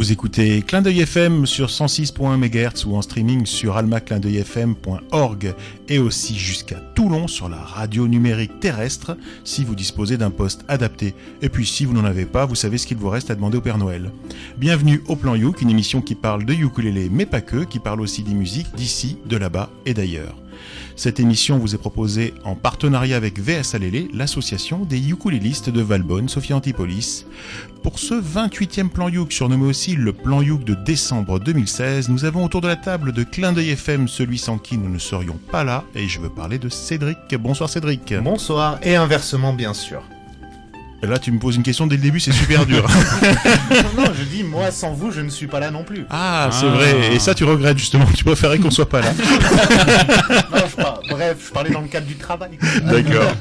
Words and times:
Vous 0.00 0.12
écoutez 0.12 0.62
Clin 0.62 0.80
d'œil 0.80 1.00
FM 1.00 1.44
sur 1.44 1.66
106.1 1.68 2.38
MHz 2.38 2.86
ou 2.86 2.96
en 2.96 3.02
streaming 3.02 3.44
sur 3.44 3.76
almaclindeuilfm.org 3.76 5.54
et 5.90 5.98
aussi 5.98 6.38
jusqu'à 6.38 6.76
Toulon 6.94 7.28
sur 7.28 7.50
la 7.50 7.58
radio 7.58 8.08
numérique 8.08 8.60
terrestre 8.60 9.18
si 9.44 9.62
vous 9.62 9.74
disposez 9.74 10.16
d'un 10.16 10.30
poste 10.30 10.64
adapté. 10.68 11.14
Et 11.42 11.50
puis 11.50 11.66
si 11.66 11.84
vous 11.84 11.92
n'en 11.92 12.06
avez 12.06 12.24
pas, 12.24 12.46
vous 12.46 12.54
savez 12.54 12.78
ce 12.78 12.86
qu'il 12.86 12.96
vous 12.96 13.10
reste 13.10 13.30
à 13.30 13.34
demander 13.34 13.58
au 13.58 13.60
Père 13.60 13.76
Noël. 13.76 14.10
Bienvenue 14.56 15.02
au 15.06 15.16
Plan 15.16 15.34
Youk, 15.34 15.60
une 15.60 15.68
émission 15.68 16.00
qui 16.00 16.14
parle 16.14 16.46
de 16.46 16.54
ukulélé 16.54 17.10
mais 17.12 17.26
pas 17.26 17.42
que, 17.42 17.64
qui 17.64 17.78
parle 17.78 18.00
aussi 18.00 18.22
des 18.22 18.32
musiques 18.32 18.74
d'ici, 18.74 19.18
de 19.26 19.36
là-bas 19.36 19.68
et 19.84 19.92
d'ailleurs. 19.92 20.34
Cette 20.96 21.20
émission 21.20 21.58
vous 21.58 21.74
est 21.74 21.78
proposée 21.78 22.34
en 22.44 22.54
partenariat 22.54 23.16
avec 23.16 23.38
VS 23.38 23.74
Alélé, 23.74 24.08
l'association 24.12 24.84
des 24.84 25.10
ukulélistes 25.10 25.70
de 25.70 25.80
Valbonne, 25.80 26.28
Sophie 26.28 26.52
Antipolis. 26.52 27.26
Pour 27.82 27.98
ce 27.98 28.14
28e 28.14 28.88
plan 28.88 29.08
Youk, 29.08 29.32
surnommé 29.32 29.66
aussi 29.66 29.96
le 29.96 30.12
plan 30.12 30.42
Youk 30.42 30.64
de 30.64 30.74
décembre 30.74 31.40
2016, 31.40 32.08
nous 32.08 32.24
avons 32.24 32.44
autour 32.44 32.60
de 32.60 32.68
la 32.68 32.76
table 32.76 33.12
de 33.12 33.24
Clin 33.24 33.52
d'œil 33.52 33.70
FM 33.70 34.08
celui 34.08 34.38
sans 34.38 34.58
qui 34.58 34.76
nous 34.76 34.90
ne 34.90 34.98
serions 34.98 35.38
pas 35.50 35.64
là, 35.64 35.84
et 35.94 36.08
je 36.08 36.20
veux 36.20 36.30
parler 36.30 36.58
de 36.58 36.68
Cédric. 36.68 37.18
Bonsoir 37.38 37.70
Cédric. 37.70 38.14
Bonsoir, 38.22 38.78
et 38.82 38.96
inversement 38.96 39.52
bien 39.52 39.74
sûr. 39.74 40.02
Là, 41.02 41.18
tu 41.18 41.32
me 41.32 41.38
poses 41.38 41.56
une 41.56 41.62
question 41.62 41.86
dès 41.86 41.96
le 41.96 42.02
début, 42.02 42.20
c'est 42.20 42.32
super 42.32 42.66
dur. 42.66 42.86
non, 43.70 44.04
non, 44.04 44.10
je 44.14 44.22
dis, 44.24 44.44
moi, 44.44 44.70
sans 44.70 44.92
vous, 44.92 45.10
je 45.10 45.22
ne 45.22 45.30
suis 45.30 45.46
pas 45.46 45.58
là 45.58 45.70
non 45.70 45.82
plus. 45.82 46.04
Ah, 46.10 46.50
c'est 46.52 46.68
vrai. 46.68 47.14
Et 47.14 47.18
ça, 47.18 47.34
tu 47.34 47.44
regrettes 47.44 47.78
justement. 47.78 48.04
Tu 48.14 48.22
préférais 48.22 48.58
qu'on 48.58 48.70
soit 48.70 48.88
pas 48.88 49.00
là. 49.00 49.12
non, 50.52 50.58
je 50.68 50.76
par... 50.76 51.00
Bref, 51.08 51.36
je 51.46 51.52
parlais 51.52 51.70
dans 51.70 51.80
le 51.80 51.88
cadre 51.88 52.06
du 52.06 52.16
travail. 52.16 52.50
D'accord. 52.82 53.32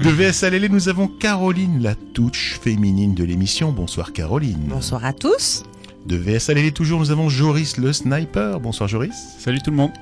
De 0.00 0.10
VS 0.10 0.44
Alélé, 0.44 0.68
nous 0.68 0.88
avons 0.88 1.08
Caroline, 1.08 1.82
la 1.82 1.94
touche 1.94 2.60
féminine 2.62 3.14
de 3.14 3.24
l'émission. 3.24 3.72
Bonsoir 3.72 4.12
Caroline. 4.12 4.62
Bonsoir 4.68 5.04
à 5.04 5.12
tous. 5.12 5.64
De 6.06 6.16
VS 6.16 6.50
Alélé, 6.50 6.70
toujours, 6.70 7.00
nous 7.00 7.10
avons 7.10 7.28
Joris, 7.28 7.78
le 7.78 7.92
sniper. 7.92 8.60
Bonsoir 8.60 8.88
Joris. 8.88 9.14
Salut 9.38 9.60
tout 9.60 9.70
le 9.70 9.76
monde. 9.76 9.92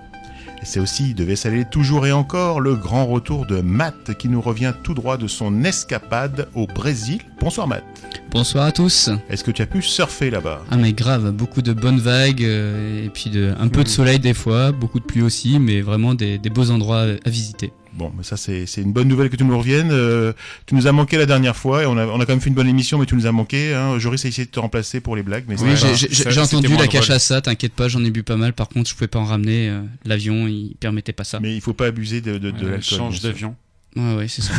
Et 0.62 0.66
c'est 0.66 0.80
aussi, 0.80 1.14
devait 1.14 1.36
s'aller 1.36 1.64
toujours 1.64 2.06
et 2.06 2.12
encore, 2.12 2.60
le 2.60 2.76
grand 2.76 3.06
retour 3.06 3.46
de 3.46 3.62
Matt 3.62 4.14
qui 4.18 4.28
nous 4.28 4.42
revient 4.42 4.74
tout 4.82 4.92
droit 4.92 5.16
de 5.16 5.26
son 5.26 5.64
escapade 5.64 6.48
au 6.54 6.66
Brésil. 6.66 7.22
Bonsoir 7.40 7.66
Matt. 7.66 7.82
Bonsoir 8.30 8.66
à 8.66 8.72
tous. 8.72 9.08
Est-ce 9.30 9.42
que 9.42 9.50
tu 9.50 9.62
as 9.62 9.66
pu 9.66 9.80
surfer 9.80 10.28
là-bas? 10.28 10.62
Ah 10.70 10.76
mais 10.76 10.92
grave, 10.92 11.30
beaucoup 11.32 11.62
de 11.62 11.72
bonnes 11.72 11.98
vagues 11.98 12.44
euh, 12.44 13.06
et 13.06 13.08
puis 13.08 13.30
de, 13.30 13.54
un 13.58 13.68
peu 13.68 13.82
de 13.82 13.88
soleil 13.88 14.18
des 14.18 14.34
fois, 14.34 14.70
beaucoup 14.70 15.00
de 15.00 15.04
pluie 15.04 15.22
aussi, 15.22 15.58
mais 15.58 15.80
vraiment 15.80 16.14
des, 16.14 16.36
des 16.36 16.50
beaux 16.50 16.70
endroits 16.70 17.06
à 17.24 17.30
visiter. 17.30 17.72
Bon, 17.92 18.12
mais 18.16 18.22
ça 18.22 18.36
c'est 18.36 18.64
une 18.78 18.92
bonne 18.92 19.08
nouvelle 19.08 19.30
que 19.30 19.36
tu 19.36 19.44
nous 19.44 19.58
reviennes. 19.58 19.90
Euh, 19.90 20.32
tu 20.66 20.74
nous 20.74 20.86
as 20.86 20.92
manqué 20.92 21.16
la 21.18 21.26
dernière 21.26 21.56
fois 21.56 21.82
et 21.82 21.86
on 21.86 21.98
a, 21.98 22.06
on 22.06 22.20
a 22.20 22.24
quand 22.26 22.32
même 22.32 22.40
fait 22.40 22.48
une 22.48 22.54
bonne 22.54 22.68
émission, 22.68 22.98
mais 22.98 23.06
tu 23.06 23.14
nous 23.16 23.26
as 23.26 23.32
manqué. 23.32 23.74
Hein. 23.74 23.98
Joris 23.98 24.24
a 24.24 24.28
essayé 24.28 24.46
de 24.46 24.50
te 24.50 24.60
remplacer 24.60 25.00
pour 25.00 25.16
les 25.16 25.22
blagues, 25.22 25.44
mais 25.48 25.60
oui, 25.60 25.70
j'ai 25.76 26.40
entendu 26.40 26.68
la 26.76 26.86
cache 26.86 27.10
à 27.10 27.18
ça. 27.18 27.40
T'inquiète 27.40 27.72
pas, 27.72 27.88
j'en 27.88 28.04
ai 28.04 28.10
bu 28.10 28.22
pas 28.22 28.36
mal. 28.36 28.52
Par 28.52 28.68
contre, 28.68 28.88
je 28.88 28.94
pouvais 28.94 29.08
pas 29.08 29.18
en 29.18 29.24
ramener. 29.24 29.68
Euh, 29.68 29.80
L'avion, 30.04 30.46
il 30.46 30.76
permettait 30.78 31.12
pas 31.12 31.24
ça. 31.24 31.40
Mais 31.40 31.54
il 31.54 31.60
faut 31.60 31.74
pas 31.74 31.86
abuser 31.86 32.20
de, 32.20 32.38
de, 32.38 32.50
de 32.50 32.66
l'alcool. 32.66 32.82
Change 32.82 33.20
d'avion. 33.20 33.54
Ouais, 33.96 34.14
ouais, 34.14 34.28
c'est 34.28 34.42
ça. 34.42 34.54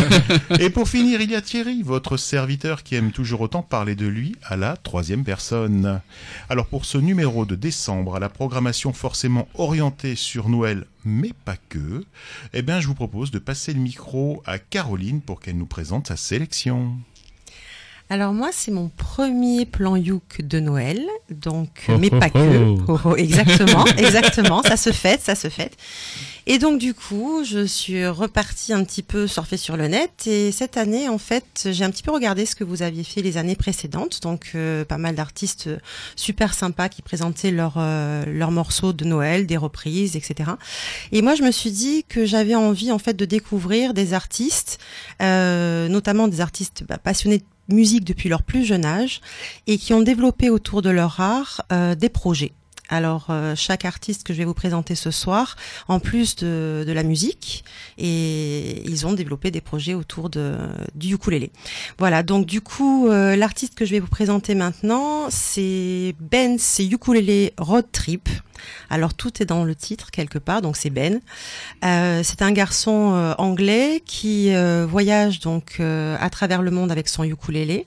et 0.58 0.68
pour 0.68 0.88
finir, 0.88 1.20
il 1.20 1.30
y 1.30 1.36
a 1.36 1.40
Thierry, 1.40 1.82
votre 1.82 2.16
serviteur 2.16 2.82
qui 2.82 2.96
aime 2.96 3.12
toujours 3.12 3.40
autant 3.40 3.62
parler 3.62 3.94
de 3.94 4.06
lui 4.06 4.34
à 4.42 4.56
la 4.56 4.76
troisième 4.76 5.22
personne. 5.22 6.00
Alors 6.48 6.66
pour 6.66 6.84
ce 6.84 6.98
numéro 6.98 7.46
de 7.46 7.54
décembre, 7.54 8.16
à 8.16 8.18
la 8.18 8.28
programmation 8.28 8.92
forcément 8.92 9.46
orientée 9.54 10.16
sur 10.16 10.48
Noël, 10.48 10.86
mais 11.04 11.30
pas 11.44 11.56
que, 11.68 12.04
eh 12.54 12.62
bien 12.62 12.80
je 12.80 12.88
vous 12.88 12.94
propose 12.94 13.30
de 13.30 13.38
passer 13.38 13.72
le 13.72 13.80
micro 13.80 14.42
à 14.46 14.58
Caroline 14.58 15.20
pour 15.20 15.40
qu'elle 15.40 15.58
nous 15.58 15.66
présente 15.66 16.08
sa 16.08 16.16
sélection. 16.16 16.96
Alors 18.10 18.32
moi, 18.32 18.50
c'est 18.52 18.70
mon 18.70 18.88
premier 18.88 19.64
plan 19.64 19.96
Youk 19.96 20.42
de 20.42 20.60
Noël, 20.60 21.00
donc 21.30 21.86
mais 21.98 22.10
pas 22.10 22.28
que. 22.28 22.76
Oh, 22.88 22.98
oh, 23.04 23.16
exactement, 23.16 23.86
exactement, 23.96 24.62
ça 24.62 24.76
se 24.76 24.92
fête, 24.92 25.22
ça 25.22 25.34
se 25.34 25.48
fête. 25.48 25.76
Et 26.46 26.58
donc 26.58 26.80
du 26.80 26.92
coup, 26.92 27.44
je 27.44 27.64
suis 27.64 28.04
repartie 28.06 28.72
un 28.72 28.82
petit 28.82 29.04
peu 29.04 29.28
surfer 29.28 29.56
sur 29.56 29.76
le 29.76 29.86
net 29.86 30.26
et 30.26 30.50
cette 30.50 30.76
année, 30.76 31.08
en 31.08 31.18
fait, 31.18 31.68
j'ai 31.70 31.84
un 31.84 31.90
petit 31.90 32.02
peu 32.02 32.10
regardé 32.10 32.46
ce 32.46 32.56
que 32.56 32.64
vous 32.64 32.82
aviez 32.82 33.04
fait 33.04 33.22
les 33.22 33.36
années 33.36 33.54
précédentes, 33.54 34.20
donc 34.22 34.50
euh, 34.56 34.84
pas 34.84 34.98
mal 34.98 35.14
d'artistes 35.14 35.70
super 36.16 36.52
sympas 36.52 36.88
qui 36.88 37.00
présentaient 37.00 37.52
leurs 37.52 37.76
euh, 37.76 38.24
leurs 38.26 38.50
morceaux 38.50 38.92
de 38.92 39.04
Noël, 39.04 39.46
des 39.46 39.56
reprises, 39.56 40.16
etc. 40.16 40.50
Et 41.12 41.22
moi, 41.22 41.36
je 41.36 41.44
me 41.44 41.52
suis 41.52 41.70
dit 41.70 42.04
que 42.08 42.26
j'avais 42.26 42.56
envie 42.56 42.90
en 42.90 42.98
fait 42.98 43.14
de 43.14 43.24
découvrir 43.24 43.94
des 43.94 44.12
artistes, 44.12 44.80
euh, 45.22 45.88
notamment 45.88 46.26
des 46.26 46.40
artistes 46.40 46.84
bah, 46.88 46.98
passionnés 46.98 47.38
de 47.38 47.44
musique 47.68 48.04
depuis 48.04 48.28
leur 48.28 48.42
plus 48.42 48.64
jeune 48.64 48.84
âge 48.84 49.20
et 49.66 49.78
qui 49.78 49.94
ont 49.94 50.02
développé 50.02 50.50
autour 50.50 50.82
de 50.82 50.90
leur 50.90 51.20
art 51.20 51.62
euh, 51.72 51.94
des 51.94 52.08
projets. 52.08 52.52
Alors 52.92 53.28
euh, 53.30 53.54
chaque 53.56 53.86
artiste 53.86 54.22
que 54.22 54.34
je 54.34 54.38
vais 54.38 54.44
vous 54.44 54.52
présenter 54.52 54.94
ce 54.94 55.10
soir, 55.10 55.56
en 55.88 55.98
plus 55.98 56.36
de, 56.36 56.84
de, 56.86 56.92
la 56.92 57.02
musique, 57.02 57.64
et 57.96 58.82
ils 58.86 59.06
ont 59.06 59.14
développé 59.14 59.50
des 59.50 59.62
projets 59.62 59.94
autour 59.94 60.28
de, 60.28 60.54
du 60.94 61.14
ukulélé. 61.14 61.52
Voilà, 61.96 62.22
donc 62.22 62.44
du 62.44 62.60
coup, 62.60 63.08
euh, 63.08 63.34
l'artiste 63.34 63.74
que 63.74 63.86
je 63.86 63.92
vais 63.92 63.98
vous 63.98 64.08
présenter 64.08 64.54
maintenant, 64.54 65.30
c'est 65.30 66.14
Ben, 66.20 66.58
c'est 66.58 66.84
ukulélé 66.84 67.54
road 67.56 67.86
trip. 67.92 68.28
Alors 68.90 69.14
tout 69.14 69.42
est 69.42 69.46
dans 69.46 69.64
le 69.64 69.74
titre 69.74 70.10
quelque 70.10 70.38
part, 70.38 70.62
donc 70.62 70.76
c'est 70.76 70.90
Ben. 70.90 71.20
Euh, 71.84 72.20
c'est 72.22 72.42
un 72.42 72.52
garçon 72.52 73.12
euh, 73.14 73.34
anglais 73.38 74.02
qui 74.04 74.54
euh, 74.54 74.86
voyage 74.88 75.40
donc 75.40 75.76
euh, 75.80 76.16
à 76.20 76.30
travers 76.30 76.62
le 76.62 76.70
monde 76.70 76.92
avec 76.92 77.08
son 77.08 77.24
ukulélé, 77.24 77.86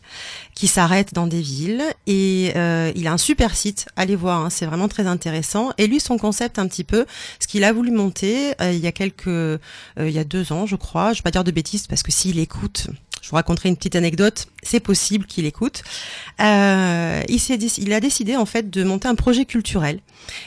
qui 0.56 0.68
s'arrête 0.68 1.14
dans 1.14 1.28
des 1.28 1.42
villes 1.42 1.84
et 2.08 2.54
il 2.96 3.08
a 3.08 3.12
un 3.12 3.18
super 3.18 3.56
site. 3.56 3.88
Allez 3.96 4.16
voir, 4.16 4.46
hein, 4.46 4.50
c'est 4.50 4.66
vraiment 4.66 4.88
très 4.88 5.06
intéressant. 5.06 5.72
Et 5.78 5.86
lui, 5.86 6.00
son 6.00 6.18
concept 6.18 6.60
un 6.60 6.68
petit 6.68 6.84
peu, 6.86 7.06
ce 7.40 7.48
qu'il 7.48 7.64
a 7.64 7.74
voulu 7.74 7.92
monter 7.92 8.54
il 8.62 8.80
y 8.80 8.88
a 8.88 8.92
quelques, 8.92 9.28
il 9.28 10.10
y 10.10 10.18
a 10.20 10.24
deux 10.24 10.54
ans, 10.54 10.66
je 10.66 10.78
crois. 10.78 11.12
Je 11.12 11.20
vais 11.20 11.24
pas 11.24 11.32
dire 11.32 11.44
de 11.44 11.52
bêtises 11.52 11.88
parce 11.88 12.04
que 12.04 12.12
s'il 12.12 12.40
écoute, 12.40 12.88
je 13.26 13.32
vous 13.32 13.38
raconterai 13.38 13.70
une 13.70 13.76
petite 13.76 13.96
anecdote. 13.96 14.46
C'est 14.62 14.80
possible 14.80 15.26
qu'il 15.26 15.46
écoute. 15.46 15.82
Euh, 16.42 17.24
il, 17.28 17.94
a 17.94 18.00
décidé 18.00 18.36
en 18.36 18.46
fait 18.46 18.70
de 18.70 18.84
monter 18.84 19.08
un 19.08 19.16
projet 19.16 19.46
culturel 19.46 20.00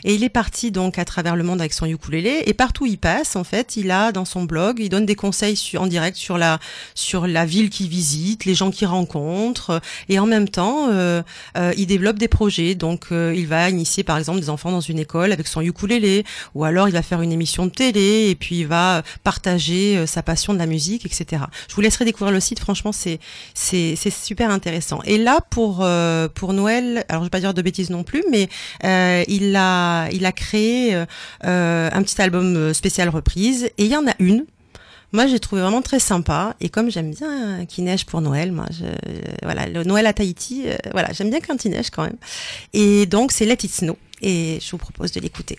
et 0.04 0.14
il 0.14 0.22
est 0.22 0.28
parti 0.28 0.70
donc 0.70 0.98
à 0.98 1.04
travers 1.04 1.34
le 1.34 1.42
monde 1.42 1.60
avec 1.60 1.72
son 1.72 1.86
ukulélé 1.86 2.42
et 2.46 2.54
partout 2.54 2.84
où 2.84 2.86
il 2.86 2.98
passe 2.98 3.34
en 3.34 3.42
fait, 3.42 3.76
il 3.76 3.90
a 3.90 4.12
dans 4.12 4.24
son 4.24 4.44
blog, 4.44 4.78
il 4.78 4.90
donne 4.90 5.06
des 5.06 5.16
conseils 5.16 5.58
en 5.76 5.88
direct 5.88 6.16
sur 6.16 6.38
la 6.38 6.60
sur 6.94 7.26
la 7.26 7.46
ville 7.46 7.68
qu'il 7.68 7.88
visite, 7.88 8.44
les 8.44 8.54
gens 8.54 8.70
qu'il 8.70 8.86
rencontre 8.86 9.80
et 10.08 10.20
en 10.20 10.26
même 10.26 10.48
temps 10.48 10.88
euh, 10.88 11.22
euh, 11.56 11.72
il 11.76 11.86
développe 11.86 12.18
des 12.18 12.28
projets. 12.28 12.76
Donc 12.76 13.08
il 13.10 13.46
va 13.48 13.70
initier 13.70 14.04
par 14.04 14.18
exemple 14.18 14.38
des 14.38 14.50
enfants 14.50 14.70
dans 14.70 14.80
une 14.80 15.00
école 15.00 15.32
avec 15.32 15.48
son 15.48 15.62
ukulélé 15.62 16.24
ou 16.54 16.64
alors 16.64 16.86
il 16.86 16.92
va 16.92 17.02
faire 17.02 17.22
une 17.22 17.32
émission 17.32 17.66
de 17.66 17.72
télé 17.72 18.28
et 18.30 18.36
puis 18.36 18.60
il 18.60 18.68
va 18.68 19.02
partager 19.24 20.06
sa 20.06 20.22
passion 20.22 20.52
de 20.54 20.58
la 20.58 20.66
musique, 20.66 21.04
etc. 21.04 21.42
Je 21.68 21.74
vous 21.74 21.80
laisserai 21.80 22.04
découvrir 22.04 22.32
le 22.32 22.40
site. 22.40 22.67
Franchement, 22.68 22.92
c'est 22.92 24.10
super 24.10 24.50
intéressant. 24.50 25.00
Et 25.06 25.16
là 25.16 25.40
pour 25.48 25.78
euh, 25.80 26.28
pour 26.28 26.52
Noël, 26.52 27.02
alors 27.08 27.22
je 27.22 27.26
vais 27.26 27.30
pas 27.30 27.40
dire 27.40 27.54
de 27.54 27.62
bêtises 27.62 27.88
non 27.88 28.04
plus, 28.04 28.22
mais 28.30 28.50
il 29.26 29.56
a 29.56 30.08
il 30.10 30.26
a 30.26 30.32
créé 30.32 30.94
euh, 30.94 31.90
un 31.90 32.02
petit 32.02 32.20
album 32.20 32.74
spécial 32.74 33.08
reprise 33.08 33.70
et 33.78 33.84
il 33.84 33.90
y 33.90 33.96
en 33.96 34.06
a 34.06 34.12
une. 34.18 34.44
Moi, 35.12 35.26
j'ai 35.26 35.40
trouvé 35.40 35.62
vraiment 35.62 35.80
très 35.80 36.00
sympa 36.00 36.54
et 36.60 36.68
comme 36.68 36.90
j'aime 36.90 37.12
bien 37.12 37.64
qu'il 37.64 37.84
neige 37.84 38.04
pour 38.04 38.20
Noël, 38.20 38.52
moi, 38.52 38.66
voilà, 39.42 39.66
le 39.66 39.82
Noël 39.82 40.06
à 40.06 40.12
Tahiti, 40.12 40.64
euh, 40.66 40.76
voilà, 40.92 41.14
j'aime 41.14 41.30
bien 41.30 41.40
quand 41.40 41.64
il 41.64 41.70
neige 41.70 41.88
quand 41.88 42.02
même. 42.02 42.18
Et 42.74 43.06
donc, 43.06 43.32
c'est 43.32 43.46
Let 43.46 43.54
It 43.62 43.72
Snow 43.72 43.96
et 44.20 44.58
je 44.60 44.70
vous 44.70 44.76
propose 44.76 45.12
de 45.12 45.20
l'écouter. 45.20 45.58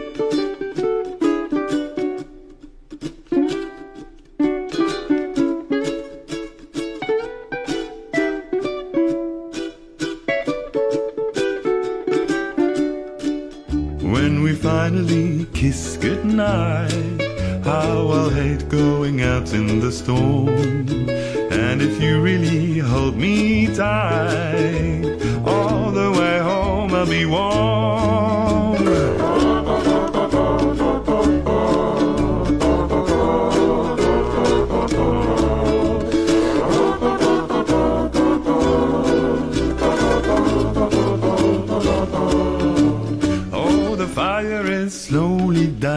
Finally 14.91 15.45
kiss 15.53 15.95
goodnight. 15.95 16.91
how 17.63 18.09
I'll 18.09 18.29
hate 18.29 18.67
going 18.67 19.21
out 19.21 19.53
in 19.53 19.79
the 19.79 19.91
storm. 19.91 20.89
And 21.49 21.81
if 21.81 22.01
you 22.01 22.21
really 22.21 22.79
hold 22.79 23.15
me 23.15 23.67
tight, 23.67 25.17
all 25.45 25.91
the 25.91 26.11
way 26.11 26.39
home 26.39 26.93
I'll 26.93 27.05
be 27.05 27.25
warm. 27.25 28.50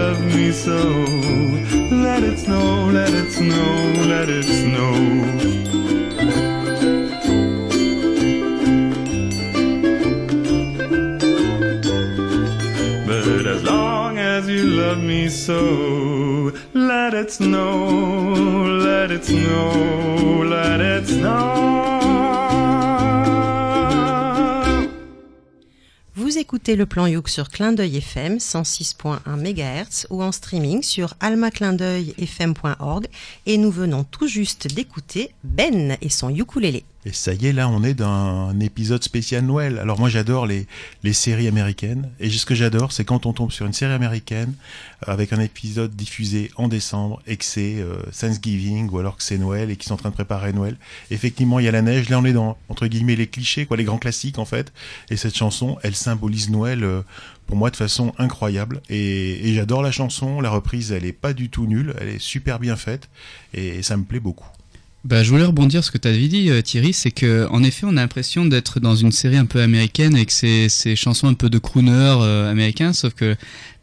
Love 0.00 0.24
me 0.34 0.50
so, 0.50 0.78
let 2.06 2.22
it 2.22 2.38
snow, 2.38 2.90
let 2.98 3.12
it 3.20 3.30
snow, 3.38 3.72
let 4.12 4.28
it 4.38 4.46
snow. 4.60 4.92
But 13.06 13.46
as 13.54 13.62
long 13.62 14.18
as 14.18 14.48
you 14.48 14.62
love 14.82 15.02
me 15.12 15.28
so, 15.28 15.60
let 16.72 17.12
it 17.12 17.30
snow, 17.30 17.74
let 18.88 19.10
it 19.10 19.24
snow, 19.24 20.44
let 20.56 20.80
it 20.80 21.06
snow. 21.06 21.79
Écoutez 26.40 26.74
le 26.74 26.86
plan 26.86 27.06
Youk 27.06 27.28
sur 27.28 27.50
Clin 27.50 27.72
d'œil 27.72 27.98
FM 27.98 28.38
106.1 28.38 29.18
MHz 29.36 30.06
ou 30.08 30.22
en 30.22 30.32
streaming 30.32 30.82
sur 30.82 31.12
almaclindeuilfm.org 31.20 33.08
et 33.44 33.58
nous 33.58 33.70
venons 33.70 34.04
tout 34.04 34.26
juste 34.26 34.74
d'écouter 34.74 35.34
Ben 35.44 35.98
et 36.00 36.08
son 36.08 36.34
ukulélé. 36.34 36.84
Et 37.06 37.12
ça 37.14 37.32
y 37.32 37.46
est, 37.46 37.52
là, 37.54 37.66
on 37.70 37.82
est 37.82 37.94
dans 37.94 38.50
un 38.50 38.60
épisode 38.60 39.02
spécial 39.02 39.42
Noël. 39.42 39.78
Alors 39.78 39.98
moi, 39.98 40.10
j'adore 40.10 40.46
les, 40.46 40.66
séries 41.12 41.48
américaines. 41.48 42.10
Et 42.20 42.28
ce 42.28 42.44
que 42.44 42.54
j'adore, 42.54 42.92
c'est 42.92 43.06
quand 43.06 43.24
on 43.24 43.32
tombe 43.32 43.52
sur 43.52 43.64
une 43.64 43.72
série 43.72 43.92
américaine 43.92 44.52
euh, 45.08 45.12
avec 45.12 45.32
un 45.32 45.40
épisode 45.40 45.96
diffusé 45.96 46.50
en 46.56 46.68
décembre 46.68 47.22
et 47.26 47.38
que 47.38 47.44
c'est 47.44 47.76
euh, 47.80 48.02
Thanksgiving 48.18 48.90
ou 48.90 48.98
alors 48.98 49.16
que 49.16 49.22
c'est 49.22 49.38
Noël 49.38 49.70
et 49.70 49.76
qu'ils 49.76 49.88
sont 49.88 49.94
en 49.94 49.96
train 49.96 50.10
de 50.10 50.14
préparer 50.14 50.52
Noël. 50.52 50.76
Effectivement, 51.10 51.58
il 51.58 51.64
y 51.64 51.68
a 51.68 51.72
la 51.72 51.80
neige. 51.80 52.10
Là, 52.10 52.18
on 52.18 52.24
est 52.26 52.34
dans, 52.34 52.58
entre 52.68 52.86
guillemets, 52.86 53.16
les 53.16 53.28
clichés, 53.28 53.64
quoi, 53.64 53.78
les 53.78 53.84
grands 53.84 53.98
classiques, 53.98 54.38
en 54.38 54.44
fait. 54.44 54.70
Et 55.08 55.16
cette 55.16 55.36
chanson, 55.36 55.78
elle 55.82 55.96
symbolise 55.96 56.50
Noël 56.50 56.84
euh, 56.84 57.00
pour 57.46 57.56
moi 57.56 57.70
de 57.70 57.76
façon 57.76 58.12
incroyable. 58.18 58.82
Et 58.90 59.54
j'adore 59.54 59.82
la 59.82 59.90
chanson. 59.90 60.42
La 60.42 60.50
reprise, 60.50 60.92
elle 60.92 61.06
est 61.06 61.12
pas 61.12 61.32
du 61.32 61.48
tout 61.48 61.66
nulle. 61.66 61.94
Elle 61.98 62.08
est 62.08 62.20
super 62.20 62.58
bien 62.58 62.76
faite. 62.76 63.08
Et 63.54 63.82
ça 63.82 63.96
me 63.96 64.04
plaît 64.04 64.20
beaucoup. 64.20 64.46
Bah, 65.02 65.22
je 65.22 65.30
voulais 65.30 65.44
rebondir 65.44 65.82
sur 65.82 65.86
ce 65.86 65.90
que 65.92 66.02
tu 66.02 66.08
avais 66.08 66.28
dit, 66.28 66.50
euh, 66.50 66.60
Thierry, 66.60 66.92
c'est 66.92 67.10
que 67.10 67.46
en 67.50 67.62
effet, 67.62 67.86
on 67.86 67.96
a 67.96 68.02
l'impression 68.02 68.44
d'être 68.44 68.80
dans 68.80 68.94
une 68.94 69.12
série 69.12 69.38
un 69.38 69.46
peu 69.46 69.62
américaine 69.62 70.14
avec 70.14 70.30
ces, 70.30 70.68
ces 70.68 70.94
chansons 70.94 71.26
un 71.26 71.32
peu 71.32 71.48
de 71.48 71.56
crooner 71.56 71.90
euh, 72.20 72.50
américains, 72.50 72.92
sauf 72.92 73.14
que 73.14 73.34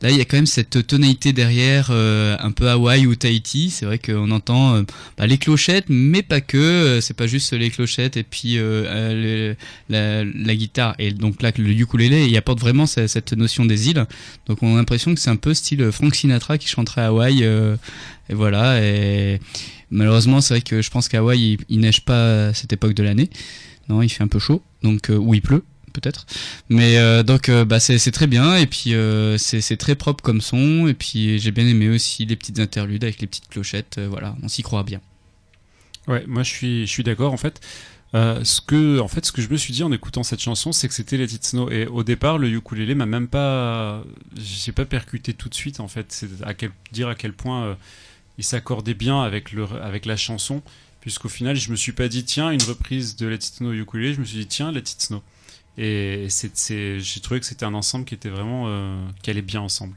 là, 0.04 0.12
il 0.12 0.18
y 0.18 0.22
a 0.22 0.26
quand 0.26 0.38
même 0.38 0.46
cette 0.46 0.86
tonalité 0.86 1.34
derrière, 1.34 1.88
euh, 1.90 2.38
un 2.40 2.52
peu 2.52 2.70
Hawaï 2.70 3.08
ou 3.08 3.16
Tahiti. 3.16 3.72
C'est 3.72 3.88
vrai 3.88 3.98
qu'on 3.98 4.30
entend 4.30 4.76
euh, 4.76 4.84
bah, 5.18 5.26
les 5.26 5.40
clochettes, 5.40 5.86
mais 5.90 6.22
pas 6.22 6.40
que. 6.40 6.56
euh, 6.58 7.02
c'est 7.02 7.16
pas 7.16 7.26
juste 7.26 7.52
les 7.54 7.72
clochettes 7.72 8.16
et 8.16 8.22
puis 8.24 8.58
le- 8.58 9.56
la, 9.90 10.24
la 10.24 10.56
guitare 10.56 10.94
et 11.00 11.12
donc 11.14 11.42
là 11.42 11.52
le 11.58 11.72
ukulélé. 11.72 12.28
Il 12.28 12.38
apporte 12.38 12.60
vraiment 12.60 12.86
cette, 12.86 13.10
cette 13.10 13.34
notion 13.34 13.66
des 13.66 13.90
îles. 13.90 14.06
Donc 14.46 14.62
on 14.62 14.76
a 14.76 14.78
l'impression 14.78 15.16
que 15.16 15.20
c'est 15.20 15.32
un 15.32 15.36
peu 15.36 15.56
style 15.56 15.92
Frank 15.92 16.14
Sinatra 16.14 16.60
qui 16.60 16.68
chanterait 16.68 17.02
Hawaï. 17.02 17.44
Et 18.30 18.34
voilà. 18.34 18.84
Et 18.84 19.40
Malheureusement, 19.90 20.42
c'est 20.42 20.56
vrai 20.56 20.62
que 20.62 20.82
je 20.82 20.90
pense 20.90 21.08
qu'à 21.08 21.20
Hawaï, 21.20 21.58
il, 21.70 21.80
neige 21.80 22.02
pas 22.02 22.48
à 22.48 22.54
cette 22.54 22.74
époque 22.74 22.94
de 22.94 23.04
l'année. 23.04 23.30
Non, 23.90 24.02
il 24.02 24.10
fait 24.10 24.24
un 24.24 24.28
peu 24.28 24.40
chaud, 24.40 24.62
donc 24.84 25.10
euh, 25.10 25.16
ou 25.16 25.34
il 25.34 25.42
pleut 25.42 25.64
peut-être. 25.94 26.26
Mais 26.70 26.98
euh, 26.98 27.24
donc 27.24 27.50
euh, 27.50 27.66
bah 27.66 27.80
c'est 27.80 28.12
très 28.12 28.28
bien 28.28 28.56
et 28.56 28.68
puis 28.68 28.94
c'est 29.38 29.78
très 29.78 29.96
propre 29.96 30.24
comme 30.24 30.42
son 30.42 30.88
et 30.88 30.94
puis 30.94 31.40
j'ai 31.40 31.52
bien 31.52 31.66
aimé 31.66 31.90
aussi 31.90 32.26
les 32.26 32.36
petites 32.36 32.60
interludes 32.60 33.04
avec 33.04 33.20
les 33.20 33.28
petites 33.28 33.48
clochettes. 33.48 34.00
voilà, 34.00 34.36
on 34.44 34.48
s'y 34.48 34.62
croit 34.62 34.84
bien. 34.84 35.00
Ouais, 36.08 36.24
moi 36.28 36.44
je 36.44 36.50
suis, 36.50 36.86
je 36.86 36.92
suis 36.92 37.04
d'accord. 37.04 37.34
En 37.34 37.38
fait, 37.38 37.62
ce 38.14 38.62
que, 38.62 39.00
en 39.00 39.08
fait, 39.08 39.26
ce 39.26 39.32
que 39.32 39.42
je 39.42 39.50
me 39.50 39.58
suis 39.58 39.74
dit 39.74 39.84
en 39.84 39.92
écoutant 39.92 40.24
cette 40.24 40.42
chanson, 40.42 40.74
c'est 40.74 40.90
que 40.90 40.94
c'était 40.94 41.18
Let 41.18 41.26
It 41.26 41.46
Snow. 41.46 41.72
Et 41.72 41.88
au 41.88 42.04
départ, 42.04 42.38
le 42.38 42.50
ukulélé 42.50 42.94
m'a 42.94 43.06
même 43.06 43.28
pas, 43.28 44.04
j'ai 44.38 44.74
pas 44.74 44.86
percuté 44.86 45.34
tout 45.34 45.50
de 45.50 45.56
suite. 45.56 45.80
En 45.80 45.88
fait, 45.88 46.08
c'est 46.10 46.28
à 46.44 46.54
dire 46.92 47.08
à 47.08 47.16
quel 47.16 47.34
point 47.34 47.78
il 48.38 48.44
s'accordait 48.44 48.94
bien 48.94 49.22
avec 49.22 49.52
le, 49.52 49.66
avec 49.82 50.06
la 50.06 50.18
chanson, 50.18 50.62
puisqu'au 51.02 51.30
final, 51.30 51.56
je 51.56 51.72
me 51.72 51.76
suis 51.76 51.92
pas 51.92 52.08
dit 52.08 52.24
tiens 52.24 52.52
une 52.52 52.62
reprise 52.64 53.16
de 53.16 53.28
Let 53.28 53.36
It 53.36 53.44
Snow 53.44 53.70
au 53.70 53.74
ukulélé. 53.74 54.14
Je 54.14 54.20
me 54.20 54.26
suis 54.26 54.40
dit 54.40 54.48
tiens 54.48 54.72
Let 54.72 54.80
It 54.80 55.02
Snow. 55.02 55.22
Et 55.78 56.26
c'est, 56.30 56.58
c'est, 56.58 57.00
j'ai 57.00 57.20
trouvé 57.20 57.40
que 57.40 57.46
c'était 57.46 57.66
un 57.66 57.74
ensemble 57.76 58.06
qui 58.06 58.16
était 58.16 58.30
vraiment, 58.30 58.66
euh, 58.68 59.00
qui 59.22 59.30
allait 59.30 59.44
bien 59.44 59.62
ensemble. 59.62 59.94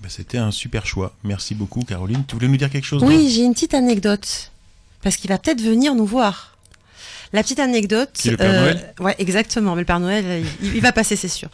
Bah, 0.00 0.08
C'était 0.08 0.38
un 0.38 0.50
super 0.50 0.86
choix. 0.86 1.14
Merci 1.24 1.54
beaucoup, 1.54 1.82
Caroline. 1.82 2.24
Tu 2.26 2.34
voulais 2.34 2.48
nous 2.48 2.56
dire 2.56 2.70
quelque 2.70 2.84
chose 2.84 3.02
Oui, 3.02 3.30
j'ai 3.30 3.42
une 3.42 3.54
petite 3.54 3.74
anecdote. 3.74 4.52
Parce 5.02 5.16
qu'il 5.16 5.28
va 5.30 5.38
peut-être 5.38 5.60
venir 5.62 5.94
nous 5.94 6.06
voir. 6.06 6.57
La 7.32 7.42
petite 7.42 7.60
anecdote. 7.60 8.10
Qui 8.14 8.30
le 8.30 8.36
Père 8.36 8.52
Noël 8.52 8.94
Ouais, 9.00 9.14
exactement. 9.18 9.74
Mais 9.74 9.82
le 9.82 9.86
Père 9.86 10.00
Noël, 10.00 10.24
euh, 10.26 10.42
il, 10.62 10.76
il 10.76 10.80
va 10.80 10.92
passer, 10.92 11.16
c'est 11.16 11.28
sûr. 11.28 11.48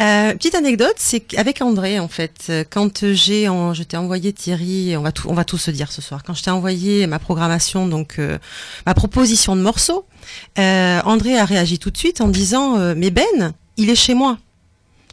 Euh, 0.00 0.32
petite 0.32 0.54
anecdote, 0.54 0.94
c'est 0.96 1.20
qu'avec 1.20 1.60
André, 1.60 1.98
en 1.98 2.08
fait, 2.08 2.46
euh, 2.48 2.64
quand 2.68 3.12
j'ai, 3.12 3.48
en, 3.48 3.74
je 3.74 3.82
t'ai 3.82 3.96
envoyé 3.96 4.32
Thierry, 4.32 4.96
on 4.96 5.02
va 5.02 5.12
tout, 5.12 5.28
on 5.28 5.34
va 5.34 5.44
tout 5.44 5.58
se 5.58 5.70
dire 5.70 5.92
ce 5.92 6.00
soir. 6.00 6.22
Quand 6.24 6.34
je 6.34 6.42
t'ai 6.42 6.50
envoyé 6.50 7.06
ma 7.06 7.18
programmation, 7.18 7.86
donc 7.86 8.18
euh, 8.18 8.38
ma 8.86 8.94
proposition 8.94 9.54
de 9.54 9.60
morceaux, 9.60 10.06
euh, 10.58 11.00
André 11.04 11.36
a 11.38 11.44
réagi 11.44 11.78
tout 11.78 11.90
de 11.90 11.98
suite 11.98 12.20
en 12.20 12.28
disant, 12.28 12.78
euh, 12.78 12.94
mais 12.96 13.10
Ben, 13.10 13.52
il 13.76 13.90
est 13.90 13.96
chez 13.96 14.14
moi. 14.14 14.38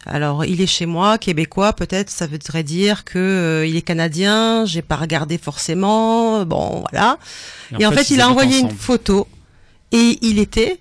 Alors, 0.05 0.45
il 0.45 0.61
est 0.61 0.67
chez 0.67 0.85
moi, 0.85 1.17
québécois, 1.17 1.73
peut-être, 1.73 2.09
ça 2.09 2.25
voudrait 2.25 2.63
dire 2.63 3.03
que 3.03 3.19
euh, 3.19 3.65
il 3.65 3.75
est 3.75 3.81
canadien. 3.81 4.63
J'ai 4.65 4.81
pas 4.81 4.95
regardé 4.95 5.37
forcément. 5.37 6.45
Bon, 6.45 6.83
voilà. 6.89 7.17
Et, 7.77 7.85
en 7.85 7.91
fait, 7.91 8.09
il 8.09 8.21
a 8.21 8.29
envoyé 8.29 8.59
une 8.59 8.71
photo 8.71 9.27
et 9.91 10.19
il 10.21 10.39
était 10.39 10.79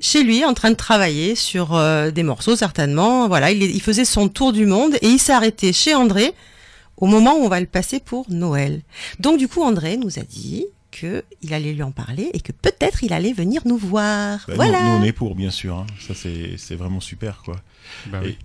chez 0.00 0.22
lui 0.22 0.44
en 0.44 0.54
train 0.54 0.70
de 0.70 0.76
travailler 0.76 1.34
sur 1.34 1.74
euh, 1.74 2.10
des 2.10 2.22
morceaux 2.22 2.56
certainement. 2.56 3.28
Voilà, 3.28 3.50
il, 3.50 3.80
faisait 3.80 4.04
son 4.04 4.28
tour 4.28 4.52
du 4.52 4.66
monde 4.66 4.94
et 5.00 5.08
il 5.08 5.18
s'est 5.18 5.32
arrêté 5.32 5.72
chez 5.72 5.94
André 5.94 6.32
au 6.96 7.06
moment 7.06 7.34
où 7.34 7.44
on 7.44 7.48
va 7.48 7.60
le 7.60 7.66
passer 7.66 8.00
pour 8.00 8.26
Noël. 8.28 8.82
Donc 9.18 9.38
du 9.38 9.48
coup, 9.48 9.62
André 9.62 9.96
nous 9.96 10.18
a 10.18 10.22
dit 10.22 10.66
que 10.90 11.24
il 11.42 11.52
allait 11.52 11.72
lui 11.72 11.82
en 11.82 11.90
parler 11.90 12.30
et 12.34 12.40
que 12.40 12.52
peut-être 12.52 13.02
il 13.02 13.12
allait 13.12 13.32
venir 13.32 13.62
nous 13.64 13.76
voir. 13.76 14.44
Bah, 14.46 14.54
voilà. 14.56 14.82
Nous, 14.82 14.90
on 14.90 15.02
est 15.02 15.12
pour, 15.12 15.34
bien 15.34 15.50
sûr. 15.50 15.76
hein. 15.78 15.86
Ça, 16.06 16.14
c'est 16.14 16.56
c'est 16.56 16.76
vraiment 16.76 17.00
super, 17.00 17.42
quoi. 17.44 17.56
Bah 18.06 18.20
oui. 18.22 18.38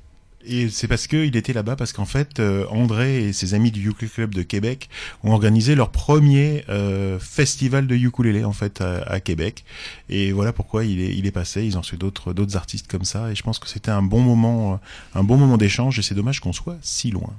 Et 0.46 0.70
c'est 0.70 0.88
parce 0.88 1.08
qu'il 1.08 1.36
était 1.36 1.54
là-bas, 1.54 1.76
parce 1.76 1.92
qu'en 1.92 2.06
fait, 2.06 2.40
euh, 2.40 2.66
André 2.70 3.26
et 3.26 3.34
ses 3.34 3.54
amis 3.54 3.72
du 3.72 3.88
Ukulele 3.90 4.10
Club 4.12 4.36
de 4.36 4.42
Québec 4.42 4.90
ont 5.24 5.34
organisé 5.34 5.76
leur 5.76 5.90
premier 5.90 6.64
euh, 6.70 7.20
festival 7.20 7.88
de 7.88 7.96
ukulélé, 7.96 8.46
en 8.46 8.54
fait, 8.54 8.82
à, 8.82 9.02
à 9.04 9.20
Québec. 9.20 9.66
Et 10.10 10.32
voilà 10.32 10.54
pourquoi 10.54 10.86
il 10.86 11.02
est, 11.02 11.16
il 11.16 11.26
est 11.28 11.32
passé. 11.32 11.64
Ils 11.64 11.78
ont 11.78 11.84
su 11.84 11.98
d'autres 11.98 12.34
d'autres 12.34 12.56
artistes 12.56 12.88
comme 12.88 13.04
ça. 13.04 13.32
Et 13.32 13.36
je 13.36 13.44
pense 13.44 13.60
que 13.60 13.68
c'était 13.68 13.92
un 13.92 14.02
bon 14.02 14.22
moment, 14.22 14.74
euh, 14.74 15.20
un 15.20 15.24
bon 15.24 15.38
moment 15.38 15.58
d'échange. 15.58 16.00
Et 16.00 16.02
c'est 16.02 16.16
dommage 16.16 16.40
qu'on 16.40 16.54
soit 16.54 16.78
si 16.82 17.12
loin. 17.12 17.34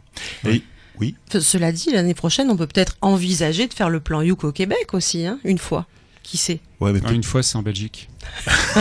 Et 0.46 0.62
oui, 1.00 1.14
Cela 1.30 1.72
dit, 1.72 1.90
l'année 1.92 2.14
prochaine, 2.14 2.50
on 2.50 2.56
peut 2.56 2.66
peut-être 2.66 2.96
envisager 3.00 3.66
de 3.66 3.72
faire 3.72 3.88
le 3.88 4.00
plan 4.00 4.20
Youk 4.20 4.44
au 4.44 4.52
Québec 4.52 4.92
aussi, 4.92 5.24
hein, 5.24 5.38
une 5.44 5.58
fois. 5.58 5.86
Qui 6.22 6.36
sait 6.36 6.60
ouais, 6.80 6.92
mais 6.92 7.00
Ah, 7.04 7.12
une 7.12 7.24
fois, 7.24 7.42
c'est 7.42 7.56
en 7.56 7.62
Belgique. 7.62 8.08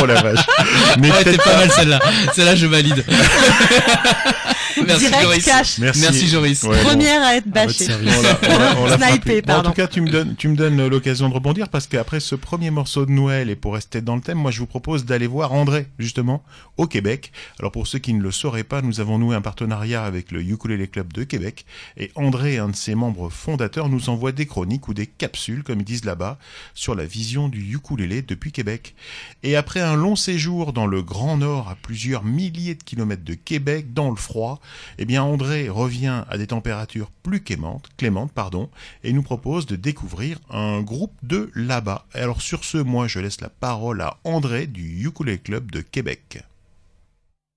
oh 0.00 0.06
la 0.06 0.22
vache. 0.22 0.46
Mais 0.98 1.10
Ouais, 1.10 1.24
t'es 1.24 1.36
pas 1.36 1.56
mal 1.56 1.70
celle-là. 1.70 2.00
Celle-là, 2.34 2.56
je 2.56 2.66
valide. 2.66 3.04
Merci 4.86 5.06
Direct 5.06 5.22
Joris. 5.22 5.44
cash. 5.44 5.78
Merci. 5.78 6.00
Merci 6.02 6.26
Joris. 6.28 6.62
Ouais, 6.64 6.82
bon. 6.82 6.88
Première 6.90 7.22
à 7.22 7.36
être 7.36 7.44
votre 7.44 7.54
bâchée. 7.54 7.86
On 8.78 8.86
l'a- 8.86 8.98
frappé. 8.98 9.42
Bon, 9.42 9.54
en 9.54 9.62
tout 9.62 9.72
cas, 9.72 9.86
tu 9.86 10.00
me 10.00 10.10
donnes, 10.10 10.34
tu 10.36 10.48
me 10.48 10.56
donnes 10.56 10.86
l'occasion 10.88 11.28
de 11.28 11.34
rebondir 11.34 11.68
parce 11.68 11.86
qu'après 11.86 12.20
ce 12.20 12.34
premier 12.34 12.70
morceau 12.70 13.06
de 13.06 13.10
Noël 13.12 13.50
et 13.50 13.56
pour 13.56 13.74
rester 13.74 14.00
dans 14.00 14.14
le 14.16 14.20
thème, 14.22 14.38
moi 14.38 14.50
je 14.50 14.58
vous 14.60 14.66
propose 14.66 15.04
d'aller 15.04 15.26
voir 15.26 15.52
André 15.52 15.86
justement 15.98 16.42
au 16.76 16.86
Québec. 16.86 17.32
Alors 17.58 17.72
pour 17.72 17.86
ceux 17.86 17.98
qui 17.98 18.12
ne 18.14 18.22
le 18.22 18.30
sauraient 18.30 18.64
pas, 18.64 18.82
nous 18.82 19.00
avons 19.00 19.18
noué 19.18 19.34
un 19.36 19.40
partenariat 19.40 20.04
avec 20.04 20.30
le 20.32 20.42
Ukulele 20.42 20.88
Club 20.88 21.12
de 21.12 21.24
Québec 21.24 21.64
et 21.96 22.10
André, 22.14 22.58
un 22.58 22.68
de 22.68 22.76
ses 22.76 22.94
membres 22.94 23.30
fondateurs, 23.30 23.88
nous 23.88 24.08
envoie 24.08 24.32
des 24.32 24.46
chroniques 24.46 24.88
ou 24.88 24.94
des 24.94 25.06
capsules, 25.06 25.62
comme 25.62 25.80
ils 25.80 25.84
disent 25.84 26.04
là-bas, 26.04 26.38
sur 26.74 26.94
la 26.94 27.04
vision 27.04 27.48
du 27.48 27.74
ukulélé 27.74 28.22
depuis 28.22 28.52
Québec. 28.52 28.94
Et 29.42 29.56
après 29.56 29.80
un 29.80 29.96
long 29.96 30.16
séjour 30.16 30.72
dans 30.72 30.86
le 30.86 31.02
Grand 31.02 31.36
Nord, 31.36 31.68
à 31.68 31.76
plusieurs 31.80 32.24
milliers 32.24 32.74
de 32.74 32.82
kilomètres 32.82 33.24
de 33.24 33.34
Québec, 33.34 33.92
dans 33.92 34.10
le 34.10 34.16
froid, 34.16 34.60
eh 34.98 35.04
bien 35.04 35.22
André 35.22 35.68
revient 35.68 36.24
à 36.28 36.38
des 36.38 36.48
températures 36.48 37.10
plus 37.22 37.42
clémentes, 37.42 37.88
clémentes 37.96 38.32
pardon, 38.32 38.68
et 39.04 39.12
nous 39.12 39.22
propose 39.22 39.66
de 39.66 39.76
découvrir 39.76 40.38
un 40.50 40.80
groupe 40.82 41.14
de 41.22 41.50
là-bas. 41.54 42.06
Alors 42.12 42.42
sur 42.42 42.64
ce, 42.64 42.78
moi 42.78 43.08
je 43.08 43.20
laisse 43.20 43.40
la 43.40 43.48
parole 43.48 44.00
à 44.00 44.18
André 44.24 44.66
du 44.66 45.06
Ukulele 45.06 45.40
Club 45.40 45.70
de 45.70 45.80
Québec. 45.80 46.42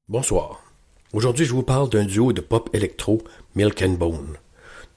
Bonsoir. 0.08 0.64
Aujourd'hui, 1.14 1.46
je 1.46 1.54
vous 1.54 1.64
parle 1.64 1.90
d'un 1.90 2.06
duo 2.06 2.34
de 2.34 2.42
pop 2.42 2.70
électro, 2.74 3.24
Milk 3.56 3.82
and 3.82 3.94
Bone. 3.94 4.38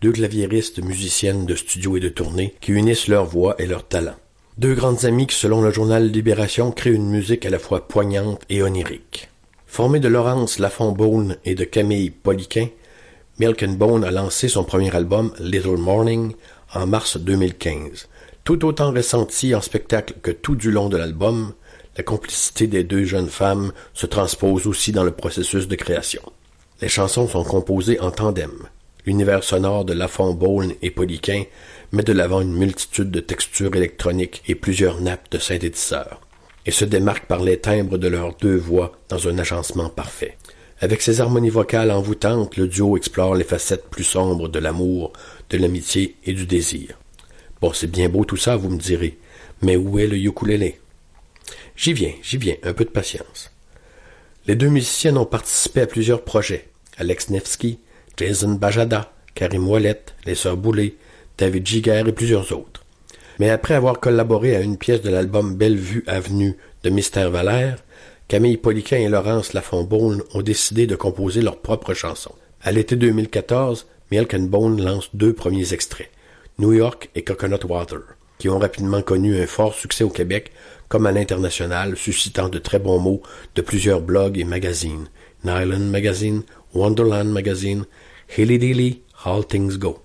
Deux 0.02 0.12
claviéristes 0.12 0.82
musiciennes 0.82 1.46
de 1.46 1.54
studio 1.54 1.96
et 1.96 2.00
de 2.00 2.08
tournée 2.10 2.54
qui 2.60 2.72
unissent 2.72 3.08
leur 3.08 3.24
voix 3.24 3.54
et 3.58 3.66
leur 3.66 3.86
talent. 3.86 4.16
Deux 4.58 4.74
grandes 4.74 5.06
amies 5.06 5.26
qui, 5.26 5.36
selon 5.36 5.62
le 5.62 5.70
journal 5.70 6.10
Libération, 6.10 6.70
créent 6.70 6.92
une 6.92 7.08
musique 7.08 7.46
à 7.46 7.50
la 7.50 7.58
fois 7.58 7.88
poignante 7.88 8.42
et 8.50 8.62
onirique. 8.62 9.30
Formé 9.72 10.00
de 10.00 10.08
Laurence 10.08 10.58
Lafont-Bone 10.58 11.38
et 11.46 11.54
de 11.54 11.64
Camille 11.64 12.10
Poliquin, 12.10 12.68
Milk 13.38 13.64
Bone 13.70 14.04
a 14.04 14.10
lancé 14.10 14.48
son 14.48 14.64
premier 14.64 14.94
album, 14.94 15.32
Little 15.40 15.78
Morning, 15.78 16.34
en 16.74 16.86
mars 16.86 17.16
2015. 17.16 18.06
Tout 18.44 18.66
autant 18.66 18.92
ressenti 18.92 19.54
en 19.54 19.62
spectacle 19.62 20.16
que 20.22 20.30
tout 20.30 20.56
du 20.56 20.70
long 20.70 20.90
de 20.90 20.98
l'album, 20.98 21.54
la 21.96 22.04
complicité 22.04 22.66
des 22.66 22.84
deux 22.84 23.04
jeunes 23.04 23.30
femmes 23.30 23.72
se 23.94 24.04
transpose 24.04 24.66
aussi 24.66 24.92
dans 24.92 25.04
le 25.04 25.10
processus 25.10 25.66
de 25.68 25.74
création. 25.74 26.20
Les 26.82 26.90
chansons 26.90 27.26
sont 27.26 27.42
composées 27.42 27.98
en 27.98 28.10
tandem. 28.10 28.68
L'univers 29.06 29.42
sonore 29.42 29.86
de 29.86 29.94
Lafont 29.94 30.34
Bone 30.34 30.74
et 30.82 30.90
Poliquin 30.90 31.44
met 31.92 32.02
de 32.02 32.12
l'avant 32.12 32.42
une 32.42 32.52
multitude 32.52 33.10
de 33.10 33.20
textures 33.20 33.74
électroniques 33.74 34.42
et 34.46 34.54
plusieurs 34.54 35.00
nappes 35.00 35.30
de 35.30 35.38
synthétiseurs, 35.38 36.20
et 36.66 36.70
se 36.70 36.84
démarque 36.84 37.26
par 37.26 37.42
les 37.42 37.58
timbres 37.58 37.98
de 37.98 38.08
leurs 38.08 38.36
deux 38.36 38.56
voix 38.56 38.92
dans 39.08 39.28
un 39.28 39.38
agencement 39.38 39.88
parfait. 39.88 40.36
Avec 40.80 41.02
ses 41.02 41.20
harmonies 41.20 41.50
vocales 41.50 41.90
envoûtantes, 41.90 42.56
le 42.56 42.66
duo 42.66 42.96
explore 42.96 43.34
les 43.34 43.44
facettes 43.44 43.88
plus 43.88 44.04
sombres 44.04 44.48
de 44.48 44.58
l'amour, 44.58 45.12
de 45.50 45.58
l'amitié 45.58 46.16
et 46.24 46.32
du 46.32 46.46
désir. 46.46 46.98
Bon, 47.60 47.72
c'est 47.72 47.90
bien 47.90 48.08
beau 48.08 48.24
tout 48.24 48.36
ça, 48.36 48.56
vous 48.56 48.68
me 48.68 48.78
direz, 48.78 49.18
mais 49.60 49.76
où 49.76 49.98
est 49.98 50.08
le 50.08 50.16
ukulélé? 50.16 50.80
J'y 51.76 51.92
viens, 51.92 52.12
j'y 52.22 52.36
viens, 52.36 52.56
un 52.64 52.72
peu 52.72 52.84
de 52.84 52.90
patience. 52.90 53.52
Les 54.46 54.56
deux 54.56 54.68
musiciennes 54.68 55.18
ont 55.18 55.24
participé 55.24 55.82
à 55.82 55.86
plusieurs 55.86 56.24
projets. 56.24 56.68
Alex 56.98 57.30
Nevsky, 57.30 57.78
Jason 58.16 58.54
Bajada, 58.54 59.12
Karim 59.34 59.68
Ouellet, 59.68 60.02
les 60.26 60.34
Sœurs 60.34 60.56
Boulay, 60.56 60.96
David 61.38 61.64
Giger 61.64 62.02
et 62.06 62.12
plusieurs 62.12 62.50
autres. 62.52 62.81
Mais 63.42 63.50
après 63.50 63.74
avoir 63.74 63.98
collaboré 63.98 64.54
à 64.54 64.60
une 64.60 64.76
pièce 64.76 65.02
de 65.02 65.10
l'album 65.10 65.56
Bellevue 65.56 66.04
Avenue 66.06 66.56
de 66.84 66.90
Mystère 66.90 67.28
Valère, 67.28 67.82
Camille 68.28 68.56
Poliquin 68.56 68.98
et 68.98 69.08
Laurence 69.08 69.52
Lafont-Bone 69.52 70.22
ont 70.32 70.42
décidé 70.42 70.86
de 70.86 70.94
composer 70.94 71.40
leurs 71.42 71.56
propres 71.56 71.92
chansons. 71.92 72.36
À 72.60 72.70
l'été 72.70 72.94
2014, 72.94 73.88
Milk 74.12 74.32
and 74.34 74.42
Bone 74.44 74.80
lance 74.80 75.10
deux 75.12 75.32
premiers 75.32 75.74
extraits, 75.74 76.08
New 76.60 76.72
York 76.72 77.10
et 77.16 77.24
Coconut 77.24 77.64
Water, 77.64 77.98
qui 78.38 78.48
ont 78.48 78.60
rapidement 78.60 79.02
connu 79.02 79.36
un 79.36 79.48
fort 79.48 79.74
succès 79.74 80.04
au 80.04 80.10
Québec 80.10 80.52
comme 80.86 81.06
à 81.06 81.10
l'international, 81.10 81.96
suscitant 81.96 82.48
de 82.48 82.60
très 82.60 82.78
bons 82.78 83.00
mots 83.00 83.22
de 83.56 83.62
plusieurs 83.62 84.02
blogs 84.02 84.38
et 84.38 84.44
magazines, 84.44 85.08
Nylon 85.44 85.90
Magazine, 85.90 86.44
Wonderland 86.74 87.32
Magazine, 87.32 87.86
Hilly 88.38 88.60
Dilly, 88.60 89.02
All 89.24 89.44
Things 89.44 89.78
Go. 89.78 90.01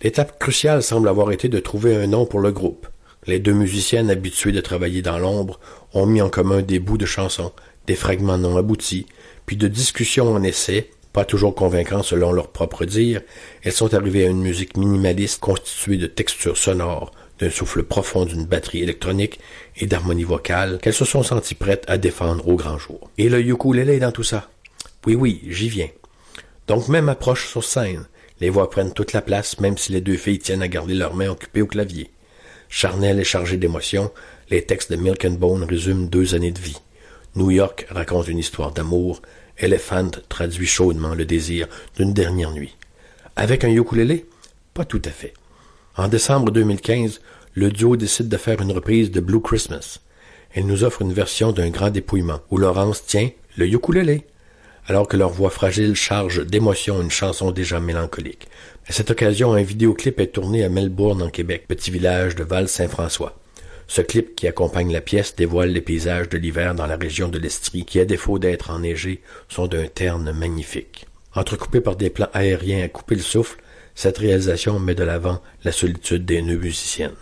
L'étape 0.00 0.38
cruciale 0.38 0.84
semble 0.84 1.08
avoir 1.08 1.32
été 1.32 1.48
de 1.48 1.58
trouver 1.58 1.96
un 1.96 2.06
nom 2.06 2.24
pour 2.24 2.38
le 2.38 2.52
groupe. 2.52 2.86
Les 3.26 3.40
deux 3.40 3.52
musiciennes 3.52 4.10
habituées 4.10 4.52
de 4.52 4.60
travailler 4.60 5.02
dans 5.02 5.18
l'ombre 5.18 5.58
ont 5.92 6.06
mis 6.06 6.22
en 6.22 6.30
commun 6.30 6.62
des 6.62 6.78
bouts 6.78 6.98
de 6.98 7.04
chansons, 7.04 7.52
des 7.88 7.96
fragments 7.96 8.38
non 8.38 8.56
aboutis, 8.56 9.06
puis 9.44 9.56
de 9.56 9.66
discussions 9.66 10.32
en 10.32 10.42
essais, 10.44 10.90
pas 11.12 11.24
toujours 11.24 11.54
convaincants 11.54 12.04
selon 12.04 12.30
leur 12.30 12.48
propre 12.48 12.84
dire, 12.84 13.22
elles 13.64 13.72
sont 13.72 13.92
arrivées 13.92 14.24
à 14.24 14.30
une 14.30 14.40
musique 14.40 14.76
minimaliste 14.76 15.40
constituée 15.40 15.96
de 15.96 16.06
textures 16.06 16.56
sonores, 16.56 17.10
d'un 17.40 17.50
souffle 17.50 17.82
profond 17.82 18.24
d'une 18.24 18.46
batterie 18.46 18.82
électronique 18.82 19.40
et 19.76 19.86
d'harmonie 19.86 20.22
vocale 20.22 20.78
qu'elles 20.80 20.94
se 20.94 21.04
sont 21.04 21.24
senties 21.24 21.56
prêtes 21.56 21.84
à 21.88 21.98
défendre 21.98 22.46
au 22.46 22.54
grand 22.54 22.78
jour. 22.78 23.10
Et 23.18 23.28
le 23.28 23.40
ukulélé 23.40 23.98
dans 23.98 24.12
tout 24.12 24.22
ça? 24.22 24.48
Oui, 25.06 25.16
oui, 25.16 25.42
j'y 25.48 25.68
viens. 25.68 25.88
Donc 26.68 26.86
même 26.86 27.08
approche 27.08 27.48
sur 27.48 27.64
scène. 27.64 28.06
Les 28.40 28.50
voix 28.50 28.70
prennent 28.70 28.92
toute 28.92 29.12
la 29.12 29.22
place, 29.22 29.58
même 29.60 29.76
si 29.76 29.92
les 29.92 30.00
deux 30.00 30.16
filles 30.16 30.38
tiennent 30.38 30.62
à 30.62 30.68
garder 30.68 30.94
leurs 30.94 31.14
mains 31.14 31.30
occupées 31.30 31.62
au 31.62 31.66
clavier. 31.66 32.10
Charnel 32.68 33.18
et 33.18 33.24
chargé 33.24 33.56
d'émotion, 33.56 34.12
les 34.50 34.62
textes 34.62 34.90
de 34.92 34.96
Milk 34.96 35.24
and 35.24 35.32
Bone 35.32 35.64
résument 35.64 36.06
deux 36.06 36.34
années 36.34 36.52
de 36.52 36.60
vie. 36.60 36.80
New 37.34 37.50
York 37.50 37.86
raconte 37.90 38.28
une 38.28 38.38
histoire 38.38 38.72
d'amour, 38.72 39.22
Elephant 39.58 40.10
traduit 40.28 40.66
chaudement 40.66 41.14
le 41.14 41.24
désir 41.24 41.66
d'une 41.96 42.12
dernière 42.12 42.52
nuit. 42.52 42.76
Avec 43.34 43.64
un 43.64 43.70
ukulélé? 43.70 44.26
Pas 44.72 44.84
tout 44.84 45.02
à 45.04 45.10
fait. 45.10 45.34
En 45.96 46.06
décembre 46.06 46.52
2015, 46.52 47.20
le 47.54 47.70
duo 47.72 47.96
décide 47.96 48.28
de 48.28 48.36
faire 48.36 48.62
une 48.62 48.70
reprise 48.70 49.10
de 49.10 49.20
Blue 49.20 49.40
Christmas. 49.40 49.98
Elle 50.54 50.66
nous 50.66 50.84
offre 50.84 51.02
une 51.02 51.12
version 51.12 51.50
d'un 51.50 51.70
grand 51.70 51.90
dépouillement, 51.90 52.40
où 52.50 52.56
Laurence 52.58 53.04
tient 53.04 53.30
le 53.56 53.66
ukulélé, 53.66 54.24
alors 54.88 55.06
que 55.06 55.18
leur 55.18 55.28
voix 55.28 55.50
fragile 55.50 55.94
charge 55.94 56.44
d'émotion 56.46 57.02
une 57.02 57.10
chanson 57.10 57.50
déjà 57.50 57.78
mélancolique. 57.78 58.48
À 58.88 58.92
cette 58.92 59.10
occasion, 59.10 59.52
un 59.52 59.62
vidéoclip 59.62 60.18
est 60.18 60.28
tourné 60.28 60.64
à 60.64 60.70
Melbourne, 60.70 61.22
en 61.22 61.28
Québec, 61.28 61.66
petit 61.68 61.90
village 61.90 62.34
de 62.34 62.42
Val-Saint-François. 62.42 63.38
Ce 63.86 64.00
clip 64.00 64.34
qui 64.34 64.48
accompagne 64.48 64.90
la 64.90 65.02
pièce 65.02 65.36
dévoile 65.36 65.70
les 65.70 65.82
paysages 65.82 66.30
de 66.30 66.38
l'hiver 66.38 66.74
dans 66.74 66.86
la 66.86 66.96
région 66.96 67.28
de 67.28 67.38
l'Estrie, 67.38 67.84
qui, 67.84 68.00
à 68.00 68.06
défaut 68.06 68.38
d'être 68.38 68.70
enneigés, 68.70 69.20
sont 69.50 69.66
d'un 69.66 69.86
terne 69.86 70.32
magnifique. 70.32 71.06
Entrecoupés 71.34 71.82
par 71.82 71.96
des 71.96 72.08
plans 72.08 72.30
aériens 72.32 72.82
à 72.82 72.88
couper 72.88 73.14
le 73.14 73.20
souffle, 73.20 73.58
cette 73.94 74.18
réalisation 74.18 74.78
met 74.78 74.94
de 74.94 75.04
l'avant 75.04 75.42
la 75.64 75.72
solitude 75.72 76.24
des 76.24 76.40
deux 76.40 76.56
musiciennes. 76.56 77.12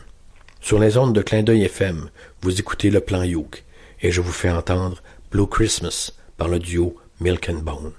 Sur 0.61 0.79
les 0.79 0.97
ondes 0.97 1.15
de 1.15 1.23
clin 1.23 1.43
d'œil 1.43 1.65
FM, 1.65 2.11
vous 2.43 2.61
écoutez 2.61 2.91
le 2.91 3.01
plan 3.01 3.25
Youk, 3.25 3.65
et 4.03 4.13
je 4.13 4.21
vous 4.21 4.33
fais 4.33 4.51
entendre 4.51 5.03
Blue 5.33 5.49
Christmas 5.49 6.13
par 6.37 6.47
le 6.49 6.61
duo 6.61 6.97
Milk 7.19 7.49
and 7.49 7.65
Bone. 7.65 7.95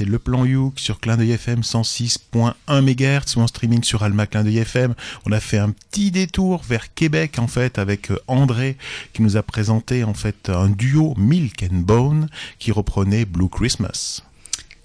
C'est 0.00 0.06
le 0.06 0.18
plan 0.18 0.46
Youk 0.46 0.80
sur 0.80 0.98
Clin 0.98 1.18
d'œil 1.18 1.32
FM 1.32 1.60
106.1 1.60 2.54
MHz 2.70 3.36
ou 3.36 3.40
en 3.40 3.46
streaming 3.46 3.82
sur 3.82 4.02
Alma 4.02 4.26
Clin 4.26 4.44
d'œil 4.44 4.56
FM. 4.56 4.94
On 5.26 5.32
a 5.32 5.40
fait 5.40 5.58
un 5.58 5.72
petit 5.72 6.10
détour 6.10 6.62
vers 6.66 6.94
Québec 6.94 7.38
en 7.38 7.46
fait 7.46 7.78
avec 7.78 8.10
euh, 8.10 8.18
André 8.26 8.78
qui 9.12 9.20
nous 9.20 9.36
a 9.36 9.42
présenté 9.42 10.02
en 10.02 10.14
fait 10.14 10.48
un 10.48 10.70
duo 10.70 11.12
Milk 11.18 11.64
and 11.70 11.80
Bone 11.80 12.30
qui 12.58 12.72
reprenait 12.72 13.26
Blue 13.26 13.50
Christmas. 13.50 14.22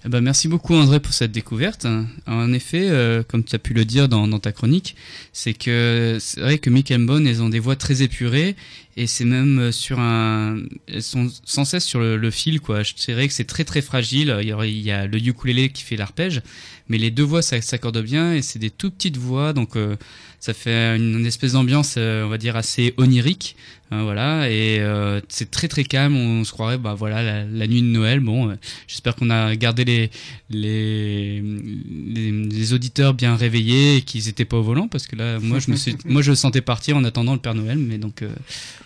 Eh 0.06 0.08
ben, 0.08 0.20
merci 0.20 0.46
beaucoup 0.46 0.72
André 0.76 1.00
pour 1.00 1.12
cette 1.12 1.32
découverte. 1.32 1.84
En 2.28 2.52
effet, 2.52 2.88
euh, 2.90 3.24
comme 3.26 3.42
tu 3.42 3.56
as 3.56 3.58
pu 3.58 3.74
le 3.74 3.84
dire 3.84 4.08
dans, 4.08 4.38
ta 4.38 4.52
chronique, 4.52 4.94
c'est 5.32 5.52
que 5.52 6.18
c'est 6.20 6.40
vrai 6.40 6.58
que 6.58 6.70
Mick 6.70 6.92
and 6.92 7.00
Bone, 7.00 7.26
elles 7.26 7.42
ont 7.42 7.48
des 7.48 7.58
voix 7.58 7.74
très 7.74 8.02
épurées 8.02 8.54
et 8.96 9.08
c'est 9.08 9.24
même 9.24 9.58
euh, 9.58 9.72
sur 9.72 9.98
un, 9.98 10.58
elles 10.86 11.02
sont 11.02 11.28
sans 11.44 11.64
cesse 11.64 11.84
sur 11.84 11.98
le, 11.98 12.30
fil 12.30 12.60
quoi. 12.60 12.84
Je 12.84 12.94
dirais 12.94 13.26
que 13.26 13.34
c'est 13.34 13.46
très 13.46 13.64
très 13.64 13.82
fragile. 13.82 14.36
Il 14.42 14.46
y, 14.46 14.92
a 14.92 15.06
le 15.08 15.18
ukulélé 15.18 15.70
qui 15.70 15.82
fait 15.82 15.96
l'arpège, 15.96 16.40
mais 16.88 16.98
les 16.98 17.10
deux 17.10 17.24
voix 17.24 17.42
ça 17.42 17.60
s'accorde 17.60 18.00
bien 18.00 18.32
et 18.32 18.42
c'est 18.42 18.60
des 18.60 18.70
tout 18.70 18.92
petites 18.92 19.16
voix 19.16 19.52
donc 19.52 19.74
euh, 19.74 19.96
ça 20.38 20.54
fait 20.54 20.96
une, 20.96 21.26
espèce 21.26 21.54
d'ambiance 21.54 21.96
on 21.96 22.28
va 22.28 22.38
dire 22.38 22.54
assez 22.54 22.94
onirique. 22.96 23.56
Hein, 23.90 24.02
voilà 24.02 24.50
et 24.50 24.78
euh, 24.80 25.20
c'est 25.28 25.50
très 25.50 25.68
très 25.68 25.84
calme. 25.84 26.16
On 26.16 26.44
se 26.44 26.52
croirait 26.52 26.78
bah 26.78 26.94
voilà 26.94 27.22
la, 27.22 27.44
la 27.44 27.66
nuit 27.66 27.82
de 27.82 27.86
Noël. 27.86 28.20
Bon, 28.20 28.48
euh, 28.50 28.54
j'espère 28.88 29.14
qu'on 29.16 29.30
a 29.30 29.54
gardé 29.56 29.84
les 29.84 30.10
les, 30.50 31.42
les 31.42 32.30
les 32.32 32.72
auditeurs 32.72 33.14
bien 33.14 33.36
réveillés 33.36 33.96
et 33.96 34.02
qu'ils 34.02 34.28
étaient 34.28 34.44
pas 34.44 34.56
au 34.58 34.62
volant 34.62 34.88
parce 34.88 35.06
que 35.06 35.16
là 35.16 35.38
moi 35.40 35.58
je 35.58 35.70
me 35.70 35.76
suis 35.76 35.96
moi 36.04 36.22
je 36.22 36.30
le 36.30 36.36
sentais 36.36 36.60
partir 36.60 36.96
en 36.96 37.04
attendant 37.04 37.32
le 37.34 37.38
Père 37.40 37.54
Noël 37.54 37.78
mais 37.78 37.98
donc 37.98 38.22
euh, 38.22 38.28
Bah, 38.28 38.34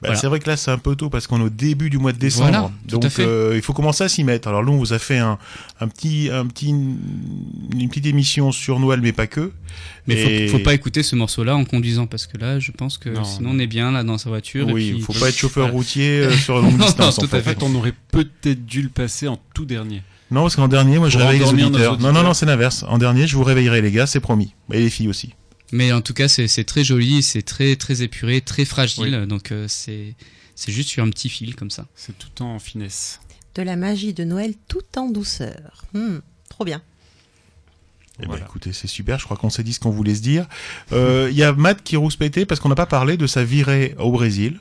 Voilà. 0.02 0.16
C'est 0.16 0.26
vrai 0.26 0.38
que 0.40 0.48
là 0.48 0.56
c'est 0.56 0.70
un 0.70 0.78
peu 0.78 0.96
tôt 0.96 1.10
parce 1.10 1.26
qu'on 1.26 1.40
est 1.40 1.44
au 1.44 1.50
début 1.50 1.90
du 1.90 1.98
mois 1.98 2.12
de 2.12 2.18
décembre. 2.18 2.48
Voilà, 2.50 2.70
Donc 2.88 3.04
euh, 3.18 3.52
il 3.56 3.62
faut 3.62 3.72
commencer 3.72 4.04
à 4.04 4.08
s'y 4.08 4.24
mettre. 4.24 4.48
Alors 4.48 4.64
nous 4.64 4.72
on 4.72 4.78
vous 4.78 4.92
a 4.92 4.98
fait 4.98 5.18
un, 5.18 5.38
un 5.80 5.88
petit 5.88 6.28
un 6.32 6.46
petit 6.46 6.68
une 6.70 7.88
petite 7.88 8.06
émission 8.06 8.52
sur 8.52 8.78
Noël 8.80 9.00
mais 9.02 9.12
pas 9.12 9.26
que. 9.26 9.52
Mais 10.06 10.14
Et- 10.44 10.48
faut, 10.48 10.58
faut 10.58 10.64
pas 10.64 10.74
écouter 10.74 11.02
ce 11.02 11.14
morceau-là 11.14 11.54
en 11.56 11.64
conduisant 11.64 12.06
parce 12.06 12.26
que 12.26 12.36
là, 12.38 12.58
je 12.58 12.72
pense 12.72 12.98
que 12.98 13.10
Non, 13.10 13.22
sinon 13.24 13.50
non. 13.50 13.56
on 13.56 13.58
est 13.60 13.66
bien 13.66 13.92
là 13.92 14.02
dans 14.02 14.18
sa 14.18 14.28
voiture. 14.30 14.68
et 14.70 14.72
Oui, 14.94 15.02
puis- 15.04 15.14
faut 15.14 15.20
pas 15.20 15.28
être 15.28 15.36
chauffeur 15.36 15.70
routier 15.72 16.20
euh, 16.20 16.30
sur 16.36 16.58
longue 16.62 16.76
Non, 16.78 16.84
distance. 16.86 17.16
tout 17.16 17.24
en 17.24 17.40
fait. 17.40 17.62
On 17.62 17.74
aurait 17.74 17.94
peut-être 18.12 18.64
dû 18.66 18.82
le 18.82 18.88
passer 18.88 19.28
en 19.28 19.38
tout 19.54 19.64
dernier. 19.64 20.02
Non, 20.30 20.42
parce 20.42 20.54
qu'en 20.56 20.68
dernier, 20.68 20.98
moi 20.98 21.08
je 21.08 21.18
Pour 21.18 21.26
réveille 21.26 21.40
les 21.44 21.64
auditeurs. 21.66 21.98
Non, 21.98 22.12
non, 22.12 22.22
non, 22.22 22.34
c'est 22.34 22.46
l'inverse. 22.46 22.84
En 22.88 22.98
dernier, 22.98 23.26
je 23.26 23.34
vous 23.36 23.42
réveillerai 23.44 23.82
les 23.82 23.90
gars, 23.90 24.06
c'est 24.06 24.20
promis. 24.20 24.54
Et 24.72 24.78
les 24.80 24.90
filles 24.90 25.08
aussi. 25.08 25.34
Mais 25.72 25.92
en 25.92 26.00
tout 26.00 26.14
cas, 26.14 26.28
c'est 26.28 26.64
très 26.64 26.84
joli, 26.84 27.22
c'est 27.22 27.42
très 27.42 27.76
très 27.76 28.02
épuré, 28.02 28.40
très 28.40 28.64
fragile. 28.64 29.26
Donc 29.28 29.50
euh, 29.52 29.66
c'est 29.68 30.14
c'est 30.54 30.72
juste 30.72 30.88
sur 30.90 31.02
un 31.02 31.08
petit 31.10 31.28
fil 31.28 31.54
comme 31.56 31.70
ça. 31.70 31.86
C'est 31.94 32.16
tout 32.18 32.42
en 32.42 32.58
finesse. 32.58 33.20
De 33.56 33.62
la 33.62 33.74
magie 33.76 34.12
de 34.14 34.22
Noël 34.24 34.54
tout 34.68 34.82
en 34.96 35.08
douceur. 35.10 35.84
Hmm, 35.94 36.18
trop 36.48 36.64
bien. 36.64 36.82
Eh 38.18 38.22
ben, 38.22 38.28
Voilà. 38.28 38.44
écoutez, 38.44 38.72
c'est 38.72 38.86
super. 38.86 39.18
Je 39.18 39.24
crois 39.24 39.36
qu'on 39.36 39.48
s'est 39.50 39.62
dit 39.62 39.72
ce 39.72 39.80
qu'on 39.80 39.90
voulait 39.90 40.14
se 40.14 40.20
dire. 40.20 40.46
Euh, 40.92 41.28
Il 41.30 41.36
y 41.36 41.42
a 41.42 41.52
Matt 41.52 41.82
qui 41.82 41.96
rouspétait 41.96 42.44
parce 42.46 42.60
qu'on 42.60 42.68
n'a 42.68 42.74
pas 42.74 42.86
parlé 42.86 43.16
de 43.16 43.26
sa 43.26 43.42
virée 43.44 43.94
au 43.98 44.12
Brésil 44.12 44.60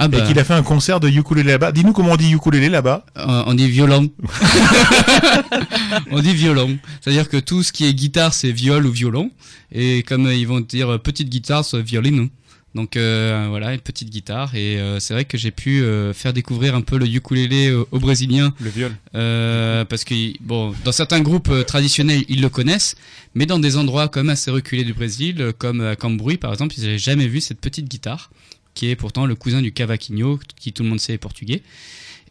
Ah 0.00 0.06
bah, 0.08 0.18
et 0.18 0.26
qu'il 0.28 0.38
a 0.38 0.44
fait 0.44 0.54
un 0.54 0.62
concert 0.62 1.00
de 1.00 1.08
ukulélé 1.08 1.50
là-bas. 1.50 1.72
Dis-nous 1.72 1.92
comment 1.92 2.12
on 2.12 2.16
dit 2.16 2.30
ukulélé 2.32 2.68
là-bas. 2.68 3.04
euh, 3.16 3.42
on 3.46 3.54
dit 3.54 3.68
violon. 3.68 4.08
on 6.10 6.20
dit 6.20 6.34
violon. 6.34 6.78
C'est-à-dire 7.00 7.28
que 7.28 7.36
tout 7.36 7.62
ce 7.62 7.72
qui 7.72 7.84
est 7.84 7.94
guitare, 7.94 8.34
c'est 8.34 8.52
viol 8.52 8.86
ou 8.86 8.90
violon. 8.92 9.30
Et 9.72 10.02
comme 10.04 10.30
ils 10.30 10.46
vont 10.46 10.60
dire 10.60 10.88
euh, 10.94 10.98
petite 10.98 11.28
guitare, 11.28 11.64
c'est 11.64 11.82
violino. 11.82 12.28
Donc 12.74 12.96
euh, 12.96 13.46
voilà, 13.48 13.72
une 13.74 13.80
petite 13.80 14.10
guitare. 14.10 14.54
Et 14.54 14.78
euh, 14.78 15.00
c'est 15.00 15.14
vrai 15.14 15.24
que 15.24 15.38
j'ai 15.38 15.50
pu 15.50 15.82
euh, 15.82 16.12
faire 16.12 16.32
découvrir 16.32 16.74
un 16.74 16.80
peu 16.82 16.98
le 16.98 17.06
ukulélé 17.06 17.72
au, 17.72 17.88
au 17.90 17.98
Brésiliens 17.98 18.52
Le 18.60 18.70
viol. 18.70 18.92
Euh, 19.14 19.84
parce 19.84 20.04
que 20.04 20.14
bon, 20.40 20.74
dans 20.84 20.92
certains 20.92 21.20
groupes 21.20 21.48
euh, 21.50 21.64
traditionnels, 21.64 22.24
ils 22.28 22.40
le 22.40 22.48
connaissent, 22.48 22.94
mais 23.34 23.46
dans 23.46 23.58
des 23.58 23.76
endroits 23.78 24.08
comme 24.08 24.28
assez 24.28 24.50
reculés 24.50 24.84
du 24.84 24.92
Brésil, 24.92 25.52
comme 25.58 25.80
à 25.80 25.96
Cambrouis 25.96 26.36
par 26.36 26.52
exemple, 26.52 26.74
ils 26.76 26.84
n'avaient 26.84 26.98
jamais 26.98 27.26
vu 27.26 27.40
cette 27.40 27.60
petite 27.60 27.88
guitare, 27.88 28.30
qui 28.74 28.88
est 28.88 28.96
pourtant 28.96 29.26
le 29.26 29.34
cousin 29.34 29.62
du 29.62 29.72
cavaquinho, 29.72 30.38
qui 30.56 30.72
tout 30.72 30.82
le 30.82 30.88
monde 30.88 31.00
sait 31.00 31.14
est 31.14 31.18
portugais, 31.18 31.62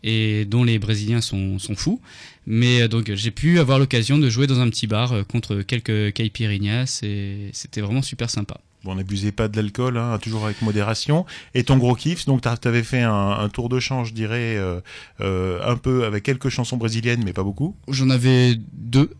et 0.04 0.46
dont 0.46 0.64
les 0.64 0.80
Brésiliens 0.80 1.22
sont, 1.22 1.60
sont 1.60 1.76
fous. 1.76 2.02
Mais 2.46 2.82
euh, 2.82 2.88
donc 2.88 3.14
j'ai 3.14 3.32
pu 3.32 3.60
avoir 3.60 3.80
l'occasion 3.80 4.18
de 4.18 4.30
jouer 4.30 4.48
dans 4.48 4.60
un 4.60 4.70
petit 4.70 4.88
bar 4.88 5.12
euh, 5.12 5.24
contre 5.24 5.62
quelques 5.62 6.14
caipirinhas, 6.14 7.02
et 7.04 7.50
c'était 7.54 7.82
vraiment 7.82 8.02
super 8.02 8.30
sympa. 8.30 8.60
Bon, 8.88 8.96
n'abusez 8.96 9.34
pas 9.34 9.50
de 9.50 9.58
l'alcool, 9.58 9.98
hein, 9.98 10.18
toujours 10.22 10.46
avec 10.46 10.62
modération. 10.62 11.26
Et 11.54 11.66
ton 11.66 11.76
gros 11.76 11.94
kiff, 11.94 12.26
donc 12.26 12.40
tu 12.42 12.68
avais 12.70 12.84
fait 12.84 13.02
un, 13.02 13.32
un 13.32 13.50
tour 13.50 13.68
de 13.68 13.82
chant, 13.82 14.06
je 14.06 14.14
dirais, 14.14 14.56
euh, 14.56 14.80
euh, 15.20 15.60
un 15.70 15.76
peu 15.76 16.06
avec 16.06 16.24
quelques 16.24 16.48
chansons 16.48 16.78
brésiliennes, 16.78 17.22
mais 17.26 17.34
pas 17.34 17.44
beaucoup. 17.44 17.76
J'en 17.90 18.10
avais 18.10 18.56
deux, 18.72 19.12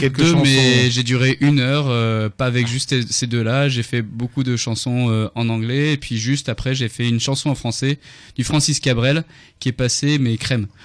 quelques 0.00 0.16
deux 0.18 0.32
chansons. 0.32 0.42
mais 0.42 0.90
j'ai 0.90 1.04
duré 1.04 1.38
une 1.40 1.60
heure, 1.60 1.86
euh, 1.88 2.28
pas 2.28 2.46
avec 2.46 2.66
juste 2.66 2.90
ces- 2.90 3.06
ces 3.06 3.28
deux-là. 3.28 3.68
J'ai 3.68 3.84
fait 3.84 4.02
beaucoup 4.02 4.42
de 4.42 4.56
chansons 4.56 5.08
euh, 5.08 5.28
en 5.36 5.48
anglais, 5.50 5.92
et 5.92 5.96
puis 5.96 6.18
juste 6.18 6.48
après, 6.48 6.74
j'ai 6.74 6.88
fait 6.88 7.08
une 7.08 7.20
chanson 7.20 7.50
en 7.50 7.54
français 7.54 8.00
du 8.36 8.42
Francis 8.42 8.80
Cabrel 8.80 9.22
qui 9.60 9.68
est 9.68 9.72
passé, 9.72 10.18
mais 10.18 10.36
crème, 10.36 10.66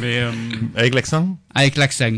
Mais, 0.00 0.18
euh, 0.18 0.32
Avec 0.74 0.94
l'accent? 0.94 1.38
Avec 1.54 1.76
l'accent. 1.76 2.10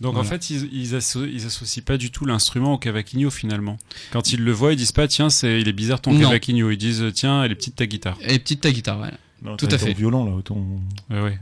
Donc 0.00 0.12
en 0.16 0.22
Voilà. 0.22 0.30
fait, 0.38 0.50
ils, 0.50 0.68
ils, 0.72 0.94
asso- 0.94 1.26
ils 1.30 1.46
associent 1.46 1.82
pas 1.84 1.96
du 1.96 2.10
tout 2.10 2.24
l'instrument 2.26 2.74
au 2.74 2.78
cavaquinho 2.78 3.30
finalement. 3.30 3.78
Quand 4.12 4.32
ils 4.32 4.42
le 4.42 4.52
voient, 4.52 4.72
ils 4.72 4.76
disent 4.76 4.92
pas 4.92 5.08
tiens, 5.08 5.30
c'est 5.30 5.60
il 5.60 5.68
est 5.68 5.72
bizarre 5.72 6.00
ton 6.00 6.12
Non. 6.12 6.20
cavaquinho. 6.20 6.70
Ils 6.70 6.76
disent 6.76 7.04
tiens, 7.14 7.42
elle 7.44 7.52
est 7.52 7.56
petite 7.56 7.76
ta 7.76 7.86
guitare. 7.86 8.18
Et 8.22 8.38
petite 8.38 8.60
ta 8.60 8.70
guitare. 8.70 9.00
Non, 9.42 9.56
Tout 9.56 9.66
t'as 9.66 9.76
à 9.76 9.78
ton 9.78 9.86
fait. 9.86 9.92
violon 9.94 10.24
là, 10.36 10.42
ton... 10.42 10.80
Ouais, 11.10 11.20
ouais. 11.20 11.38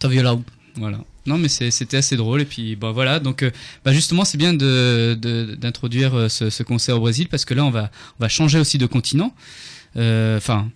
Ton 0.00 0.08
violon. 0.08 0.44
Voilà. 0.76 0.98
Non, 1.26 1.38
mais 1.38 1.48
c'était 1.48 1.96
assez 1.96 2.16
drôle. 2.16 2.42
Et 2.42 2.44
puis, 2.44 2.76
bah 2.76 2.92
voilà. 2.92 3.18
Donc, 3.18 3.42
euh, 3.42 3.50
bah 3.84 3.92
justement, 3.92 4.24
c'est 4.24 4.38
bien 4.38 4.52
de- 4.54 5.18
de- 5.20 5.56
d'introduire 5.58 6.14
euh, 6.14 6.28
ce, 6.28 6.50
ce 6.50 6.62
concert 6.62 6.96
au 6.96 7.00
Brésil 7.00 7.28
parce 7.28 7.44
que 7.44 7.54
là, 7.54 7.64
on 7.64 7.70
va, 7.70 7.90
on 8.20 8.22
va 8.22 8.28
changer 8.28 8.58
aussi 8.60 8.78
de 8.78 8.86
continent. 8.86 9.34
Euh, 9.96 10.36
Enfin, 10.36 10.68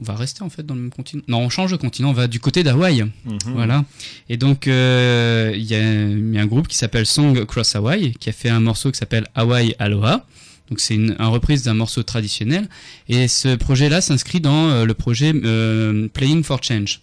on 0.00 0.04
va 0.04 0.14
rester 0.14 0.42
en 0.42 0.50
fait 0.50 0.64
dans 0.64 0.74
le 0.74 0.80
même 0.80 0.90
continent. 0.90 1.22
Non, 1.28 1.38
on 1.40 1.50
change 1.50 1.70
de 1.72 1.76
continent. 1.76 2.10
On 2.10 2.14
va 2.14 2.26
du 2.26 2.40
côté 2.40 2.62
d'Hawaï. 2.62 3.02
Mhm. 3.02 3.38
Voilà. 3.54 3.84
Et 4.28 4.36
donc, 4.36 4.66
euh, 4.66 5.52
il 5.54 5.64
y, 5.64 5.74
a 5.74 5.80
il 5.80 6.34
y 6.34 6.38
a 6.38 6.42
un 6.42 6.46
groupe 6.46 6.68
qui 6.68 6.76
s'appelle 6.76 7.06
Song 7.06 7.36
Across 7.38 7.76
Hawaii 7.76 8.12
qui 8.14 8.30
a 8.30 8.32
fait 8.32 8.48
un 8.48 8.60
morceau 8.60 8.90
qui 8.90 8.98
s'appelle 8.98 9.26
Hawaii 9.34 9.74
Aloha. 9.78 10.26
Donc, 10.70 10.80
c'est 10.80 10.94
une, 10.94 11.16
une 11.18 11.26
reprise 11.26 11.64
d'un 11.64 11.74
morceau 11.74 12.02
traditionnel. 12.02 12.68
Et 13.08 13.28
ce 13.28 13.56
projet-là 13.56 14.00
s'inscrit 14.00 14.40
dans 14.40 14.70
euh, 14.70 14.84
le 14.84 14.94
projet 14.94 15.32
euh, 15.34 16.08
Playing 16.08 16.42
for 16.44 16.62
Change. 16.62 17.00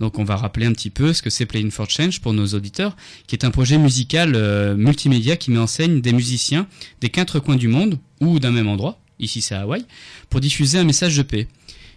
Donc, 0.00 0.18
on 0.18 0.24
va 0.24 0.36
rappeler 0.36 0.66
un 0.66 0.72
petit 0.72 0.90
peu 0.90 1.12
ce 1.12 1.22
que 1.22 1.30
c'est 1.30 1.46
Playing 1.46 1.70
for 1.70 1.88
Change 1.88 2.20
pour 2.20 2.32
nos 2.32 2.46
auditeurs, 2.48 2.96
qui 3.28 3.36
est 3.36 3.44
un 3.44 3.50
projet 3.52 3.78
musical 3.78 4.36
multimédia 4.76 5.36
qui 5.36 5.52
met 5.52 5.58
en 5.58 5.68
scène 5.68 6.00
des 6.00 6.12
musiciens 6.12 6.66
des 7.00 7.10
quatre 7.10 7.38
coins 7.38 7.54
du 7.54 7.68
monde 7.68 8.00
ou 8.20 8.40
d'un 8.40 8.50
même 8.50 8.66
endroit, 8.66 8.98
ici 9.20 9.40
c'est 9.40 9.54
Hawaï, 9.54 9.84
pour 10.30 10.40
diffuser 10.40 10.78
un 10.78 10.84
message 10.84 11.16
de 11.16 11.22
paix. 11.22 11.46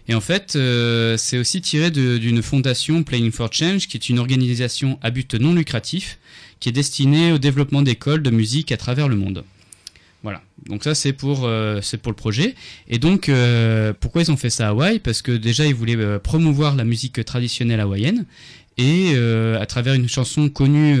Et 0.08 0.14
en 0.14 0.20
fait, 0.20 0.56
euh, 0.56 1.16
c'est 1.18 1.36
aussi 1.36 1.60
tiré 1.60 1.90
d'une 1.90 2.42
fondation 2.42 3.02
Playing 3.02 3.30
for 3.30 3.52
Change, 3.52 3.88
qui 3.88 3.96
est 3.98 4.08
une 4.08 4.18
organisation 4.18 4.98
à 5.02 5.10
but 5.10 5.34
non 5.34 5.54
lucratif, 5.54 6.18
qui 6.60 6.70
est 6.70 6.72
destinée 6.72 7.32
au 7.32 7.38
développement 7.38 7.82
d'écoles 7.82 8.22
de 8.22 8.30
musique 8.30 8.72
à 8.72 8.78
travers 8.78 9.08
le 9.08 9.16
monde. 9.16 9.44
Voilà. 10.22 10.42
Donc 10.66 10.82
ça, 10.82 10.94
c'est 10.94 11.12
pour, 11.12 11.44
euh, 11.44 11.80
pour 12.02 12.10
le 12.10 12.16
projet. 12.16 12.54
Et 12.88 12.98
donc, 12.98 13.28
euh, 13.28 13.92
pourquoi 13.98 14.22
ils 14.22 14.32
ont 14.32 14.36
fait 14.36 14.50
ça 14.50 14.68
à 14.68 14.70
Hawaï? 14.70 14.98
Parce 14.98 15.20
que 15.20 15.30
déjà, 15.30 15.66
ils 15.66 15.74
voulaient 15.74 16.18
promouvoir 16.18 16.74
la 16.74 16.84
musique 16.84 17.22
traditionnelle 17.24 17.80
hawaïenne. 17.80 18.24
Et 18.78 19.16
à 19.16 19.66
travers 19.66 19.94
une 19.94 20.08
chanson 20.08 20.48
connue 20.48 20.96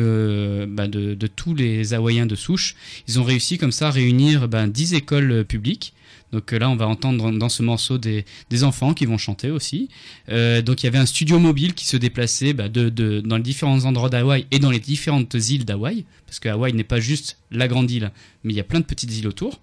bah, 0.66 0.88
de, 0.88 1.26
tous 1.28 1.54
les 1.54 1.94
Hawaïens 1.94 2.26
de 2.26 2.34
souche, 2.34 2.74
ils 3.06 3.20
ont 3.20 3.24
réussi 3.24 3.56
comme 3.56 3.70
ça 3.70 3.88
à 3.88 3.90
réunir 3.90 4.48
ben, 4.48 4.66
10 4.66 4.94
écoles 4.94 5.30
euh, 5.30 5.44
publiques. 5.44 5.94
Donc 6.32 6.52
euh, 6.52 6.58
là, 6.58 6.68
on 6.68 6.76
va 6.76 6.86
entendre 6.86 7.30
dans- 7.32 7.48
ce 7.48 7.62
morceau 7.62 7.96
des, 7.98 8.24
enfants 8.62 8.92
qui 8.94 9.06
vont 9.06 9.18
chanter 9.18 9.50
aussi. 9.50 9.88
Euh, 10.28 10.60
donc 10.62 10.82
il 10.82 10.86
y 10.86 10.88
avait 10.88 10.98
un 10.98 11.06
studio 11.06 11.38
mobile 11.38 11.74
qui 11.74 11.86
se 11.86 11.96
déplaçait 11.96 12.52
bah, 12.52 12.68
dans 12.68 13.36
les 13.36 13.42
différents 13.42 13.84
endroits 13.84 14.10
d'Hawaï 14.10 14.46
et 14.50 14.58
dans 14.58 14.70
les 14.70 14.80
différentes 14.80 15.34
îles 15.34 15.64
d'Hawaï, 15.64 16.04
parce 16.26 16.38
que 16.40 16.48
Hawaï 16.48 16.72
n'est 16.72 16.84
pas 16.84 17.00
juste 17.00 17.38
la 17.50 17.68
grande 17.68 17.90
île, 17.90 18.10
mais 18.44 18.52
il 18.52 18.56
y 18.56 18.60
a 18.60 18.64
plein 18.64 18.80
de 18.80 18.84
petites 18.84 19.16
îles 19.16 19.26
autour. 19.28 19.60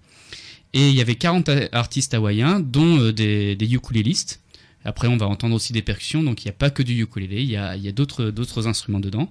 Et 0.72 0.88
il 0.90 0.94
y 0.94 1.00
avait 1.00 1.14
40 1.14 1.48
a- 1.48 1.68
artistes 1.72 2.12
hawaïens, 2.14 2.60
dont 2.60 2.98
euh, 2.98 3.12
des, 3.12 3.54
des 3.56 3.72
ukulélistes. 3.72 4.40
Après, 4.84 5.08
on 5.08 5.16
va 5.16 5.26
entendre 5.26 5.54
aussi 5.54 5.72
des 5.72 5.82
percussions, 5.82 6.22
donc 6.22 6.42
il 6.44 6.46
n'y 6.46 6.50
a 6.50 6.54
pas 6.54 6.70
que 6.70 6.82
du 6.82 7.00
ukulélé, 7.02 7.42
il 7.42 7.50
y 7.50 7.56
a, 7.56 7.70
a 7.70 7.92
d'autres 7.92 8.66
instruments 8.68 9.00
dedans. 9.00 9.28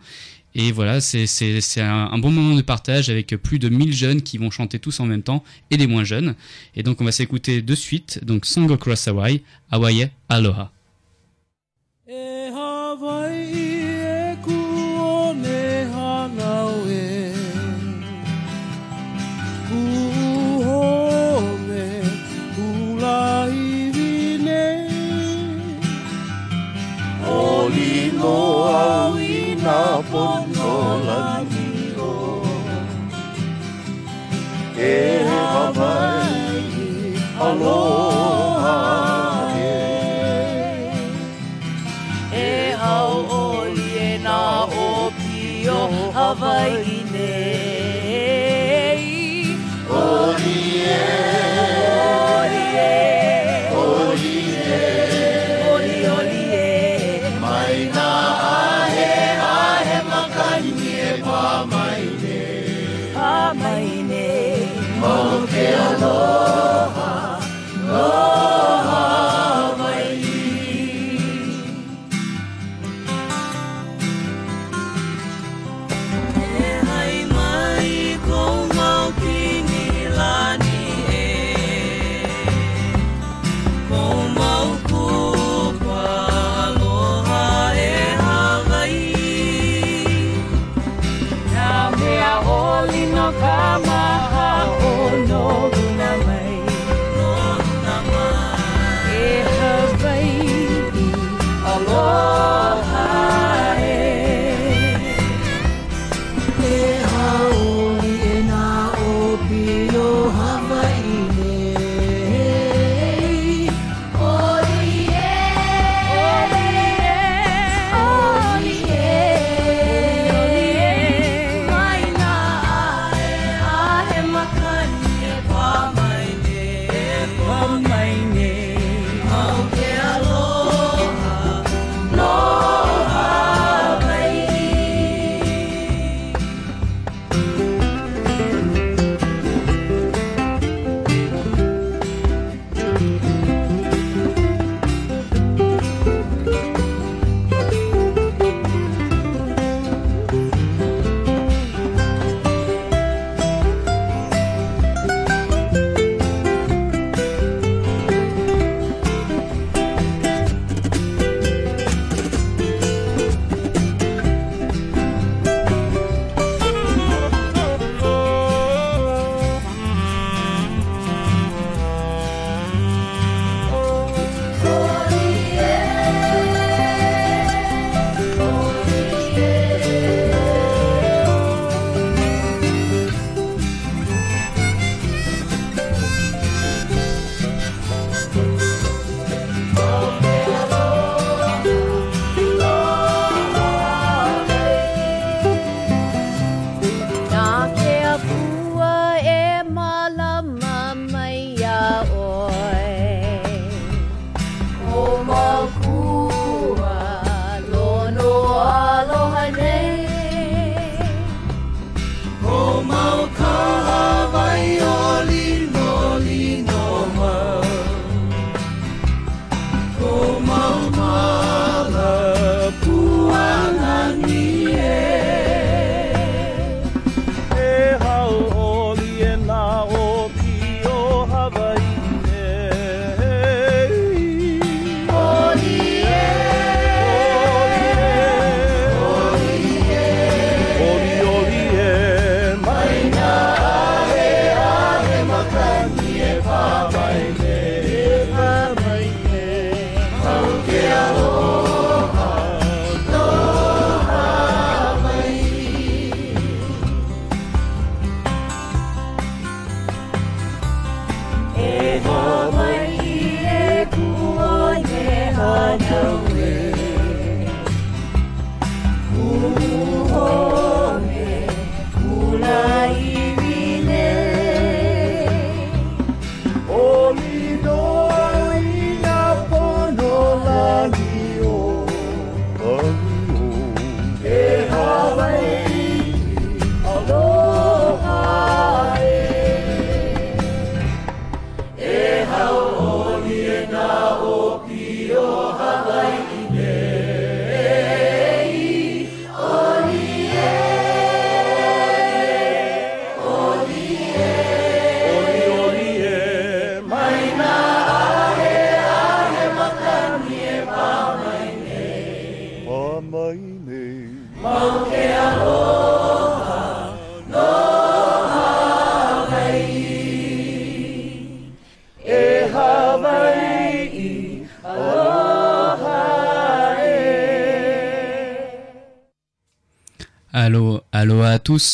Et 0.58 0.72
voilà, 0.72 1.02
c'est 1.02 1.82
un, 1.82 2.18
bon 2.18 2.32
moment 2.32 2.56
de 2.56 2.62
partage 2.62 3.10
avec 3.10 3.36
plus 3.36 3.60
de 3.60 3.68
1000 3.68 3.94
jeunes 3.94 4.22
qui 4.22 4.38
vont 4.38 4.50
chanter 4.50 4.80
tous 4.80 5.02
en 5.02 5.06
même 5.06 5.22
temps 5.22 5.44
et 5.70 5.76
des 5.76 5.86
moins 5.86 6.06
jeunes. 6.06 6.34
Et 6.76 6.84
donc 6.84 7.02
on 7.02 7.06
va 7.06 7.12
s'écouter 7.12 7.62
de 7.62 7.76
suite, 7.76 8.24
donc 8.24 8.46
Song 8.46 8.72
Across 8.72 9.10
Hawaii, 9.10 9.42
Hawaii 9.70 10.10
Aloha. 10.30 10.72
E 34.88 34.88
Hawaii 35.30 37.18
aloha 37.48 38.78
e 39.58 39.74
E 42.32 42.76
hau 42.82 43.14
oli 43.40 43.90
e 44.10 44.12
nā 44.26 44.42
o 44.84 44.90
pio 45.18 45.80
Hawaii 46.18 46.95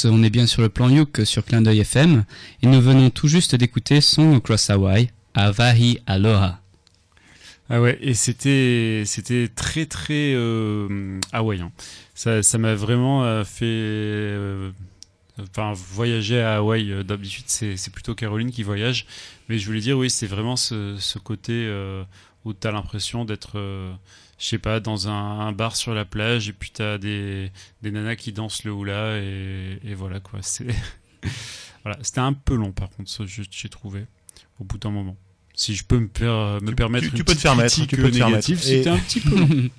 on 0.06 0.24
est 0.24 0.30
bien 0.30 0.46
sur 0.46 0.62
le 0.62 0.70
plan 0.70 0.90
Youk 0.90 1.22
sur 1.26 1.44
Clin 1.44 1.62
d'œil 1.62 1.80
FM 1.80 2.24
et 2.62 2.68
nous 2.68 2.82
venons 2.82 3.10
tout 3.10 3.28
juste 3.28 3.56
d'écouter 3.56 4.00
Song 4.00 4.36
Across 4.36 4.70
Hawaii, 4.70 5.10
Avahi 5.34 6.00
Aloha. 6.06 6.60
Ah 7.70 7.82
ouais, 7.82 7.98
et 8.02 8.14
c'était 8.14 9.04
c'était 9.06 9.48
très 9.48 9.86
très 9.86 10.34
euh, 10.36 11.20
hawaïen. 11.32 11.72
Ça 12.14 12.44
ça 12.44 12.58
m'a 12.58 12.76
vraiment 12.76 13.24
euh, 13.24 13.44
fait 13.44 13.66
euh, 13.66 14.72
enfin 15.52 15.74
voyager 15.74 16.42
à 16.42 16.58
Hawaï. 16.58 16.92
Euh, 16.92 17.04
D'habitude 17.04 17.46
c'est 17.48 17.92
plutôt 17.92 18.16
Caroline 18.16 18.52
qui 18.52 18.64
voyage, 18.64 19.06
mais 19.50 19.58
je 19.58 19.66
voulais 19.66 19.80
dire 19.82 19.98
oui 19.98 20.10
c'est 20.10 20.28
vraiment 20.28 20.56
ce 20.56 21.20
côté 21.20 21.54
euh, 21.54 22.04
où 22.46 22.54
t'as 22.54 22.72
l'impression 22.72 23.26
d'être 23.26 23.60
euh, 23.60 23.94
je 24.40 24.46
sais 24.46 24.60
pas 24.60 24.80
dans 24.80 25.08
un, 25.08 25.52
bar 25.52 25.76
sur 25.76 25.94
la 25.94 26.06
plage 26.06 26.50
et 26.50 26.54
puis 26.54 26.72
t'as 26.72 26.98
des 26.98 27.52
des 27.82 27.92
nanas 27.92 28.16
qui 28.16 28.32
dansent 28.34 28.64
le 28.64 28.72
hula 28.72 29.18
et, 29.20 29.80
et 29.84 29.94
voilà 29.94 30.20
quoi. 30.20 30.40
C'est 30.42 30.68
voilà 31.84 31.98
c'était 32.02 32.20
un 32.20 32.34
peu 32.34 32.56
long 32.56 32.72
par 32.72 32.90
contre 32.90 33.12
j'ai 33.26 33.70
trouvé 33.70 34.06
au 34.60 34.64
bout 34.64 34.78
d'un 34.78 34.92
moment. 34.92 35.18
Si 35.54 35.76
je 35.76 35.84
peux 35.84 36.00
me, 36.00 36.08
per- 36.08 36.58
me 36.62 36.70
Tu- 36.70 36.76
permettre 36.76 37.06
tu- 37.06 37.12
tu 37.12 37.18
une 37.18 37.24
peux 37.24 37.36
te 37.36 37.42
permettre, 37.42 37.70
critique 37.74 37.90
tu 37.90 37.98
peux 37.98 38.10
te 38.12 38.18
négative, 38.18 38.60
c'était 38.62 38.90
un 38.90 38.98
petit 38.98 39.20
peu 39.20 39.36
long. 39.38 39.50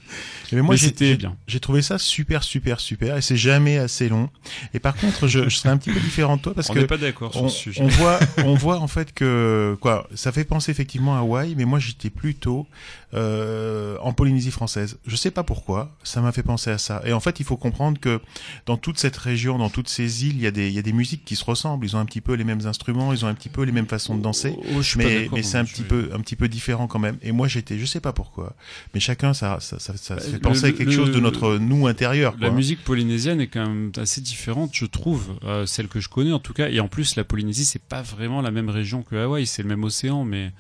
Mais 0.54 0.60
moi, 0.60 0.76
j'ai- 0.76 1.16
bien. 1.16 1.34
Trouvé 1.62 1.80
ça 1.80 1.96
super, 1.96 2.42
super, 2.42 2.78
super, 2.78 3.16
et 3.16 3.22
c'est 3.22 3.38
jamais 3.38 3.78
assez 3.78 4.10
long. 4.10 4.28
Et 4.74 4.80
par 4.80 4.94
contre, 4.96 5.26
je, 5.26 5.48
je 5.48 5.56
serais 5.56 5.70
un 5.70 5.78
petit 5.78 5.90
peu 5.90 5.98
différent 6.00 6.36
de 6.36 6.42
toi 6.42 6.52
parce 6.54 6.68
On 6.68 6.74
que 6.74 6.80
n'est 6.80 6.86
pas 6.86 6.98
d'accord 6.98 7.32
sur 7.32 7.44
on, 7.44 7.48
ce 7.48 7.58
sujet. 7.58 7.80
on 7.82 7.86
voit, 7.86 8.18
on 8.44 8.54
voit 8.54 8.78
en 8.80 8.86
fait 8.88 9.14
que 9.14 9.78
quoi, 9.80 10.06
ça 10.14 10.30
fait 10.30 10.44
penser 10.44 10.70
effectivement 10.70 11.14
à 11.16 11.20
Hawaï, 11.20 11.54
mais 11.56 11.64
moi 11.64 11.78
j'étais 11.78 12.10
plutôt 12.10 12.66
euh, 13.14 13.96
en 14.00 14.12
Polynésie 14.12 14.50
française. 14.50 14.98
Je 15.06 15.16
sais 15.16 15.30
pas 15.30 15.42
pourquoi, 15.42 15.94
ça 16.02 16.20
m'a 16.20 16.32
fait 16.32 16.42
penser 16.42 16.70
à 16.70 16.78
ça. 16.78 17.02
Et 17.06 17.12
en 17.12 17.20
fait, 17.20 17.40
il 17.40 17.46
faut 17.46 17.56
comprendre 17.56 17.98
que 18.00 18.20
dans 18.66 18.76
toute 18.76 18.98
cette 18.98 19.16
région, 19.16 19.58
dans 19.58 19.70
toutes 19.70 19.88
ces 19.88 20.26
îles, 20.26 20.34
il 20.36 20.42
y 20.42 20.46
a 20.46 20.50
des, 20.50 20.68
il 20.68 20.74
y 20.74 20.78
a 20.78 20.82
des 20.82 20.92
musiques 20.92 21.24
qui 21.24 21.36
se 21.36 21.44
ressemblent. 21.44 21.84
Ils 21.86 21.96
ont 21.96 22.00
un 22.00 22.04
petit 22.06 22.20
peu 22.20 22.34
les 22.34 22.44
mêmes 22.44 22.66
instruments, 22.66 23.12
ils 23.12 23.24
ont 23.24 23.28
un 23.28 23.34
petit 23.34 23.48
peu 23.48 23.62
les 23.62 23.72
mêmes 23.72 23.86
façons 23.86 24.16
de 24.16 24.22
danser. 24.22 24.54
Oh, 24.74 24.82
je 24.82 24.82
suis 24.82 24.98
pas 24.98 25.04
mais 25.04 25.28
mais 25.32 25.42
c'est 25.42 25.58
un 25.62 25.64
petit 25.64 25.82
peu 25.82 26.10
un 26.14 26.20
petit 26.20 26.36
peu 26.36 26.48
différent 26.48 26.86
quand 26.86 26.98
même 26.98 27.16
et 27.22 27.32
moi 27.32 27.48
j'étais 27.48 27.78
je 27.78 27.86
sais 27.86 28.00
pas 28.00 28.12
pourquoi 28.12 28.54
mais 28.94 29.00
chacun 29.00 29.32
ça 29.34 29.58
ça 29.60 29.78
ça, 29.78 29.96
ça 29.96 30.16
Bah, 30.16 30.20
fait 30.20 30.38
penser 30.38 30.64
à 30.66 30.72
quelque 30.72 30.90
le- 30.90 30.92
chose 30.96 31.10
de 31.10 31.20
notre 31.20 31.58
nous 31.58 31.86
intérieur 31.86 32.34
La 32.38 32.48
quoi. 32.48 32.56
musique 32.56 32.84
polynésienne 32.84 33.40
est 33.40 33.46
quand 33.48 33.66
même 33.66 33.92
assez 33.96 34.20
différente, 34.20 34.70
je 34.74 34.84
trouve, 34.86 35.38
euh, 35.44 35.64
celle 35.66 35.88
que 35.88 36.00
je 36.00 36.08
connais 36.08 36.32
en 36.32 36.38
tout 36.38 36.52
cas. 36.52 36.68
Et 36.68 36.80
en 36.80 36.88
plus, 36.88 37.16
la 37.16 37.24
Polynésie, 37.24 37.64
c'est 37.64 37.82
pas 37.82 38.02
vraiment 38.02 38.40
la 38.42 38.50
même 38.50 38.68
région 38.68 39.02
que 39.02 39.16
Hawaï, 39.16 39.46
c'est 39.46 39.62
le 39.62 39.68
même 39.68 39.84
océan, 39.84 40.24
mais 40.24 40.52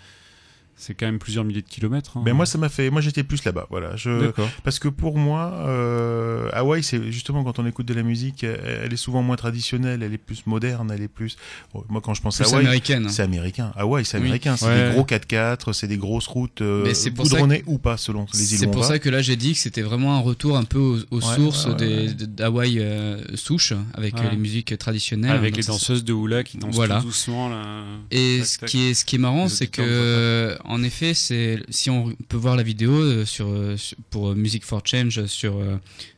c'est 0.82 0.94
quand 0.94 1.06
même 1.06 1.18
plusieurs 1.18 1.44
milliers 1.44 1.62
de 1.62 1.68
kilomètres. 1.68 2.16
hein. 2.16 2.22
Ben 2.24 2.34
moi 2.34 2.44
ça 2.46 2.58
m'a 2.58 2.68
fait 2.68 2.90
moi 2.90 3.00
j'étais 3.00 3.22
plus 3.22 3.44
là-bas 3.44 3.66
voilà 3.70 3.96
je 3.96 4.30
parce 4.64 4.78
que 4.78 4.88
pour 4.88 5.16
moi 5.18 5.52
euh, 5.86 6.48
Hawaï 6.52 6.82
c'est 6.82 7.10
justement 7.12 7.44
quand 7.44 7.58
on 7.58 7.66
écoute 7.66 7.86
de 7.86 7.94
la 7.94 8.02
musique 8.02 8.44
elle, 8.44 8.92
est 8.92 8.96
souvent 8.96 9.22
moins 9.22 9.36
traditionnelle 9.36 10.02
elle 10.02 10.12
est 10.12 10.18
plus 10.18 10.44
moderne 10.46 10.90
elle 10.94 11.02
est 11.02 11.08
plus 11.08 11.36
bon, 11.72 11.84
moi 11.88 12.00
quand 12.00 12.14
je 12.14 12.22
pense 12.22 12.40
à 12.40 12.44
Hawaï 12.44 12.60
américaine. 12.66 13.06
hein. 13.06 13.10
c'est 13.10 13.22
américain 13.22 13.72
Hawaï 13.76 14.04
c'est 14.04 14.16
Oui. 14.18 14.24
américain 14.24 14.56
c'est 14.56 14.66
Ouais. 14.66 14.88
des 14.88 14.94
gros 14.94 15.04
4x4 15.04 15.72
c'est 15.72 15.86
des 15.88 15.96
grosses 15.98 16.26
routes 16.26 16.60
euh, 16.62 16.82
Mais 16.84 16.94
c'est 16.94 17.10
pour 17.10 17.26
ça 17.26 17.32
goudronnées 17.32 17.62
ou 17.66 17.78
pas 17.78 17.96
selon 17.96 18.26
les 18.34 18.52
îles 18.52 18.58
C'est 18.58 18.66
pour 18.70 18.84
ça 18.84 18.98
que 18.98 19.08
là 19.08 19.22
j'ai 19.22 19.36
dit 19.36 19.52
que 19.52 19.58
c'était 19.58 19.82
vraiment 19.82 20.16
un 20.16 20.20
retour 20.20 20.56
un 20.56 20.64
peu 20.64 20.78
aux, 20.78 20.98
aux 21.10 21.20
Ouais, 21.20 21.34
sources 21.36 21.66
ouais, 21.66 21.72
ouais, 21.72 22.12
des- 22.12 22.26
d'Hawaï 22.26 22.78
euh, 22.80 23.22
souche 23.36 23.72
avec 23.94 24.14
Ouais. 24.14 24.26
euh, 24.26 24.30
les 24.30 24.36
musiques 24.36 24.76
traditionnelles. 24.78 25.30
Avec 25.32 25.54
Donc 25.54 25.62
les 25.62 25.66
danseuses 25.68 26.04
de 26.04 26.12
hula 26.12 26.42
qui 26.42 26.58
dansent 26.58 26.74
Voilà. 26.74 26.98
tout 27.00 27.06
doucement. 27.06 27.48
Là. 27.48 27.62
Et 28.10 28.38
Tac, 28.40 28.46
ce 28.46 28.58
qui 28.66 28.88
est 28.88 28.94
ce 28.94 29.04
qui 29.04 29.16
est 29.16 29.18
marrant, 29.18 29.48
c'est 29.48 29.66
que 29.66 30.56
en 30.72 30.82
effet, 30.82 31.14
c'est 31.14 31.62
si 31.68 31.90
on 31.90 32.12
peut 32.28 32.36
voir 32.36 32.56
la 32.56 32.62
vidéo 32.62 32.90
euh, 32.92 33.24
sur 33.24 33.46
euh, 33.48 33.76
sur- 33.76 33.96
pour 34.10 34.30
euh, 34.30 34.34
Music 34.34 34.64
for 34.64 34.82
Change 34.84 35.26
sur 35.26 35.56
euh, 35.56 35.76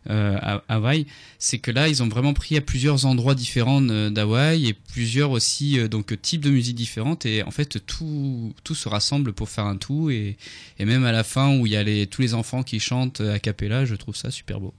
Ha- 0.08 0.62
Hawaï, 0.68 1.06
c'est 1.38 1.58
que 1.58 1.70
là 1.70 1.88
ils 1.88 2.02
ont 2.02 2.08
vraiment 2.08 2.32
pris 2.34 2.56
à 2.56 2.60
plusieurs 2.60 3.04
endroits 3.06 3.34
différents 3.34 3.80
d'Hawaï 3.80 4.68
et 4.68 4.72
plusieurs 4.74 5.30
aussi 5.30 5.88
donc 5.88 6.20
types 6.22 6.42
de 6.42 6.50
musique 6.50 6.76
différentes 6.76 7.26
et 7.26 7.42
en 7.42 7.50
fait 7.50 7.84
tout 7.86 8.54
tout 8.64 8.74
se 8.74 8.88
rassemble 8.88 9.32
pour 9.32 9.48
faire 9.48 9.64
un 9.66 9.76
tout 9.76 10.10
et, 10.10 10.36
et 10.78 10.84
même 10.84 11.04
à 11.04 11.12
la 11.12 11.24
fin 11.24 11.56
où 11.58 11.66
il 11.66 11.72
y 11.72 11.76
a 11.76 11.82
les 11.82 12.06
tous 12.06 12.22
les 12.22 12.34
enfants 12.34 12.62
qui 12.62 12.80
chantent 12.80 13.20
a 13.20 13.38
cappella, 13.38 13.84
je 13.84 13.94
trouve 13.94 14.16
ça 14.16 14.30
super 14.30 14.60
beau. 14.60 14.74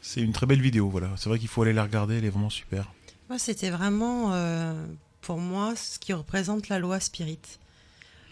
c'est 0.00 0.20
une 0.20 0.32
très 0.32 0.46
belle 0.46 0.60
vidéo 0.62 0.88
voilà 0.88 1.10
c'est 1.16 1.28
vrai 1.28 1.38
qu'il 1.38 1.48
faut 1.48 1.62
aller 1.62 1.72
la 1.74 1.84
regarder 1.84 2.16
elle 2.16 2.24
est 2.24 2.30
vraiment 2.30 2.50
super 2.50 2.92
Moi, 3.28 3.38
c'était 3.38 3.70
vraiment, 3.70 4.32
euh, 4.34 4.74
pour 5.22 5.38
moi, 5.38 5.74
ce 5.76 5.98
qui 5.98 6.12
représente 6.12 6.68
la 6.68 6.78
loi 6.78 6.98
spirit. 7.00 7.38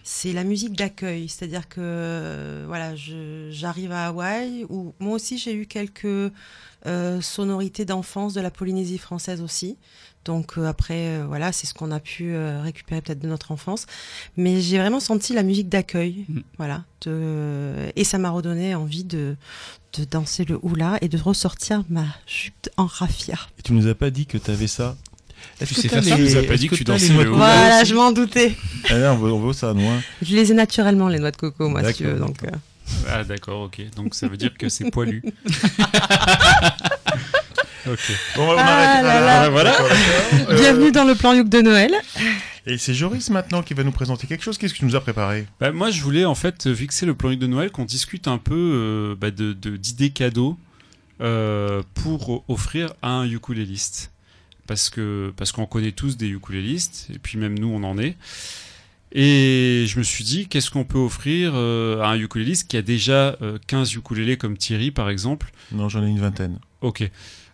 C'est 0.02 0.32
la 0.32 0.44
musique 0.44 0.76
d'accueil, 0.76 1.28
c'est-à-dire 1.28 1.68
que 1.68 1.80
euh, 1.80 2.64
voilà, 2.66 2.94
j'arrive 3.50 3.92
à 3.92 4.06
Hawaï 4.08 4.64
où 4.68 4.94
moi 4.98 5.14
aussi 5.14 5.38
j'ai 5.38 5.54
eu 5.54 5.66
quelques 5.66 6.32
euh, 6.86 7.20
sonorités 7.20 7.84
d'enfance 7.84 8.32
de 8.34 8.40
la 8.40 8.50
Polynésie 8.50 8.98
française 8.98 9.40
aussi. 9.42 9.76
Donc 10.24 10.58
euh, 10.58 10.66
après, 10.66 11.18
euh, 11.18 11.24
voilà, 11.26 11.52
c'est 11.52 11.66
ce 11.66 11.74
qu'on 11.74 11.90
a 11.90 12.00
pu 12.00 12.34
récupérer 12.36 13.00
peut-être 13.02 13.18
de 13.20 13.28
notre 13.28 13.52
enfance. 13.52 13.86
Mais 14.36 14.60
j'ai 14.60 14.78
vraiment 14.78 15.00
senti 15.00 15.32
la 15.34 15.42
musique 15.42 15.68
d'accueil, 15.68 16.24
Mm. 16.28 16.40
voilà. 16.58 16.84
De... 17.02 17.90
Et 17.96 18.04
ça 18.04 18.18
m'a 18.18 18.30
redonné 18.30 18.74
envie 18.74 19.04
de, 19.04 19.36
de 19.98 20.04
danser 20.04 20.44
le 20.44 20.58
hula 20.62 20.98
et 21.02 21.08
de 21.08 21.18
ressortir 21.18 21.82
ma 21.88 22.04
jupe 22.26 22.68
en 22.76 22.86
raffia. 22.86 23.38
et 23.58 23.62
tu 23.62 23.72
nous 23.72 23.86
as 23.86 23.94
pas 23.94 24.10
dit 24.10 24.26
que 24.26 24.38
tu 24.38 24.50
avais 24.50 24.66
ça 24.66 24.96
Tu 25.66 25.74
sais 25.74 25.88
faire 25.88 26.02
ça 26.04 26.16
Tu 26.16 26.22
nous 26.22 26.36
as 26.36 26.42
pas 26.44 26.56
dit 26.56 26.68
que 26.68 26.74
tu 26.74 26.84
dansais 26.84 27.12
noix 27.12 27.24
le 27.24 27.30
de 27.30 27.34
hula. 27.34 27.44
coco 27.46 27.52
Voilà, 27.58 27.84
je 27.84 27.94
m'en 27.94 28.12
doutais. 28.12 28.56
Ah 28.88 28.94
on 29.12 29.16
veut, 29.16 29.32
on 29.32 29.40
veut 29.40 29.52
ça 29.52 29.72
nous. 29.74 29.82
Je 30.22 30.34
les 30.34 30.50
ai 30.50 30.54
naturellement, 30.54 31.08
les 31.08 31.18
noix 31.18 31.30
de 31.30 31.36
coco, 31.36 31.68
moi, 31.68 31.84
si 31.92 31.94
tu 31.98 32.04
veux. 32.04 32.18
Donc, 32.18 32.36
euh, 32.44 32.48
Ah 33.08 33.24
d'accord, 33.24 33.62
ok. 33.62 33.80
Donc 33.96 34.14
ça 34.14 34.26
veut 34.28 34.36
dire 34.36 34.52
que 34.58 34.68
c'est 34.68 34.90
poilu. 34.90 35.22
ok. 37.86 37.98
Bon, 38.36 38.48
on 38.48 38.56
Ah 38.58 38.62
arrête. 38.62 39.04
là 39.04 39.20
là. 39.20 39.48
voilà. 39.50 39.76
Euh, 39.80 40.56
Bienvenue 40.60 40.92
dans 40.92 41.04
le 41.04 41.14
plan 41.14 41.32
Youk 41.34 41.48
de 41.48 41.60
Noël. 41.60 41.92
Et 42.66 42.76
c'est 42.78 42.92
Joris 42.94 43.30
maintenant 43.30 43.62
qui 43.62 43.74
va 43.74 43.82
nous 43.84 43.92
présenter 43.92 44.26
quelque 44.26 44.44
chose. 44.44 44.58
Qu'est-ce 44.58 44.74
que 44.74 44.78
tu 44.78 44.84
nous 44.84 44.96
as 44.96 45.00
préparé? 45.00 45.46
Bah, 45.60 45.72
moi, 45.72 45.90
je 45.90 46.02
voulais 46.02 46.24
en 46.24 46.34
fait, 46.34 46.66
vu 46.66 46.86
que 46.86 46.94
c'est 46.94 47.06
le 47.06 47.14
plan 47.14 47.32
de 47.34 47.46
Noël, 47.46 47.70
qu'on 47.70 47.84
discute 47.84 48.28
un 48.28 48.38
peu 48.38 48.54
euh, 48.54 49.14
bah, 49.18 49.30
de 49.30 49.52
de- 49.54 49.76
d'idées 49.76 50.10
cadeaux 50.10 50.58
euh, 51.22 51.82
pour 51.94 52.44
offrir 52.48 52.92
à 53.02 53.10
un 53.10 53.24
ukuléliste. 53.28 54.09
Parce 54.70 54.88
que 54.88 55.32
parce 55.36 55.50
qu'on 55.50 55.66
connaît 55.66 55.90
tous 55.90 56.16
des 56.16 56.28
ukulélistes, 56.28 57.08
et 57.12 57.18
puis 57.18 57.38
même 57.38 57.58
nous, 57.58 57.66
on 57.66 57.82
en 57.82 57.98
est. 57.98 58.16
Et 59.10 59.84
je 59.88 59.98
me 59.98 60.04
suis 60.04 60.22
dit, 60.22 60.46
qu'est-ce 60.46 60.70
qu'on 60.70 60.84
peut 60.84 60.96
offrir 60.96 61.54
euh, 61.56 62.00
à 62.02 62.10
un 62.10 62.16
ukuléliste 62.16 62.68
qui 62.68 62.76
a 62.76 62.82
déjà 62.82 63.36
euh, 63.42 63.58
15 63.66 63.94
ukulélés 63.94 64.36
comme 64.36 64.56
Thierry, 64.56 64.92
par 64.92 65.10
exemple? 65.10 65.50
Non, 65.72 65.88
j'en 65.88 66.04
ai 66.04 66.08
une 66.08 66.20
vingtaine. 66.20 66.60
Ok, 66.82 67.02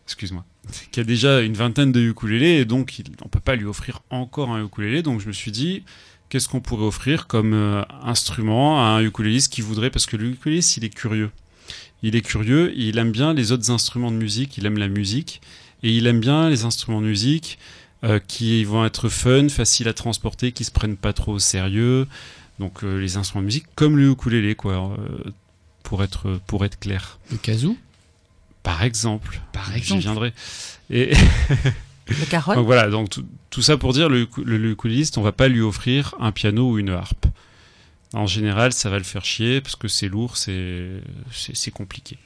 excuse-moi. 0.05 0.45
Qui 0.93 1.01
a 1.01 1.05
déjà 1.05 1.41
une 1.41 1.55
vingtaine 1.55 1.91
de 1.91 2.01
ukulélés 2.01 2.59
et 2.59 2.65
donc 2.67 2.99
il, 2.99 3.07
on 3.25 3.29
peut 3.29 3.41
pas 3.41 3.57
lui 3.57 3.65
offrir 3.65 4.03
encore 4.11 4.51
un 4.51 4.63
ukulélé. 4.63 5.01
Donc 5.01 5.23
je 5.23 5.29
me 5.29 5.33
suis 5.33 5.53
dit, 5.53 5.85
qu'est-ce 6.29 6.51
qu'on 6.51 6.61
pourrait 6.61 6.85
offrir 6.85 7.29
comme 7.29 7.55
euh, 7.55 7.83
instrument 8.03 8.79
à 8.79 8.89
un 8.89 9.01
ukuléliste 9.01 9.51
qui 9.51 9.63
voudrait 9.63 9.89
parce 9.89 10.05
que 10.05 10.19
le 10.19 10.33
ukuléliste 10.33 10.77
il 10.77 10.85
est 10.85 10.95
curieux. 10.95 11.31
Il 12.03 12.15
est 12.15 12.21
curieux, 12.21 12.75
il 12.77 12.99
aime 12.99 13.11
bien 13.11 13.33
les 13.33 13.53
autres 13.53 13.71
instruments 13.71 14.11
de 14.11 14.19
musique, 14.19 14.59
il 14.59 14.67
aime 14.67 14.77
la 14.77 14.89
musique 14.89 15.41
et 15.83 15.91
il 15.97 16.07
aime 16.07 16.21
bien 16.21 16.49
les 16.49 16.65
instruments 16.65 17.01
de 17.01 17.07
musique 17.07 17.59
euh, 18.05 18.19
qui 18.19 18.65
vont 18.65 18.85
être 18.85 19.09
fun, 19.09 19.49
faciles 19.49 19.89
à 19.89 19.93
transporter, 19.95 20.53
qui 20.53 20.65
se 20.65 20.71
prennent 20.71 20.97
pas 20.97 21.13
trop 21.13 21.33
au 21.35 21.39
sérieux. 21.39 22.07
Donc 22.59 22.85
euh, 22.85 22.99
les 22.99 23.17
instruments 23.17 23.43
de 23.43 23.47
musique 23.47 23.67
comme 23.75 23.97
le 23.97 24.11
ukulélé 24.11 24.55
quoi, 24.55 24.97
euh, 24.99 25.31
pour 25.83 26.03
être 26.03 26.41
pour 26.47 26.65
être 26.65 26.79
clair. 26.79 27.19
Le 27.31 27.37
kazoo? 27.37 27.77
Par 28.63 28.83
exemple. 28.83 29.41
Par 29.53 29.71
J'y 29.73 29.79
exemple. 29.79 30.01
viendrai. 30.01 30.33
Et 30.91 31.13
Le 32.09 32.25
carotte. 32.27 32.57
donc 32.57 32.67
voilà, 32.67 32.89
donc 32.89 33.11
tout, 33.11 33.27
tout 33.51 33.63
ça 33.63 33.77
pour 33.77 33.93
dire, 33.93 34.09
le, 34.09 34.29
le, 34.45 34.59
le 34.59 34.71
ukuléliste, 34.71 35.19
on 35.19 35.23
va 35.23 35.33
pas 35.33 35.49
lui 35.49 35.61
offrir 35.61 36.15
un 36.21 36.31
piano 36.33 36.71
ou 36.71 36.79
une 36.79 36.91
harpe. 36.91 37.27
En 38.13 38.27
général, 38.27 38.73
ça 38.73 38.89
va 38.91 38.99
le 38.99 39.05
faire 39.05 39.25
chier 39.25 39.61
parce 39.61 39.75
que 39.77 39.89
c'est 39.89 40.09
lourd, 40.09 40.37
c'est 40.37 41.71
compliqué. 41.73 42.17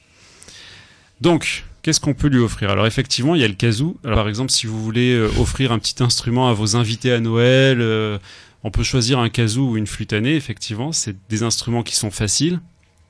Donc, 1.19 1.65
qu'est-ce 1.81 1.99
qu'on 1.99 2.13
peut 2.13 2.27
lui 2.27 2.39
offrir? 2.39 2.69
Alors 2.69 2.85
effectivement, 2.87 3.35
il 3.35 3.41
y 3.41 3.43
a 3.43 3.47
le 3.47 3.53
kazoo. 3.53 3.97
Alors 4.03 4.19
par 4.19 4.29
exemple, 4.29 4.51
si 4.51 4.67
vous 4.67 4.81
voulez 4.81 5.13
euh, 5.13 5.29
offrir 5.39 5.71
un 5.71 5.79
petit 5.79 6.01
instrument 6.03 6.49
à 6.49 6.53
vos 6.53 6.75
invités 6.75 7.11
à 7.11 7.19
Noël, 7.19 7.79
euh, 7.81 8.17
on 8.63 8.71
peut 8.71 8.83
choisir 8.83 9.19
un 9.19 9.29
kazoo 9.29 9.71
ou 9.71 9.77
une 9.77 9.87
flûte 9.87 10.13
à 10.13 10.21
nez. 10.21 10.35
Effectivement, 10.35 10.91
c'est 10.91 11.15
des 11.29 11.43
instruments 11.43 11.83
qui 11.83 11.95
sont 11.95 12.11
faciles, 12.11 12.59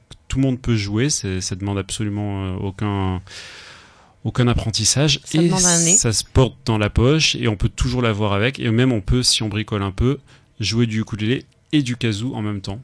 que 0.09 0.15
tout 0.27 0.37
le 0.37 0.43
monde 0.43 0.61
peut 0.61 0.75
jouer. 0.75 1.09
Ça 1.09 1.55
demande 1.55 1.77
absolument 1.77 2.45
euh, 2.45 2.55
aucun 2.57 3.21
aucun 4.23 4.47
apprentissage 4.47 5.19
Ça 5.23 5.41
et 5.41 5.47
demande 5.47 5.65
un 5.65 5.79
nez. 5.79 5.95
ça 5.95 6.13
se 6.13 6.23
porte 6.23 6.55
dans 6.65 6.77
la 6.77 6.91
poche 6.91 7.35
et 7.35 7.47
on 7.47 7.55
peut 7.55 7.69
toujours 7.69 8.03
l'avoir 8.03 8.33
avec 8.33 8.59
et 8.59 8.69
même 8.69 8.91
on 8.91 9.01
peut 9.01 9.23
si 9.23 9.41
on 9.41 9.49
bricole 9.49 9.81
un 9.81 9.89
peu 9.91 10.19
jouer 10.59 10.85
du 10.85 11.01
ukulélé 11.01 11.43
et 11.71 11.81
du 11.81 11.95
kazoo 11.97 12.35
en 12.35 12.43
même 12.43 12.61
temps 12.61 12.79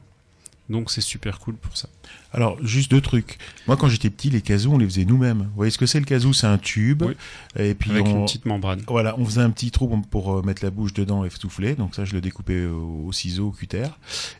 Donc 0.68 0.90
c'est 0.90 1.00
super 1.00 1.38
cool 1.38 1.54
pour 1.54 1.76
ça. 1.76 1.88
Alors, 2.32 2.58
juste 2.62 2.90
deux 2.90 3.00
trucs. 3.00 3.38
Moi, 3.66 3.76
quand 3.78 3.88
j'étais 3.88 4.10
petit, 4.10 4.28
les 4.28 4.42
kazoo, 4.42 4.72
on 4.74 4.78
les 4.78 4.84
faisait 4.84 5.06
nous-mêmes. 5.06 5.38
Vous 5.38 5.56
voyez 5.56 5.70
ce 5.70 5.78
que 5.78 5.86
c'est 5.86 5.98
le 5.98 6.04
kazoo 6.04 6.32
C'est 6.34 6.46
un 6.46 6.58
tube. 6.58 7.02
Oui. 7.02 7.14
Et 7.58 7.74
puis, 7.74 7.90
Avec 7.90 8.06
on, 8.06 8.18
une 8.20 8.24
petite 8.26 8.44
membrane. 8.44 8.82
voilà, 8.86 9.18
on 9.18 9.24
faisait 9.24 9.40
un 9.40 9.48
petit 9.50 9.70
trou 9.70 9.88
pour 10.10 10.34
euh, 10.36 10.42
mettre 10.42 10.62
la 10.62 10.70
bouche 10.70 10.92
dedans 10.92 11.24
et 11.24 11.30
souffler. 11.30 11.74
Donc 11.74 11.94
ça, 11.94 12.04
je 12.04 12.12
le 12.12 12.20
découpais 12.20 12.66
au, 12.66 13.04
au 13.06 13.12
ciseau, 13.12 13.48
au 13.48 13.50
cutter. 13.50 13.86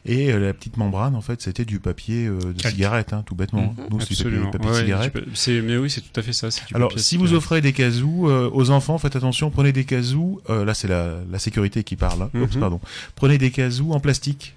Et 0.05 0.31
euh, 0.33 0.39
la 0.39 0.53
petite 0.53 0.77
membrane, 0.77 1.15
en 1.15 1.23
fait, 1.23 1.41
c'était 1.41 1.65
du 1.65 1.81
papier 1.81 2.27
euh, 2.27 2.53
de 2.53 2.61
cigarette, 2.69 3.13
hein, 3.15 3.23
tout 3.25 3.35
bêtement. 3.35 3.75
Mhm. 3.79 3.87
Nous, 3.91 4.01
c'était 4.01 4.31
du 4.31 4.39
papier 4.51 4.59
de 4.59 4.75
ouais, 4.75 4.81
cigarette. 4.83 5.13
peux- 5.15 5.25
c'est- 5.33 5.63
mais 5.63 5.79
oui, 5.79 5.89
c'est 5.91 6.03
tout 6.03 6.21
à 6.21 6.23
fait 6.23 6.35
ça. 6.35 6.49
du 6.51 6.75
Alors, 6.75 6.93
si 6.99 7.17
vous 7.17 7.33
offrez 7.33 7.61
des 7.63 7.73
euh, 7.81 8.51
aux 8.53 8.71
enfants, 8.71 8.99
faites 8.99 9.17
attention, 9.17 9.51
prenez 9.51 9.73
des 9.73 9.85
kazoo. 9.85 10.43
euh, 10.51 10.65
là, 10.65 10.75
c'est 10.75 10.89
la, 10.89 11.17
la 11.31 11.39
sécurité 11.39 11.85
qui 11.85 11.97
parle. 11.97 12.23
hein. 12.23 12.31
Oups, 12.35 12.55
Mhm. 12.55 12.61
pardon. 12.61 12.81
Prenez 13.15 13.39
des 13.39 13.51
kazoo 13.51 13.93
en 13.93 14.01
plastique. 14.01 14.55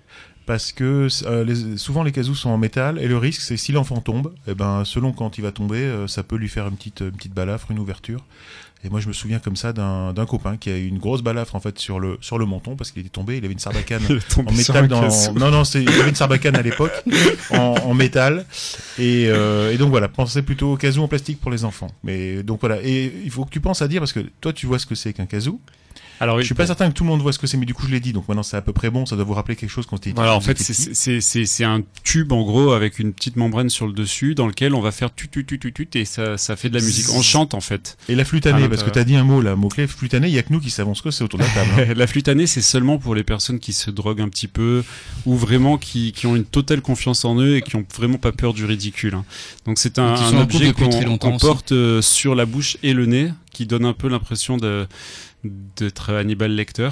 Parce 0.51 0.73
que 0.73 1.07
euh, 1.27 1.45
les- 1.45 1.77
souvent 1.77 2.03
les 2.03 2.11
kazoo 2.11 2.35
sont 2.35 2.49
en 2.49 2.57
métal 2.57 2.99
et 2.99 3.07
le 3.07 3.17
risque 3.17 3.39
c'est 3.39 3.55
si 3.55 3.71
l'enfant 3.71 4.01
tombe, 4.01 4.33
eh 4.49 4.53
ben 4.53 4.83
selon 4.83 5.13
quand 5.13 5.37
il 5.37 5.43
va 5.43 5.53
tomber, 5.53 5.77
euh, 5.77 6.07
ça 6.07 6.23
peut 6.23 6.35
lui 6.35 6.49
faire 6.49 6.67
une 6.67 6.75
petite 6.75 6.99
une 6.99 7.11
petite 7.13 7.33
balafre, 7.33 7.71
une 7.71 7.79
ouverture. 7.79 8.25
Et 8.83 8.89
moi 8.89 8.99
je 8.99 9.07
me 9.07 9.13
souviens 9.13 9.39
comme 9.39 9.55
ça 9.55 9.71
d'un 9.71 10.25
copain 10.27 10.57
qui 10.57 10.69
a 10.69 10.77
eu 10.77 10.87
une 10.87 10.97
grosse 10.97 11.21
balafre 11.21 11.55
en 11.55 11.61
fait 11.61 11.79
sur 11.79 12.01
le 12.01 12.17
sur 12.19 12.37
le 12.37 12.45
menton 12.45 12.75
parce 12.75 12.91
qu'il 12.91 12.99
était 12.99 13.09
tombé, 13.09 13.37
il 13.37 13.45
avait 13.45 13.53
une 13.53 13.59
sarbacane 13.59 14.01
en 14.45 14.51
métal 14.51 14.89
dans 14.89 15.01
non 15.35 15.51
non 15.51 15.63
c'est 15.63 15.81
il 15.83 15.87
avait 15.89 16.09
une 16.09 16.15
sarbacane 16.15 16.57
à 16.57 16.61
l'époque 16.61 16.91
en, 17.51 17.75
en 17.85 17.93
métal. 17.93 18.45
Et, 18.99 19.27
euh, 19.29 19.71
et 19.71 19.77
donc 19.77 19.91
voilà 19.91 20.09
pensez 20.09 20.41
plutôt 20.41 20.73
au 20.73 20.75
kazoo 20.75 21.01
en 21.03 21.07
plastique 21.07 21.39
pour 21.39 21.51
les 21.51 21.63
enfants. 21.63 21.91
Mais 22.03 22.43
donc 22.43 22.59
voilà. 22.59 22.81
Et 22.83 23.09
il 23.23 23.31
faut 23.31 23.45
que 23.45 23.51
tu 23.51 23.61
penses 23.61 23.81
à 23.81 23.87
dire 23.87 24.01
parce 24.01 24.11
que 24.11 24.25
toi 24.41 24.51
tu 24.51 24.65
vois 24.65 24.79
ce 24.79 24.85
que 24.85 24.95
c'est 24.95 25.13
qu'un 25.13 25.27
kazoo 25.27 25.61
Alors, 26.21 26.39
je 26.39 26.45
suis 26.45 26.55
pas 26.55 26.67
certain 26.67 26.87
que 26.89 26.93
tout 26.93 27.03
le 27.03 27.09
monde 27.09 27.21
voit 27.21 27.33
ce 27.33 27.39
que 27.39 27.47
c'est 27.47 27.57
mais 27.57 27.65
du 27.65 27.73
coup 27.73 27.85
je 27.87 27.91
l'ai 27.91 27.99
dit 27.99 28.13
donc 28.13 28.27
maintenant 28.29 28.43
c'est 28.43 28.55
à 28.55 28.61
peu 28.61 28.71
près 28.71 28.89
bon 28.89 29.05
ça 29.05 29.15
doit 29.15 29.25
vous 29.25 29.33
rappeler 29.33 29.55
quelque 29.57 29.69
chose 29.71 29.85
quand 29.85 29.97
t'es 29.97 30.11
Voilà, 30.15 30.35
en 30.35 30.39
fait, 30.39 30.57
c'est- 30.57 30.73
petit. 30.73 30.91
c'est 30.95 31.19
c'est- 31.19 31.45
c'est 31.45 31.63
un 31.63 31.81
tube 32.03 32.31
en 32.31 32.43
gros 32.43 32.71
avec 32.71 32.99
une 32.99 33.11
petite 33.11 33.35
membrane 33.35 33.69
sur 33.69 33.87
le 33.87 33.93
dessus 33.93 34.35
dans 34.35 34.47
lequel 34.47 34.73
on 34.75 34.81
va 34.81 34.91
faire 34.91 35.13
tut 35.13 35.27
tut 35.29 35.45
tut 35.45 35.59
tut 35.59 35.73
tut 35.73 35.89
et 35.95 36.05
ça, 36.05 36.37
ça 36.37 36.55
fait 36.55 36.69
de 36.69 36.77
la 36.77 36.85
musique. 36.85 37.07
On 37.13 37.21
chante 37.21 37.53
en 37.55 37.59
fait. 37.59 37.97
et 38.07 38.15
la 38.15 38.23
flûte 38.23 38.45
à 38.47 38.55
année 38.55 38.69
parce 38.69 38.83
que 38.83 38.89
t'as 38.91 39.03
dit 39.03 39.15
un 39.15 39.23
mot 39.23 39.41
là 39.41 39.55
mot 39.55 39.67
clé 39.67 39.87
flûte 39.87 40.13
année 40.13 40.27
il 40.27 40.33
y 40.33 40.37
a 40.39 40.43
que 40.43 40.53
nous 40.53 40.59
qui 40.59 40.69
savons 40.69 40.93
ce 40.95 41.01
que 41.01 41.11
c'est 41.11 41.23
autour 41.23 41.39
de 41.39 41.43
la 41.43 41.49
table 41.49 41.69
hein. 41.89 41.93
la 41.95 42.07
flûte 42.07 42.27
année, 42.27 42.45
c'est 42.47 42.61
seulement 42.61 42.97
pour 42.99 43.15
les 43.15 43.23
personnes 43.23 43.59
qui 43.59 43.73
se 43.73 43.89
droguent 43.89 44.21
un 44.21 44.29
petit 44.29 44.47
peu 44.47 44.83
ou 45.25 45.35
vraiment 45.35 45.77
qui, 45.79 46.11
qui 46.11 46.27
ont 46.27 46.35
une 46.35 46.45
totale 46.45 46.81
confiance 46.81 47.25
en 47.25 47.35
eux 47.39 47.55
et 47.57 47.61
qui 47.63 47.75
ont 47.75 47.85
vraiment 47.95 48.17
pas 48.19 48.31
peur 48.31 48.53
du 48.53 48.65
ridicule. 48.65 49.15
hein. 49.15 49.25
Donc 49.65 49.79
c'est 49.79 49.97
un, 49.97 50.13
un 50.15 50.41
objet 50.41 50.71
qu'on 50.73 51.17
qu'on 51.17 51.37
porte 51.37 51.71
euh, 51.71 52.01
sur 52.01 52.35
la 52.35 52.45
bouche 52.45 52.77
et 52.83 52.93
le 52.93 53.05
nez 53.07 53.31
qui 53.51 53.65
donne 53.65 53.85
un 53.85 53.93
peu 53.93 54.07
l'impression 54.07 54.57
de 54.57 54.87
d'être 55.43 56.13
Hannibal 56.13 56.51
Lecter. 56.55 56.89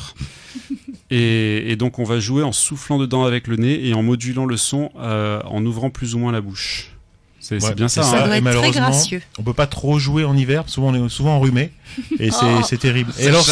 et, 1.09 1.71
et 1.71 1.75
donc 1.75 1.99
on 1.99 2.03
va 2.03 2.19
jouer 2.19 2.43
en 2.43 2.51
soufflant 2.51 2.97
dedans 2.97 3.25
avec 3.25 3.47
le 3.47 3.55
nez 3.57 3.87
et 3.87 3.93
en 3.93 4.03
modulant 4.03 4.45
le 4.45 4.57
son 4.57 4.91
euh, 4.99 5.41
en 5.45 5.65
ouvrant 5.65 5.89
plus 5.89 6.15
ou 6.15 6.19
moins 6.19 6.31
la 6.31 6.41
bouche. 6.41 6.91
C'est 7.41 7.63
Ouais, 7.63 7.73
bien 7.73 7.87
ça. 7.87 8.03
ça. 8.03 8.09
hein. 8.09 8.11
Ça 8.11 8.17
doit 8.27 8.35
et 8.35 8.37
être 8.39 8.43
très 8.43 8.53
malheureusement, 8.53 8.89
gracieux. 8.89 9.21
on 9.39 9.43
peut 9.43 9.53
pas 9.53 9.65
trop 9.65 9.97
jouer 9.97 10.25
en 10.25 10.35
hiver 10.35 10.63
souvent 10.67 10.89
on 10.93 11.05
est 11.05 11.09
souvent 11.09 11.37
enrhumé 11.37 11.71
et 12.19 12.31
c'est 12.31 12.37
Oh. 12.43 12.61
c'est 12.67 12.77
terrible 12.77 13.11
et 13.17 13.27
alors 13.27 13.45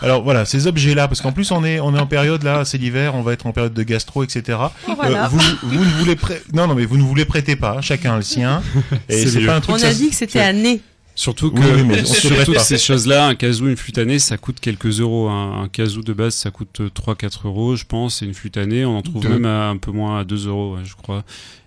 alors 0.00 0.22
voilà 0.22 0.44
ces 0.44 0.66
objets 0.68 0.94
là 0.94 1.08
parce 1.08 1.20
qu'en 1.20 1.32
plus 1.32 1.50
on 1.50 1.64
est 1.64 1.80
on 1.80 1.94
est 1.94 1.98
en 1.98 2.06
période 2.06 2.44
là 2.44 2.64
c'est 2.64 2.78
l'hiver 2.78 3.14
on 3.16 3.22
va 3.22 3.32
être 3.32 3.44
en 3.46 3.52
période 3.52 3.74
de 3.74 3.82
gastro 3.82 4.22
etc 4.22 4.58
Voilà. 4.96 5.24
Euh, 5.24 5.28
vous 5.28 5.38
vous 5.64 5.84
ne 5.84 5.90
voulez 5.98 6.16
non 6.54 6.68
non 6.68 6.74
mais 6.76 6.84
vous 6.86 6.96
ne 6.96 7.02
voulez 7.02 7.24
prêter 7.24 7.56
pas 7.56 7.80
chacun 7.80 8.12
a 8.14 8.16
le 8.16 8.22
sien 8.22 8.62
et 9.08 9.26
C'est 9.26 9.44
pas 9.44 9.56
un 9.56 9.60
truc 9.60 9.74
On 9.74 9.78
ça- 9.78 9.88
a 9.88 9.92
dit 9.94 10.08
que 10.08 10.14
c'était 10.16 10.40
à 10.40 10.52
nez. 10.52 10.80
Surtout 11.18 11.50
que 11.50 11.58
Oui, 11.60 11.66
oui, 11.76 11.82
mais 11.84 12.00
on 12.02 12.04
se 12.04 12.28
surtout 12.28 12.52
que 12.52 12.60
ces 12.60 12.76
choses-là, 12.78 13.26
un 13.26 13.34
kazoo, 13.34 13.68
une 13.68 13.76
flûte 13.76 13.96
année, 13.98 14.18
ça 14.18 14.36
coûte 14.36 14.60
quelques 14.60 15.00
euros. 15.00 15.28
Un, 15.28 15.62
un 15.62 15.68
kazoo 15.68 16.02
de 16.02 16.12
base, 16.12 16.34
ça 16.34 16.50
coûte 16.50 16.80
3-4 16.94 17.46
euros, 17.46 17.74
je 17.74 17.84
pense. 17.84 18.20
Et 18.22 18.26
une 18.26 18.34
flûte 18.34 18.58
année, 18.58 18.84
on 18.84 18.98
en 18.98 19.02
trouve 19.02 19.22
Deux. 19.22 19.30
même 19.30 19.46
à 19.46 19.68
un 19.70 19.78
peu 19.78 19.90
moins 19.92 20.20
à 20.20 20.24
2 20.24 20.46
euros, 20.48 20.76
je 20.84 20.94
crois. 20.94 21.24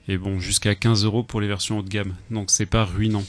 Et 0.07 0.17
bon, 0.17 0.39
jusqu'à 0.39 0.75
15 0.75 1.03
euros 1.03 1.23
pour 1.23 1.41
les 1.41 1.47
versions 1.47 1.79
haut 1.79 1.81
de 1.83 1.89
gamme. 1.89 2.13
Donc 2.31 2.51
c'est 2.51 2.65
pas 2.67 2.85
ruinant. 2.85 3.23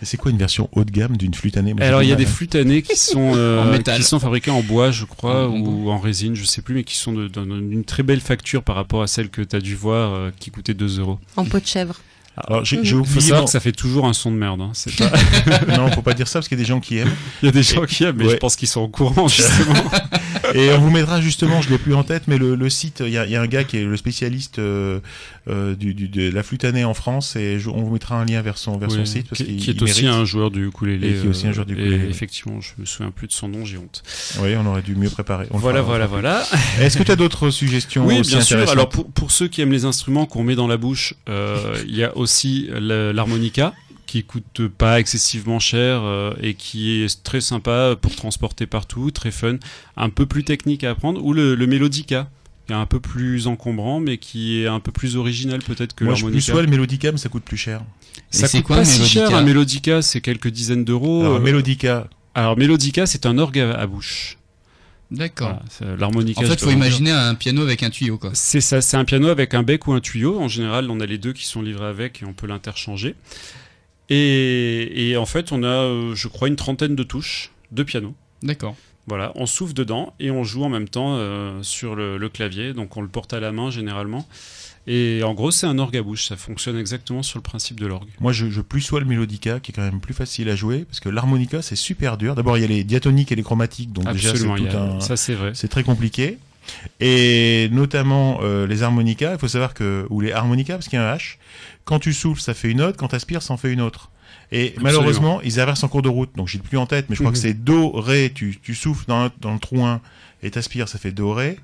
Et 0.00 0.04
c'est 0.04 0.16
quoi 0.16 0.30
une 0.30 0.38
version 0.38 0.68
haut 0.72 0.84
de 0.84 0.90
gamme 0.92 1.16
d'une 1.16 1.34
flûte 1.34 1.56
année 1.56 1.72
Moi, 1.72 1.80
j'ai 1.82 1.88
Alors 1.88 2.02
il 2.04 2.08
y 2.08 2.12
a 2.12 2.14
des 2.14 2.24
hein. 2.24 2.28
flûtes 2.28 2.54
années 2.54 2.82
qui 2.82 2.94
sont 2.96 3.32
euh, 3.36 3.78
qui 3.78 4.02
sont 4.04 4.20
fabriquées 4.20 4.50
en 4.52 4.62
bois, 4.62 4.90
je 4.92 5.04
crois, 5.04 5.48
En- 5.48 5.56
ou 5.58 5.90
en 5.90 5.98
résine, 5.98 6.36
je 6.36 6.44
sais 6.44 6.62
plus, 6.62 6.74
mais 6.74 6.84
qui 6.84 6.94
sont 6.94 7.12
d'une 7.14 7.84
très 7.84 8.02
belle 8.04 8.20
facture 8.20 8.62
par 8.62 8.76
rapport 8.76 9.02
à 9.02 9.06
celle 9.08 9.28
que 9.28 9.42
tu 9.42 9.56
as 9.56 9.60
dû 9.60 9.74
voir, 9.74 10.12
euh, 10.14 10.30
qui 10.38 10.50
coûtait 10.52 10.74
2 10.74 11.00
euros. 11.00 11.18
En 11.36 11.44
peau 11.44 11.58
de 11.58 11.66
chèvre. 11.66 12.00
Alors 12.46 12.64
j'ai 12.64 12.84
j'ai 12.84 12.94
Mhm. 12.94 13.02
Il 13.02 13.06
faut 13.06 13.12
oublié 13.12 13.20
savoir 13.28 13.44
que 13.46 13.50
ça 13.50 13.60
fait 13.60 13.72
toujours 13.72 14.06
un 14.06 14.12
son 14.12 14.30
de 14.30 14.36
merde. 14.36 14.60
Hein. 14.60 14.70
C'est 14.74 14.94
pas- 14.96 15.76
non 15.76 15.90
faut 15.92 16.02
pas 16.02 16.14
dire 16.14 16.28
ça 16.28 16.38
parce 16.38 16.48
qu'il 16.48 16.58
y 16.58 16.60
a 16.60 16.64
des 16.64 16.68
gens 16.68 16.80
qui 16.80 16.98
aiment 16.98 17.10
Il 17.42 17.46
y 17.46 17.48
a 17.48 17.52
des 17.52 17.62
gens 17.62 17.84
qui 17.84 18.04
aiment, 18.04 18.16
mais 18.16 18.26
Ouais. 18.26 18.32
je 18.32 18.36
pense 18.36 18.56
qu'ils 18.56 18.68
sont 18.68 18.80
au 18.82 18.88
courant 18.88 19.28
justement. 19.28 19.74
Et 20.54 20.70
on 20.72 20.78
vous 20.78 20.90
mettra 20.90 21.20
justement, 21.20 21.60
je 21.62 21.70
l'ai 21.70 21.78
plus 21.78 21.94
en 21.94 22.04
tête, 22.04 22.24
mais 22.28 22.38
le, 22.38 22.54
le 22.54 22.70
site, 22.70 23.02
il 23.04 23.12
y 23.12 23.18
a, 23.18 23.24
il 23.26 23.30
y 23.32 23.36
a 23.36 23.42
un 23.42 23.46
gars 23.46 23.64
qui 23.64 23.76
est 23.78 23.84
le 23.84 23.96
spécialiste 23.96 24.58
euh, 24.58 25.00
euh, 25.48 25.74
du, 25.74 25.94
du- 25.94 26.08
de 26.08 26.30
la 26.30 26.42
flûte 26.42 26.64
année 26.64 26.84
en 26.84 26.94
France, 26.94 27.36
et 27.36 27.58
je- 27.58 27.70
on 27.70 27.82
vous 27.82 27.92
mettra 27.92 28.16
un 28.20 28.24
lien 28.24 28.42
vers 28.42 28.58
son, 28.58 28.76
vers 28.78 28.90
son 28.90 29.00
Oui, 29.00 29.06
site 29.06 29.28
parce 29.28 29.42
qui, 29.42 29.70
est 29.70 29.82
aussi 29.82 30.06
un 30.06 30.24
joueur 30.24 30.50
du 30.50 30.66
ukulélé. 30.66 31.08
Et 31.10 31.14
qui 31.20 31.26
est 31.26 31.28
aussi 31.30 31.46
un 31.46 31.50
euh, 31.50 31.52
joueur 31.52 31.66
du 31.66 31.74
et 31.74 31.80
ukulélé. 31.80 32.08
effectivement, 32.10 32.60
je 32.60 32.70
me 32.78 32.84
souviens 32.86 33.10
plus 33.10 33.26
de 33.26 33.32
son 33.32 33.48
nom, 33.48 33.64
j'ai 33.64 33.78
honte. 33.78 34.02
Oui, 34.40 34.50
on 34.56 34.66
aurait 34.66 34.82
dû 34.82 34.94
mieux 34.96 35.10
préparer. 35.10 35.46
On 35.50 35.58
Voilà, 35.58 35.82
voilà, 35.82 36.06
voilà. 36.06 36.44
Est-ce 36.80 36.96
que 36.98 37.02
tu 37.02 37.12
as 37.12 37.16
d'autres 37.16 37.50
suggestions 37.50 38.06
Oui, 38.06 38.20
bien 38.22 38.40
sûr. 38.40 38.68
Alors 38.70 38.88
pour, 38.88 39.10
pour 39.10 39.30
ceux 39.30 39.48
qui 39.48 39.60
aiment 39.62 39.72
les 39.72 39.84
instruments 39.84 40.26
qu'on 40.26 40.42
met 40.44 40.54
dans 40.54 40.68
la 40.68 40.76
bouche, 40.76 41.14
il 41.28 41.94
y 41.96 42.04
a 42.04 42.16
aussi 42.16 42.68
l'harmonica 42.78 43.72
qui 44.08 44.24
coûte 44.24 44.66
pas 44.66 44.98
excessivement 44.98 45.60
cher 45.60 46.00
euh, 46.02 46.32
et 46.42 46.54
qui 46.54 47.02
est 47.02 47.22
très 47.22 47.40
sympa 47.40 47.94
pour 48.00 48.16
transporter 48.16 48.66
partout, 48.66 49.10
très 49.12 49.30
fun, 49.30 49.58
un 49.96 50.08
peu 50.10 50.26
plus 50.26 50.42
technique 50.42 50.82
à 50.82 50.90
apprendre, 50.90 51.24
ou 51.24 51.32
le, 51.32 51.54
le 51.54 51.66
mélodica 51.68 52.28
qui 52.66 52.72
est 52.72 52.76
un 52.76 52.86
peu 52.86 53.00
plus 53.00 53.46
encombrant 53.46 54.00
mais 54.00 54.18
qui 54.18 54.60
est 54.62 54.66
un 54.66 54.80
peu 54.80 54.92
plus 54.92 55.16
original 55.16 55.60
peut-être 55.62 55.94
que 55.94 56.04
Moi, 56.04 56.14
je 56.14 56.26
plus 56.26 56.40
soit 56.40 56.60
le 56.62 56.68
Melodica, 56.68 57.12
mais 57.12 57.18
ça 57.18 57.28
coûte 57.28 57.44
plus 57.44 57.56
cher. 57.56 57.82
Ça 58.30 58.46
c'est 58.48 58.58
coûte 58.58 58.66
quoi 58.66 58.76
pas 58.78 58.84
si 58.84 59.04
cher 59.06 59.34
un 59.34 59.42
mélodica, 59.42 60.02
c'est 60.02 60.20
quelques 60.20 60.48
dizaines 60.48 60.84
d'euros. 60.84 61.20
Alors, 61.22 61.36
Euh, 61.36 61.40
Melodica, 61.40 62.08
Alors 62.34 62.56
mélodica, 62.58 63.06
c'est 63.06 63.24
un 63.26 63.38
orgue 63.38 63.58
à, 63.60 63.72
à 63.78 63.86
bouche. 63.86 64.36
D'accord. 65.10 65.48
Voilà, 65.48 65.62
c'est- 65.70 65.96
L'harmonica. 65.98 66.42
En 66.42 66.44
fait, 66.44 66.60
faut 66.60 66.70
imaginer 66.70 67.10
un 67.10 67.34
piano 67.34 67.62
avec 67.62 67.82
un 67.82 67.88
tuyau, 67.88 68.18
quoi. 68.18 68.30
C'est 68.34 68.60
ça, 68.60 68.82
c'est 68.82 68.98
un 68.98 69.06
piano 69.06 69.28
avec 69.28 69.54
un 69.54 69.62
bec 69.62 69.86
ou 69.86 69.94
un 69.94 70.00
tuyau. 70.00 70.38
En 70.38 70.48
général, 70.48 70.90
on 70.90 71.00
a 71.00 71.06
les 71.06 71.16
deux 71.16 71.32
qui 71.32 71.46
sont 71.46 71.62
livrés 71.62 71.86
avec 71.86 72.20
et 72.22 72.26
on 72.26 72.34
peut 72.34 72.46
l'interchanger. 72.46 73.14
Et, 74.10 75.10
et 75.10 75.16
en 75.16 75.26
fait, 75.26 75.52
on 75.52 75.62
a, 75.62 75.66
euh, 75.66 76.14
je 76.14 76.28
crois, 76.28 76.48
une 76.48 76.56
trentaine 76.56 76.94
de 76.96 77.02
touches 77.02 77.50
de 77.72 77.82
piano. 77.82 78.14
D'accord. 78.42 78.76
Voilà, 79.06 79.32
on 79.36 79.46
souffle 79.46 79.72
dedans 79.72 80.12
et 80.20 80.30
on 80.30 80.44
joue 80.44 80.64
en 80.64 80.68
même 80.68 80.88
temps 80.88 81.14
euh, 81.16 81.62
sur 81.62 81.94
le, 81.94 82.18
le 82.18 82.28
clavier. 82.28 82.74
Donc 82.74 82.96
on 82.96 83.00
le 83.02 83.08
porte 83.08 83.32
à 83.32 83.40
la 83.40 83.52
main 83.52 83.70
généralement. 83.70 84.26
Et 84.86 85.22
en 85.22 85.32
gros, 85.34 85.50
c'est 85.50 85.66
un 85.66 85.78
orgue 85.78 85.96
à 85.96 86.02
bouche. 86.02 86.26
Ça 86.28 86.36
fonctionne 86.36 86.78
exactement 86.78 87.22
sur 87.22 87.38
le 87.38 87.42
principe 87.42 87.80
de 87.80 87.86
l'orgue. 87.86 88.08
moi 88.20 88.32
je, 88.32 88.48
je 88.50 88.60
plus 88.60 88.80
sois 88.82 89.00
le 89.00 89.06
Melodica, 89.06 89.60
qui 89.60 89.72
est 89.72 89.74
quand 89.74 89.82
même 89.82 90.00
plus 90.00 90.14
facile 90.14 90.48
à 90.50 90.56
jouer, 90.56 90.84
parce 90.84 91.00
que 91.00 91.08
l'harmonica 91.08 91.60
c'est 91.62 91.76
super 91.76 92.16
dur. 92.18 92.34
D'abord 92.34 92.56
il 92.58 92.62
y 92.62 92.64
a 92.64 92.68
les 92.68 92.84
diatoniques 92.84 93.32
et 93.32 93.34
les 93.36 93.42
chromatiques, 93.42 93.92
donc 93.92 94.10
déjà 94.12 94.28
c'est 94.28 94.44
Absolument, 94.44 94.56
il 94.56 94.64
y 94.64 94.68
tout 94.68 94.76
a- 94.76 94.80
un, 94.80 95.00
ça 95.00 95.16
c'est 95.16 95.34
vrai. 95.34 95.52
C'est 95.54 95.68
très 95.68 95.82
compliqué. 95.84 96.38
Et 97.00 97.68
notamment 97.72 98.40
euh, 98.42 98.66
les 98.66 98.82
harmonicas, 98.82 99.32
il 99.32 99.38
faut 99.38 99.48
savoir 99.48 99.72
que, 99.72 100.06
ou 100.10 100.20
les 100.20 100.32
harmonicas, 100.32 100.74
parce 100.74 100.88
qu'il 100.88 100.98
y 100.98 101.02
a 101.02 101.10
un 101.12 101.16
H, 101.16 101.36
quand 101.88 101.98
tu 101.98 102.12
souffles, 102.12 102.42
ça 102.42 102.52
fait 102.52 102.70
une 102.70 102.78
note, 102.78 102.96
quand 102.98 103.08
tu 103.08 103.14
aspires, 103.16 103.40
ça 103.42 103.54
en 103.54 103.56
fait 103.56 103.72
une 103.72 103.80
autre. 103.80 104.10
Et 104.52 104.74
malheureusement, 104.80 105.40
ils 105.42 105.58
inversent 105.58 105.84
en 105.84 105.88
cours 105.88 106.02
de 106.02 106.08
route, 106.10 106.30
donc 106.36 106.48
j'ai 106.48 106.58
plus 106.58 106.76
en 106.76 106.84
tête, 106.86 107.06
mais 107.08 107.16
je 107.16 107.20
crois 107.22 107.30
Mhm. 107.30 107.34
que 107.34 107.40
c'est 107.40 107.54
Do, 107.54 107.90
Ré, 107.92 108.30
tu, 108.34 108.58
tu 108.62 108.74
souffles 108.74 109.04
dans, 109.08 109.24
le- 109.24 109.30
dans 109.40 109.52
le 109.54 109.58
trou 109.58 109.82
1 109.84 110.00
et 110.42 110.50
t'aspires, 110.50 110.86
ça 110.88 110.98
fait 110.98 111.12
Do, 111.12 111.32
Ré, 111.32 111.58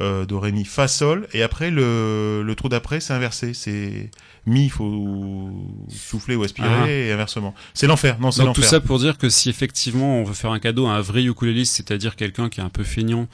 euh, 0.00 0.24
Do, 0.26 0.40
Ré, 0.40 0.50
Mi, 0.52 0.64
Fa, 0.64 0.88
Sol, 0.88 1.28
et 1.32 1.42
après 1.44 1.70
le, 1.70 2.42
le 2.44 2.54
trou 2.56 2.68
d'après, 2.68 2.98
c'est 3.00 3.12
inversé, 3.12 3.54
c'est 3.54 4.10
Mi, 4.46 4.64
il 4.64 4.70
faut 4.70 5.50
souffler 5.88 6.34
ou 6.34 6.42
aspirer, 6.42 6.68
Ah. 6.68 6.90
et 6.90 7.12
inversement. 7.12 7.54
C'est 7.74 7.86
l'enfer, 7.86 8.18
non, 8.20 8.30
c'est 8.32 8.42
Donc 8.42 8.54
tout 8.56 8.60
l'enfer. 8.62 8.70
ça 8.70 8.80
pour 8.80 8.98
dire 8.98 9.16
que 9.16 9.28
si 9.28 9.48
effectivement 9.48 10.20
on 10.20 10.24
veut 10.24 10.34
faire 10.34 10.50
un 10.52 10.58
cadeau 10.60 10.86
à 10.86 10.92
un 10.94 11.00
vrai 11.00 11.22
ukuléliste, 11.24 11.76
c'est-à-dire 11.76 12.16
quelqu'un 12.16 12.48
qui 12.48 12.60
est 12.60 12.64
un 12.64 12.68
peu 12.68 12.82
feignant 12.84 13.28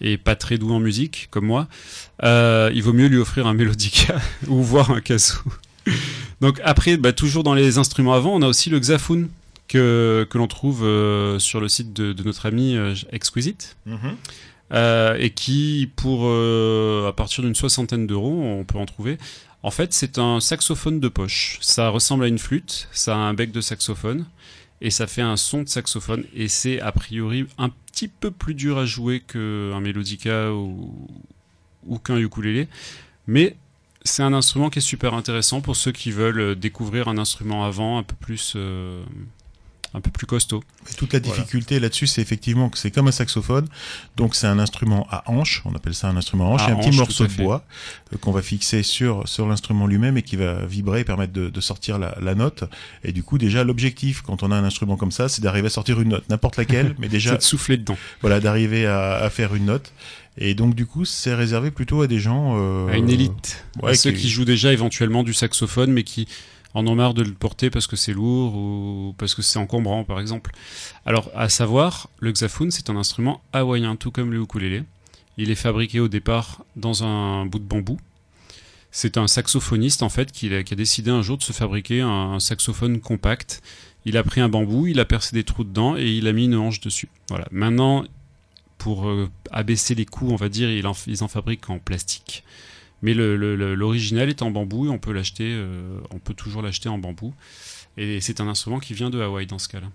et 0.00 0.16
pas 0.18 0.34
très 0.36 0.58
doux 0.58 0.72
en 0.72 0.80
musique, 0.80 1.28
comme 1.30 1.46
moi, 1.46 1.68
euh, 2.24 2.70
il 2.74 2.82
vaut 2.82 2.92
mieux 2.92 3.06
lui 3.06 3.18
offrir 3.18 3.46
un 3.46 3.54
mélodica 3.54 4.16
ou 4.48 4.62
voir 4.62 4.90
un 4.90 5.00
kazoo. 5.00 5.40
Donc 6.40 6.60
après, 6.64 6.96
bah, 6.96 7.12
toujours 7.12 7.42
dans 7.42 7.54
les 7.54 7.78
instruments 7.78 8.14
avant, 8.14 8.34
on 8.34 8.42
a 8.42 8.46
aussi 8.46 8.70
le 8.70 8.78
xafoun 8.78 9.28
que, 9.68 10.26
que 10.28 10.38
l'on 10.38 10.46
trouve 10.46 10.84
euh, 10.84 11.38
sur 11.38 11.60
le 11.60 11.68
site 11.68 11.92
de, 11.92 12.12
de 12.12 12.22
notre 12.22 12.46
ami 12.46 12.76
euh, 12.76 12.94
Exquisite. 13.10 13.76
Mhm. 13.86 14.16
Euh, 14.72 15.16
et 15.18 15.30
qui, 15.30 15.90
pour 15.94 16.26
à 16.26 17.12
partir 17.12 17.44
d'une 17.44 17.54
soixantaine 17.54 18.06
d'euros, 18.06 18.42
on 18.42 18.64
peut 18.64 18.78
en 18.78 18.86
trouver. 18.86 19.18
En 19.62 19.70
fait, 19.70 19.92
c'est 19.92 20.18
un 20.18 20.40
saxophone 20.40 21.00
de 21.00 21.08
poche. 21.08 21.58
Ça 21.60 21.90
ressemble 21.90 22.24
à 22.24 22.28
une 22.28 22.38
flûte, 22.38 22.88
ça 22.92 23.14
a 23.14 23.18
un 23.18 23.34
bec 23.34 23.52
de 23.52 23.60
saxophone 23.60 24.26
et 24.80 24.90
ça 24.90 25.06
fait 25.06 25.22
un 25.22 25.36
son 25.36 25.62
de 25.62 25.68
saxophone. 25.68 26.24
Et 26.34 26.48
c'est 26.48 26.80
a 26.80 26.92
priori 26.92 27.46
un 27.56 27.70
petit 27.92 28.08
peu 28.08 28.30
plus 28.30 28.54
dur 28.54 28.78
à 28.78 28.84
jouer 28.84 29.20
qu'un 29.20 29.80
mélodica 29.80 30.52
ou, 30.52 31.08
ou 31.86 31.98
qu'un 31.98 32.18
ukulélé, 32.18 32.68
mais 33.26 33.56
c'est 34.04 34.22
un 34.22 34.32
instrument 34.34 34.70
qui 34.70 34.78
est 34.78 34.82
super 34.82 35.14
intéressant 35.14 35.60
pour 35.60 35.76
ceux 35.76 35.92
qui 35.92 36.10
veulent 36.10 36.40
euh, 36.40 36.54
découvrir 36.54 37.08
un 37.08 37.18
instrument 37.18 37.64
avant 37.64 37.98
un 37.98 38.02
peu 38.02 38.14
plus. 38.20 38.52
euh, 38.56 39.02
un 39.96 40.00
peu 40.00 40.10
plus 40.10 40.26
costaud. 40.26 40.64
Et 40.90 40.94
toute 40.94 41.12
la 41.12 41.20
Voilà. 41.20 41.36
difficulté 41.36 41.78
là-dessus, 41.78 42.08
c'est 42.08 42.20
effectivement 42.20 42.68
que 42.68 42.76
c'est 42.78 42.90
comme 42.90 43.06
un 43.06 43.12
saxophone. 43.12 43.68
Donc 44.16 44.34
c'est 44.34 44.48
un 44.48 44.58
instrument 44.58 45.06
à 45.08 45.22
hanche, 45.30 45.62
on 45.66 45.72
appelle 45.76 45.94
ça 45.94 46.08
un 46.08 46.16
instrument 46.16 46.48
à 46.50 46.54
hanche. 46.54 46.62
À 46.62 46.64
a 46.64 46.72
un 46.72 46.76
petit 46.80 46.96
morceau 46.96 47.28
de 47.28 47.32
bois 47.34 47.64
euh, 48.12 48.16
qu'on 48.18 48.32
va 48.32 48.42
fixer 48.42 48.82
sur, 48.82 49.28
sur 49.28 49.46
l'instrument 49.46 49.86
lui-même 49.86 50.16
et 50.16 50.22
qui 50.22 50.34
va 50.34 50.66
vibrer 50.66 50.98
et 50.98 51.04
permettre 51.04 51.32
de, 51.32 51.48
de 51.48 51.60
sortir 51.60 52.00
la, 52.00 52.18
la 52.20 52.34
note. 52.34 52.64
Et 53.04 53.12
du 53.12 53.22
coup, 53.22 53.38
déjà, 53.38 53.62
l'objectif 53.62 54.20
quand 54.22 54.42
on 54.42 54.50
a 54.50 54.56
un 54.56 54.64
instrument 54.64 54.96
comme 54.96 55.12
ça, 55.12 55.28
c'est 55.28 55.42
d'arriver 55.42 55.68
à 55.68 55.70
sortir 55.70 56.00
une 56.00 56.08
note, 56.08 56.28
n'importe 56.28 56.56
laquelle, 56.56 56.96
mais 56.98 57.06
déjà 57.08 57.36
de 57.36 57.42
souffler 57.42 57.76
dedans. 57.76 57.96
voilà, 58.20 58.40
d'arriver 58.40 58.86
à, 58.86 59.12
à 59.14 59.30
faire 59.30 59.54
une 59.54 59.66
note. 59.66 59.92
Et 60.36 60.54
donc 60.54 60.74
du 60.74 60.84
coup, 60.86 61.04
c'est 61.04 61.34
réservé 61.34 61.70
plutôt 61.70 62.02
à 62.02 62.06
des 62.06 62.18
gens... 62.18 62.54
euh, 62.58 62.88
à 62.88 62.96
une 62.96 63.08
élite. 63.10 63.64
ouais, 63.82 63.92
à 63.92 63.94
ceux 63.94 64.10
qui- 64.10 64.22
qui 64.22 64.28
jouent 64.28 64.44
déjà 64.44 64.72
éventuellement 64.72 65.22
du 65.22 65.32
saxophone, 65.34 65.92
mais 65.92 66.02
qui 66.02 66.26
en 66.74 66.84
ont 66.88 66.96
marre 66.96 67.14
de 67.14 67.22
le 67.22 67.32
porter 67.32 67.70
parce 67.70 67.86
que 67.86 67.94
c'est 67.94 68.12
lourd 68.12 68.56
ou 68.56 69.14
parce 69.16 69.34
que 69.36 69.42
c'est 69.42 69.60
encombrant, 69.60 70.02
par 70.02 70.18
exemple. 70.18 70.50
Alors, 71.06 71.30
à 71.36 71.48
savoir, 71.48 72.08
le 72.18 72.32
xylophone, 72.32 72.72
c'est 72.72 72.90
un 72.90 72.96
instrument 72.96 73.40
hawaïen, 73.52 73.94
tout 73.94 74.10
comme 74.10 74.32
le 74.32 74.40
ukulélé. 74.42 74.82
Il 75.36 75.50
est 75.52 75.54
fabriqué 75.56 76.00
au 76.00 76.08
départ 76.08 76.64
dans 76.74 77.04
un 77.04 77.46
bout 77.46 77.60
de 77.60 77.64
bambou. 77.64 77.98
C'est 78.90 79.16
un 79.18 79.26
saxophoniste, 79.28 80.02
en 80.02 80.08
fait, 80.08 80.30
qui 80.32 80.52
a, 80.54 80.62
qui 80.64 80.74
a 80.74 80.76
décidé 80.76 81.10
un 81.10 81.22
jour 81.22 81.36
de 81.38 81.42
se 81.44 81.52
fabriquer 81.52 82.00
un, 82.00 82.08
un 82.08 82.40
saxophone 82.40 83.00
compact. 83.00 83.62
Il 84.04 84.16
a 84.16 84.22
pris 84.24 84.40
un 84.40 84.48
bambou, 84.48 84.86
il 84.88 84.98
a 85.00 85.04
percé 85.04 85.34
des 85.34 85.44
trous 85.44 85.64
dedans 85.64 85.96
et 85.96 86.06
il 86.10 86.26
a 86.28 86.32
mis 86.32 86.44
une 86.44 86.56
hanche 86.56 86.80
dessus. 86.80 87.08
Voilà. 87.28 87.46
Maintenant, 87.52 88.04
pour 88.84 89.08
euh, 89.08 89.30
abaisser 89.50 89.94
les 89.94 90.04
coûts, 90.04 90.28
on 90.28 90.36
va 90.36 90.50
dire, 90.50 90.70
ils 90.70 90.86
en, 90.86 90.90
en 90.90 91.28
fabriquent 91.28 91.70
en 91.70 91.78
plastique. 91.78 92.44
Mais 93.00 93.14
l'original 93.14 94.28
est 94.28 94.42
en 94.42 94.50
bambou 94.50 94.84
et 94.84 94.88
on 94.90 94.98
peut 94.98 95.12
l'acheter, 95.12 95.54
euh, 95.56 96.00
on 96.10 96.18
peut 96.18 96.34
toujours 96.34 96.60
l'acheter 96.60 96.90
en 96.90 96.98
bambou. 96.98 97.32
Et 97.96 98.20
c'est 98.20 98.42
un 98.42 98.46
instrument 98.46 98.80
qui 98.80 98.92
vient 98.92 99.08
de 99.08 99.22
Hawaï 99.22 99.46
dans 99.46 99.58
ce 99.58 99.68
cas-là. 99.68 99.86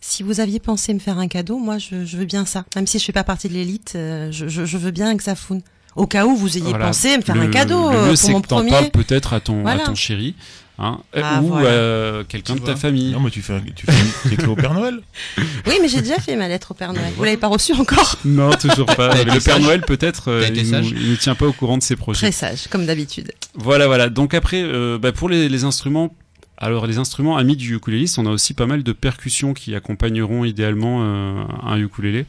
Si 0.00 0.24
vous 0.24 0.40
aviez 0.40 0.58
pensé 0.58 0.92
me 0.92 0.98
faire 0.98 1.18
un 1.18 1.28
cadeau, 1.28 1.58
moi 1.58 1.78
je, 1.78 1.94
veux 2.16 2.24
bien 2.24 2.44
ça. 2.44 2.64
Même 2.74 2.88
si 2.88 2.98
je 2.98 3.04
fais 3.04 3.12
pas 3.12 3.22
partie 3.22 3.48
de 3.48 3.54
l'élite, 3.54 3.92
euh, 3.94 4.32
je, 4.32 4.76
veux 4.76 4.90
bien 4.90 5.08
un 5.08 5.14
xafoun. 5.14 5.62
Au 5.96 6.06
cas 6.06 6.26
où 6.26 6.36
vous 6.36 6.56
ayez 6.58 6.68
Voilà. 6.68 6.86
pensé 6.86 7.16
me 7.16 7.22
faire 7.22 7.34
Le- 7.34 7.42
un 7.42 7.48
cadeau 7.50 7.90
Le 7.90 7.96
euh, 7.96 8.00
mieux, 8.02 8.08
pour 8.10 8.16
c'est 8.18 8.32
mon 8.32 8.40
que 8.42 8.48
t'en 8.48 8.56
premier. 8.56 8.70
parles 8.70 8.90
peut-être 8.90 9.32
à 9.32 9.40
ton, 9.40 9.62
Voilà. 9.62 9.82
à 9.82 9.86
ton 9.86 9.94
chéri, 9.94 10.34
hein, 10.78 10.98
euh, 11.16 11.22
Ah, 11.24 11.40
ou 11.42 11.46
voilà. 11.48 12.18
à 12.20 12.24
quelqu'un 12.24 12.54
Tu 12.54 12.60
de 12.60 12.66
ta 12.66 12.76
famille. 12.76 13.12
Non, 13.12 13.20
mais 13.20 13.30
tu 13.30 13.40
fais, 13.42 13.60
tu 13.74 13.86
fais 13.86 13.92
une- 13.92 14.30
t'écris 14.30 14.46
au 14.48 14.56
Père 14.56 14.74
Noël. 14.74 15.00
Oui, 15.66 15.74
mais 15.80 15.88
j'ai 15.88 16.02
déjà 16.02 16.16
fait 16.18 16.36
ma 16.36 16.48
lettre 16.48 16.72
au 16.72 16.74
Père 16.74 16.92
Noël. 16.92 17.12
Vous 17.16 17.24
l'avez 17.24 17.36
pas 17.38 17.48
reçu 17.48 17.72
encore 17.72 18.16
Non, 18.26 18.50
toujours 18.50 18.86
pas. 18.86 19.14
Mais 19.24 19.24
le 19.24 19.40
Père 19.40 19.58
Noël, 19.58 19.80
peut-être, 19.80 20.30
euh, 20.30 20.46
il, 20.54 20.70
ne 20.70 21.16
tient 21.16 21.34
pas 21.34 21.46
au 21.46 21.52
courant 21.52 21.78
de 21.78 21.82
ses 21.82 21.96
projets. 21.96 22.20
Très 22.20 22.32
sage, 22.32 22.68
comme 22.68 22.84
d'habitude. 22.86 23.32
Voilà, 23.54 23.86
voilà. 23.86 24.08
Donc 24.10 24.34
après, 24.34 24.62
euh, 24.62 24.98
bah, 24.98 25.12
pour 25.12 25.28
les, 25.30 25.48
les 25.48 25.64
instruments, 25.64 26.14
alors 26.58 26.86
les 26.86 26.98
instruments 26.98 27.36
amis 27.38 27.56
du 27.56 27.74
ukuléliste, 27.74 28.18
on 28.18 28.26
a 28.26 28.30
aussi 28.30 28.52
pas 28.54 28.66
mal 28.66 28.82
de 28.82 28.92
percussions 28.92 29.54
qui 29.54 29.74
accompagneront 29.74 30.44
idéalement 30.44 31.00
euh, 31.02 31.42
un 31.64 31.78
ukulélé. 31.78 32.26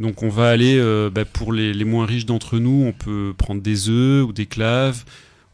Donc 0.00 0.22
on 0.22 0.28
va 0.28 0.48
aller, 0.50 0.76
euh, 0.78 1.10
bah, 1.10 1.24
pour 1.24 1.52
les, 1.52 1.72
les 1.74 1.84
moins 1.84 2.06
riches 2.06 2.26
d'entre 2.26 2.58
nous, 2.58 2.84
on 2.86 2.92
peut 2.92 3.34
prendre 3.36 3.60
des 3.60 3.88
œufs 3.88 4.24
ou 4.26 4.32
des 4.32 4.46
claves 4.46 5.04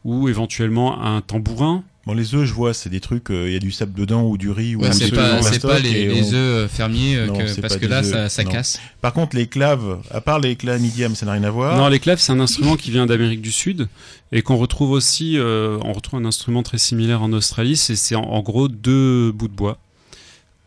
ou 0.03 0.29
éventuellement 0.29 1.01
un 1.03 1.21
tambourin. 1.21 1.83
Bon, 2.05 2.13
les 2.13 2.35
œufs, 2.35 2.45
je 2.45 2.53
vois, 2.53 2.75
c'est 2.75 2.91
des 2.91 2.99
trucs, 2.99 3.31
euh, 3.31 3.47
il 3.47 3.53
y 3.53 3.55
a 3.55 3.59
du 3.59 3.71
sable 3.71 3.93
dedans 3.99 4.21
ou 4.27 4.37
du 4.37 4.51
riz 4.51 4.75
ou 4.75 4.81
Ouais, 4.81 4.89
un 4.89 4.91
c'est 4.91 5.09
pas, 5.09 5.41
c'est 5.41 5.59
pas 5.59 5.79
les, 5.79 5.89
et 5.89 6.05
les 6.05 6.21
on- 6.21 6.27
œufs 6.27 6.33
euh, 6.35 6.67
fermiers 6.67 7.15
euh, 7.17 7.25
Non, 7.25 7.39
que- 7.39 7.47
c'est 7.47 7.61
parce 7.61 7.77
que 7.77 7.87
là 7.87 8.03
ça, 8.29 8.43
casse. 8.43 8.79
Par 9.01 9.11
contre, 9.13 9.35
les 9.35 9.47
claves, 9.47 9.97
à 10.11 10.21
part 10.21 10.39
les 10.39 10.55
clamidium, 10.55 11.15
ça 11.15 11.25
n'a 11.25 11.31
rien 11.31 11.43
à 11.43 11.49
voir. 11.49 11.75
Non, 11.75 11.87
les 11.87 11.97
claves, 11.97 12.19
c'est 12.19 12.31
un 12.31 12.39
instrument 12.39 12.75
qui 12.75 12.91
vient 12.91 13.07
d'Amérique 13.07 13.41
du 13.41 13.51
Sud 13.51 13.87
et 14.31 14.43
qu'on 14.43 14.57
retrouve 14.57 14.91
aussi, 14.91 15.39
euh, 15.39 15.79
on 15.83 15.93
retrouve 15.93 16.19
un 16.19 16.25
instrument 16.25 16.61
très 16.61 16.77
similaire 16.77 17.23
en 17.23 17.33
Australie. 17.33 17.75
C'est 17.75 17.95
c'est 17.95 18.13
en, 18.13 18.21
en 18.21 18.43
gros 18.43 18.67
deux 18.67 19.31
bouts 19.31 19.47
de 19.47 19.55
bois 19.55 19.79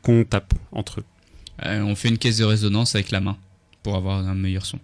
qu'on 0.02 0.24
tape 0.24 0.54
entre 0.72 0.98
eux. 0.98 1.04
Euh, 1.66 1.82
on 1.82 1.94
fait 1.94 2.08
une 2.08 2.18
caisse 2.18 2.38
de 2.38 2.44
résonance 2.44 2.96
avec 2.96 3.12
la 3.12 3.20
main 3.20 3.36
pour 3.82 3.96
avoir 3.96 4.18
un 4.18 4.34
meilleur 4.34 4.64
son. 4.66 4.78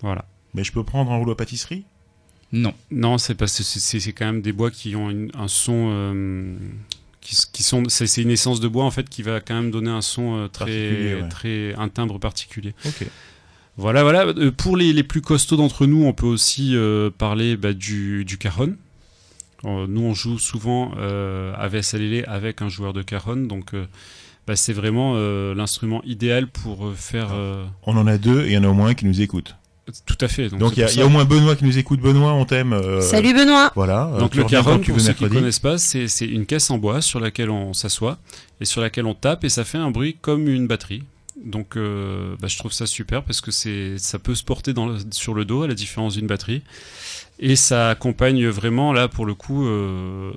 Voilà. 0.00 0.24
Mais 0.54 0.64
je 0.64 0.72
peux 0.72 0.84
prendre 0.84 1.10
un 1.10 1.16
rouleau 1.16 1.32
à 1.32 1.36
pâtisserie? 1.36 1.84
Non. 2.52 2.72
Non, 2.90 3.18
c'est 3.18 3.34
parce 3.34 3.56
que 3.56 3.62
c'est- 3.64 4.12
quand 4.12 4.26
même 4.26 4.40
des 4.42 4.52
bois 4.52 4.70
qui 4.70 4.94
ont 4.94 5.10
une- 5.10 5.30
un 5.34 5.48
son. 5.48 5.88
euh, 5.90 6.54
qui, 7.20 7.62
sont, 7.62 7.82
c'est 7.88 8.20
une 8.20 8.30
essence 8.30 8.60
de 8.60 8.68
bois 8.68 8.84
en 8.84 8.90
fait 8.90 9.08
qui 9.08 9.22
va 9.22 9.40
quand 9.40 9.54
même 9.54 9.70
donner 9.70 9.90
un 9.90 10.02
son 10.02 10.36
euh, 10.36 10.48
très, 10.48 11.14
ouais. 11.22 11.28
très, 11.30 11.74
un 11.74 11.88
timbre 11.88 12.18
particulier. 12.18 12.74
Ok. 12.84 13.06
Voilà, 13.78 14.02
voilà. 14.02 14.26
Euh, 14.26 14.52
Pour 14.52 14.76
les, 14.76 14.92
les 14.92 15.02
plus 15.02 15.22
costauds 15.22 15.56
d'entre 15.56 15.86
nous, 15.86 16.04
on 16.04 16.12
peut 16.12 16.26
aussi 16.26 16.76
euh, 16.76 17.10
parler 17.10 17.56
bah, 17.56 17.72
du, 17.72 18.24
du 18.26 18.36
cajon. 18.38 18.76
Euh, 19.64 19.86
nous, 19.88 20.02
on 20.02 20.12
joue 20.14 20.38
souvent 20.38 20.92
euh, 20.98 21.54
à 21.56 21.66
Vessalélé 21.68 22.22
avec 22.24 22.60
un 22.60 22.68
joueur 22.68 22.92
de 22.92 23.00
cajon, 23.02 23.36
donc 23.36 23.72
euh, 23.72 23.86
bah, 24.46 24.56
c'est 24.56 24.72
vraiment 24.72 25.14
euh, 25.16 25.54
l'instrument 25.54 26.02
idéal 26.04 26.46
pour 26.48 26.86
euh, 26.86 26.94
faire. 26.94 27.28
euh, 27.32 27.64
On 27.86 27.96
en 27.96 28.06
a 28.06 28.18
deux 28.18 28.42
et 28.44 28.48
il 28.48 28.52
y 28.52 28.58
en 28.58 28.64
a 28.64 28.68
au 28.68 28.74
moins 28.74 28.88
un 28.88 28.94
qui 28.94 29.06
nous 29.06 29.20
écoute. 29.20 29.56
tout 30.06 30.16
à 30.20 30.28
fait. 30.28 30.48
Donc, 30.48 30.76
il 30.76 30.80
y, 30.80 30.82
a- 30.84 30.92
y 30.92 31.02
au 31.02 31.08
moins 31.08 31.24
Benoît 31.24 31.56
qui 31.56 31.64
nous 31.64 31.76
écoute. 31.78 32.00
Benoît, 32.00 32.32
on 32.32 32.44
t'aime. 32.44 32.72
euh, 32.72 33.00
Salut 33.00 33.34
Benoît 33.34 33.70
Voilà. 33.74 34.10
Donc 34.18 34.34
le 34.34 34.44
caron, 34.44 34.78
pour 34.78 35.00
ceux 35.00 35.12
qui 35.12 35.24
ne 35.24 35.28
connaissent 35.28 35.58
pas, 35.58 35.78
c'est 35.78 36.06
une 36.26 36.46
caisse 36.46 36.70
en 36.70 36.78
bois 36.78 37.00
sur 37.00 37.20
laquelle 37.20 37.50
on 37.50 37.72
s'assoit 37.72 38.18
et 38.60 38.64
sur 38.64 38.80
laquelle 38.80 39.06
on 39.06 39.14
tape 39.14 39.44
et 39.44 39.48
ça 39.48 39.64
fait 39.64 39.78
un 39.78 39.90
bruit 39.90 40.16
comme 40.20 40.48
une 40.48 40.66
batterie. 40.66 41.02
Donc 41.44 41.76
euh, 41.76 42.36
bah, 42.40 42.48
je 42.48 42.56
trouve 42.56 42.72
ça 42.72 42.86
super 42.86 43.22
parce 43.22 43.40
que 43.40 43.50
c'est 43.50 43.98
ça 43.98 44.18
peut 44.18 44.34
se 44.34 44.42
porter 44.44 44.72
dans 44.72 44.86
le- 44.86 44.98
sur 45.10 45.34
le 45.34 45.44
dos 45.44 45.62
à 45.62 45.68
la 45.68 45.74
différence 45.74 46.14
d'une 46.16 46.26
batterie 46.26 46.62
et 47.40 47.56
ça 47.56 47.90
accompagne 47.90 48.46
vraiment 48.46 48.92
là 48.92 49.08
pour 49.08 49.26
le 49.26 49.34
coup 49.34 49.66
euh, 49.66 50.30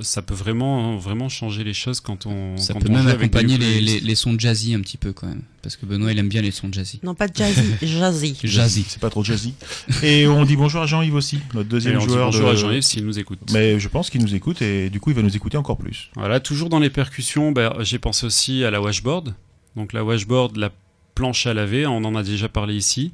ça 0.00 0.20
peut 0.20 0.34
vraiment 0.34 0.96
vraiment 0.96 1.28
changer 1.28 1.64
les 1.64 1.72
choses 1.74 2.00
quand 2.00 2.26
on 2.26 2.56
Ça 2.58 2.74
quand 2.74 2.80
peut 2.80 2.88
on 2.90 2.92
même 2.94 3.06
accompagner 3.06 3.56
les, 3.56 3.80
les, 3.80 4.00
les 4.00 4.14
sons 4.14 4.34
jazzy 4.38 4.74
un 4.74 4.80
petit 4.80 4.96
peu 4.98 5.12
quand 5.12 5.28
même. 5.28 5.42
Parce 5.62 5.76
que 5.76 5.86
Benoît 5.86 6.12
il 6.12 6.18
aime 6.18 6.28
bien 6.28 6.42
les 6.42 6.50
sons 6.50 6.68
jazzy. 6.72 7.00
Non, 7.02 7.14
pas 7.14 7.28
de 7.28 7.36
jazzy, 7.36 7.62
jazzy. 7.82 8.36
Jazzy. 8.42 8.84
C'est 8.88 9.00
pas 9.00 9.10
trop 9.10 9.22
jazzy. 9.24 9.54
et 10.02 10.26
on 10.26 10.44
dit 10.44 10.56
bonjour 10.56 10.82
à 10.82 10.86
Jean-Yves 10.86 11.14
aussi, 11.14 11.38
notre 11.54 11.68
Et 11.68 11.70
deuxième 11.70 11.96
on 11.98 12.06
dit 12.06 12.12
joueur 12.12 12.26
bonjour 12.26 12.48
de. 12.48 12.52
à 12.52 12.56
Jean-Yves 12.56 12.82
s'il 12.82 13.06
nous 13.06 13.18
écoute. 13.18 13.38
Mais 13.52 13.78
je 13.78 13.88
pense 13.88 14.10
qu'il 14.10 14.20
nous 14.20 14.34
écoute 14.34 14.60
et 14.60 14.90
du 14.90 15.00
coup 15.00 15.10
il 15.10 15.16
va 15.16 15.22
nous 15.22 15.34
écouter 15.36 15.56
encore 15.56 15.78
plus. 15.78 16.10
Voilà, 16.16 16.40
toujours 16.40 16.68
dans 16.68 16.80
les 16.80 16.90
percussions, 16.90 17.52
bah, 17.52 17.76
j'ai 17.80 17.98
pensé 17.98 18.26
aussi 18.26 18.64
à 18.64 18.70
la 18.70 18.82
washboard. 18.82 19.34
Donc 19.76 19.92
la 19.92 20.04
washboard, 20.04 20.56
la 20.56 20.70
planche 21.14 21.46
à 21.46 21.54
laver, 21.54 21.86
on 21.86 22.04
en 22.04 22.14
a 22.14 22.22
déjà 22.22 22.48
parlé 22.48 22.74
ici. 22.74 23.12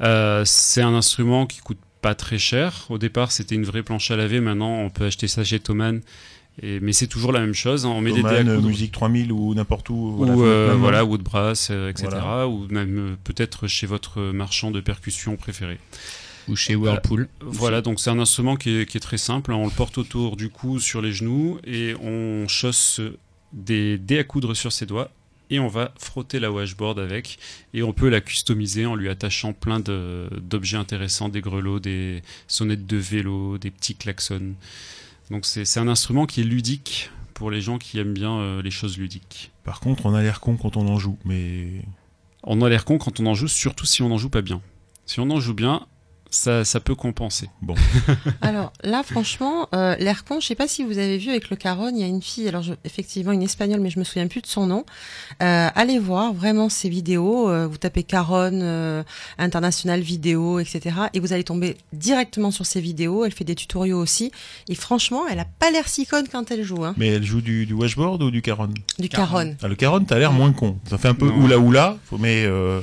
Euh, 0.00 0.42
c'est 0.44 0.82
un 0.82 0.94
instrument 0.94 1.46
qui 1.46 1.60
coûte 1.60 1.78
pas 2.00 2.14
très 2.14 2.38
cher. 2.38 2.86
Au 2.90 2.98
départ, 2.98 3.32
c'était 3.32 3.54
une 3.54 3.64
vraie 3.64 3.82
planche 3.82 4.10
à 4.10 4.16
laver. 4.16 4.40
Maintenant, 4.40 4.70
on 4.78 4.90
peut 4.90 5.04
acheter 5.06 5.28
ça 5.28 5.44
chez 5.44 5.58
Thomann. 5.60 6.00
Et, 6.62 6.80
mais 6.80 6.92
c'est 6.92 7.06
toujours 7.06 7.32
la 7.32 7.40
même 7.40 7.54
chose. 7.54 7.86
hein. 7.86 7.90
On 7.90 8.00
met 8.00 8.10
des 8.12 8.22
dés 8.22 8.28
à 8.28 8.44
coudre. 8.56 8.68
Musique 8.68 8.92
3000 8.92 9.30
ou 9.32 9.54
n'importe 9.54 9.90
où. 9.90 9.94
ou 9.94 10.16
voilà, 10.16 10.34
faut 10.34 10.42
euh, 10.44 10.76
voilà. 10.78 11.04
Woodbrass, 11.04 11.68
euh, 11.70 11.88
etc. 11.90 12.08
Voilà. 12.10 12.48
Ou 12.48 12.66
même 12.70 12.98
euh, 12.98 13.16
peut-être 13.24 13.66
chez 13.68 13.86
votre 13.86 14.20
marchand 14.20 14.70
de 14.70 14.80
percussion 14.80 15.36
préféré. 15.36 15.78
Ou 16.48 16.56
chez 16.56 16.74
Whirlpool. 16.76 17.28
Voilà, 17.40 17.80
donc 17.82 18.00
c'est 18.00 18.10
un 18.10 18.18
instrument 18.18 18.56
qui 18.56 18.70
est, 18.80 18.86
qui 18.86 18.96
est 18.96 19.00
très 19.00 19.18
simple. 19.18 19.52
hein. 19.52 19.56
On 19.56 19.66
le 19.66 19.70
porte 19.70 19.98
autour 19.98 20.36
du 20.36 20.48
cou, 20.48 20.80
sur 20.80 21.00
les 21.02 21.12
genoux, 21.12 21.58
et 21.64 21.94
on 22.02 22.48
chausse 22.48 23.00
des 23.52 23.98
dés 23.98 24.18
à 24.18 24.24
coudre 24.24 24.54
sur 24.54 24.72
ses 24.72 24.86
doigts. 24.86 25.10
Et 25.50 25.58
on 25.60 25.68
va 25.68 25.92
frotter 25.98 26.40
la 26.40 26.52
washboard 26.52 26.98
avec. 26.98 27.38
Et 27.72 27.82
on 27.82 27.92
peut 27.92 28.08
la 28.08 28.20
customiser 28.20 28.84
en 28.86 28.94
lui 28.94 29.08
attachant 29.08 29.52
plein 29.52 29.80
de- 29.80 30.28
d'objets 30.42 30.76
intéressants, 30.76 31.28
des 31.28 31.40
grelots, 31.40 31.80
des 31.80 32.22
sonnettes 32.46 32.86
de 32.86 32.96
vélo, 32.98 33.56
des 33.58 33.70
petits 33.70 33.94
klaxons. 33.94 34.54
Donc 35.30 35.46
c'est 35.46 35.64
c'est 35.64 35.80
un 35.80 35.88
instrument 35.88 36.26
qui 36.26 36.40
est 36.42 36.44
ludique 36.44 37.10
pour 37.34 37.50
les 37.50 37.60
gens 37.60 37.78
qui 37.78 37.98
aiment 37.98 38.14
bien 38.14 38.38
euh, 38.38 38.62
les 38.62 38.70
choses 38.70 38.98
ludiques. 38.98 39.50
Par 39.64 39.80
contre, 39.80 40.06
on 40.06 40.14
a 40.14 40.22
l'air 40.22 40.40
con 40.40 40.56
quand 40.56 40.76
on 40.76 40.86
en 40.88 40.98
joue, 40.98 41.18
mais 41.24 41.82
On 42.42 42.62
a 42.62 42.68
l'air 42.68 42.84
con 42.84 42.98
quand 42.98 43.20
on 43.20 43.26
en 43.26 43.34
joue, 43.34 43.48
surtout 43.48 43.84
si 43.86 44.02
on 44.02 44.08
n'en 44.08 44.18
joue 44.18 44.30
pas 44.30 44.42
bien. 44.42 44.60
Si 45.06 45.20
on 45.20 45.30
en 45.30 45.40
joue 45.40 45.54
bien, 45.54 45.86
ça, 46.30 46.64
ça 46.64 46.80
peut 46.80 46.94
compenser. 46.94 47.48
bon. 47.62 47.74
Alors 48.42 48.72
là, 48.84 49.02
franchement, 49.02 49.68
euh, 49.74 49.96
l'air 49.96 50.24
con, 50.24 50.40
je 50.40 50.46
sais 50.46 50.54
pas 50.54 50.68
si 50.68 50.84
vous 50.84 50.98
avez 50.98 51.18
vu 51.18 51.30
avec 51.30 51.50
le 51.50 51.56
Caron, 51.56 51.88
il 51.90 51.98
y 51.98 52.02
a 52.02 52.06
une 52.06 52.22
fille, 52.22 52.46
alors 52.48 52.62
je- 52.62 52.74
effectivement 52.84 53.32
une 53.32 53.42
espagnole, 53.42 53.80
mais 53.80 53.90
je 53.90 53.98
me 53.98 54.04
souviens 54.04 54.26
plus 54.26 54.42
de 54.42 54.46
son 54.46 54.66
nom. 54.66 54.84
Euh, 55.42 55.68
allez 55.74 55.98
voir 55.98 56.32
vraiment 56.34 56.68
ses 56.68 56.88
vidéos. 56.88 57.48
euh, 57.48 57.66
vous 57.66 57.76
tapez 57.78 58.02
Caron 58.02 58.50
euh, 58.62 59.02
international 59.38 60.00
vidéo, 60.00 60.58
etc. 60.58 60.96
Et 61.14 61.20
vous 61.20 61.32
allez 61.32 61.44
tomber 61.44 61.76
directement 61.92 62.50
sur 62.50 62.66
ses 62.66 62.80
vidéos. 62.80 63.24
Elle 63.24 63.32
fait 63.32 63.44
des 63.44 63.54
tutoriaux 63.54 63.98
aussi. 63.98 64.30
Et 64.68 64.74
franchement, 64.74 65.22
elle 65.30 65.38
a 65.38 65.46
pas 65.58 65.70
l'air 65.70 65.88
si 65.88 66.06
conne 66.06 66.26
quand 66.28 66.50
elle 66.50 66.62
joue. 66.62 66.84
Hein, 66.84 66.94
Mais 66.98 67.08
elle 67.08 67.24
joue 67.24 67.40
du, 67.40 67.66
du 67.66 67.72
washboard 67.74 68.22
ou 68.22 68.30
du 68.30 68.42
caron 68.42 68.68
du 68.98 69.08
Caron. 69.08 69.26
Caron. 69.28 69.56
ah, 69.62 69.68
Le 69.68 69.74
caron, 69.76 70.00
t'as 70.04 70.18
l'air 70.18 70.32
moins 70.32 70.52
con. 70.52 70.78
Ça 70.88 70.98
fait 70.98 71.08
un 71.08 71.14
peu 71.14 71.26
Non. 71.28 71.44
oula 71.44 71.58
oula, 71.58 71.96
mais 72.18 72.44
euh, 72.44 72.80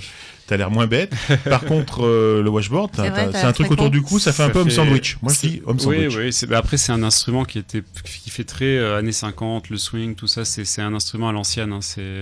t'as 0.48 0.58
l'air 0.58 0.70
moins 0.72 0.88
bête. 0.88 1.14
Par 1.46 1.64
contre, 1.66 2.06
euh, 2.06 2.41
le 2.43 2.50
washboard, 2.50 2.91
C'est 2.96 3.43
un 3.43 3.54
truc 3.54 3.72
autour 3.72 3.89
du 3.89 4.02
cou, 4.02 4.20
ça 4.20 4.32
fait 4.34 4.43
un 4.43 4.50
peu 4.50 4.60
homme 4.60 4.70
fait- 4.70 4.76
sandwich. 4.76 5.18
Moi, 5.22 5.34
je 5.34 5.48
dis 5.48 5.62
homme 5.66 5.78
Oui, 5.86 5.98
sandwich. 6.10 6.16
oui. 6.18 6.34
c'est- 6.34 6.48
bah 6.48 6.58
après, 6.58 6.78
c'est 6.78 6.91
un 6.91 7.04
instrument 7.04 7.46
qui 7.46 7.60
était, 7.60 7.84
qui 8.04 8.30
fait 8.30 8.43
très 8.43 8.78
euh, 8.78 8.98
années 8.98 9.12
50, 9.12 9.70
le 9.70 9.78
swing, 9.78 10.16
tout 10.16 10.28
ça. 10.28 10.46
C'est 10.46 10.66
c'est 10.66 10.82
un 10.82 10.93
instrument 10.93 11.30
à 11.30 11.32
l'ancienne. 11.32 11.74
hein, 11.74 11.82
c'est 11.82 12.22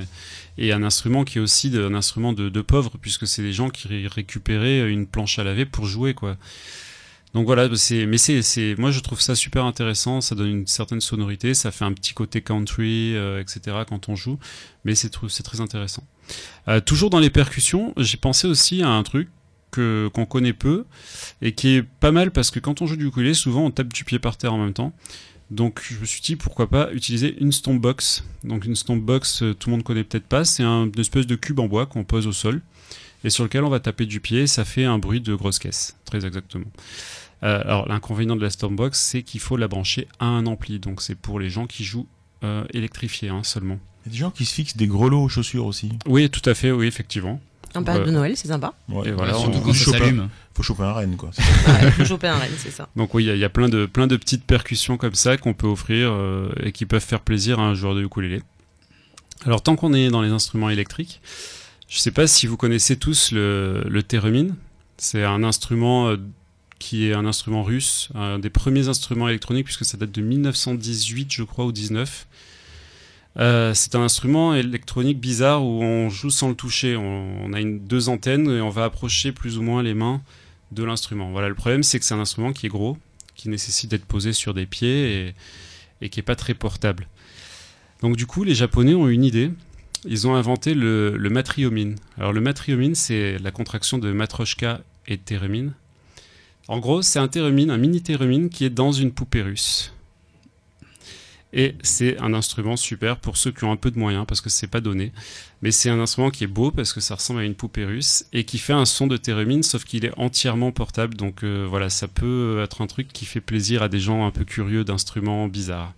et 0.58 0.72
un 0.72 0.84
instrument 0.84 1.24
qui 1.24 1.40
est 1.40 1.42
aussi 1.42 1.70
de- 1.72 1.84
un 1.84 1.96
instrument 1.96 2.32
de, 2.34 2.48
de 2.50 2.62
pauvres, 2.62 2.94
puisque 3.02 3.26
c'est 3.28 3.42
des 3.42 3.54
gens 3.54 3.70
qui 3.70 3.88
ré- 3.88 4.08
récupéraient 4.08 4.90
une 4.92 5.08
planche 5.08 5.40
à 5.40 5.44
laver 5.44 5.66
pour 5.66 5.86
jouer, 5.86 6.14
quoi. 6.14 6.38
Donc 7.34 7.48
voilà, 7.48 7.68
c'est, 7.76 8.06
mais 8.06 8.20
c'est, 8.20 8.44
c'est, 8.44 8.76
moi 8.78 8.92
je 8.92 9.00
trouve 9.00 9.20
ça 9.20 9.34
super 9.36 9.66
intéressant. 9.66 10.22
Ça 10.22 10.36
donne 10.36 10.50
une 10.50 10.68
certaine 10.68 11.02
sonorité, 11.02 11.54
ça 11.56 11.72
fait 11.72 11.86
un 11.86 11.94
petit 11.94 12.14
côté 12.14 12.42
country, 12.42 13.16
euh, 13.16 13.42
etc. 13.42 13.78
quand 13.88 14.08
on 14.10 14.16
joue. 14.16 14.38
Mais 14.86 14.94
c'est, 14.94 15.12
tr- 15.14 15.30
c'est 15.30 15.44
très 15.44 15.60
intéressant. 15.60 16.04
Euh, 16.68 16.80
toujours 16.80 17.10
dans 17.10 17.20
les 17.20 17.32
percussions, 17.32 17.94
j'ai 17.98 18.18
pensé 18.18 18.48
aussi 18.48 18.84
à 18.84 18.90
un 18.90 19.02
truc 19.04 19.30
que 19.72 20.08
qu'on 20.14 20.26
connaît 20.28 20.54
peu 20.54 20.86
et 21.42 21.54
qui 21.54 21.70
est 21.70 21.82
pas 21.82 22.12
mal 22.12 22.30
parce 22.30 22.52
que 22.52 22.60
quand 22.60 22.84
on 22.84 22.86
joue 22.86 22.96
du 22.98 23.08
ukulélé, 23.08 23.34
souvent 23.34 23.66
on 23.66 23.72
tape 23.72 23.92
du 23.92 24.04
pied 24.04 24.20
par 24.20 24.38
terre 24.38 24.54
en 24.54 24.60
même 24.60 24.74
temps. 24.74 24.94
Donc 25.50 25.82
je 25.84 25.98
me 26.00 26.06
suis 26.06 26.22
dit 26.22 26.36
pourquoi 26.36 26.70
pas 26.70 26.94
utiliser 26.94 27.36
une 27.42 27.52
stompbox. 27.52 28.24
Donc 28.44 28.66
une 28.66 28.76
stompbox, 28.76 29.42
euh, 29.42 29.54
tout 29.56 29.70
le 29.70 29.76
monde 29.76 29.84
connaît 29.84 30.04
peut-être 30.04 30.28
pas, 30.28 30.46
c'est 30.46 30.62
un, 30.64 30.86
une 30.86 31.00
espèce 31.00 31.26
de 31.26 31.36
cube 31.36 31.60
en 31.60 31.68
bois 31.68 31.88
qu'on 31.88 32.04
pose 32.04 32.28
au 32.28 32.32
sol 32.32 32.62
et 33.24 33.32
sur 33.32 33.44
lequel 33.44 33.64
on 33.64 33.70
va 33.70 33.80
taper 33.80 34.06
du 34.06 34.20
pied. 34.20 34.46
Ça 34.46 34.64
fait 34.66 34.86
un 34.86 35.00
bruit 35.00 35.22
de 35.22 35.34
grosse 35.34 35.58
caisse, 35.58 35.96
très 36.06 36.26
exactement. 36.26 36.66
Euh, 37.44 37.62
alors 37.66 37.88
l'inconvénient 37.90 38.36
de 38.36 38.42
la 38.42 38.50
stompbox, 38.50 38.98
c'est 39.00 39.22
qu'il 39.24 39.40
faut 39.42 39.58
la 39.58 39.68
brancher 39.68 40.08
à 40.20 40.26
un 40.26 40.46
ampli. 40.46 40.80
Donc 40.80 41.02
c'est 41.02 41.16
pour 41.16 41.40
les 41.40 41.50
gens 41.50 41.68
qui 41.68 41.84
jouent 41.84 42.08
euh, 42.44 42.64
électrifiés 42.74 43.30
hein, 43.30 43.42
seulement. 43.44 43.80
Il 44.06 44.08
y 44.08 44.10
a 44.10 44.12
des 44.14 44.18
gens 44.20 44.32
qui 44.32 44.46
se 44.46 44.54
fixent 44.54 44.78
des 44.78 44.88
grelots 44.88 45.24
aux 45.24 45.30
chaussures 45.30 45.66
aussi. 45.66 45.92
Oui, 46.08 46.30
tout 46.30 46.48
à 46.50 46.54
fait, 46.54 46.72
oui, 46.72 46.88
effectivement. 46.88 47.40
En 47.76 47.84
période 47.84 48.04
Ouais. 48.04 48.10
de 48.12 48.16
Noël, 48.16 48.38
c'est 48.38 48.50
sympa. 48.50 48.74
Ouais, 48.88 49.08
Et 49.10 49.12
voilà, 49.12 49.34
surtout 49.34 49.58
on- 49.58 49.62
quand 49.62 49.74
ça 49.74 49.92
s'allume. 49.92 50.30
Faut 50.54 50.62
choper 50.62 50.84
un 50.84 50.92
renne, 50.94 51.16
quoi. 51.18 51.32
Ouais, 51.68 51.92
faut 51.92 52.06
choper 52.06 52.28
un 52.28 52.38
renne, 52.38 52.52
c'est 52.58 52.70
ça. 52.70 52.88
Donc 52.96 53.14
oui, 53.16 53.24
il 53.24 53.28
y 53.28 53.30
a- 53.32 53.36
il 53.36 53.40
y, 53.40 53.44
a 53.46 53.50
plein 53.50 53.68
de, 53.70 53.86
plein 53.88 54.06
de 54.08 54.16
petites 54.16 54.44
percussions 54.46 54.98
comme 54.98 55.16
ça 55.16 55.38
qu'on 55.38 55.54
peut 55.56 55.66
offrir 55.68 56.12
euh, 56.12 56.50
et 56.62 56.72
qui 56.72 56.86
peuvent 56.86 57.04
faire 57.04 57.22
plaisir 57.22 57.60
à 57.60 57.64
un 57.64 57.74
joueur 57.74 57.96
de 57.96 58.04
ukulélé. 58.04 58.42
Alors 59.46 59.62
tant 59.64 59.76
qu'on 59.76 59.94
est 59.94 60.10
dans 60.10 60.22
les 60.22 60.30
instruments 60.30 60.70
électriques, 60.70 61.20
je 61.90 61.98
sais 62.00 62.12
pas 62.12 62.28
si 62.28 62.46
vous 62.48 62.58
connaissez 62.58 62.96
tous 62.98 63.32
le, 63.32 63.84
le 63.90 64.04
theremin. 64.04 64.48
C'est 64.98 65.24
un 65.24 65.44
instrument 65.44 66.10
euh, 66.10 66.18
qui 66.84 67.08
est 67.08 67.14
un 67.14 67.26
instrument 67.26 67.64
russe, 67.64 68.10
un 68.14 68.40
des 68.40 68.50
premiers 68.50 68.90
instruments 68.90 69.30
électroniques 69.30 69.64
puisque 69.64 69.86
ça 69.86 69.96
date 69.96 70.12
de 70.12 70.22
1918 70.22 71.32
je 71.32 71.44
crois 71.44 71.64
ou 71.64 71.72
19. 71.72 72.28
Euh, 73.40 73.74
c'est 73.74 73.96
un 73.96 74.02
instrument 74.02 74.54
électronique 74.54 75.18
bizarre 75.18 75.64
où 75.64 75.82
on 75.82 76.10
joue 76.10 76.30
sans 76.30 76.50
le 76.50 76.56
toucher. 76.56 76.98
On, 76.98 77.54
a 77.54 77.64
deux 77.64 78.10
antennes 78.10 78.50
et 78.50 78.60
on 78.60 78.70
va 78.70 78.84
approcher 78.84 79.32
plus 79.32 79.58
ou 79.58 79.62
moins 79.62 79.82
les 79.82 79.94
mains 79.94 80.22
de 80.74 80.84
l'instrument. 80.84 81.32
Voilà, 81.32 81.48
le 81.48 81.56
problème 81.56 81.84
c'est 81.84 82.00
que 82.00 82.06
c'est 82.06 82.16
un 82.16 82.20
instrument 82.20 82.52
qui 82.52 82.66
est 82.66 82.70
gros, 82.70 82.98
qui 83.34 83.48
nécessite 83.48 83.90
d'être 83.90 84.06
posé 84.06 84.34
sur 84.34 84.54
des 84.54 84.66
pieds 84.66 85.34
et, 86.02 86.10
qui 86.10 86.20
est 86.20 86.24
pas 86.24 86.36
très 86.36 86.54
portable. 86.54 87.08
Donc 88.02 88.18
du 88.18 88.26
coup, 88.26 88.44
les 88.44 88.56
Japonais 88.56 88.94
ont 88.94 89.08
une 89.08 89.24
idée. 89.24 89.52
Ils 90.04 90.28
ont 90.28 90.36
inventé 90.36 90.74
le, 90.74 91.16
le 91.16 91.30
matryomin. 91.30 91.96
Alors 92.18 92.34
le 92.34 92.42
matryomin, 92.42 92.94
c'est 92.94 93.38
la 93.40 93.52
contraction 93.52 94.00
de 94.00 94.12
matroshka 94.12 94.82
et 95.08 95.18
theremin. 95.18 95.72
En 96.68 96.80
gros, 96.80 97.02
c'est 97.02 97.20
un 97.20 97.28
theremin, 97.28 97.70
un 97.70 97.78
mini 97.78 98.02
theremin 98.02 98.48
qui 98.48 98.66
est 98.66 98.70
dans 98.70 98.92
une 98.92 99.12
poupée 99.12 99.42
russe. 99.42 99.94
Et 101.56 101.76
c'est 101.84 102.18
un 102.20 102.34
instrument 102.34 102.76
super 102.76 103.18
pour 103.18 103.38
ceux 103.38 103.52
qui 103.52 103.64
ont 103.64 103.72
un 103.72 103.76
peu 103.76 103.92
de 103.92 104.00
moyens 104.00 104.26
parce 104.28 104.42
que 104.42 104.50
c'est 104.50 104.66
pas 104.66 104.82
donné. 104.82 105.12
Mais 105.62 105.70
c'est 105.72 105.90
un 105.92 106.00
instrument 106.00 106.32
qui 106.32 106.46
est 106.46 106.48
beau 106.48 106.72
parce 106.72 106.94
que 106.94 107.00
ça 107.00 107.14
ressemble 107.14 107.42
à 107.42 107.44
une 107.44 107.54
poupée 107.54 107.86
russe 107.86 108.26
et 108.34 108.44
qui 108.44 108.58
fait 108.58 108.74
un 108.74 108.86
son 108.86 109.06
de 109.06 109.18
theremin 109.18 109.62
sauf 109.62 109.84
qu'il 109.84 110.04
est 110.04 110.18
entièrement 110.18 110.72
portable. 110.72 111.14
Donc 111.16 111.44
euh, 111.44 111.68
voilà, 111.70 111.92
ça 111.92 112.08
peut 112.08 112.60
être 112.64 112.82
un 112.82 112.88
truc 112.88 113.10
qui 113.14 113.26
fait 113.26 113.40
plaisir 113.42 113.84
à 113.84 113.90
des 113.90 114.00
gens 114.00 114.26
un 114.26 114.32
peu 114.32 114.46
curieux 114.46 114.84
d'instruments 114.84 115.48
bizarres. 115.48 115.94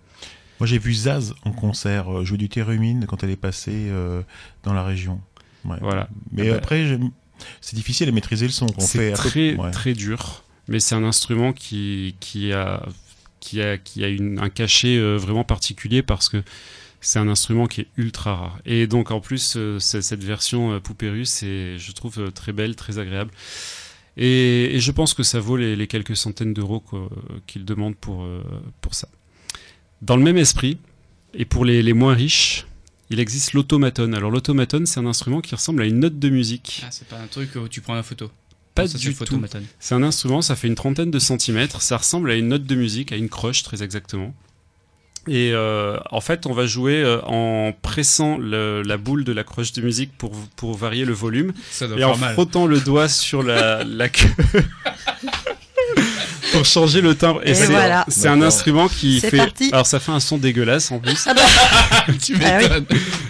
Moi, 0.60 0.66
j'ai 0.66 0.78
vu 0.78 0.92
Zaz 0.92 1.34
en 1.44 1.52
concert 1.52 2.18
euh, 2.18 2.24
jouer 2.24 2.38
du 2.38 2.50
thérémine 2.50 3.06
quand 3.06 3.22
elle 3.24 3.30
est 3.30 3.36
passée 3.36 3.86
euh, 3.88 4.20
dans 4.62 4.74
la 4.74 4.82
région. 4.84 5.20
Ouais. 5.64 5.76
Voilà. 5.80 6.08
Mais 6.32 6.48
Ah 6.48 6.52
bah, 6.52 6.56
après, 6.58 6.98
c'est 7.62 7.76
difficile 7.76 8.08
à 8.10 8.12
maîtriser 8.12 8.44
le 8.46 8.52
son. 8.52 8.66
qu'on 8.66 8.80
C'est 8.80 8.98
fait 8.98 9.10
peu- 9.12 9.16
très 9.16 9.54
ouais. 9.56 9.70
très 9.70 9.92
dur, 9.94 10.42
mais 10.68 10.80
c'est 10.80 10.94
un 10.94 11.04
instrument 11.04 11.52
qui, 11.52 12.14
a 12.52 12.82
qui 13.40 13.62
a 13.62 13.78
qui 13.78 14.04
a 14.04 14.08
un 14.42 14.48
cachet 14.48 14.98
euh, 14.98 15.16
vraiment 15.16 15.44
particulier 15.44 16.02
parce 16.02 16.28
que 16.28 16.42
c'est 17.00 17.18
un 17.18 17.28
instrument 17.28 17.66
qui 17.66 17.82
est 17.82 17.88
ultra 17.96 18.34
rare. 18.34 18.58
Et 18.64 18.86
donc 18.86 19.10
en 19.10 19.20
plus 19.20 19.54
euh, 19.56 19.78
cette 19.78 20.24
version 20.24 20.72
euh, 20.72 20.80
poupée 20.80 21.10
russe 21.10 21.42
est 21.42 21.78
je 21.78 21.92
trouve 21.92 22.32
très 22.32 22.52
belle, 22.52 22.74
très 22.74 22.98
agréable. 22.98 23.30
Et, 24.18 24.76
je 24.80 24.90
pense 24.92 25.12
que 25.12 25.22
ça 25.22 25.40
vaut 25.40 25.58
les, 25.58 25.86
quelques 25.86 26.16
centaines 26.16 26.54
d'euros 26.54 26.82
qu'il 27.46 27.66
demande 27.66 27.94
pour 27.96 28.26
pour 28.80 28.94
ça. 28.94 29.08
Dans 30.00 30.16
le 30.16 30.22
même 30.22 30.38
esprit 30.38 30.78
et 31.34 31.44
pour 31.44 31.66
les, 31.66 31.82
les 31.82 31.92
moins 31.92 32.14
riches, 32.14 32.66
il 33.10 33.20
existe 33.20 33.52
l'automaton. 33.52 34.14
Alors 34.14 34.30
l'automaton, 34.30 34.84
c'est 34.86 35.00
un 35.00 35.06
instrument 35.06 35.42
qui 35.42 35.54
ressemble 35.54 35.82
à 35.82 35.84
une 35.84 36.00
note 36.00 36.18
de 36.18 36.30
musique. 36.30 36.82
Ah, 36.82 36.90
c'est 36.90 37.06
pas 37.06 37.18
un 37.18 37.26
truc 37.26 37.56
où 37.56 37.68
tu 37.68 37.82
prends 37.82 37.94
la 37.94 38.02
photo. 38.02 38.30
Pas 38.76 38.86
ça, 38.88 38.98
du 38.98 39.12
c'est 39.12 39.24
tout. 39.24 39.40
C'est 39.80 39.94
un 39.94 40.02
instrument, 40.02 40.42
ça 40.42 40.54
fait 40.56 40.68
une 40.68 40.74
trentaine 40.76 41.10
de 41.10 41.18
centimètres, 41.18 41.82
ça 41.82 41.96
ressemble 41.96 42.30
à 42.30 42.34
une 42.34 42.48
note 42.48 42.64
de 42.64 42.74
musique, 42.76 43.10
à 43.12 43.16
une 43.16 43.28
croche 43.28 43.62
très 43.64 43.82
exactement. 43.82 44.32
Et 45.28 45.50
euh, 45.52 45.98
en 46.12 46.20
fait, 46.20 46.46
on 46.46 46.52
va 46.52 46.66
jouer 46.66 47.02
euh, 47.02 47.20
en 47.22 47.72
pressant 47.82 48.38
le- 48.38 48.82
la 48.82 48.96
boule 48.96 49.24
de 49.24 49.32
la 49.32 49.42
croche 49.42 49.72
de 49.72 49.82
musique 49.82 50.16
pour, 50.16 50.30
pour 50.54 50.76
varier 50.76 51.04
le 51.04 51.12
volume 51.14 51.52
Ça 51.72 51.88
doit 51.88 51.98
et 51.98 52.04
en 52.04 52.16
mal. 52.16 52.34
frottant 52.34 52.66
le 52.66 52.78
doigt 52.78 53.08
sur 53.08 53.42
la, 53.42 53.82
la 53.82 54.08
queue 54.08 54.28
pour 56.52 56.64
changer 56.64 57.00
le 57.00 57.14
timbre. 57.14 57.40
Et, 57.44 57.50
Et 57.50 57.54
c'est 57.54 57.66
voilà. 57.66 58.04
c'est 58.08 58.28
un 58.28 58.40
instrument 58.42 58.88
qui 58.88 59.20
C'est 59.20 59.30
fait. 59.30 59.36
parti. 59.36 59.70
Alors 59.72 59.86
ça 59.86 60.00
fait 60.00 60.12
un 60.12 60.20
son 60.20 60.38
dégueulasse 60.38 60.90
en 60.92 60.98
plus. 60.98 61.24
Ah 61.26 61.34
bah, 61.34 61.42
tu 62.22 62.36
Ah 62.44 62.58
oui. 62.58 62.64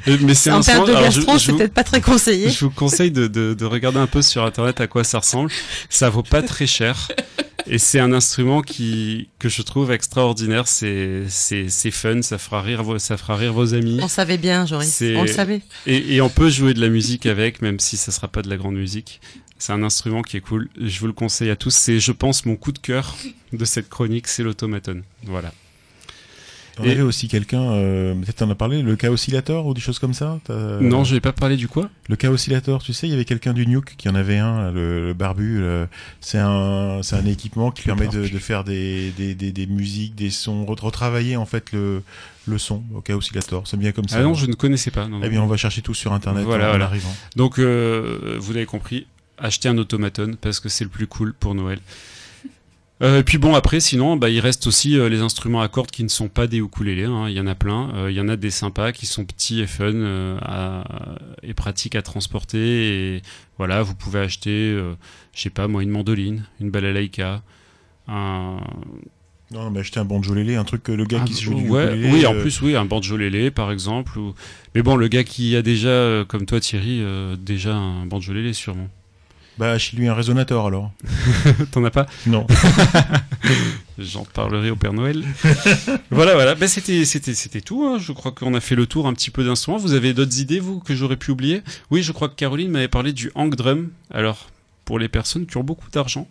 m'étonnes. 0.06 0.26
Mais 0.26 0.34
c'est 0.34 0.50
un 0.50 0.58
en 0.58 0.62
son. 0.62 0.84
de 0.84 0.92
gastro, 0.92 1.38
c'est 1.38 1.52
peut-être 1.52 1.74
pas 1.74 1.84
très 1.84 2.00
conseillé. 2.00 2.50
je 2.50 2.64
vous 2.64 2.70
conseille 2.70 3.10
de, 3.10 3.26
de, 3.26 3.54
de 3.54 3.64
regarder 3.64 3.98
un 3.98 4.06
peu 4.06 4.22
sur 4.22 4.44
internet 4.44 4.80
à 4.80 4.86
quoi 4.86 5.04
ça 5.04 5.18
ressemble. 5.18 5.50
Ça 5.88 6.08
vaut 6.10 6.22
pas 6.22 6.42
très 6.42 6.66
cher. 6.66 7.08
Et 7.68 7.78
c'est 7.78 7.98
un 7.98 8.12
instrument 8.12 8.62
qui, 8.62 9.28
que 9.40 9.48
je 9.48 9.60
trouve 9.62 9.90
extraordinaire. 9.90 10.68
C'est, 10.68 11.22
c'est, 11.28 11.66
c'est 11.68 11.90
fun. 11.90 12.22
Ça 12.22 12.38
fera 12.38 12.62
rire 12.62 12.84
vos, 12.84 12.98
ça 13.00 13.16
fera 13.16 13.34
rire 13.34 13.52
vos 13.52 13.74
amis. 13.74 13.98
On 14.00 14.06
savait 14.08 14.38
bien, 14.38 14.66
Joris. 14.66 15.02
On 15.16 15.22
le 15.22 15.26
savait. 15.28 15.62
Et, 15.86 16.14
et 16.14 16.20
on 16.20 16.28
peut 16.28 16.48
jouer 16.48 16.74
de 16.74 16.80
la 16.80 16.88
musique 16.88 17.26
avec, 17.26 17.62
même 17.62 17.80
si 17.80 17.96
ça 17.96 18.12
sera 18.12 18.28
pas 18.28 18.42
de 18.42 18.48
la 18.48 18.56
grande 18.56 18.76
musique. 18.76 19.20
C'est 19.58 19.72
un 19.72 19.82
instrument 19.82 20.22
qui 20.22 20.36
est 20.36 20.40
cool. 20.40 20.68
Je 20.80 21.00
vous 21.00 21.06
le 21.06 21.12
conseille 21.12 21.50
à 21.50 21.56
tous. 21.56 21.70
C'est, 21.74 21.98
je 22.00 22.12
pense, 22.12 22.44
mon 22.44 22.56
coup 22.56 22.72
de 22.72 22.78
cœur 22.78 23.16
de 23.52 23.64
cette 23.64 23.88
chronique, 23.88 24.26
c'est 24.28 24.42
l'automaton. 24.42 25.02
Voilà. 25.24 25.52
On 26.78 26.84
Et- 26.84 26.90
avait 26.90 27.00
aussi 27.00 27.26
quelqu'un, 27.26 27.62
euh, 27.72 28.14
peut-être 28.16 28.36
t'en 28.36 28.50
as 28.50 28.54
parlé, 28.54 28.82
le 28.82 28.96
cas 28.96 29.08
oscillator 29.10 29.64
ou 29.66 29.72
des 29.72 29.80
choses 29.80 29.98
comme 29.98 30.12
ça 30.12 30.38
Non, 30.50 31.04
je 31.04 31.14
vais 31.14 31.20
pas 31.22 31.32
parler 31.32 31.56
du 31.56 31.68
quoi 31.68 31.88
Le 32.10 32.16
cas 32.16 32.28
oscillator, 32.28 32.82
tu 32.82 32.92
sais, 32.92 33.06
il 33.06 33.10
y 33.12 33.14
avait 33.14 33.24
quelqu'un 33.24 33.54
du 33.54 33.66
Nuke 33.66 33.94
qui 33.96 34.10
en 34.10 34.14
avait 34.14 34.36
un, 34.36 34.64
là, 34.64 34.70
le, 34.72 35.06
le 35.06 35.14
barbu. 35.14 35.56
le- 35.60 35.88
C'est 36.20 36.36
un, 36.38 37.00
c'est 37.02 37.16
un 37.16 37.24
équipement 37.24 37.70
qui 37.70 37.80
permet 37.80 38.08
de, 38.08 38.28
de 38.28 38.38
faire 38.38 38.62
des, 38.62 39.10
des, 39.16 39.34
des, 39.34 39.52
des 39.52 39.66
musiques, 39.66 40.14
des 40.16 40.28
sons, 40.28 40.66
re- 40.66 40.78
retravailler 40.78 41.36
en 41.38 41.46
fait 41.46 41.72
le, 41.72 42.02
le 42.46 42.58
son 42.58 42.82
au 42.94 43.00
cas 43.00 43.14
oscillator. 43.16 43.66
C'est 43.66 43.78
bien 43.78 43.92
comme 43.92 44.06
ça. 44.06 44.18
Ah 44.18 44.22
non, 44.22 44.34
je 44.34 44.44
ne 44.44 44.52
connaissais 44.52 44.90
pas. 44.90 45.08
Non, 45.08 45.20
non. 45.20 45.24
Eh 45.24 45.30
bien, 45.30 45.40
on 45.40 45.46
va 45.46 45.56
chercher 45.56 45.80
tout 45.80 45.94
sur 45.94 46.12
internet 46.12 46.44
Voilà, 46.44 46.64
en, 46.64 46.66
en 46.66 46.70
voilà. 46.72 46.84
arrivant. 46.84 47.14
Donc, 47.36 47.58
euh, 47.58 48.36
vous 48.38 48.52
l'avez 48.52 48.66
compris, 48.66 49.06
achetez 49.38 49.68
un 49.68 49.78
automaton 49.78 50.36
parce 50.40 50.60
que 50.60 50.68
c'est 50.68 50.84
le 50.84 50.90
plus 50.90 51.06
cool 51.06 51.34
pour 51.34 51.54
Noël. 51.54 51.78
Euh, 53.02 53.20
et 53.20 53.22
puis 53.22 53.36
bon, 53.36 53.54
après, 53.54 53.78
sinon, 53.78 54.16
bah, 54.16 54.30
il 54.30 54.40
reste 54.40 54.66
aussi 54.66 54.98
euh, 54.98 55.10
les 55.10 55.20
instruments 55.20 55.60
à 55.60 55.68
cordes 55.68 55.90
qui 55.90 56.02
ne 56.02 56.08
sont 56.08 56.28
pas 56.28 56.46
des 56.46 56.56
ukulélés. 56.58 57.04
hein. 57.04 57.26
Il 57.28 57.34
y 57.34 57.40
en 57.40 57.46
a 57.46 57.54
plein. 57.54 57.90
Euh, 57.94 58.10
il 58.10 58.16
y 58.16 58.20
en 58.22 58.28
a 58.28 58.36
des 58.36 58.50
sympas 58.50 58.92
qui 58.92 59.04
sont 59.04 59.26
petits 59.26 59.60
et 59.60 59.66
fun 59.66 59.92
euh, 59.92 60.38
à- 60.40 61.18
et 61.42 61.52
pratiques 61.52 61.94
à 61.94 62.00
transporter. 62.00 63.16
Et 63.16 63.22
voilà, 63.58 63.82
vous 63.82 63.94
pouvez 63.94 64.20
acheter, 64.20 64.70
je 65.34 65.40
sais 65.42 65.50
pas 65.50 65.68
moi, 65.68 65.82
une 65.82 65.90
mandoline, 65.90 66.46
une 66.58 66.70
balalaïka, 66.70 67.42
un, 68.08 68.60
Non, 69.50 69.70
mais 69.70 69.80
acheter 69.80 70.00
un 70.00 70.06
banjolélé, 70.06 70.56
un 70.56 70.64
truc 70.64 70.82
que 70.84 70.92
le 70.92 71.04
gars 71.04 71.20
qui 71.20 71.34
un- 71.34 71.36
se 71.36 71.42
joue 71.42 71.54
du 71.54 71.68
ouais, 71.68 71.84
ukulélé, 71.88 72.10
oui, 72.12 72.24
en 72.26 72.32
plus, 72.40 72.62
oui, 72.62 72.76
un 72.76 72.86
banjolélé 72.86 73.50
par 73.50 73.72
exemple. 73.72 74.18
Ou... 74.18 74.34
Mais 74.74 74.80
bon, 74.80 74.96
le 74.96 75.08
gars 75.08 75.22
qui 75.24 75.54
a 75.54 75.60
déjà, 75.60 76.24
comme 76.28 76.46
toi 76.46 76.60
Thierry, 76.60 77.02
déjà 77.38 77.74
un 77.76 78.06
banjolélé 78.06 78.54
sûrement. 78.54 78.88
Bah, 79.58 79.78
chez 79.78 79.96
lui 79.96 80.06
un 80.06 80.14
résonateur 80.14 80.66
alors. 80.66 80.92
T'en 81.72 81.82
as 81.84 81.90
pas 81.90 82.06
Non. 82.26 82.46
J'en 83.98 84.24
parlerai 84.24 84.70
au 84.70 84.76
Père 84.76 84.92
Noël. 84.92 85.24
voilà, 86.10 86.34
voilà. 86.34 86.54
Ben, 86.54 86.68
c'était, 86.68 87.04
c'était, 87.06 87.32
c'était 87.34 87.62
tout. 87.62 87.82
hein. 87.84 87.98
Je 87.98 88.12
crois 88.12 88.32
qu'on 88.32 88.52
a 88.54 88.60
fait 88.60 88.74
le 88.74 88.86
tour 88.86 89.06
un 89.06 89.14
petit 89.14 89.30
peu 89.30 89.44
d'instruments. 89.44 89.78
Vous 89.78 89.94
avez 89.94 90.12
d'autres 90.12 90.38
idées, 90.40 90.60
vous, 90.60 90.80
que 90.80 90.94
j'aurais 90.94 91.16
pu 91.16 91.30
oublier? 91.30 91.62
Oui, 91.90 92.02
je 92.02 92.12
crois 92.12 92.28
que 92.28 92.34
Caroline 92.34 92.70
m'avait 92.70 92.88
parlé 92.88 93.14
du 93.14 93.30
hang 93.34 93.54
drum. 93.54 93.88
Alors, 94.10 94.50
pour 94.84 94.98
les 94.98 95.08
personnes 95.08 95.46
qui 95.46 95.56
ont 95.56 95.64
beaucoup 95.64 95.88
d'argent, 95.90 96.28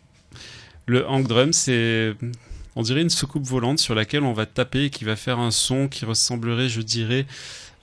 le 0.86 1.08
hang 1.10 1.26
drum, 1.26 1.52
c'est, 1.52 2.14
on 2.76 2.84
dirait 2.84 3.02
une 3.02 3.10
soucoupe 3.10 3.46
volante 3.46 3.80
sur 3.80 3.96
laquelle 3.96 4.22
on 4.24 4.34
va 4.34 4.46
taper 4.46 4.86
et 4.86 4.90
qui 4.92 5.04
va 5.04 5.16
faire 5.16 5.40
un 5.40 5.50
son 5.52 5.88
qui 5.88 6.06
ressemblerait, 6.06 6.70
je 6.70 6.82
dirais, 6.82 7.26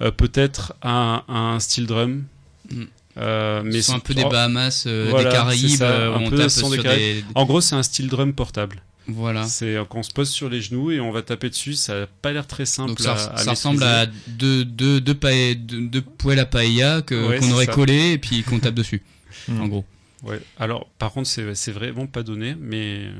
euh, 0.02 0.12
peut-être 0.12 0.74
à 0.82 0.92
un, 0.92 1.16
à 1.26 1.38
un 1.54 1.58
steel 1.58 1.86
drum. 1.86 2.22
Mm. 2.70 2.84
Euh, 3.18 3.62
mais 3.64 3.72
Ce 3.72 3.82
sont 3.82 3.92
un 3.92 3.96
c'est- 3.96 4.02
peu 4.04 4.14
des 4.14 4.22
oh, 4.24 4.28
Bahamas, 4.30 4.84
euh, 4.86 5.06
voilà, 5.10 5.24
des 5.24 5.30
c'est 5.30 5.36
Caraïbes, 5.36 5.76
ça, 5.78 5.90
euh, 5.90 6.14
un 6.14 6.20
on 6.22 6.30
peu 6.30 6.36
tape 6.38 6.50
son 6.50 6.70
des 6.70 6.74
sur 6.76 6.82
Caraïbes. 6.84 7.16
des... 7.16 7.32
En 7.34 7.44
gros, 7.44 7.60
c'est 7.60 7.74
un 7.74 7.82
steel 7.82 8.08
drum 8.08 8.32
portable. 8.32 8.82
Voilà. 9.08 9.44
C'est 9.46 9.74
euh, 9.76 9.84
qu'on 9.84 10.02
se 10.02 10.12
pose 10.12 10.30
sur 10.30 10.48
les 10.48 10.60
genoux 10.62 10.90
et 10.92 11.00
on 11.00 11.10
va 11.10 11.22
taper 11.22 11.50
dessus. 11.50 11.74
Ça 11.74 12.00
n'a 12.00 12.06
pas 12.06 12.32
l'air 12.32 12.46
très 12.46 12.64
simple. 12.66 12.90
Donc 12.90 13.00
ça, 13.00 13.14
à- 13.14 13.16
ça 13.18 13.24
à 13.24 13.30
maîtriser. 13.30 13.50
ressemble 13.50 13.82
à 13.82 14.06
deux, 14.28 14.64
deux, 14.64 15.00
deux, 15.00 15.14
pae- 15.14 15.54
deux, 15.56 15.88
deux 15.88 16.00
poêles 16.02 16.38
à 16.38 16.46
paella 16.46 16.96
Ouais, 16.98 17.02
qu'on 17.02 17.40
c'est 17.42 17.52
aurait 17.52 17.66
ça. 17.66 17.72
collé 17.72 18.12
et 18.12 18.18
puis 18.18 18.42
qu'on 18.44 18.58
tape 18.60 18.74
dessus, 18.74 19.02
Mm. 19.48 19.60
en 19.60 19.66
gros. 19.68 19.84
Ouais. 20.22 20.40
Alors, 20.58 20.88
par 20.98 21.10
contre, 21.12 21.28
c'est 21.28 21.54
c'est 21.56 21.72
vraiment 21.72 22.06
pas 22.06 22.22
donné, 22.22 22.54
mais 22.58 22.98
euh, 23.06 23.12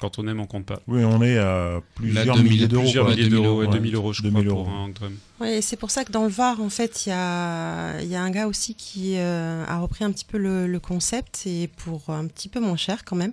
Quand 0.00 0.18
on 0.20 0.28
aime, 0.28 0.38
on 0.40 0.46
compte 0.46 0.64
pas. 0.64 0.80
Oui, 0.86 1.02
on 1.02 1.20
est 1.22 1.38
à 1.38 1.80
plusieurs 1.96 2.36
2000 2.36 2.52
milliers 2.52 2.68
d'euros. 2.68 2.82
Plusieurs 2.84 3.08
milliers 3.08 3.28
d'euros, 3.28 3.58
ouais, 3.60 3.66
Ouais, 3.66 3.72
2000 3.72 3.94
euros, 3.96 4.12
je 4.12 4.22
2000 4.22 4.44
crois, 4.46 4.52
euros. 4.60 4.64
pour 4.64 4.72
un 4.72 4.88
drum. 4.90 5.16
Ouais, 5.40 5.60
c'est 5.60 5.76
pour 5.76 5.90
ça 5.90 6.04
que 6.04 6.12
dans 6.12 6.22
le 6.22 6.28
Var, 6.30 6.60
en 6.60 6.70
fait, 6.70 7.06
il 7.06 7.08
y 7.08 7.12
a, 7.12 8.00
il 8.00 8.08
y 8.08 8.14
a 8.14 8.22
un 8.22 8.30
gars 8.30 8.46
aussi 8.46 8.74
qui 8.76 9.14
euh, 9.16 9.64
a 9.66 9.78
repris 9.80 10.04
un 10.04 10.12
petit 10.12 10.24
peu 10.24 10.38
le, 10.38 10.68
le 10.68 10.78
concept 10.80 11.42
et 11.46 11.66
pour 11.66 12.10
un 12.10 12.26
petit 12.28 12.48
peu 12.48 12.60
moins 12.60 12.76
cher 12.76 13.04
quand 13.04 13.16
même. 13.16 13.32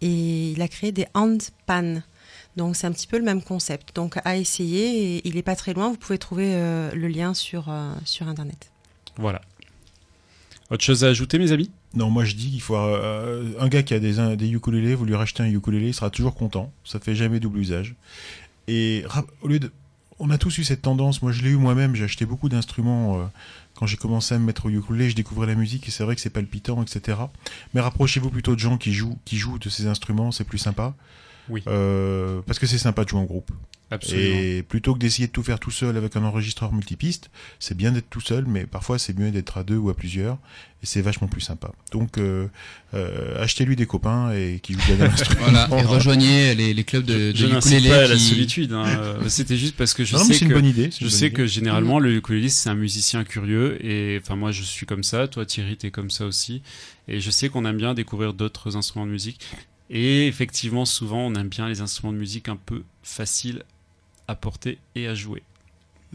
Et 0.00 0.50
il 0.50 0.60
a 0.62 0.66
créé 0.68 0.90
des 0.90 1.06
handpan. 1.14 2.02
Donc 2.56 2.74
c'est 2.74 2.88
un 2.88 2.92
petit 2.92 3.06
peu 3.06 3.16
le 3.16 3.24
même 3.24 3.42
concept. 3.42 3.94
Donc 3.94 4.18
à 4.24 4.36
essayer, 4.36 5.16
et 5.16 5.28
il 5.28 5.36
est 5.36 5.42
pas 5.42 5.54
très 5.54 5.74
loin. 5.74 5.90
Vous 5.90 5.96
pouvez 5.96 6.18
trouver 6.18 6.54
euh, 6.54 6.90
le 6.92 7.06
lien 7.06 7.34
sur, 7.34 7.66
euh, 7.68 7.92
sur 8.04 8.26
internet. 8.26 8.72
Voilà. 9.16 9.40
Autre 10.70 10.82
chose 10.82 11.04
à 11.04 11.08
ajouter, 11.08 11.38
mes 11.38 11.52
amis? 11.52 11.70
Non, 11.94 12.08
moi 12.10 12.24
je 12.24 12.34
dis 12.36 12.50
qu'il 12.50 12.60
faut 12.60 12.76
euh, 12.76 13.52
un 13.58 13.68
gars 13.68 13.82
qui 13.82 13.94
a 13.94 13.98
des, 13.98 14.18
un- 14.20 14.36
des 14.36 14.48
ukulélés, 14.48 14.94
vous 14.94 15.04
lui 15.04 15.14
rachetez 15.16 15.42
un 15.42 15.46
ukulélé, 15.50 15.88
il 15.88 15.94
sera 15.94 16.08
toujours 16.10 16.34
content. 16.34 16.72
Ça 16.84 17.00
fait 17.00 17.14
jamais 17.16 17.40
double 17.40 17.58
usage. 17.58 17.94
Et 18.68 19.04
au 19.42 19.48
lieu 19.48 19.58
de, 19.58 19.72
on 20.20 20.30
a 20.30 20.38
tous 20.38 20.58
eu 20.58 20.64
cette 20.64 20.82
tendance. 20.82 21.22
Moi, 21.22 21.32
je 21.32 21.42
l'ai 21.42 21.50
eu 21.50 21.56
moi-même. 21.56 21.96
J'ai 21.96 22.04
acheté 22.04 22.26
beaucoup 22.26 22.48
d'instruments 22.48 23.18
euh, 23.18 23.24
quand 23.74 23.86
j'ai 23.86 23.96
commencé 23.96 24.34
à 24.34 24.38
me 24.38 24.44
mettre 24.44 24.66
au 24.66 24.70
ukulélé. 24.70 25.10
Je 25.10 25.16
découvrais 25.16 25.46
la 25.48 25.54
musique 25.56 25.88
et 25.88 25.90
c'est 25.90 26.04
vrai 26.04 26.14
que 26.14 26.20
c'est 26.20 26.30
palpitant, 26.30 26.80
etc. 26.82 27.18
Mais 27.74 27.80
rapprochez-vous 27.80 28.30
plutôt 28.30 28.54
de 28.54 28.60
gens 28.60 28.76
qui 28.76 28.92
jouent, 28.92 29.18
qui 29.24 29.36
jouent 29.38 29.58
de 29.58 29.68
ces 29.68 29.86
instruments. 29.86 30.30
C'est 30.30 30.44
plus 30.44 30.58
sympa. 30.58 30.94
Oui. 31.48 31.62
Euh, 31.66 32.40
parce 32.46 32.58
que 32.60 32.66
c'est 32.66 32.78
sympa 32.78 33.02
de 33.04 33.08
jouer 33.08 33.18
en 33.18 33.24
groupe. 33.24 33.50
Absolument. 33.92 34.36
Et 34.38 34.62
plutôt 34.62 34.94
que 34.94 35.00
d'essayer 35.00 35.26
de 35.26 35.32
tout 35.32 35.42
faire 35.42 35.58
tout 35.58 35.72
seul 35.72 35.96
avec 35.96 36.14
un 36.16 36.22
enregistreur 36.22 36.72
multipiste, 36.72 37.30
c'est 37.58 37.76
bien 37.76 37.90
d'être 37.90 38.08
tout 38.08 38.20
seul, 38.20 38.44
mais 38.46 38.64
parfois 38.66 38.98
c'est 38.98 39.18
mieux 39.18 39.30
d'être 39.32 39.58
à 39.58 39.64
deux 39.64 39.76
ou 39.76 39.90
à 39.90 39.96
plusieurs, 39.96 40.34
et 40.82 40.86
c'est 40.86 41.02
vachement 41.02 41.26
plus 41.26 41.40
sympa. 41.40 41.72
Donc 41.90 42.16
euh, 42.18 42.46
euh, 42.94 43.42
achetez-lui 43.42 43.74
des 43.74 43.86
copains 43.86 44.32
et 44.32 44.60
qui 44.62 44.74
jouent 44.74 44.80
bien 44.86 45.00
à 45.00 45.08
l'instrument. 45.08 45.40
Voilà, 45.42 45.68
et 45.76 45.82
rejoignez 45.82 46.54
les, 46.54 46.72
les 46.72 46.84
clubs 46.84 47.04
de, 47.04 47.32
de 47.32 47.36
je 47.36 47.46
n'incite 47.46 47.72
ukulélé 47.72 47.88
pas 47.90 48.04
à 48.04 48.08
la 48.08 48.18
solitude. 48.18 48.72
hein. 48.72 49.18
C'était 49.28 49.56
juste 49.56 49.76
parce 49.76 49.92
que 49.92 50.04
je 50.04 50.12
Non, 50.14 50.20
non, 50.20 50.24
mais 50.28 50.34
sais 50.34 50.38
c'est 50.38 50.44
que 50.46 50.50
une 50.50 50.56
bonne 50.56 50.66
idée. 50.70 50.90
je 50.92 51.00
bonne 51.00 51.10
sais 51.10 51.26
idée. 51.26 51.32
que 51.34 51.46
généralement 51.46 51.98
le 51.98 52.14
ukuléliste 52.14 52.58
c'est 52.58 52.70
un 52.70 52.74
musicien 52.76 53.24
curieux 53.24 53.84
et 53.84 54.20
enfin 54.22 54.36
moi 54.36 54.52
je 54.52 54.62
suis 54.62 54.86
comme 54.86 55.02
ça. 55.02 55.26
Toi 55.26 55.44
Thierry 55.46 55.76
t'es 55.76 55.90
comme 55.90 56.10
ça 56.10 56.26
aussi. 56.26 56.62
Et 57.08 57.18
je 57.18 57.30
sais 57.32 57.48
qu'on 57.48 57.64
aime 57.64 57.76
bien 57.76 57.94
découvrir 57.94 58.34
d'autres 58.34 58.76
instruments 58.76 59.06
de 59.06 59.10
musique. 59.10 59.40
Et 59.92 60.28
effectivement 60.28 60.84
souvent 60.84 61.26
on 61.26 61.34
aime 61.34 61.48
bien 61.48 61.68
les 61.68 61.80
instruments 61.80 62.12
de 62.12 62.18
musique 62.18 62.48
un 62.48 62.54
peu 62.56 62.84
faciles 63.02 63.64
à 64.30 64.34
porter 64.36 64.78
et 64.94 65.06
à 65.08 65.14
jouer. 65.14 65.42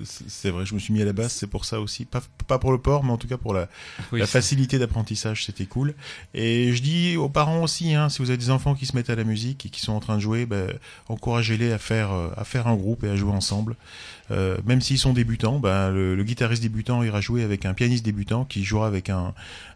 C'est 0.04 0.50
vrai, 0.50 0.66
je 0.66 0.74
me 0.74 0.80
suis 0.80 0.92
mis 0.94 1.02
à 1.02 1.06
la 1.06 1.14
basse, 1.14 1.32
c'est 1.34 1.48
pour 1.48 1.64
ça 1.64 1.80
aussi. 1.80 2.04
Pas, 2.04 2.22
pas 2.48 2.60
pour 2.60 2.74
le 2.74 2.78
port, 2.78 3.06
mais 3.06 3.12
en 3.12 3.18
tout 3.18 3.30
cas 3.30 3.38
pour 3.38 3.54
la, 3.54 3.70
Oui, 4.12 4.20
la 4.20 4.26
c'est- 4.26 4.34
facilité 4.34 4.78
d'apprentissage, 4.78 5.46
c'était 5.46 5.66
cool. 5.66 5.94
Et 6.34 6.74
je 6.74 6.82
dis 6.82 7.16
aux 7.16 7.30
parents 7.30 7.64
aussi, 7.64 7.94
hein, 7.94 8.10
si 8.10 8.20
vous 8.22 8.30
avez 8.30 8.38
des 8.38 8.50
enfants 8.50 8.76
qui 8.76 8.86
se 8.86 8.94
mettent 8.98 9.10
à 9.10 9.16
la 9.16 9.24
musique 9.24 9.66
et 9.66 9.70
qui 9.70 9.80
sont 9.80 9.94
en 9.94 10.02
train 10.02 10.16
de 10.18 10.22
jouer, 10.22 10.46
ben, 10.46 10.68
encouragez-les 11.08 11.72
à 11.72 11.78
faire, 11.78 12.12
euh, 12.12 12.28
à 12.36 12.44
faire 12.44 12.68
un 12.68 12.76
groupe 12.76 13.06
et 13.06 13.10
à 13.10 13.16
jouer 13.16 13.32
ensemble. 13.32 13.78
Euh, 14.32 14.58
même 14.66 14.82
s'ils 14.82 14.98
sont 14.98 15.14
débutants, 15.14 15.60
ben, 15.60 15.92
le, 15.92 16.16
le 16.16 16.24
guitariste 16.24 16.62
débutant 16.64 17.04
ira 17.04 17.22
jouer 17.22 17.44
avec 17.44 17.66
un 17.66 17.74
pianiste 17.76 18.04
débutant 18.04 18.44
qui 18.46 18.64
jouera 18.64 18.88
avec 18.88 19.10
un, 19.10 19.34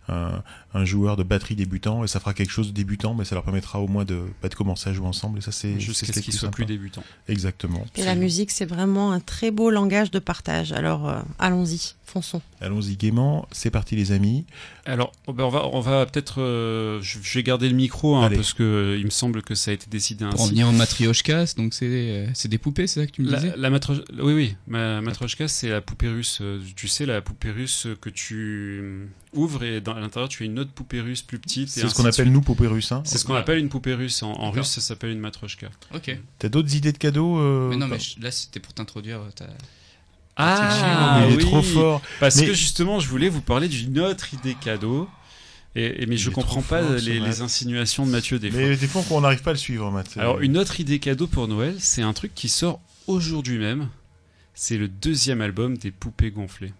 un, 0.07 0.41
un 0.73 0.85
joueur 0.85 1.17
de 1.17 1.23
batterie 1.23 1.55
débutant 1.55 2.03
et 2.03 2.07
ça 2.07 2.19
fera 2.19 2.33
quelque 2.33 2.51
chose 2.51 2.67
de 2.69 2.73
débutant, 2.73 3.13
mais 3.13 3.25
ça 3.25 3.35
leur 3.35 3.43
permettra 3.43 3.79
au 3.79 3.87
moins 3.87 4.05
de, 4.05 4.21
bah, 4.41 4.49
de 4.49 4.55
commencer 4.55 4.89
à 4.89 4.93
jouer 4.93 5.05
ensemble. 5.05 5.37
Et 5.37 5.41
ça, 5.41 5.51
c'est 5.51 5.79
Jusqu'à 5.79 6.07
c'est 6.07 6.13
ce 6.13 6.19
qu'il 6.21 6.31
plus 6.31 6.37
soit 6.39 6.47
sympa. 6.47 6.55
plus 6.55 6.65
débutant. 6.65 7.03
Exactement. 7.27 7.85
Et 7.95 8.03
la 8.03 8.15
musique, 8.15 8.49
c'est 8.49 8.65
vraiment 8.65 9.11
un 9.11 9.19
très 9.19 9.51
beau 9.51 9.69
langage 9.69 10.09
de 10.09 10.19
partage. 10.19 10.71
Alors 10.71 11.07
euh, 11.07 11.19
allons-y, 11.37 11.93
fonçons. 12.05 12.41
Allons-y 12.59 12.95
gaiement. 12.97 13.47
C'est 13.51 13.69
parti, 13.69 13.95
les 13.95 14.11
amis. 14.11 14.45
Alors, 14.85 15.11
oh 15.27 15.33
ben, 15.33 15.43
on 15.43 15.49
va, 15.49 15.67
on 15.67 15.79
va 15.79 16.05
peut-être. 16.07 16.41
euh, 16.41 16.99
je, 17.03 17.19
je 17.21 17.33
vais 17.35 17.43
garder 17.43 17.69
le 17.69 17.75
micro 17.75 18.15
hein, 18.15 18.31
parce 18.33 18.53
que 18.53 18.97
il 18.99 19.05
me 19.05 19.11
semble 19.11 19.43
que 19.43 19.53
ça 19.53 19.69
a 19.69 19.75
été 19.75 19.85
décidé 19.91 20.25
Pour 20.25 20.39
en 20.41 20.43
ainsi. 20.45 20.49
venir 20.53 20.67
en 20.67 20.71
matrioshkas, 20.73 21.53
donc 21.55 21.75
c'est 21.75 21.85
euh, 21.87 22.27
c'est 22.33 22.47
des 22.47 22.57
poupées, 22.57 22.87
c'est 22.87 23.01
ça 23.01 23.05
que 23.05 23.11
tu 23.11 23.21
me 23.21 23.29
La, 23.29 23.37
disais? 23.39 23.53
la 23.55 23.69
matro- 23.69 24.03
oui, 24.21 24.33
oui, 24.33 24.38
ma 24.67 25.01
matrochka, 25.01 25.47
c'est 25.47 25.69
la 25.69 25.81
poupée 25.81 26.07
russe. 26.09 26.39
Euh, 26.41 26.59
Tu 26.75 26.87
sais, 26.87 27.05
la 27.05 27.21
poupée 27.21 27.51
russe 27.51 27.87
que 28.01 28.09
tu 28.09 28.35
euh, 28.81 29.05
ouvres 29.33 29.63
et 29.63 29.81
dans, 29.81 29.93
à 29.95 29.99
l'intérieur, 29.99 30.29
tu 30.29 30.43
as 30.43 30.45
une 30.45 30.59
autre 30.59 30.71
poupée 30.71 31.01
russe 31.01 31.21
plus 31.21 31.39
petite. 31.39 31.67
et 31.69 31.81
C'est 31.81 31.87
ce 31.89 31.95
qu'on 31.95 32.05
appelle 32.05 32.31
nous 32.31 32.41
poupée 32.41 32.67
russe. 32.67 32.91
Hein. 32.91 33.01
C'est 33.05 33.17
ce 33.17 33.25
qu'on 33.25 33.35
appelle 33.35 33.57
une 33.59 33.69
poupée 33.69 33.93
russe. 33.93 34.21
En, 34.23 34.51
russe, 34.51 34.67
ça 34.67 34.81
s'appelle 34.81 35.11
une 35.11 35.19
matrochka. 35.19 35.67
Ok. 35.93 36.17
T'as 36.37 36.49
d'autres 36.49 36.75
idées 36.75 36.91
de 36.91 36.97
cadeaux 36.97 37.39
euh, 37.39 37.69
Mais 37.69 37.77
non, 37.77 37.87
mais 37.87 37.99
je- 37.99 38.19
là 38.21 38.31
c'était 38.31 38.59
pour 38.59 38.73
t'introduire. 38.73 39.21
ta- 39.35 39.45
Ah, 40.35 41.17
mais 41.21 41.27
il 41.27 41.33
est 41.33 41.37
oui. 41.37 41.43
trop 41.43 41.61
fort. 41.61 42.01
Parce 42.19 42.37
Mais- 42.37 42.45
que 42.47 42.53
justement, 42.53 42.99
je 42.99 43.07
voulais 43.09 43.29
vous 43.29 43.41
parler 43.41 43.67
d'une 43.67 43.99
autre 43.99 44.33
idée 44.33 44.55
cadeau. 44.55 45.09
Et, 45.75 46.03
et- 46.03 46.05
mais 46.07 46.15
Il 46.15 46.17
je 46.17 46.29
comprends 46.31 46.61
pas 46.63 46.81
fort, 46.81 46.95
les, 46.97 47.41
insinuations 47.41 48.05
de 48.05 48.11
Mathieu 48.11 48.39
des 48.39 48.49
fois. 48.49 48.59
Mais 48.59 48.75
des 48.75 48.87
fois, 48.87 49.03
on 49.11 49.21
n'arrive 49.21 49.41
pas 49.43 49.51
à 49.51 49.53
le 49.53 49.59
suivre, 49.59 49.91
Matt. 49.91 50.17
Alors, 50.17 50.39
une 50.39 50.57
autre 50.57 50.79
idée 50.79 50.97
cadeau 50.99 51.27
pour 51.27 51.47
Noël, 51.47 51.75
c'est 51.77 52.01
un 52.01 52.13
truc 52.13 52.33
qui 52.33 52.49
sort 52.49 52.79
aujourd'hui 53.05 53.59
même. 53.59 53.87
C'est 54.61 54.77
le 54.77 54.89
deuxième 54.89 55.39
album 55.39 55.77
des 55.77 55.89
Poupées 55.89 56.31
Gonflées. 56.31 56.73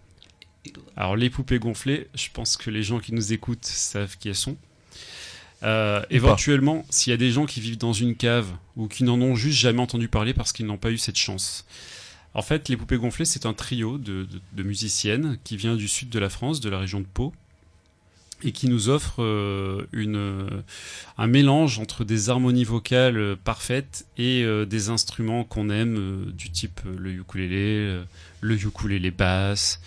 Alors, 0.98 1.16
les 1.16 1.30
Poupées 1.30 1.60
Gonflées, 1.60 2.08
je 2.14 2.28
pense 2.34 2.58
que 2.58 2.70
les 2.70 2.84
gens 2.84 3.00
qui 3.00 3.14
nous 3.14 3.32
écoutent 3.32 3.64
savent 3.66 4.18
qui 4.18 4.28
elles 4.28 4.36
sont. 4.36 4.58
Euh, 5.64 6.02
éventuellement, 6.10 6.86
s'il 6.90 7.12
y 7.12 7.14
a 7.14 7.18
des 7.18 7.32
gens 7.32 7.46
qui 7.46 7.62
vivent 7.62 7.78
dans 7.78 7.94
une 7.94 8.18
cave 8.18 8.52
ou 8.76 8.90
qui 8.90 9.06
n'en 9.06 9.22
ont 9.22 9.34
juste 9.36 9.58
jamais 9.60 9.80
entendu 9.80 10.10
parler 10.10 10.34
parce 10.34 10.52
qu'ils 10.52 10.66
n'ont 10.66 10.78
pas 10.78 10.92
eu 10.92 10.98
cette 10.98 11.16
chance. 11.16 11.66
En 12.34 12.42
fait, 12.42 12.68
les 12.68 12.76
Poupées 12.76 12.98
Gonflées, 12.98 13.24
c'est 13.24 13.46
un 13.46 13.54
trio 13.54 13.98
de, 13.98 14.24
de- 14.26 14.42
de 14.52 14.64
musiciennes 14.64 15.38
qui 15.46 15.56
vient 15.56 15.78
du 15.78 15.88
sud 15.88 16.10
de 16.10 16.20
la 16.20 16.28
France, 16.30 16.60
de 16.60 16.70
la 16.70 16.80
région 16.80 17.00
de 17.00 17.06
Pau, 17.06 17.34
et 18.44 18.52
qui 18.52 18.68
nous 18.68 18.90
offre 18.90 19.22
euh, 19.22 19.88
une, 19.92 20.16
euh, 20.16 20.62
un 21.18 21.28
mélange 21.28 21.80
entre 21.80 22.04
des 22.04 22.30
harmonies 22.30 22.64
vocales 22.64 23.18
euh, 23.18 23.36
parfaites 23.36 24.06
et 24.18 24.46
des 24.66 24.90
instruments 24.90 25.44
qu'on 25.44 25.70
aime, 25.70 26.32
du 26.34 26.50
type 26.50 26.82
le 26.98 27.12
ukulélé, 27.12 28.00
le 28.42 28.56
ukulélé 28.56 29.12
basse, 29.12 29.82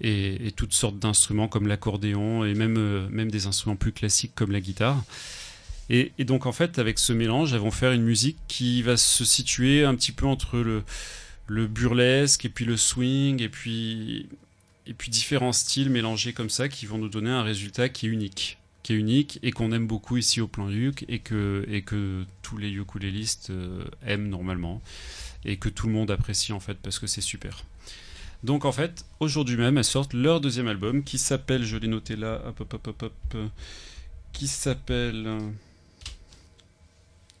et, 0.00 0.52
toutes 0.56 0.72
sortes 0.72 0.98
d'instruments 0.98 1.48
comme 1.48 1.66
l'accordéon, 1.66 2.44
et 2.44 2.54
même, 2.54 3.08
même 3.08 3.30
des 3.30 3.46
instruments 3.46 3.76
plus 3.76 3.92
classiques 3.92 4.32
comme 4.34 4.52
la 4.52 4.60
guitare. 4.60 5.02
Et, 5.90 6.12
donc 6.20 6.46
en 6.46 6.52
fait, 6.52 6.78
avec 6.78 6.98
ce 6.98 7.12
mélange, 7.12 7.52
elles 7.52 7.60
vont 7.60 7.70
faire 7.70 7.92
une 7.92 8.04
musique 8.04 8.38
qui 8.48 8.82
va 8.82 8.96
se 8.96 9.24
situer 9.24 9.84
un 9.84 9.94
petit 9.94 10.12
peu 10.12 10.26
entre 10.26 10.82
le 11.46 11.66
burlesque 11.66 12.44
et 12.44 12.48
puis 12.48 12.64
le 12.64 12.76
swing 12.76 13.42
et 13.42 13.48
puis 13.48 14.28
et 14.86 14.94
puis 14.94 15.10
différents 15.10 15.52
styles 15.52 15.90
mélangés 15.90 16.32
comme 16.32 16.50
ça 16.50 16.68
qui 16.68 16.86
vont 16.86 16.98
nous 16.98 17.08
donner 17.08 17.30
un 17.30 17.42
résultat 17.42 17.88
qui 17.88 18.06
est 18.06 18.10
unique 18.10 18.58
qui 18.84 18.92
est 18.92 18.96
unique 18.96 19.40
et 19.42 19.50
qu'on 19.50 19.72
aime 19.72 19.86
beaucoup 19.86 20.18
ici 20.18 20.40
au 20.40 20.46
plan 20.46 20.70
Uke 20.70 21.04
et 21.08 21.18
que 21.18 21.64
et 21.68 21.82
que 21.82 22.24
tous 22.42 22.58
les 22.58 22.70
ukulélistes 22.70 23.50
euh, 23.50 23.82
aiment 24.06 24.28
normalement 24.28 24.82
et 25.44 25.56
que 25.56 25.70
tout 25.70 25.86
le 25.86 25.92
monde 25.94 26.10
apprécie 26.10 26.52
en 26.52 26.60
fait 26.60 26.74
parce 26.74 26.98
que 26.98 27.06
c'est 27.06 27.22
super. 27.22 27.64
Donc 28.44 28.66
en 28.66 28.72
fait, 28.72 29.06
aujourd'hui 29.20 29.56
même, 29.56 29.78
elles 29.78 29.84
sortent 29.84 30.12
leur 30.12 30.38
deuxième 30.42 30.68
album 30.68 31.02
qui 31.02 31.16
s'appelle, 31.16 31.64
je 31.64 31.78
l'ai 31.78 31.88
noté 31.88 32.14
là, 32.14 32.42
hop 32.46 32.60
hop 32.60 32.74
hop 32.74 32.86
hop, 32.88 33.02
hop, 33.02 33.12
euh, 33.36 33.48
qui 34.34 34.46
s'appelle 34.46 35.26
euh, 35.26 35.38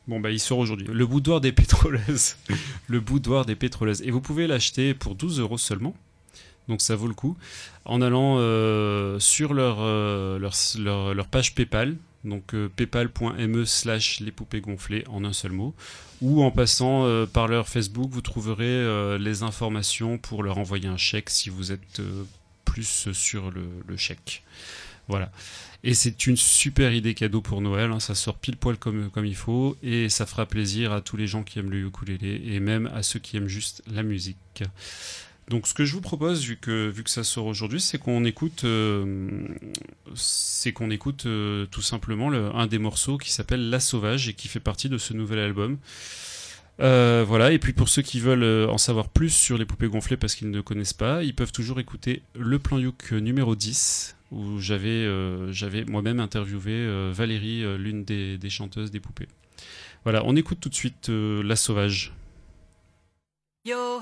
Bon 0.08 0.20
bah 0.20 0.30
il 0.30 0.40
sort 0.40 0.58
aujourd'hui. 0.58 0.86
Le 0.90 1.06
boudoir 1.06 1.42
des 1.42 1.52
pétroleuses. 1.52 2.36
le 2.88 3.00
boudoir 3.00 3.44
des 3.44 3.54
pétroleuses. 3.54 4.00
Et 4.02 4.10
vous 4.10 4.22
pouvez 4.22 4.46
l'acheter 4.46 4.94
pour 4.94 5.14
12 5.14 5.40
euros 5.40 5.58
seulement. 5.58 5.94
Donc 6.68 6.82
ça 6.82 6.96
vaut 6.96 7.08
le 7.08 7.14
coup. 7.14 7.36
En 7.84 8.00
allant 8.00 8.36
euh, 8.38 9.18
sur 9.18 9.54
leur, 9.54 9.78
euh, 9.80 10.38
leur, 10.38 11.26
page 11.26 11.54
PayPal. 11.54 11.96
Donc 12.24 12.54
euh, 12.54 12.68
paypal.me 12.74 13.64
slash 13.64 14.20
les 14.20 14.32
poupées 14.32 14.60
gonflées 14.60 15.04
en 15.08 15.24
un 15.24 15.32
seul 15.32 15.52
mot. 15.52 15.74
Ou 16.22 16.42
en 16.42 16.50
passant 16.50 17.06
par 17.32 17.48
leur 17.48 17.68
Facebook, 17.68 18.08
vous 18.10 18.22
trouverez 18.22 19.18
les 19.18 19.42
informations 19.42 20.16
pour 20.16 20.42
leur 20.42 20.56
envoyer 20.56 20.88
un 20.88 20.96
chèque 20.96 21.28
si 21.28 21.50
vous 21.50 21.70
êtes 21.70 22.00
plus 22.64 23.12
sur 23.12 23.50
le, 23.50 23.66
le 23.86 23.96
chèque. 23.98 24.42
Voilà. 25.08 25.30
Et 25.82 25.92
c'est 25.92 26.26
une 26.26 26.38
super 26.38 26.94
idée 26.94 27.12
cadeau 27.12 27.42
pour 27.42 27.60
Noël, 27.60 27.92
hein, 27.92 28.00
ça 28.00 28.14
sort 28.14 28.38
pile 28.38 28.56
poil 28.56 28.78
comme, 28.78 29.10
comme 29.10 29.26
il 29.26 29.36
faut, 29.36 29.76
et 29.82 30.08
ça 30.08 30.24
fera 30.24 30.46
plaisir 30.46 30.92
à 30.92 31.02
tous 31.02 31.18
les 31.18 31.26
gens 31.26 31.42
qui 31.42 31.58
aiment 31.58 31.70
le 31.70 31.86
ukulélé, 31.86 32.40
et 32.42 32.58
même 32.58 32.86
à 32.94 33.02
ceux 33.02 33.18
qui 33.18 33.36
aiment 33.36 33.48
juste 33.48 33.82
la 33.92 34.02
musique. 34.02 34.62
Donc 35.48 35.66
ce 35.66 35.74
que 35.74 35.84
je 35.84 35.92
vous 35.92 36.00
propose, 36.00 36.42
vu 36.44 36.56
que, 36.56 36.92
ça 37.06 37.22
sort 37.22 37.46
aujourd'hui, 37.46 37.80
c'est 37.80 37.98
qu'on 37.98 38.24
écoute, 38.24 38.64
euh, 38.64 39.46
c'est 40.14 40.72
écoute 40.90 41.26
euh, 41.26 41.66
tout 41.66 41.82
simplement 41.82 42.30
le- 42.30 42.54
un 42.54 42.66
des 42.66 42.78
morceaux 42.78 43.18
qui 43.18 43.30
s'appelle 43.30 43.68
La 43.68 43.80
Sauvage, 43.80 44.28
et 44.28 44.34
qui 44.34 44.48
fait 44.48 44.60
partie 44.60 44.88
de 44.88 44.96
ce 44.96 45.12
nouvel 45.12 45.38
album. 45.40 45.76
Euh, 46.80 47.24
voilà, 47.26 47.52
et 47.52 47.58
puis 47.58 47.72
pour 47.72 47.88
ceux 47.88 48.02
qui 48.02 48.20
veulent 48.20 48.68
en 48.68 48.78
savoir 48.78 49.08
plus 49.08 49.30
sur 49.30 49.58
les 49.58 49.64
poupées 49.64 49.86
gonflées 49.86 50.16
parce 50.16 50.34
qu'ils 50.34 50.50
ne 50.50 50.60
connaissent 50.60 50.94
pas, 50.94 51.22
ils 51.22 51.34
peuvent 51.34 51.52
toujours 51.52 51.78
écouter 51.78 52.22
le 52.34 52.58
plan 52.58 52.78
Youk 52.78 53.12
numéro 53.12 53.54
10 53.54 54.16
où 54.32 54.58
j'avais 54.58 55.06
moi-même 55.86 56.18
interviewé 56.18 57.12
Valérie, 57.12 57.62
l'une 57.78 58.04
des, 58.04 58.50
chanteuses 58.50 58.90
des 58.90 58.98
poupées. 58.98 59.28
Voilà, 60.02 60.22
on 60.24 60.34
écoute 60.34 60.58
tout 60.60 60.68
de 60.68 60.74
suite 60.74 61.10
La 61.10 61.54
Sauvage. 61.54 62.12
Yo 63.66 64.00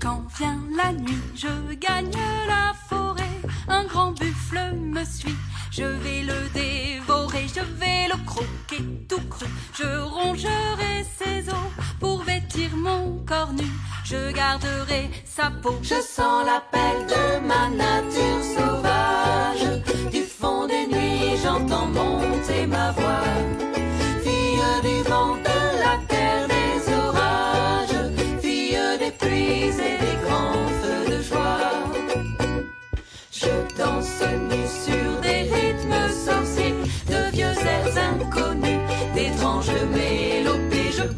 Quand 0.00 0.22
vient 0.38 0.58
la 0.76 0.92
nuit, 0.92 1.20
je 1.34 1.74
gagne 1.74 2.10
la 2.48 2.72
forêt. 2.88 3.22
Un 3.68 3.84
grand 3.84 4.12
buffle 4.12 4.72
me 4.74 5.04
suit. 5.04 5.36
Je 5.70 5.84
vais 5.84 6.22
le 6.22 6.48
dévorer, 6.52 7.46
je 7.46 7.60
vais 7.60 8.08
le 8.08 8.24
croquer 8.26 8.82
tout 9.08 9.22
cru. 9.28 9.46
Je 9.74 10.00
rongerai 10.00 11.04
ses 11.18 11.48
os 11.48 11.84
pour 12.00 12.22
vêtir 12.24 12.70
mon 12.76 13.24
corps 13.24 13.52
nu. 13.52 13.66
Je 14.04 14.32
garderai 14.32 15.10
sa 15.24 15.50
peau. 15.62 15.78
Je 15.82 16.00
sens 16.00 16.44
l'appel 16.44 17.06
de 17.06 17.46
ma 17.46 17.68
nature. 17.68 18.79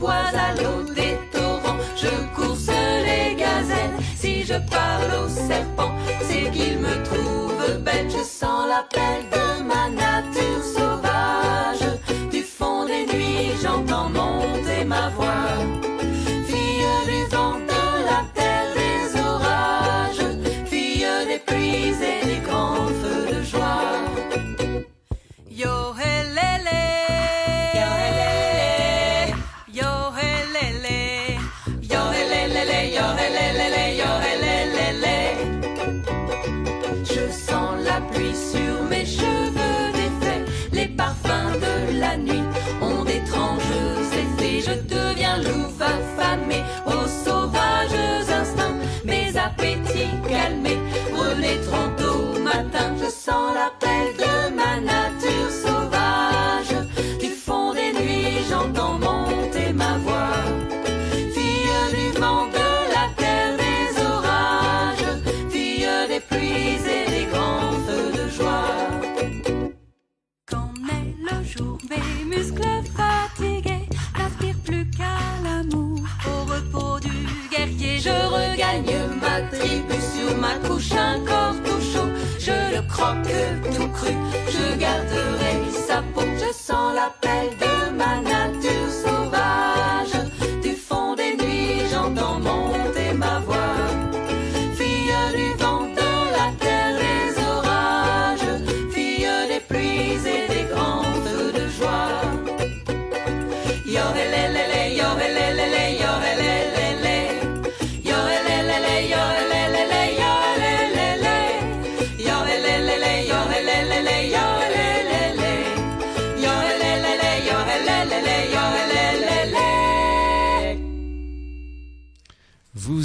Bois 0.02 0.32
à 0.46 0.50
l'eau 0.60 0.82
des 1.00 1.16
torrents, 1.30 1.78
je 2.02 2.12
course 2.34 2.68
les 3.06 3.36
gazelles. 3.36 3.96
Si 4.16 4.42
je 4.42 4.58
parle 4.76 5.10
aux 5.22 5.28
serpents, 5.28 5.94
c'est 6.26 6.50
qu'ils 6.50 6.78
me 6.86 6.94
trouvent 7.08 7.78
belle. 7.86 8.10
Je 8.10 8.24
sens 8.24 8.62
l'appel 8.70 9.18
de 9.34 9.62
ma 9.70 9.81
ma 80.90 80.96
couche, 80.96 80.98
un 80.98 81.24
corps 81.24 81.62
tout 81.64 81.80
chaud. 81.80 82.08
Je 82.38 82.76
le 82.76 82.82
croque 82.88 83.74
tout 83.74 83.88
cru, 83.88 84.14
je 84.48 84.78
garderai 84.78 85.70
sa 85.86 86.02
peau. 86.14 86.22
Je 86.38 86.52
sens 86.52 86.94
l'appel 86.94 87.50
de 87.58 87.71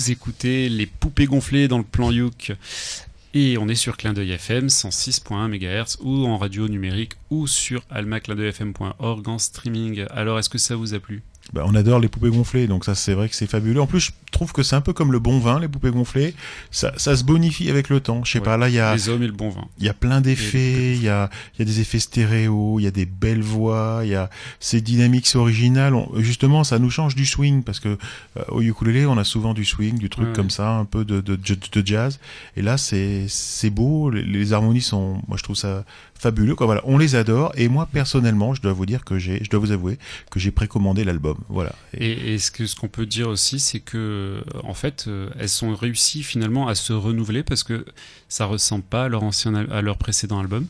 Écoutez 0.09 0.69
les 0.69 0.85
poupées 0.85 1.25
gonflées 1.25 1.67
dans 1.67 1.79
le 1.79 1.83
plan 1.83 2.11
Youk. 2.11 2.53
Et 3.33 3.57
on 3.57 3.67
est 3.67 3.75
sur 3.75 3.97
Clin 3.97 4.13
d'œil 4.13 4.31
FM 4.31 4.67
106.1 4.67 5.49
MHz 5.49 5.97
ou 6.01 6.25
en 6.25 6.37
radio 6.37 6.69
numérique 6.69 7.13
ou 7.29 7.45
sur 7.45 7.83
almaclindeuilfm.org 7.89 9.27
en 9.27 9.37
streaming. 9.37 10.05
Alors 10.09 10.39
est-ce 10.39 10.49
que 10.49 10.57
ça 10.57 10.75
vous 10.75 10.93
a 10.93 10.99
plu? 10.99 11.23
Bah, 11.53 11.63
on 11.65 11.75
adore 11.75 11.99
les 11.99 12.09
poupées 12.09 12.29
gonflées, 12.29 12.67
donc 12.67 12.83
ça 12.83 12.93
c'est 12.93 13.13
vrai 13.13 13.29
que 13.29 13.35
c'est 13.35 13.49
fabuleux. 13.49 13.79
En 13.79 13.87
plus, 13.87 14.01
je 14.01 14.11
trouve 14.31 14.51
que 14.51 14.63
c'est 14.63 14.75
un 14.75 14.81
peu 14.81 14.91
comme 14.91 15.13
le 15.13 15.19
bon 15.19 15.39
vin, 15.39 15.59
les 15.61 15.69
poupées 15.69 15.91
gonflées. 15.91 16.35
Ça, 16.71 16.91
ça 16.97 17.15
se 17.15 17.23
bonifie 17.23 17.69
avec 17.69 17.87
le 17.89 18.01
temps. 18.01 18.23
Je 18.25 18.33
sais 18.33 18.39
Ouais. 18.39 18.45
pas, 18.45 18.57
là 18.57 18.67
il 18.67 18.75
y 18.75 18.79
a, 18.79 18.93
Les 18.93 19.07
hommes 19.07 19.23
et 19.23 19.27
le 19.27 19.31
bon 19.33 19.49
vin. 19.49 19.65
il 19.77 19.85
y 19.85 19.89
a 19.89 19.93
plein 19.93 20.19
d'effets, 20.19 20.95
il 20.95 21.01
y 21.01 21.07
a, 21.09 21.29
il 21.55 21.59
y 21.59 21.61
a 21.61 21.65
des 21.65 21.79
effets 21.79 21.99
stéréo, 21.99 22.79
il 22.79 22.83
y 22.83 22.87
a 22.87 22.91
des 22.91 23.05
belles 23.05 23.41
voix, 23.41 24.01
il 24.03 24.09
y 24.09 24.15
a 24.15 24.29
c'est 24.59 24.81
dynamique, 24.81 25.25
c'est 25.27 25.37
original. 25.37 25.93
On- 25.95 26.11
justement, 26.17 26.63
ça 26.65 26.79
nous 26.79 26.89
change 26.89 27.15
du 27.15 27.25
swing 27.25 27.63
parce 27.63 27.79
que 27.79 27.89
euh, 28.37 28.43
au 28.49 28.61
ukulélé, 28.61 29.05
on 29.05 29.17
a 29.17 29.23
souvent 29.23 29.53
du 29.53 29.63
swing, 29.63 29.97
du 29.97 30.09
truc 30.09 30.27
Ouais, 30.27 30.33
comme 30.33 30.47
ouais. 30.47 30.51
ça, 30.51 30.71
un 30.71 30.85
peu 30.85 31.05
de, 31.05 31.21
de, 31.21 31.35
de, 31.37 31.57
de 31.71 31.87
jazz. 31.87 32.19
Et 32.57 32.61
là, 32.61 32.77
c'est 32.77 33.25
c'est 33.29 33.69
beau. 33.69 34.09
Les, 34.09 34.23
les 34.23 34.51
harmonies 34.53 34.81
sont, 34.81 35.21
moi 35.29 35.37
je 35.37 35.43
trouve 35.43 35.55
ça 35.55 35.85
fabuleux. 36.19 36.55
Quoi. 36.55 36.65
Voilà, 36.65 36.81
on 36.85 36.97
les 36.97 37.15
adore. 37.15 37.51
Et 37.55 37.67
moi 37.67 37.87
personnellement, 37.91 38.53
je 38.53 38.61
dois 38.61 38.73
vous 38.73 38.85
dire 38.85 39.03
que 39.05 39.17
j'ai, 39.17 39.43
je 39.43 39.49
dois 39.49 39.59
vous 39.59 39.71
avouer 39.71 39.97
que 40.31 40.39
j'ai 40.39 40.51
précommandé 40.51 41.03
l'album. 41.03 41.37
Voilà. 41.49 41.73
Et- 41.93 42.37
ce 42.39 42.51
que 42.51 42.65
ce 42.65 42.75
qu'on 42.75 42.87
peut 42.87 43.05
dire 43.05 43.29
aussi, 43.29 43.59
c'est 43.59 43.79
que 43.79 44.43
en 44.63 44.73
fait, 44.73 45.05
euh, 45.07 45.29
elles 45.39 45.49
sont 45.49 45.73
réussies 45.75 46.23
finalement 46.23 46.67
à 46.67 46.75
se 46.75 46.93
renouveler 46.93 47.43
parce 47.43 47.63
que 47.63 47.85
ça 48.29 48.45
ressemble 48.45 48.83
pas 48.83 49.05
à 49.05 49.07
leur 49.09 49.23
ancien 49.23 49.53
à 49.55 49.81
leur 49.81 49.97
précédent 49.97 50.39
album, 50.39 50.67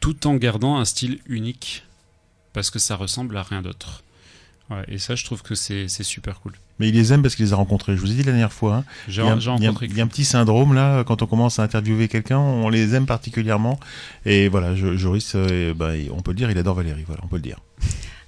tout 0.00 0.26
en 0.26 0.34
gardant 0.36 0.78
un 0.78 0.84
style 0.84 1.20
unique 1.26 1.84
parce 2.52 2.70
que 2.70 2.78
ça 2.78 2.96
ressemble 2.96 3.36
à 3.36 3.42
rien 3.42 3.62
d'autre. 3.62 4.02
Ouais, 4.70 4.84
et 4.88 4.98
ça, 4.98 5.16
je 5.16 5.24
trouve 5.24 5.42
que 5.42 5.54
c'est 5.56 5.88
c'est 5.88 6.04
super 6.04 6.40
cool. 6.40 6.52
Mais 6.78 6.88
il 6.88 6.94
les 6.94 7.12
aime 7.12 7.22
parce 7.22 7.34
qu'il 7.34 7.44
les 7.44 7.52
a 7.52 7.56
rencontrés. 7.56 7.96
Je 7.96 8.00
vous 8.00 8.10
ai 8.10 8.14
dit 8.14 8.22
la 8.22 8.30
dernière 8.32 8.52
fois. 8.52 8.76
hein. 8.76 8.84
J'ai 9.08 9.20
il, 9.22 9.24
y 9.24 9.28
a, 9.28 9.32
un- 9.32 9.40
j'ai 9.40 9.50
il 9.50 9.62
y 9.62 9.66
a 9.66 9.68
un- 9.68 9.72
rencontré. 9.72 9.86
il 9.86 9.96
y 9.96 10.00
a 10.00 10.04
un 10.04 10.06
petit 10.06 10.24
syndrome 10.24 10.74
là 10.74 11.02
quand 11.04 11.22
on 11.22 11.26
commence 11.26 11.58
à 11.58 11.64
interviewer 11.64 12.06
quelqu'un, 12.08 12.38
on 12.38 12.68
les 12.68 12.94
aime 12.94 13.04
particulièrement. 13.06 13.80
Et 14.26 14.48
voilà, 14.48 14.74
je- 14.76 14.96
Joris, 14.96 15.32
euh, 15.34 15.74
bah, 15.74 15.90
on 16.12 16.22
peut 16.22 16.30
le 16.30 16.36
dire, 16.36 16.50
il 16.50 16.58
adore 16.58 16.76
Valérie. 16.76 17.02
Voilà, 17.04 17.20
on 17.24 17.26
peut 17.28 17.36
le 17.36 17.42
dire. 17.42 17.58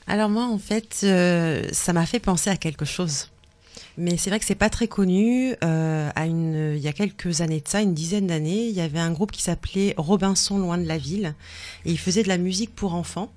Alors 0.09 0.29
moi, 0.29 0.47
en 0.47 0.59
fait, 0.59 1.01
euh, 1.05 1.63
ça 1.71 1.93
m'a 1.93 2.07
fait 2.07 2.19
penser 2.19 2.51
à 2.51 2.57
quelque 2.57 2.85
chose. 2.85 3.29
Mais 3.97 4.17
c'est 4.17 4.31
vrai 4.31 4.39
que 4.41 4.45
c'est 4.47 4.55
pas 4.57 4.71
très 4.71 4.89
connu. 4.89 5.55
Euh, 5.63 6.11
à 6.17 6.27
une, 6.27 6.73
il 6.77 6.83
y 6.83 6.89
a 6.89 6.93
quelques 6.93 7.41
années 7.41 7.61
de 7.61 7.69
ça, 7.69 7.83
une 7.83 7.95
dizaine 7.95 8.27
d'années, 8.27 8.67
il 8.67 8.75
y 8.75 8.81
avait 8.81 8.99
un 8.99 9.13
groupe 9.13 9.31
qui 9.31 9.43
s'appelait 9.43 9.95
Robinson 9.97 10.59
Loin 10.59 10.79
de 10.79 10.87
la 10.89 10.99
Ville, 10.99 11.35
et 11.85 11.93
il 11.93 11.99
faisait 11.99 12.23
de 12.25 12.29
la 12.29 12.39
musique 12.39 12.75
pour 12.75 12.95
enfants 12.95 13.31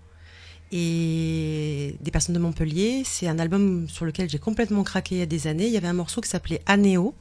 et 0.77 1.95
des 2.01 2.11
personnes 2.11 2.35
de 2.35 2.39
Montpellier. 2.39 3.03
C'est 3.05 3.27
un 3.27 3.39
album 3.39 3.87
sur 3.87 4.03
lequel 4.03 4.29
j'ai 4.29 4.39
complètement 4.39 4.83
craqué 4.83 5.15
il 5.15 5.19
y 5.19 5.21
a 5.21 5.25
des 5.25 5.47
années. 5.47 5.67
Il 5.67 5.71
y 5.71 5.77
avait 5.77 5.87
un 5.87 5.93
morceau 5.93 6.19
qui 6.19 6.27
s'appelait 6.27 6.61
Anéo. 6.65 7.13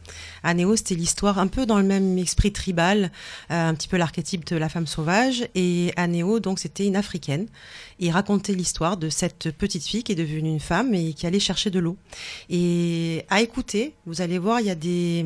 Anéo, 0.42 0.74
c'était 0.74 0.96
l'histoire 0.96 1.38
un 1.38 1.46
peu 1.46 1.64
dans 1.64 1.78
le 1.78 1.84
même 1.84 2.18
esprit 2.18 2.52
tribal, 2.52 3.12
euh, 3.52 3.68
un 3.68 3.74
petit 3.74 3.86
peu 3.86 3.96
l'archétype 3.96 4.44
de 4.46 4.56
la 4.56 4.68
femme 4.68 4.88
sauvage. 4.88 5.46
Et 5.54 5.92
Anéo, 5.96 6.40
donc, 6.40 6.58
c'était 6.58 6.84
une 6.84 6.96
africaine. 6.96 7.46
Et 8.00 8.06
il 8.06 8.10
racontait 8.10 8.54
l'histoire 8.54 8.96
de 8.96 9.08
cette 9.08 9.52
petite 9.52 9.84
fille 9.84 10.02
qui 10.02 10.10
est 10.10 10.16
devenue 10.16 10.48
une 10.48 10.58
femme 10.58 10.92
et 10.92 11.12
qui 11.12 11.24
allait 11.24 11.38
chercher 11.38 11.70
de 11.70 11.78
l'eau. 11.78 11.96
Et 12.50 13.24
à 13.30 13.40
écouter, 13.40 13.94
vous 14.04 14.20
allez 14.20 14.38
voir, 14.38 14.58
il 14.58 14.66
y 14.66 14.70
a 14.70 14.74
des, 14.74 15.24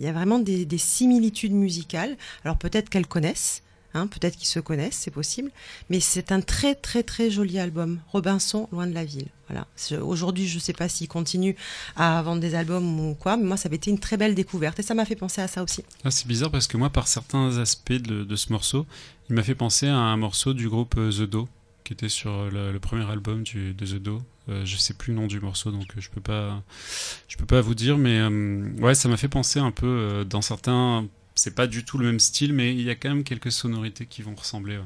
il 0.00 0.04
y 0.04 0.08
a 0.08 0.12
vraiment 0.12 0.40
des, 0.40 0.64
des 0.64 0.78
similitudes 0.78 1.52
musicales. 1.52 2.16
Alors 2.44 2.58
peut-être 2.58 2.90
qu'elles 2.90 3.06
connaissent. 3.06 3.62
Hein, 3.94 4.06
Peut-être 4.06 4.36
qu'ils 4.36 4.48
se 4.48 4.60
connaissent, 4.60 4.96
c'est 4.96 5.10
possible. 5.10 5.50
Mais 5.88 6.00
c'est 6.00 6.32
un 6.32 6.40
très 6.40 6.74
très 6.74 7.02
très 7.02 7.30
joli 7.30 7.58
album. 7.58 8.00
Robinson, 8.08 8.68
loin 8.72 8.86
de 8.86 8.94
la 8.94 9.04
ville. 9.04 9.28
Voilà. 9.48 9.66
Aujourd'hui, 10.02 10.48
je 10.48 10.56
ne 10.56 10.60
sais 10.60 10.72
pas 10.72 10.88
s'il 10.88 11.08
continue 11.08 11.54
à 11.96 12.22
vendre 12.22 12.40
des 12.40 12.54
albums 12.54 13.00
ou 13.00 13.14
quoi, 13.14 13.36
mais 13.36 13.44
moi, 13.44 13.56
ça 13.56 13.68
avait 13.68 13.76
été 13.76 13.90
une 13.90 13.98
très 13.98 14.16
belle 14.16 14.34
découverte 14.34 14.78
et 14.80 14.82
ça 14.82 14.94
m'a 14.94 15.04
fait 15.04 15.16
penser 15.16 15.40
à 15.40 15.48
ça 15.48 15.62
aussi. 15.62 15.84
Ah, 16.02 16.10
c'est 16.10 16.26
bizarre 16.26 16.50
parce 16.50 16.66
que 16.66 16.76
moi, 16.76 16.90
par 16.90 17.06
certains 17.08 17.58
aspects 17.58 17.92
de, 17.92 18.36
ce 18.36 18.52
morceau, 18.52 18.86
il 19.28 19.36
m'a 19.36 19.42
fait 19.42 19.54
penser 19.54 19.86
à 19.86 19.96
un 19.96 20.16
morceau 20.16 20.54
du 20.54 20.68
groupe 20.68 20.94
euh, 20.96 21.10
The 21.10 21.28
Do, 21.28 21.48
qui 21.84 21.92
était 21.92 22.08
sur 22.08 22.50
le, 22.50 22.78
premier 22.78 23.08
album 23.08 23.44
de 23.44 23.72
The 23.72 24.02
Do. 24.02 24.22
Euh, 24.48 24.64
je 24.64 24.76
sais 24.76 24.92
plus 24.92 25.14
le 25.14 25.20
nom 25.20 25.26
du 25.26 25.40
morceau, 25.40 25.70
donc 25.70 25.86
euh, 25.96 26.00
je 26.00 26.10
peux 26.10 26.20
peux 26.20 27.46
pas 27.46 27.60
vous 27.62 27.74
dire, 27.74 27.96
mais 27.96 28.18
euh, 28.20 28.68
ouais, 28.78 28.94
ça 28.94 29.08
m'a 29.08 29.16
fait 29.16 29.28
penser 29.28 29.58
un 29.58 29.70
peu 29.70 30.24
dans 30.28 30.42
certains. 30.42 31.06
C'est 31.44 31.54
pas 31.54 31.66
du 31.66 31.84
tout 31.84 31.98
le 31.98 32.06
même 32.06 32.20
style, 32.20 32.54
mais 32.54 32.72
il 32.72 32.80
y 32.80 32.88
a 32.88 32.94
quand 32.94 33.10
même 33.10 33.22
quelques 33.22 33.52
sonorités 33.52 34.06
qui 34.06 34.22
vont 34.22 34.34
ressembler. 34.34 34.78
ouais. 34.78 34.84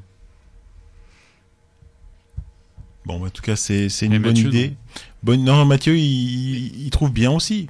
Bon, 3.06 3.24
en 3.24 3.30
tout 3.30 3.42
cas, 3.42 3.56
c'est 3.56 3.88
c'est 3.88 4.06
une 4.06 4.14
Et 4.14 4.18
bonne 4.18 4.40
Mathieu, 4.42 4.48
idée. 4.48 4.76
Bonne... 5.22 5.44
Non, 5.44 5.64
Mathieu, 5.64 5.96
il, 5.96 6.02
il- 6.04 6.82
il 6.86 6.90
trouve 6.90 7.12
bien 7.12 7.30
aussi. 7.30 7.68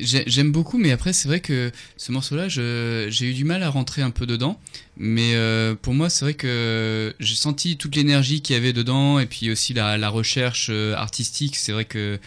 J'ai- 0.00 0.24
J'aime 0.26 0.50
beaucoup, 0.50 0.76
mais 0.78 0.90
après, 0.90 1.12
c'est 1.12 1.28
vrai 1.28 1.40
que 1.40 1.70
ce 1.96 2.10
morceau-là, 2.10 2.48
j'ai 2.48 3.08
eu 3.30 3.34
du 3.34 3.44
mal 3.44 3.62
à 3.62 3.70
rentrer 3.70 4.02
un 4.02 4.10
peu 4.10 4.26
dedans. 4.26 4.58
Mais 4.96 5.34
euh, 5.36 5.74
pour 5.76 5.94
moi, 5.94 6.10
c'est 6.10 6.24
vrai 6.24 6.34
que 6.34 7.14
j'ai 7.20 7.36
senti 7.36 7.76
toute 7.76 7.94
l'énergie 7.94 8.40
qu'il 8.42 8.54
y 8.54 8.56
avait 8.56 8.72
dedans, 8.72 9.20
et 9.20 9.26
puis 9.26 9.50
aussi 9.50 9.74
la, 9.74 9.96
la 9.98 10.08
recherche 10.08 10.68
euh, 10.70 10.94
artistique. 10.96 11.54
C'est 11.56 11.72
vrai 11.72 11.84
que 11.84 12.18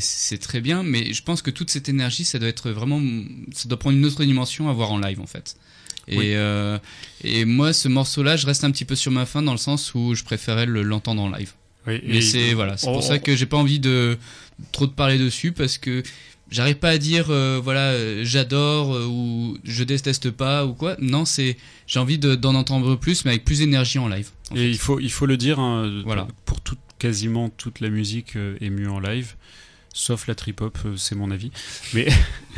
c'est 0.00 0.38
très 0.38 0.60
bien, 0.60 0.82
mais 0.82 1.12
je 1.12 1.22
pense 1.22 1.42
que 1.42 1.50
toute 1.50 1.70
cette 1.70 1.88
énergie, 1.88 2.24
ça 2.24 2.38
doit 2.38 2.48
être 2.48 2.70
vraiment, 2.70 3.00
ça 3.52 3.68
doit 3.68 3.78
prendre 3.78 3.96
une 3.96 4.04
autre 4.04 4.24
dimension 4.24 4.68
à 4.68 4.72
voir 4.72 4.90
en 4.92 4.98
live, 4.98 5.20
en 5.20 5.26
fait. 5.26 5.56
Et, 6.08 6.18
Oui. 6.18 6.24
euh, 6.34 6.78
et 7.22 7.44
moi, 7.44 7.72
ce 7.72 7.86
morceau-là, 7.86 8.36
je 8.36 8.46
reste 8.46 8.64
un 8.64 8.70
petit 8.72 8.84
peu 8.84 8.96
sur 8.96 9.12
ma 9.12 9.26
fin 9.26 9.42
dans 9.42 9.52
le 9.52 9.58
sens 9.58 9.94
où 9.94 10.14
je 10.14 10.24
préférais 10.24 10.66
le- 10.66 10.82
l'entendre 10.82 11.22
en 11.22 11.30
live. 11.30 11.52
Oui, 11.86 12.00
Mais 12.04 12.16
et- 12.16 12.20
c'est 12.20 12.52
voilà, 12.54 12.76
c'est 12.76 12.88
on- 12.88 12.92
pour 12.94 13.02
ça 13.04 13.18
que 13.18 13.36
j'ai 13.36 13.46
pas 13.46 13.56
envie 13.56 13.78
de 13.78 14.18
trop 14.72 14.86
de 14.86 14.92
parler 14.92 15.18
dessus 15.18 15.52
parce 15.52 15.78
que 15.78 16.02
j'arrive 16.50 16.76
pas 16.76 16.90
à 16.90 16.98
dire 16.98 17.26
euh, 17.30 17.58
voilà 17.62 17.92
euh, 17.92 18.22
j'adore 18.24 18.94
euh, 18.94 19.06
ou 19.06 19.56
je 19.64 19.84
déteste 19.84 20.30
pas 20.30 20.66
ou 20.66 20.74
quoi. 20.74 20.96
Non, 21.00 21.24
c'est 21.24 21.56
j'ai 21.86 21.98
envie 22.00 22.18
de- 22.18 22.34
d'en 22.34 22.54
entendre 22.54 22.96
plus 22.96 23.24
mais 23.24 23.30
avec 23.30 23.44
plus 23.44 23.60
d'énergie 23.60 23.98
en 23.98 24.08
live. 24.08 24.28
en 24.50 24.56
Et 24.56 24.58
fait. 24.58 24.70
il 24.70 24.78
faut, 24.78 25.00
il 25.00 25.10
faut 25.12 25.26
le 25.26 25.36
dire, 25.38 25.58
hein, 25.60 26.02
Voilà. 26.04 26.26
pour 26.44 26.60
toute, 26.60 26.78
quasiment 27.00 27.48
toute 27.48 27.80
la 27.80 27.88
musique 27.88 28.36
euh, 28.36 28.56
est 28.60 28.70
mieux 28.70 28.90
en 28.90 29.00
live, 29.00 29.34
sauf 29.92 30.28
la 30.28 30.36
trip-hop, 30.36 30.78
euh, 30.84 30.96
c'est 30.96 31.16
mon 31.16 31.32
avis. 31.32 31.50
Mais 31.94 32.06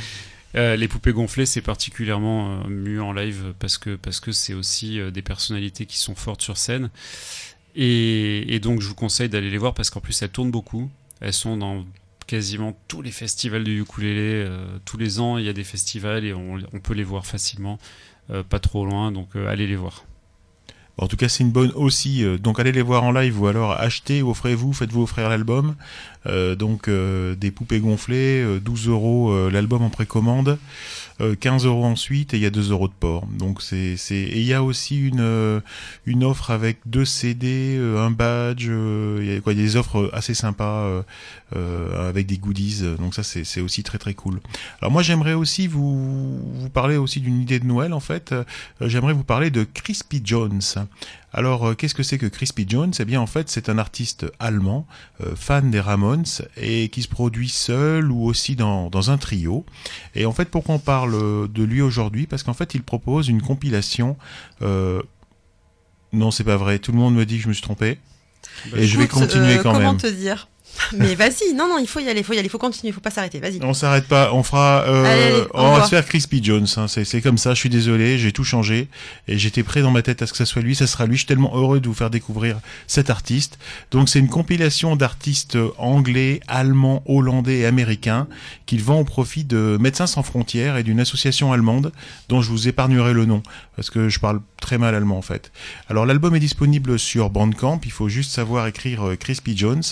euh, 0.57 0.77
les 0.77 0.89
poupées 0.89 1.13
gonflées, 1.13 1.47
c'est 1.47 1.63
particulièrement 1.63 2.69
mieux 2.69 3.03
en 3.03 3.13
live 3.13 3.55
parce 3.59 3.79
que 3.79 4.33
c'est 4.33 4.53
aussi 4.53 5.01
des 5.11 5.23
personnalités 5.23 5.87
qui 5.87 5.97
sont 5.97 6.15
fortes 6.15 6.43
sur 6.43 6.59
scène. 6.59 6.91
Et, 7.75 8.59
donc 8.61 8.83
je 8.83 8.89
vous 8.89 8.95
conseille 8.95 9.31
d'aller 9.31 9.49
les 9.49 9.57
voir 9.57 9.73
parce 9.73 9.89
qu'en 9.89 10.01
plus 10.01 10.21
elles 10.21 10.29
tournent 10.29 10.51
beaucoup. 10.51 10.91
Elles 11.21 11.33
sont 11.33 11.57
dans 11.57 11.87
quasiment 12.27 12.77
tous 12.89 13.01
les 13.01 13.13
festivals 13.13 13.65
de 13.65 13.71
ukulélé. 13.71 14.47
tous 14.85 14.99
les 14.99 15.21
ans, 15.21 15.39
il 15.39 15.47
y 15.47 15.49
a 15.49 15.55
des 15.55 15.65
festivals 15.65 16.25
et 16.25 16.35
on, 16.35 16.59
peut 16.83 16.95
les 16.95 17.05
voir 17.05 17.25
facilement, 17.25 17.79
pas 18.51 18.59
trop 18.59 18.85
loin. 18.85 19.13
Donc 19.13 19.37
allez 19.37 19.67
les 19.67 19.77
voir. 19.77 20.05
En 20.99 21.09
tout 21.09 21.17
cas, 21.17 21.29
c'est 21.29 21.43
une 21.43 21.51
bonne 21.51 21.73
aussi. 21.75 22.23
euh, 22.25 22.37
donc, 22.39 22.61
allez 22.61 22.73
les 22.73 22.83
voir 22.83 23.03
en 23.05 23.13
live 23.13 23.41
ou 23.41 23.47
alors 23.47 23.73
achetez, 23.73 24.23
offrez-vous, 24.23 24.73
faites-vous 24.73 25.03
offrir 25.03 25.29
l'album. 25.29 25.75
Euh, 26.27 26.55
donc, 26.55 26.89
euh, 26.89 27.35
des 27.35 27.51
poupées 27.51 27.81
gonflées, 27.81 28.43
euh, 28.43 28.61
12 28.61 28.89
euros 28.89 29.49
l'album 29.51 29.83
en 29.83 29.91
précommande, 29.91 30.59
15 31.41 31.67
euros 31.67 31.85
ensuite 31.85 32.35
et 32.35 32.37
il 32.37 32.43
y 32.43 32.47
a 32.47 32.51
2 32.51 32.71
euros 32.71 32.89
de 32.89 32.93
port. 32.93 33.27
Donc, 33.27 33.63
c'est. 33.63 33.97
Et 34.11 34.39
il 34.39 34.45
y 34.45 34.55
a 34.55 34.63
aussi 34.63 34.99
une, 35.01 35.21
euh, 35.21 35.61
une 36.07 36.25
offre 36.25 36.51
avec 36.51 36.79
deux 36.87 37.05
CD, 37.05 37.77
euh, 37.79 38.05
un 38.05 38.11
badge, 38.11 38.67
euh, 38.69 39.19
il 39.21 39.33
y 39.35 39.51
a 39.51 39.55
des 39.55 39.77
offres 39.77 40.11
assez 40.13 40.35
sympas 40.35 40.85
euh, 40.85 41.03
euh, 41.57 42.09
avec 42.09 42.27
des 42.27 42.39
goodies. 42.39 42.83
Donc, 42.99 43.15
ça, 43.15 43.23
c'est, 43.23 43.61
aussi 43.61 43.83
très 43.83 43.99
très 43.99 44.15
cool. 44.15 44.41
Alors, 44.81 44.91
moi, 44.91 45.03
j'aimerais 45.03 45.35
aussi 45.35 45.67
vous, 45.67 46.41
vous 46.55 46.71
parler 46.71 46.97
aussi 46.97 47.21
d'une 47.21 47.41
idée 47.41 47.59
de 47.59 47.67
Noël 47.67 47.93
en 47.93 48.01
fait. 48.01 48.33
Euh, 48.33 48.45
j'aimerais 48.81 49.13
vous 49.13 49.25
parler 49.25 49.51
de 49.51 49.65
Crispy 49.65 50.21
Jones. 50.25 50.61
Alors, 51.35 51.69
euh, 51.69 51.75
qu'est-ce 51.75 51.95
que 51.95 52.03
c'est 52.03 52.19
que 52.19 52.27
Crispy 52.27 52.67
Jones? 52.69 52.93
Eh 52.99 53.05
bien, 53.05 53.21
en 53.21 53.27
fait, 53.27 53.49
c'est 53.49 53.69
un 53.69 53.79
artiste 53.79 54.27
allemand, 54.39 54.87
euh, 55.23 55.35
fan 55.35 55.71
des 55.71 55.81
Ramones, 55.81 56.25
et 56.57 56.89
qui 56.91 57.03
se 57.03 57.09
produit 57.09 57.49
seul 57.49 58.11
ou 58.11 58.25
aussi 58.27 58.55
dans, 58.57 58.91
dans 58.91 59.11
un 59.11 59.17
trio. 59.19 59.65
Et 60.15 60.27
en 60.27 60.33
fait, 60.33 60.47
pourquoi 60.51 60.75
on 60.75 60.79
parle 60.79 61.15
euh, 61.15 61.49
de 61.49 61.63
lui 61.63 61.81
aujourd'hui? 61.81 62.27
Parce 62.27 62.43
qu'en 62.43 62.53
fait, 62.55 62.75
il 62.75 62.83
propose 62.83 63.29
une 63.29 63.41
compilation. 63.41 64.17
euh, 64.61 65.03
Non, 66.13 66.31
c'est 66.31 66.45
pas 66.45 66.59
vrai. 66.59 66.79
Tout 66.79 66.93
le 66.93 66.99
monde 66.99 67.15
me 67.15 67.25
dit 67.25 67.39
que 67.39 67.45
je 67.45 67.49
me 67.49 67.55
suis 67.55 67.63
trompé. 67.63 67.99
Et 68.77 68.87
je 68.87 68.99
vais 68.99 69.09
continuer 69.09 69.55
euh, 69.59 69.63
quand 69.63 69.73
comment 69.73 69.93
même. 69.93 70.01
te 70.01 70.07
dire? 70.09 70.49
Mais 70.97 71.15
vas-y, 71.15 71.55
non, 71.55 71.69
non, 71.69 71.79
il 71.79 71.87
faut 71.87 72.01
y 72.01 72.09
aller, 72.09 72.21
il 72.21 72.25
faut 72.25 72.33
y 72.33 72.39
aller, 72.39 72.47
il 72.47 72.51
faut 72.51 72.59
continuer, 72.59 72.91
il 72.91 72.95
faut 72.95 73.01
pas 73.01 73.11
s'arrêter, 73.11 73.41
vas-y. 73.41 73.59
On 73.63 73.75
s'arrête 73.75 74.07
pas, 74.07 74.33
on 74.33 74.43
fera, 74.43 74.83
euh, 74.87 75.05
Allez, 75.05 75.23
allez, 75.23 75.41
au 75.43 75.49
on 75.55 75.77
va 75.77 75.85
se 75.85 75.91
faire 75.91 76.05
Crispy 76.07 76.43
Jones. 76.43 76.67
hein. 76.77 76.89
C'est, 76.89 77.05
c'est 77.05 77.21
comme 77.21 77.39
ça. 77.39 77.55
Je 77.55 77.61
suis 77.61 77.69
désolé, 77.69 78.19
j'ai 78.19 78.33
tout 78.33 78.45
changé 78.45 78.89
et 79.29 79.39
j'étais 79.39 79.63
prêt 79.63 79.83
dans 79.83 79.91
ma 79.91 80.03
tête 80.03 80.23
à 80.23 80.27
ce 80.27 80.33
que 80.33 80.39
ça 80.39 80.47
soit 80.47 80.63
lui. 80.63 80.75
Ça 80.75 80.87
sera 80.87 81.07
lui. 81.07 81.15
Je 81.15 81.21
suis 81.21 81.27
tellement 81.27 81.57
heureux 81.57 81.81
de 81.81 81.89
vous 81.89 81.95
faire 81.95 82.11
découvrir 82.11 82.59
cet 82.87 83.11
artiste. 83.11 83.59
Donc 83.91 84.09
c'est 84.09 84.19
une 84.19 84.29
compilation 84.29 84.97
d'artistes 84.97 85.57
anglais, 85.79 86.41
allemands, 86.49 87.03
hollandais 87.07 87.59
et 87.61 87.67
américains 87.67 88.27
qu'il 88.67 88.83
vend 88.83 89.01
au 89.01 89.05
profit 89.05 89.45
de 89.45 89.77
Médecins 89.81 90.07
sans 90.07 90.23
frontières 90.23 90.77
et 90.77 90.83
d'une 90.83 91.01
association 91.01 91.53
allemande 91.53 91.93
dont 92.29 92.43
je 92.43 92.51
vous 92.51 92.69
épargnerai 92.69 93.13
le 93.13 93.25
nom 93.27 93.43
parce 93.77 93.91
que 93.91 94.09
je 94.09 94.19
parle 94.19 94.41
très 94.61 94.79
mal 94.79 94.95
allemand 94.95 95.19
en 95.19 95.23
fait. 95.23 95.51
Alors 95.89 96.07
l'album 96.07 96.35
est 96.37 96.41
disponible 96.41 96.99
sur 96.99 97.31
Bandcamp. 97.31 97.81
Il 97.85 97.91
faut 97.91 98.09
juste 98.09 98.31
savoir 98.31 98.67
écrire 98.67 99.09
euh, 99.09 99.17
Crispy 99.17 99.57
Jones 99.57 99.83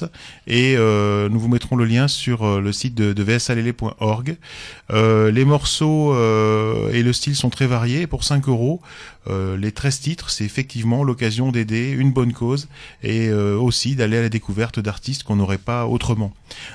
et 0.47 0.70
euh, 0.77 1.29
nous 1.29 1.39
vous 1.39 1.49
mettrons 1.49 1.77
le 1.77 1.85
lien 1.85 2.09
sur 2.09 2.45
euh, 2.45 2.61
le 2.61 2.73
site 2.73 2.95
de, 2.95 3.12
de 3.12 3.23
vsalele.org. 3.23 4.37
Euh, 4.91 5.31
les 5.31 5.45
morceaux 5.45 6.14
et 6.93 7.03
le 7.03 7.12
style 7.12 7.37
sont 7.37 7.51
très 7.51 7.66
variés. 7.66 8.07
Pour 8.07 8.25
5 8.25 8.49
euros, 8.49 8.81
les 9.29 9.71
13 9.73 10.01
titres, 10.01 10.31
c'est 10.31 10.45
effectivement 10.45 11.05
l'occasion 11.05 11.53
d'aider 11.53 11.91
une 11.91 12.12
bonne 12.12 12.33
cause 12.33 12.68
et 13.03 13.31
aussi 13.33 13.95
d'aller 13.95 14.16
à 14.16 14.23
la 14.23 14.29
découverte 14.29 14.81
d'artistes 14.81 15.23
qu'on 15.23 15.37
n'aurait 15.37 15.59
pas 15.59 15.87
autrement. 15.87 16.33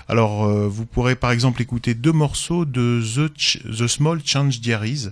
Alors, 0.07 0.47
vous 0.47 0.85
pourrez 0.85 1.15
par 1.15 1.31
exemple 1.31 1.61
écouter 1.61 1.93
deux 1.93 2.11
morceaux 2.11 2.65
de 2.65 3.01
The, 3.01 3.87
Small 3.87 4.21
Change 4.23 4.61
Diaries, 4.61 5.09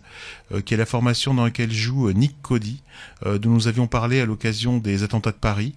qui 0.66 0.74
est 0.74 0.78
la 0.78 0.86
formation 0.86 1.34
dans 1.34 1.44
laquelle 1.44 1.74
joue 1.74 2.12
Nick 2.12 2.36
Cody, 2.42 2.82
dont 3.26 3.50
nous 3.50 3.68
avions 3.68 3.88
parlé 3.88 4.22
à 4.22 4.26
l'occasion 4.26 4.78
des 4.78 5.04
attentats 5.04 5.32
de 5.32 5.38
Paris. 5.38 5.74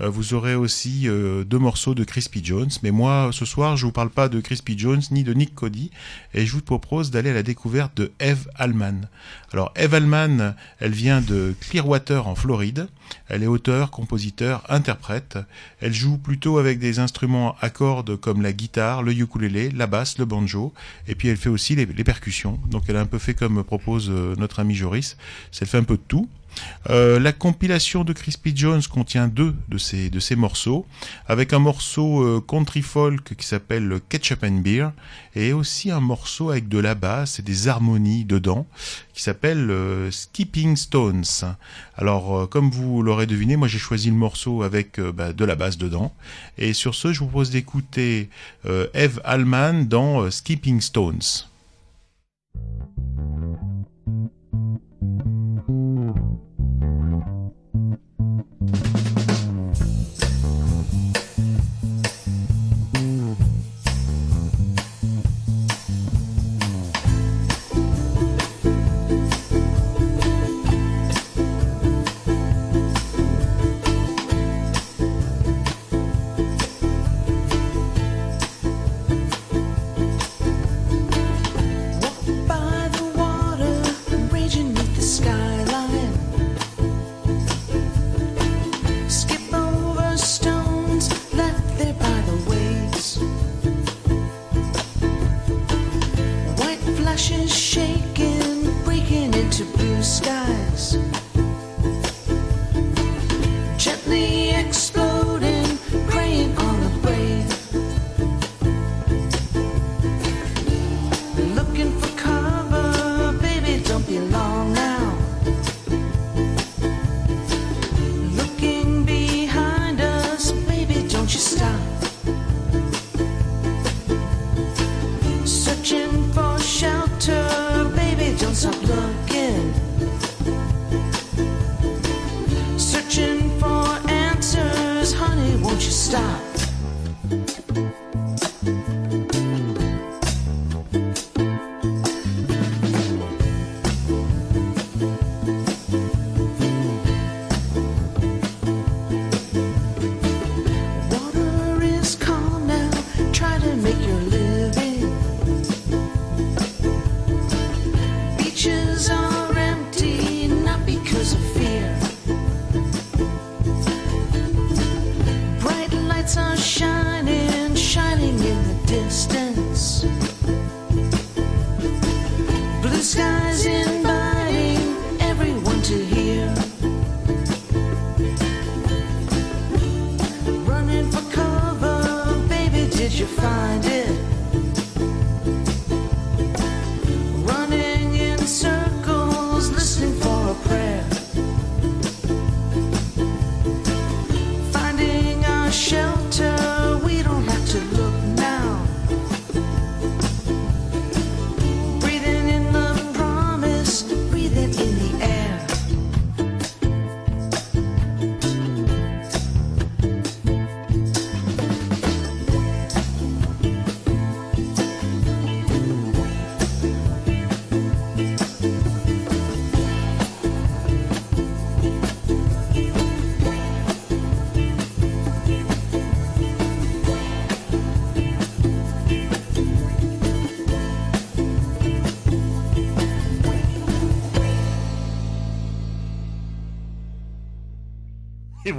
Euh, 0.00 0.08
vous 0.08 0.34
aurez 0.34 0.54
aussi 0.54 1.08
euh, 1.08 1.44
deux 1.44 1.58
morceaux 1.58 1.94
de 1.94 2.04
Crispy 2.04 2.44
Jones, 2.44 2.70
mais 2.82 2.90
moi 2.90 3.30
ce 3.32 3.44
soir 3.44 3.76
je 3.76 3.86
vous 3.86 3.92
parle 3.92 4.10
pas 4.10 4.28
de 4.28 4.40
Crispy 4.40 4.78
Jones 4.78 5.02
ni 5.10 5.24
de 5.24 5.34
Nick 5.34 5.54
Cody, 5.54 5.90
et 6.34 6.46
je 6.46 6.52
vous 6.52 6.62
propose 6.62 7.10
d'aller 7.10 7.30
à 7.30 7.34
la 7.34 7.42
découverte 7.42 7.96
de 7.96 8.12
Eve 8.20 8.48
Allman. 8.56 9.08
Alors 9.52 9.72
Eve 9.76 9.94
Allman, 9.94 10.54
elle 10.78 10.92
vient 10.92 11.20
de 11.20 11.54
Clearwater 11.60 12.26
en 12.26 12.34
Floride. 12.34 12.88
Elle 13.28 13.42
est 13.42 13.48
auteur, 13.48 13.90
compositeur, 13.90 14.62
interprète. 14.68 15.36
Elle 15.80 15.92
joue 15.92 16.16
plutôt 16.16 16.58
avec 16.58 16.78
des 16.78 17.00
instruments 17.00 17.56
à 17.60 17.68
cordes 17.68 18.16
comme 18.16 18.40
la 18.40 18.52
guitare, 18.52 19.02
le 19.02 19.12
ukulélé, 19.12 19.70
la 19.70 19.88
basse, 19.88 20.18
le 20.18 20.24
banjo, 20.24 20.72
et 21.08 21.16
puis 21.16 21.28
elle 21.28 21.36
fait 21.36 21.48
aussi 21.48 21.74
les, 21.74 21.86
les 21.86 22.04
percussions. 22.04 22.60
Donc 22.70 22.84
elle 22.86 22.96
a 22.96 23.00
un 23.00 23.06
peu 23.06 23.18
fait 23.18 23.34
comme 23.34 23.64
propose 23.64 24.10
euh, 24.10 24.34
notre 24.36 24.60
ami 24.60 24.74
Joris. 24.74 25.16
Elle 25.60 25.66
fait 25.66 25.78
un 25.78 25.84
peu 25.84 25.96
de 25.96 26.02
tout. 26.06 26.28
Euh, 26.88 27.20
la 27.20 27.32
compilation 27.32 28.04
de 28.04 28.12
Crispy 28.12 28.52
Jones 28.56 28.82
contient 28.82 29.28
deux 29.28 29.54
de 29.68 29.78
ces, 29.78 30.36
morceaux, 30.36 30.86
avec 31.26 31.52
un 31.52 31.58
morceau 31.58 32.22
euh, 32.22 32.40
country 32.40 32.82
folk 32.82 33.36
qui 33.36 33.46
s'appelle 33.46 34.00
Ketchup 34.08 34.42
and 34.44 34.60
Beer, 34.62 34.88
et 35.34 35.52
aussi 35.52 35.90
un 35.90 36.00
morceau 36.00 36.50
avec 36.50 36.68
de 36.68 36.78
la 36.78 36.94
basse 36.94 37.38
et 37.38 37.42
des 37.42 37.68
harmonies 37.68 38.24
dedans, 38.24 38.66
qui 39.12 39.22
s'appelle 39.22 39.70
euh, 39.70 40.10
Skipping 40.10 40.76
Stones. 40.76 41.24
Alors, 41.96 42.48
comme 42.48 42.70
vous 42.70 43.02
l'aurez 43.02 43.26
deviné, 43.26 43.56
moi 43.56 43.68
j'ai 43.68 43.78
choisi 43.78 44.08
le 44.08 44.16
morceau 44.16 44.62
avec 44.62 44.98
bah, 45.00 45.32
de 45.32 45.44
la 45.44 45.54
basse 45.54 45.76
dedans, 45.76 46.14
et 46.56 46.72
sur 46.72 46.94
ce, 46.94 47.12
je 47.12 47.20
vous 47.20 47.26
propose 47.26 47.50
d'écouter 47.50 48.30
Eve 48.94 49.20
Allman 49.24 49.86
dans 49.86 50.30
Skipping 50.30 50.80
Stones. 50.80 51.46
Bye. 58.70 59.19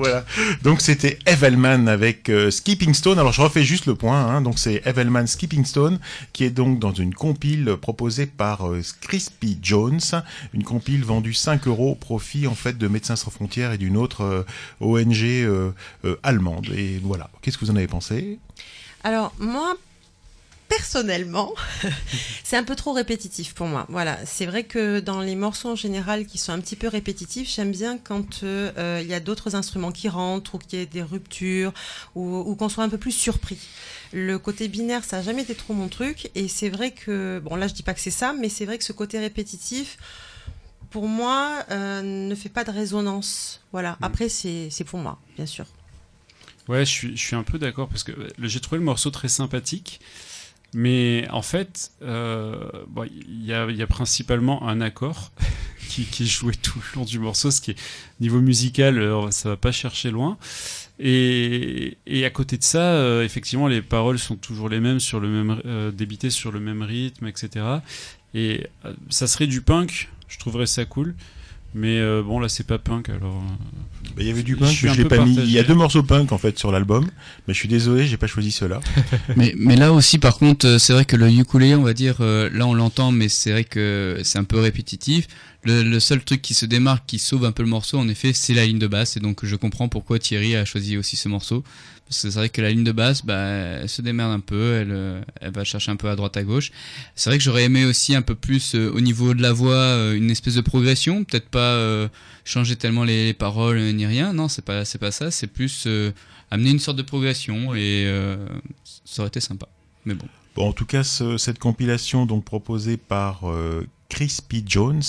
Voilà. 0.02 0.26
Donc 0.64 0.82
c'était 0.82 1.20
Evelman 1.26 1.88
avec 1.88 2.30
euh, 2.30 2.50
Skipping 2.50 2.94
Stone. 2.94 3.20
Alors 3.20 3.32
je 3.32 3.42
refais 3.42 3.64
juste 3.64 3.86
le 3.86 3.96
point. 3.96 4.20
Hein. 4.20 4.42
Donc 4.42 4.58
c'est 4.58 4.82
Evelman 4.86 5.28
Skipping 5.28 5.64
Stone 5.64 6.00
qui 6.34 6.44
est 6.44 6.50
donc 6.50 6.80
dans 6.80 6.92
une 6.92 7.14
compile 7.14 7.78
proposée 7.80 8.26
par 8.26 8.68
euh, 8.68 8.82
Crispy 9.02 9.60
Jones, 9.62 10.00
une 10.54 10.64
compile 10.64 11.04
vendue 11.04 11.34
5 11.34 11.68
euros 11.68 11.92
au 11.92 11.96
profit 11.96 12.48
en 12.48 12.56
fait 12.56 12.78
de 12.78 12.88
Médecins 12.88 13.16
sans 13.16 13.30
frontières 13.30 13.72
et 13.72 13.78
d'une 13.78 13.98
autre 13.98 14.24
euh, 14.24 14.44
ONG 14.80 15.22
allemande. 16.24 16.68
Et 16.76 17.00
voilà. 17.04 17.30
Qu'est-ce 17.42 17.58
que 17.58 17.66
vous 17.66 17.72
en 17.72 17.76
avez 17.76 17.88
pensé? 17.88 18.40
Alors 19.04 19.34
moi, 19.40 19.76
personnellement, 20.82 21.54
c'est 22.44 22.58
un 22.58 22.64
peu 22.64 22.76
trop 22.76 22.92
répétitif 22.92 23.54
pour 23.54 23.68
moi. 23.68 23.86
Voilà, 23.90 24.18
c'est 24.26 24.48
vrai 24.48 24.64
que 24.64 25.00
dans 25.00 25.22
les 25.22 25.36
morceaux 25.36 25.70
en 25.70 25.76
général 25.76 26.26
qui 26.26 26.40
sont 26.40 26.52
un 26.52 26.60
petit 26.60 26.76
peu 26.76 26.88
répétitifs, 26.88 27.54
j'aime 27.54 27.72
bien 27.72 28.00
quand 28.00 28.44
euh, 28.44 29.00
il 29.00 29.08
y 29.08 29.14
a 29.14 29.20
d'autres 29.20 29.56
instruments 29.56 29.92
qui 29.92 30.10
rentrent 30.10 30.56
ou 30.56 30.58
qu'il 30.58 30.80
y 30.80 30.82
ait 30.82 30.88
des 30.88 31.04
ruptures 31.04 31.72
ou, 32.16 32.38
ou 32.38 32.56
qu'on 32.56 32.68
soit 32.68 32.84
un 32.84 32.90
peu 32.90 32.98
plus 32.98 33.12
surpris. 33.12 33.60
Le 34.12 34.40
côté 34.40 34.68
binaire, 34.68 35.04
ça 35.04 35.18
a 35.18 35.22
jamais 35.22 35.44
été 35.44 35.54
trop 35.54 35.76
mon 35.76 35.88
truc 35.88 36.32
et 36.34 36.48
c'est 36.48 36.70
vrai 36.70 36.90
que 36.92 37.40
bon 37.46 37.56
là 37.56 37.68
je 37.68 37.74
dis 37.74 37.84
pas 37.84 37.94
que 37.94 38.02
c'est 38.02 38.10
ça, 38.10 38.34
mais 38.34 38.50
c'est 38.50 38.66
vrai 38.66 38.80
que 38.80 38.84
ce 38.84 38.94
côté 38.94 39.20
répétitif 39.20 39.98
pour 40.90 41.08
moi 41.08 41.64
euh, 41.70 42.02
ne 42.02 42.34
fait 42.34 42.50
pas 42.50 42.64
de 42.64 42.72
résonance. 42.72 43.62
Voilà. 43.72 44.00
Après 44.02 44.30
c'est 44.30 44.70
c'est 44.72 44.84
pour 44.84 45.00
moi, 45.00 45.20
bien 45.38 45.46
sûr. 45.46 45.68
Ouais, 46.68 46.86
je 46.86 46.92
suis, 46.92 47.18
je 47.18 47.22
suis 47.22 47.36
un 47.36 47.44
peu 47.44 47.60
d'accord 47.60 47.88
parce 47.88 48.04
que 48.04 48.14
j'ai 48.40 48.60
trouvé 48.60 48.80
le 48.80 48.86
morceau 48.86 49.12
très 49.12 49.28
sympathique. 49.28 50.00
Mais 50.74 51.28
en 51.32 51.42
fait, 51.42 51.92
euh, 52.02 52.56
il 53.28 53.46
y, 53.46 53.54
a, 53.54 53.88
principalement 53.88 54.68
un 54.68 54.80
accord 54.80 55.32
qui, 55.90 56.06
qui 56.06 56.26
joué 56.26 56.54
tout 56.54 56.80
le 56.80 57.00
long 57.00 57.06
du 57.06 57.20
morceau, 57.20 57.52
ce 57.52 57.60
qui 57.60 57.72
est 57.72 57.76
niveau 58.22 58.40
musical, 58.40 58.98
euh, 58.98 59.32
ça 59.32 59.50
va 59.50 59.58
pas 59.58 59.72
chercher 59.72 60.12
loin. 60.12 60.38
Et, 61.00 61.98
à 62.26 62.30
côté 62.30 62.58
de 62.58 62.64
ça, 62.64 62.94
euh, 62.94 63.24
effectivement, 63.24 63.68
les 63.68 63.82
paroles 63.82 64.20
sont 64.20 64.36
toujours 64.36 64.70
les 64.70 64.80
mêmes, 64.80 65.00
sur 65.00 65.20
le 65.20 65.28
même, 65.28 65.92
débitées 65.92 66.30
sur 66.30 66.52
le 66.52 66.60
même 66.60 66.84
rythme, 66.84 67.28
etc. 67.28 67.66
Et 68.34 68.68
ça 69.10 69.28
serait 69.28 69.48
du 69.48 69.62
punk, 69.62 70.10
je 70.30 70.40
trouverais 70.40 70.68
ça 70.68 70.86
cool. 70.86 71.16
Mais 71.74 72.00
euh, 72.00 72.22
bon, 72.22 72.40
là, 72.40 72.50
c'est 72.50 72.66
pas 72.68 72.78
punk, 72.80 73.10
alors. 73.10 73.36
euh, 73.38 74.10
Bah, 74.16 74.22
Il 74.22 74.28
y 74.28 74.30
avait 74.30 74.44
du 74.44 74.54
je 74.54 74.60
punk, 74.60 74.70
un 74.70 74.94
je 74.94 75.02
l'ai 75.02 75.06
pas 75.08 75.24
mis. 75.24 75.36
Il 75.36 75.52
y 75.52 75.60
a 75.60 75.64
deux 75.64 75.74
morceaux 75.74 76.04
punk 76.04 76.32
en 76.34 76.38
fait 76.38 76.60
sur 76.60 76.72
l'album, 76.72 77.10
mais 77.48 77.54
je 77.54 77.60
suis 77.60 77.70
désolé, 77.70 78.08
j'ai 78.08 78.18
pas 78.18 78.28
choisi 78.28 78.52
ceux-là. 78.52 78.82
mais, 79.38 79.54
mais 79.58 79.76
là 79.78 79.94
aussi, 79.94 80.18
par 80.20 80.38
contre, 80.38 80.68
euh, 80.68 80.80
c'est 80.80 80.92
vrai 80.94 81.06
que 81.06 81.16
le 81.16 81.30
ukulélé, 81.32 81.76
on 81.76 81.84
va 81.84 81.94
dire, 81.94 82.18
euh, 82.20 82.50
là 82.54 82.68
on 82.68 82.74
l'entend, 82.74 83.12
mais 83.12 83.30
c'est 83.30 83.52
vrai 83.52 83.64
que 83.64 84.20
c'est 84.24 84.38
un 84.38 84.44
peu 84.44 84.60
répétitif. 84.60 85.28
Le, 85.64 85.84
le 85.84 86.00
seul 86.00 86.24
truc 86.24 86.42
qui 86.42 86.54
se 86.56 86.66
démarque, 86.66 87.06
qui 87.06 87.20
sauve 87.20 87.46
un 87.46 87.52
peu 87.52 87.64
le 87.64 87.70
morceau, 87.70 87.98
en 88.00 88.08
effet, 88.10 88.34
c'est 88.34 88.54
la 88.54 88.66
ligne 88.66 88.80
de 88.80 88.88
basse. 88.88 89.16
Et 89.16 89.20
donc, 89.20 89.46
je 89.46 89.56
comprends 89.56 89.88
pourquoi 89.88 90.18
Thierry 90.20 90.56
a 90.56 90.66
choisi 90.66 90.98
aussi 90.98 91.16
ce 91.16 91.30
morceau. 91.30 91.64
C'est 92.14 92.30
vrai 92.34 92.50
que 92.50 92.62
la 92.62 92.70
ligne 92.70 92.84
de 92.84 92.92
basse, 92.92 93.26
bah, 93.26 93.40
elle 93.40 93.88
se 93.90 94.02
démerde 94.02 94.32
un 94.32 94.42
peu, 94.42 94.74
elle, 94.74 94.92
euh, 94.92 95.22
elle 95.40 95.52
va 95.54 95.64
chercher 95.64 95.92
un 95.92 95.96
peu 95.96 96.10
à 96.10 96.16
droite 96.18 96.36
à 96.36 96.44
gauche. 96.44 96.72
C'est 97.16 97.30
vrai 97.30 97.38
que 97.38 97.44
j'aurais 97.44 97.64
aimé 97.64 97.86
aussi 97.86 98.14
un 98.14 98.22
peu 98.22 98.36
plus 98.36 98.76
euh, 98.76 98.92
au 98.94 99.00
niveau 99.00 99.34
de 99.34 99.42
la 99.42 99.54
voix, 99.54 99.74
euh, 99.74 100.14
une 100.16 100.30
espèce 100.30 100.56
de 100.56 100.62
progression. 100.62 101.24
Peut-être 101.24 101.48
pas 101.50 102.10
changer 102.44 102.76
tellement 102.76 103.04
les, 103.06 103.26
les 103.28 103.34
paroles 103.34 103.80
ni 103.80 104.06
rien. 104.06 104.34
Non, 104.34 104.48
c'est 104.50 104.64
pas, 104.66 104.84
c'est 104.86 104.98
pas 105.00 105.12
ça. 105.12 105.32
C'est 105.32 105.48
plus 105.48 105.88
amener 106.52 106.72
une 106.72 106.80
sorte 106.80 106.98
de 106.98 107.02
progression 107.04 107.74
et 107.74 108.06
ça 109.06 109.22
aurait 109.22 109.30
été 109.30 109.40
sympa. 109.40 109.68
Mais 110.06 110.14
bon. 110.14 110.26
Bon, 110.56 110.68
en 110.68 110.74
tout 110.74 110.86
cas, 110.86 111.04
ce- 111.04 111.38
cette 111.38 111.60
compilation 111.60 112.26
donc 112.26 112.44
proposée 112.44 112.98
par 112.98 113.44
Crispy 114.12 114.62
Jones, 114.68 115.02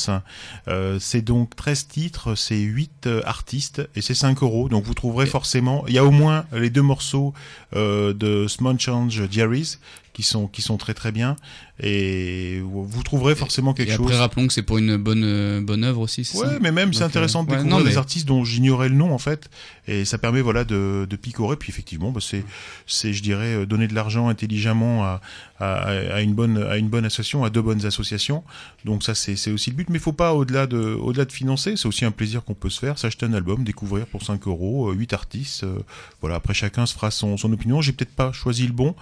euh, 0.69 0.99
c'est 1.01 1.23
donc 1.23 1.57
13 1.57 1.89
titres, 1.89 2.37
c'est 2.37 2.61
8 2.61 3.09
euh, 3.09 3.23
artistes 3.27 3.83
et 3.97 4.01
c'est 4.01 4.15
5 4.15 4.45
euros. 4.45 4.69
Donc 4.69 4.85
vous 4.85 4.95
trouverez 4.95 5.27
forcément, 5.27 5.85
il 5.89 5.95
y 5.95 5.99
a 5.99 6.05
au 6.05 6.13
moins 6.13 6.47
les 6.53 6.71
deux 6.71 6.83
morceaux 6.83 7.35
euh, 7.75 8.15
de 8.15 8.47
Small 8.47 8.79
Change 8.79 9.29
Diaries 9.29 9.79
qui 10.13 10.23
sont 10.23 10.47
qui 10.47 10.63
sont 10.63 10.77
très 10.77 10.95
très 10.95 11.11
bien 11.11 11.37
et 11.83 12.61
vous 12.65 13.03
trouverez 13.03 13.35
forcément 13.35 13.75
quelque 13.75 13.91
et 13.91 13.93
après, 13.95 14.09
chose. 14.13 14.17
rappelons 14.21 14.47
que 14.47 14.53
c'est 14.53 14.63
pour 14.63 14.79
une 14.79 14.97
bonne, 14.97 15.25
euh, 15.25 15.61
bonne 15.61 15.83
œuvre 15.85 16.01
aussi, 16.01 16.25
c'est 16.25 16.39
Ouais, 16.39 16.47
ça 16.47 16.59
mais 16.61 16.71
même 16.73 16.93
c'est 16.93 17.01
Donc, 17.01 17.09
intéressant 17.11 17.43
de 17.45 17.49
euh, 17.51 17.53
ouais, 17.53 17.59
découvrir 17.63 17.85
non, 17.85 17.91
des 17.91 17.97
artistes 17.99 18.27
dont 18.27 18.45
j'ignorais 18.45 18.89
le 18.89 18.95
nom 18.95 19.13
en 19.13 19.19
fait, 19.19 19.51
et 19.89 20.05
ça 20.05 20.17
permet 20.19 20.41
voilà 20.43 20.65
de, 20.65 21.07
de 21.09 21.17
picorer. 21.17 21.57
Puis 21.57 21.71
effectivement, 21.71 22.11
bah, 22.13 22.21
c'est 22.23 22.45
c'est 22.87 23.13
je 23.13 23.23
dirais 23.23 23.55
euh, 23.55 23.67
donner 23.67 23.89
de 23.89 23.95
l'argent 23.95 24.29
intelligemment 24.29 25.05
à, 25.05 25.21
à, 25.59 25.75
à 26.15 26.21
une 26.21 26.35
bonne 26.35 26.57
à 26.63 26.77
une 26.77 26.89
bonne 26.89 27.05
association, 27.05 27.45
à 27.45 27.51
deux 27.51 27.63
bonnes 27.63 27.85
associations. 27.85 28.45
Donc 28.85 29.03
ça 29.03 29.15
c'est 29.15 29.51
aussi 29.51 29.71
le 29.71 29.77
but. 29.77 29.89
Mais 29.91 29.99
il 29.99 30.03
faut 30.03 30.13
pas 30.13 30.35
au-delà 30.35 30.67
de 30.67 30.79
au-delà 30.79 31.25
de 31.25 31.33
financer, 31.33 31.75
c'est 31.77 31.87
aussi 31.89 32.05
un 32.05 32.11
plaisir 32.13 32.45
qu'on 32.45 32.55
peut 32.55 32.71
se 32.71 32.79
faire, 32.79 32.99
s'acheter 32.99 33.27
un 33.27 33.35
album, 33.35 33.65
découvrir 33.65 34.07
pour 34.07 34.23
5 34.23 34.47
euros, 34.47 34.91
euh, 34.91 34.95
8 34.95 35.13
artistes. 35.13 35.65
euh, 35.65 35.79
voilà, 36.21 36.37
après 36.37 36.55
chacun 36.55 36.87
se 36.87 36.95
fera 36.95 37.11
son 37.11 37.37
son 37.37 37.53
opinion. 37.53 37.81
J'ai 37.81 37.93
peut-être 37.93 38.15
pas 38.15 38.31
choisi 38.33 38.67
le 38.67 38.73
bon. 38.73 38.95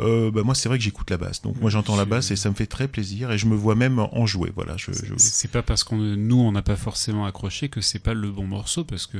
Euh, 0.00 0.30
bah, 0.30 0.42
moi 0.44 0.54
c'est 0.54 0.68
vrai 0.68 0.76
que 0.76 0.84
j'écoute 0.84 1.08
la 1.10 1.16
basse, 1.16 1.40
donc 1.40 1.58
moi 1.60 1.70
j'entends 1.70 1.96
la 1.96 2.04
basse 2.04 2.25
et 2.30 2.36
ça 2.36 2.50
me 2.50 2.54
fait 2.54 2.66
très 2.66 2.88
plaisir 2.88 3.30
et 3.32 3.38
je 3.38 3.46
me 3.46 3.54
vois 3.56 3.74
même 3.74 3.98
en 3.98 4.26
jouer. 4.26 4.52
Voilà, 4.54 4.76
je, 4.76 4.92
je- 4.92 5.14
C'est 5.18 5.50
pas 5.50 5.62
parce 5.62 5.84
qu'on 5.84 5.96
nous 5.96 6.38
on 6.38 6.52
n'a 6.52 6.62
pas 6.62 6.76
forcément 6.76 7.26
accroché 7.26 7.68
que 7.68 7.80
c'est 7.80 7.98
pas 7.98 8.14
le 8.14 8.30
bon 8.30 8.46
morceau 8.46 8.84
parce 8.84 9.06
que 9.06 9.18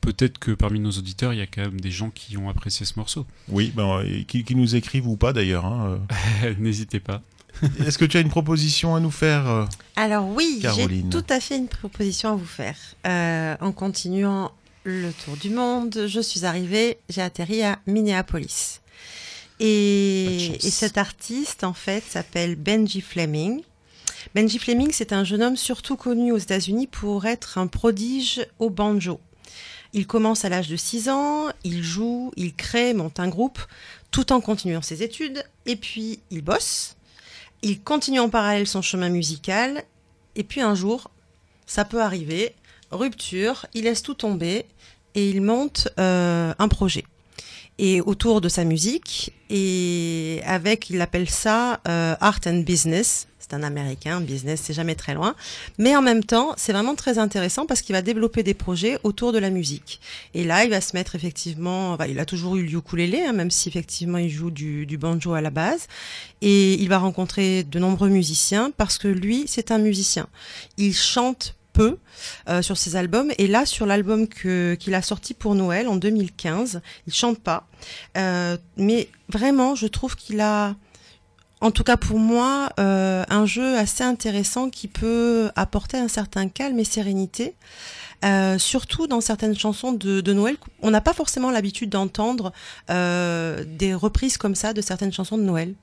peut-être 0.00 0.38
que 0.38 0.50
parmi 0.52 0.80
nos 0.80 0.90
auditeurs 0.90 1.32
il 1.32 1.38
y 1.38 1.42
a 1.42 1.46
quand 1.46 1.62
même 1.62 1.80
des 1.80 1.90
gens 1.90 2.10
qui 2.10 2.36
ont 2.36 2.48
apprécié 2.48 2.84
ce 2.86 2.94
morceau. 2.96 3.26
Oui, 3.48 3.72
ben, 3.74 4.02
et 4.06 4.24
qui, 4.24 4.44
qui 4.44 4.54
nous 4.56 4.74
écrivent 4.76 5.06
ou 5.08 5.16
pas 5.16 5.32
d'ailleurs. 5.32 5.64
hein, 5.66 5.98
euh. 6.44 6.54
N'hésitez 6.58 7.00
pas. 7.00 7.22
Est-ce 7.86 7.98
que 7.98 8.04
tu 8.06 8.16
as 8.16 8.20
une 8.20 8.30
proposition 8.30 8.94
à 8.94 9.00
nous 9.00 9.10
faire 9.10 9.46
euh 9.48 9.66
Alors 9.96 10.26
oui, 10.28 10.60
j'ai 10.74 11.02
tout 11.10 11.24
à 11.28 11.38
fait 11.38 11.56
une 11.58 11.68
proposition 11.68 12.30
à 12.32 12.34
vous 12.36 12.46
faire. 12.46 12.76
Euh, 13.06 13.54
en 13.60 13.72
continuant 13.72 14.52
le 14.84 15.12
tour 15.12 15.36
du 15.36 15.50
monde, 15.50 16.06
je 16.08 16.20
suis 16.20 16.44
arrivée, 16.44 16.98
j'ai 17.08 17.20
atterri 17.22 17.62
à 17.62 17.78
Minneapolis. 17.86 18.80
Et, 19.64 20.66
et 20.66 20.70
cet 20.72 20.98
artiste, 20.98 21.62
en 21.62 21.72
fait, 21.72 22.02
s'appelle 22.02 22.56
Benji 22.56 23.00
Fleming. 23.00 23.62
Benji 24.34 24.58
Fleming, 24.58 24.90
c'est 24.92 25.12
un 25.12 25.22
jeune 25.22 25.40
homme 25.40 25.56
surtout 25.56 25.96
connu 25.96 26.32
aux 26.32 26.38
États-Unis 26.38 26.88
pour 26.88 27.26
être 27.26 27.58
un 27.58 27.68
prodige 27.68 28.44
au 28.58 28.70
banjo. 28.70 29.20
Il 29.92 30.08
commence 30.08 30.44
à 30.44 30.48
l'âge 30.48 30.68
de 30.68 30.74
6 30.76 31.08
ans, 31.10 31.46
il 31.62 31.84
joue, 31.84 32.32
il 32.34 32.54
crée, 32.54 32.92
monte 32.92 33.20
un 33.20 33.28
groupe, 33.28 33.60
tout 34.10 34.32
en 34.32 34.40
continuant 34.40 34.82
ses 34.82 35.04
études, 35.04 35.44
et 35.64 35.76
puis 35.76 36.18
il 36.30 36.42
bosse. 36.42 36.96
Il 37.62 37.82
continue 37.82 38.18
en 38.18 38.30
parallèle 38.30 38.66
son 38.66 38.82
chemin 38.82 39.10
musical, 39.10 39.84
et 40.34 40.42
puis 40.42 40.60
un 40.60 40.74
jour, 40.74 41.08
ça 41.66 41.84
peut 41.84 42.02
arriver, 42.02 42.56
rupture, 42.90 43.66
il 43.74 43.84
laisse 43.84 44.02
tout 44.02 44.14
tomber, 44.14 44.66
et 45.14 45.30
il 45.30 45.40
monte 45.40 45.88
euh, 46.00 46.52
un 46.58 46.68
projet. 46.68 47.04
Et 47.78 48.00
autour 48.00 48.40
de 48.40 48.48
sa 48.48 48.64
musique, 48.64 49.32
et 49.48 50.40
avec, 50.44 50.90
il 50.90 51.00
appelle 51.00 51.28
ça 51.28 51.80
euh, 51.88 52.14
art 52.20 52.40
and 52.46 52.60
business, 52.60 53.26
C'est 53.38 53.54
un 53.54 53.62
Américain, 53.62 54.20
business, 54.20 54.62
c'est 54.64 54.72
jamais 54.72 54.94
très 54.94 55.14
loin. 55.14 55.34
Mais 55.78 55.96
en 55.96 56.02
même 56.02 56.22
temps, 56.22 56.54
c'est 56.56 56.72
vraiment 56.72 56.94
très 56.94 57.18
intéressant 57.18 57.66
parce 57.66 57.82
qu'il 57.82 57.94
va 57.94 58.02
développer 58.02 58.42
des 58.42 58.54
projets 58.54 58.98
autour 59.02 59.32
de 59.32 59.38
la 59.38 59.50
musique. 59.50 60.00
Et 60.32 60.44
là, 60.44 60.64
il 60.64 60.70
va 60.70 60.80
se 60.80 60.94
mettre 60.94 61.16
effectivement, 61.16 61.98
il 62.04 62.18
a 62.20 62.24
toujours 62.24 62.56
eu 62.56 62.62
le 62.62 62.78
ukulélé, 62.78 63.22
hein, 63.22 63.32
même 63.32 63.50
si 63.50 63.68
effectivement 63.68 64.18
il 64.18 64.30
joue 64.30 64.50
du 64.50 64.98
banjo 64.98 65.34
à 65.34 65.40
la 65.40 65.50
base. 65.50 65.86
Et 66.40 66.74
il 66.74 66.88
va 66.88 66.98
rencontrer 66.98 67.64
de 67.64 67.78
nombreux 67.78 68.08
musiciens 68.08 68.70
parce 68.76 68.96
que 68.96 69.08
lui, 69.08 69.44
c'est 69.46 69.70
un 69.70 69.78
musicien. 69.78 70.28
Il 70.76 70.94
chante 70.94 71.56
peu 71.72 71.98
euh, 72.48 72.62
sur 72.62 72.76
ses 72.76 72.96
albums. 72.96 73.32
Et 73.38 73.46
là 73.46 73.66
sur 73.66 73.86
l'album 73.86 74.28
qu'il 74.28 74.94
a 74.94 75.02
sorti 75.02 75.34
pour 75.34 75.54
Noël 75.54 75.88
en 75.88 75.96
2015 75.96 76.80
il 77.06 77.12
chante 77.12 77.38
pas. 77.38 77.66
Euh, 78.16 78.56
mais 78.76 79.08
vraiment 79.28 79.74
je 79.74 79.86
trouve 79.86 80.16
qu'il 80.16 80.40
a 80.40 80.74
en 81.60 81.70
tout 81.70 81.84
cas 81.84 81.96
pour 81.96 82.18
moi 82.18 82.70
euh, 82.80 83.24
un 83.28 83.46
jeu 83.46 83.76
assez 83.78 84.04
intéressant 84.04 84.70
qui 84.70 84.88
peut 84.88 85.50
apporter 85.56 85.96
un 85.96 86.08
certain 86.08 86.48
calme 86.48 86.78
et 86.78 86.84
sérénité 86.84 87.54
surtout 88.58 89.08
dans 89.08 89.20
certaines 89.20 89.58
chansons 89.58 89.92
de, 89.92 90.32
Noël 90.32 90.56
on 90.80 90.92
n'a 90.92 91.00
pas 91.00 91.12
forcément 91.12 91.50
l'habitude 91.50 91.90
d'entendre 91.90 92.52
des 92.88 93.94
reprises 93.94 94.36
comme 94.36 94.54
ça 94.54 94.72
de 94.72 94.80
certaines 94.80 95.12
chansons 95.12 95.38
de 95.38 95.42
Noël 95.42 95.74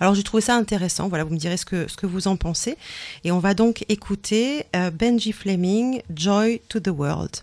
alors 0.00 0.14
j'ai 0.14 0.22
trouvé 0.22 0.40
ça 0.40 0.54
intéressant. 0.56 1.08
Voilà, 1.08 1.24
vous 1.24 1.32
me 1.32 1.38
direz 1.38 1.56
ce 1.56 1.64
que 1.64 2.06
vous 2.06 2.28
en 2.28 2.36
pensez. 2.36 2.76
Et 3.24 3.32
on 3.32 3.38
va 3.38 3.54
donc 3.54 3.84
écouter 3.88 4.66
euh, 4.74 4.90
Benji 4.90 5.32
Fleming, 5.32 6.02
Joy 6.14 6.60
to 6.68 6.80
the 6.80 6.88
World. 6.88 7.42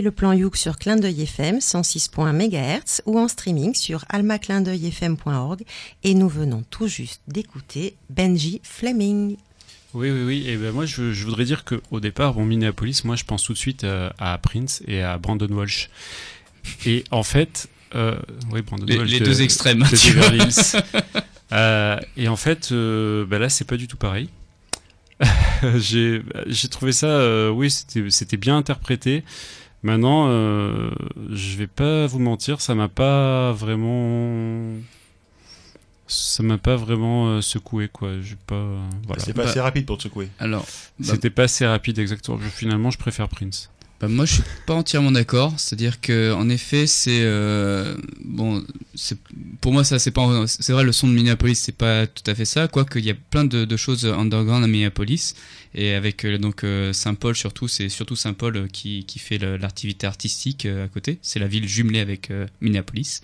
Écoutez 0.00 0.02
le 0.02 0.10
plan 0.12 0.32
Youk 0.32 0.56
sur 0.56 0.78
Clin 0.78 0.96
d'œil 0.96 1.22
FM 1.24 1.58
106.1 1.58 2.32
MHz 2.32 3.02
ou 3.04 3.18
en 3.18 3.28
streaming 3.28 3.74
sur 3.74 4.04
almaclindeuilfm.org 4.08 5.62
et 6.04 6.14
nous 6.14 6.28
venons 6.28 6.62
tout 6.70 6.86
juste 6.88 7.20
d'écouter 7.28 7.96
Benji 8.08 8.60
Fleming. 8.62 9.36
Oui, 9.92 10.10
oui, 10.10 10.22
oui. 10.24 10.44
Et 10.48 10.56
ben 10.56 10.72
moi, 10.72 10.86
je, 10.86 11.12
je 11.12 11.24
voudrais 11.26 11.44
dire 11.44 11.64
que 11.64 11.82
au 11.90 12.00
départ, 12.00 12.32
bon, 12.32 12.46
Minneapolis, 12.46 13.02
moi, 13.04 13.14
je 13.16 13.24
pense 13.24 13.42
tout 13.42 13.52
de 13.52 13.58
suite 13.58 13.84
euh, 13.84 14.08
à 14.18 14.38
Prince 14.38 14.82
et 14.86 15.02
à 15.02 15.18
Brandon 15.18 15.48
Walsh. 15.52 15.90
Et 16.86 17.04
en 17.10 17.22
fait, 17.22 17.68
euh, 17.94 18.16
oui, 18.52 18.62
Brandon 18.62 18.86
Les- 18.86 18.96
Walsh 18.98 19.10
les 19.10 19.20
de- 19.20 19.24
deux 19.26 19.42
extrêmes, 19.42 19.80
de 19.90 19.96
tu 19.96 20.12
Beverly 20.14 20.38
vois. 20.38 20.46
Hills. 20.46 20.82
Euh, 21.52 21.98
et 22.16 22.28
en 22.28 22.36
fait, 22.36 22.70
euh, 22.72 23.26
bah 23.26 23.38
là, 23.38 23.50
c'est 23.50 23.66
pas 23.66 23.76
du 23.76 23.86
tout 23.86 23.96
pareil. 23.98 24.30
j'ai 25.76 26.22
j'ai 26.46 26.68
trouvé 26.68 26.92
ça, 26.92 27.06
euh, 27.08 27.50
oui, 27.50 27.70
c'était 27.70 28.02
c'était 28.08 28.38
bien 28.38 28.56
interprété. 28.56 29.24
Maintenant, 29.82 30.26
euh, 30.28 30.90
je 31.32 31.56
vais 31.56 31.66
pas 31.66 32.06
vous 32.06 32.18
mentir, 32.18 32.60
ça 32.60 32.74
m'a 32.74 32.88
pas 32.88 33.52
vraiment, 33.52 34.74
ça 36.06 36.42
m'a 36.42 36.58
pas 36.58 36.76
vraiment 36.76 37.28
euh, 37.28 37.40
secoué 37.40 37.88
quoi. 37.88 38.20
J'ai 38.20 38.36
pas, 38.46 38.62
voilà. 39.06 39.22
C'est 39.22 39.32
pas 39.32 39.44
assez 39.44 39.60
rapide 39.60 39.86
pour 39.86 39.96
te 39.96 40.02
secouer. 40.02 40.28
Alors, 40.38 40.62
bah- 40.62 41.06
c'était 41.14 41.30
pas 41.30 41.44
assez 41.44 41.66
rapide 41.66 41.98
exactement. 41.98 42.38
Je- 42.38 42.48
Finalement, 42.48 42.90
je 42.90 42.98
préfère 42.98 43.28
Prince. 43.28 43.70
Bah, 44.00 44.08
moi, 44.08 44.24
je 44.24 44.34
suis 44.34 44.42
pas 44.64 44.74
entièrement 44.74 45.12
d'accord. 45.12 45.52
C'est-à-dire 45.58 46.00
que, 46.00 46.32
en 46.32 46.48
effet, 46.48 46.86
c'est 46.86 47.20
euh, 47.22 47.94
bon, 48.24 48.64
c'est 48.94 49.18
pour 49.60 49.72
moi 49.72 49.84
ça, 49.84 49.98
c'est 49.98 50.10
pas, 50.10 50.44
c'est 50.46 50.72
vrai, 50.72 50.84
le 50.84 50.92
son 50.92 51.06
de 51.06 51.12
Minneapolis, 51.12 51.56
c'est 51.56 51.76
pas 51.76 52.06
tout 52.06 52.22
à 52.26 52.34
fait 52.34 52.46
ça. 52.46 52.66
Quoique, 52.66 52.98
il 52.98 53.04
y 53.04 53.10
a 53.10 53.14
plein 53.14 53.44
de, 53.44 53.66
de 53.66 53.76
choses 53.76 54.06
underground 54.06 54.64
à 54.64 54.66
Minneapolis 54.66 55.34
et 55.74 55.94
avec 55.94 56.24
euh, 56.24 56.38
donc 56.38 56.64
euh, 56.64 56.92
Saint-Paul 56.92 57.36
surtout, 57.36 57.68
c'est 57.68 57.88
surtout 57.88 58.16
Saint-Paul 58.16 58.56
euh, 58.56 58.66
qui 58.66 59.04
qui 59.04 59.18
fait 59.18 59.38
l'activité 59.38 60.06
artistique 60.06 60.66
à 60.66 60.88
côté. 60.88 61.18
C'est 61.22 61.38
la 61.38 61.46
ville 61.46 61.68
jumelée 61.68 62.00
avec 62.00 62.30
Minneapolis. 62.60 63.22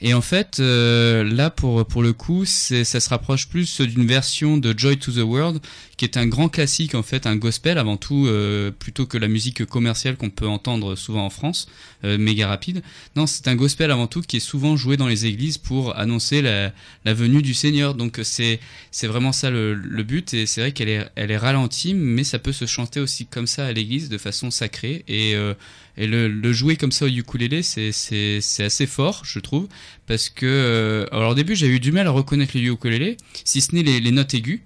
Et 0.00 0.14
en 0.14 0.20
fait, 0.20 0.58
là 0.58 1.50
pour 1.50 1.86
pour 1.86 2.02
le 2.02 2.12
coup, 2.12 2.44
ça 2.44 2.84
se 2.84 3.08
rapproche 3.08 3.48
plus 3.48 3.80
d'une 3.80 4.06
version 4.06 4.56
de 4.56 4.76
Joy 4.76 4.98
to 4.98 5.12
the 5.12 5.18
World, 5.18 5.60
qui 5.98 6.04
est 6.04 6.16
un 6.16 6.26
grand 6.26 6.48
classique 6.48 6.94
en 6.94 7.02
fait, 7.02 7.26
un 7.26 7.36
gospel 7.36 7.76
avant 7.76 7.96
tout, 7.96 8.26
euh, 8.26 8.70
plutôt 8.70 9.04
que 9.04 9.18
la 9.18 9.28
musique 9.28 9.66
commerciale 9.66 10.16
qu'on 10.16 10.30
peut 10.30 10.46
entendre 10.46 10.94
souvent 10.94 11.26
en 11.26 11.30
France, 11.30 11.68
euh, 12.04 12.16
méga 12.16 12.46
rapide. 12.46 12.82
Non, 13.16 13.26
c'est 13.26 13.48
un 13.48 13.56
gospel 13.56 13.90
avant 13.90 14.06
tout 14.06 14.22
qui 14.22 14.36
est 14.36 14.40
souvent 14.40 14.76
joué 14.76 14.96
dans 14.96 15.08
les 15.08 15.26
églises 15.26 15.58
pour 15.58 15.98
annoncer 15.98 16.40
la, 16.40 16.72
venue 17.04 17.42
du 17.42 17.52
Seigneur. 17.52 17.94
Donc 17.94 18.20
c'est 18.22 18.60
c'est 18.92 19.08
vraiment 19.08 19.32
ça 19.32 19.50
le, 19.50 19.74
but 20.04 20.32
et 20.32 20.46
c'est 20.46 20.60
vrai 20.60 20.72
qu'elle 20.72 20.88
est 20.88 21.04
elle 21.16 21.32
est 21.32 21.36
ralentie, 21.36 21.94
mais 21.94 22.22
ça 22.22 22.38
peut 22.38 22.52
se 22.52 22.64
chanter 22.64 23.00
aussi 23.00 23.26
comme 23.26 23.48
ça 23.48 23.66
à 23.66 23.72
l'église 23.72 24.08
de 24.08 24.18
façon 24.18 24.50
sacrée 24.50 25.04
et 25.08 25.34
euh, 25.34 25.54
et 26.00 26.06
le, 26.06 26.52
jouer 26.52 26.76
comme 26.76 26.92
ça 26.92 27.06
au 27.06 27.08
ukulélé, 27.08 27.62
c'est 27.62 27.90
c'est 27.90 28.64
assez 28.64 28.86
fort, 28.86 29.22
je 29.24 29.40
trouve, 29.40 29.66
parce 30.06 30.28
que 30.28 30.46
euh, 30.46 31.06
alors 31.10 31.32
au 31.32 31.34
début 31.34 31.56
j'ai 31.56 31.66
eu 31.66 31.80
du 31.80 31.90
mal 31.90 32.06
à 32.06 32.10
reconnaître 32.10 32.56
le 32.56 32.62
ukulélé, 32.62 33.16
si 33.44 33.60
ce 33.60 33.74
n'est 33.74 33.82
les 33.82 34.12
notes 34.12 34.32
aiguës. 34.32 34.60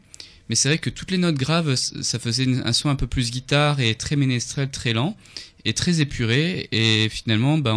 Mais 0.48 0.54
c'est 0.54 0.68
vrai 0.68 0.78
que 0.78 0.90
toutes 0.90 1.10
les 1.10 1.18
notes 1.18 1.36
graves, 1.36 1.74
ça 1.76 2.18
faisait 2.18 2.46
un 2.64 2.72
son 2.72 2.88
un 2.88 2.94
peu 2.94 3.06
plus 3.06 3.30
guitare 3.30 3.80
et 3.80 3.94
très 3.94 4.16
ménestrel, 4.16 4.70
très 4.70 4.92
lent 4.92 5.16
et 5.64 5.72
très 5.72 6.00
épuré. 6.00 6.68
Et 6.72 7.08
finalement, 7.08 7.58
bah, 7.58 7.74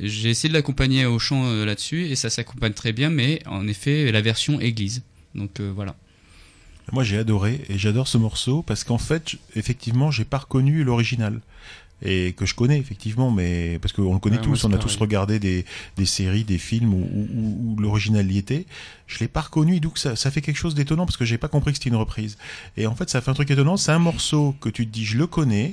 j'ai 0.00 0.30
essayé 0.30 0.48
de 0.48 0.54
l'accompagner 0.54 1.06
au 1.06 1.18
chant 1.18 1.46
euh, 1.46 1.64
là-dessus 1.64 2.06
et 2.06 2.16
ça 2.16 2.30
s'accompagne 2.30 2.74
très 2.74 2.92
bien. 2.92 3.10
Mais 3.10 3.40
en 3.46 3.66
effet, 3.66 4.12
la 4.12 4.20
version 4.20 4.60
église. 4.60 5.02
Donc 5.34 5.60
euh, 5.60 5.72
voilà. 5.74 5.96
Moi, 6.92 7.02
j'ai 7.02 7.18
adoré 7.18 7.60
et 7.68 7.78
j'adore 7.78 8.06
ce 8.06 8.18
morceau 8.18 8.62
parce 8.62 8.84
qu'en 8.84 8.98
fait, 8.98 9.36
effectivement, 9.56 10.10
j'ai 10.10 10.24
pas 10.24 10.38
reconnu 10.38 10.84
l'original. 10.84 11.40
Et 12.02 12.34
que 12.34 12.44
je 12.44 12.54
connais 12.54 12.78
effectivement, 12.78 13.30
mais 13.30 13.78
parce 13.80 13.94
qu'on 13.94 14.12
le 14.12 14.18
connaît 14.18 14.36
Ouais, 14.36 14.42
tous, 14.42 14.64
on 14.64 14.68
a 14.68 14.76
pareil. 14.76 14.82
tous 14.82 14.96
regardé 14.96 15.38
des, 15.38 15.64
des 15.96 16.04
séries, 16.04 16.44
des 16.44 16.58
films 16.58 16.92
où, 16.92 16.98
où- 17.10 17.28
où- 17.72 17.76
l'original 17.80 18.30
y 18.30 18.36
était. 18.36 18.66
Je 19.06 19.18
l'ai 19.20 19.28
pas 19.28 19.40
reconnu, 19.40 19.80
donc 19.80 19.96
ça, 19.96 20.14
ça 20.14 20.30
fait 20.30 20.42
quelque 20.42 20.58
chose 20.58 20.74
d'étonnant 20.74 21.06
parce 21.06 21.16
que 21.16 21.24
j'ai 21.24 21.38
pas 21.38 21.48
compris 21.48 21.72
que 21.72 21.78
c'était 21.78 21.88
une 21.88 21.96
reprise. 21.96 22.36
Et 22.76 22.86
en 22.86 22.94
fait, 22.94 23.08
ça 23.08 23.22
fait 23.22 23.30
un 23.30 23.34
truc 23.34 23.50
étonnant. 23.50 23.78
C'est 23.78 23.92
un 23.92 23.98
morceau 23.98 24.54
que 24.60 24.68
tu 24.68 24.86
te 24.86 24.92
dis, 24.92 25.06
je 25.06 25.16
le 25.16 25.26
connais, 25.26 25.72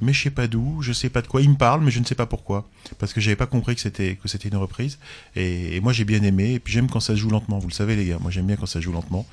mais 0.00 0.12
je 0.12 0.20
sais 0.24 0.30
pas 0.30 0.48
d'où, 0.48 0.82
je 0.82 0.92
sais 0.92 1.10
pas 1.10 1.22
de 1.22 1.28
quoi. 1.28 1.40
Il 1.42 1.50
me 1.50 1.54
parle, 1.56 1.84
mais 1.84 1.92
je 1.92 2.00
ne 2.00 2.04
sais 2.04 2.16
pas 2.16 2.26
pourquoi, 2.26 2.68
parce 2.98 3.12
que 3.12 3.20
j'avais 3.20 3.36
pas 3.36 3.46
compris 3.46 3.76
que 3.76 3.80
c'était 3.80 4.16
que 4.16 4.26
c'était 4.26 4.48
une 4.48 4.56
reprise. 4.56 4.98
Et, 5.36 5.76
et 5.76 5.80
moi, 5.80 5.92
j'ai 5.92 6.04
bien 6.04 6.24
aimé. 6.24 6.54
Et 6.54 6.58
puis 6.58 6.72
j'aime 6.72 6.90
quand 6.90 6.98
ça 6.98 7.14
se 7.14 7.20
joue 7.20 7.30
lentement. 7.30 7.60
Vous 7.60 7.68
le 7.68 7.72
savez, 7.72 7.94
les 7.94 8.06
gars. 8.06 8.18
Moi, 8.20 8.32
j'aime 8.32 8.48
bien 8.48 8.56
quand 8.56 8.66
ça 8.66 8.80
se 8.80 8.84
joue 8.84 8.90
lentement. 8.92 9.24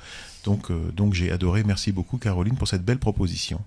Donc, 0.44 0.70
euh, 0.70 0.92
donc 0.96 1.12
j'ai 1.14 1.32
adoré. 1.32 1.64
Merci 1.64 1.90
beaucoup, 1.90 2.18
Caroline, 2.18 2.54
pour 2.54 2.68
cette 2.68 2.84
belle 2.84 2.98
proposition. 2.98 3.60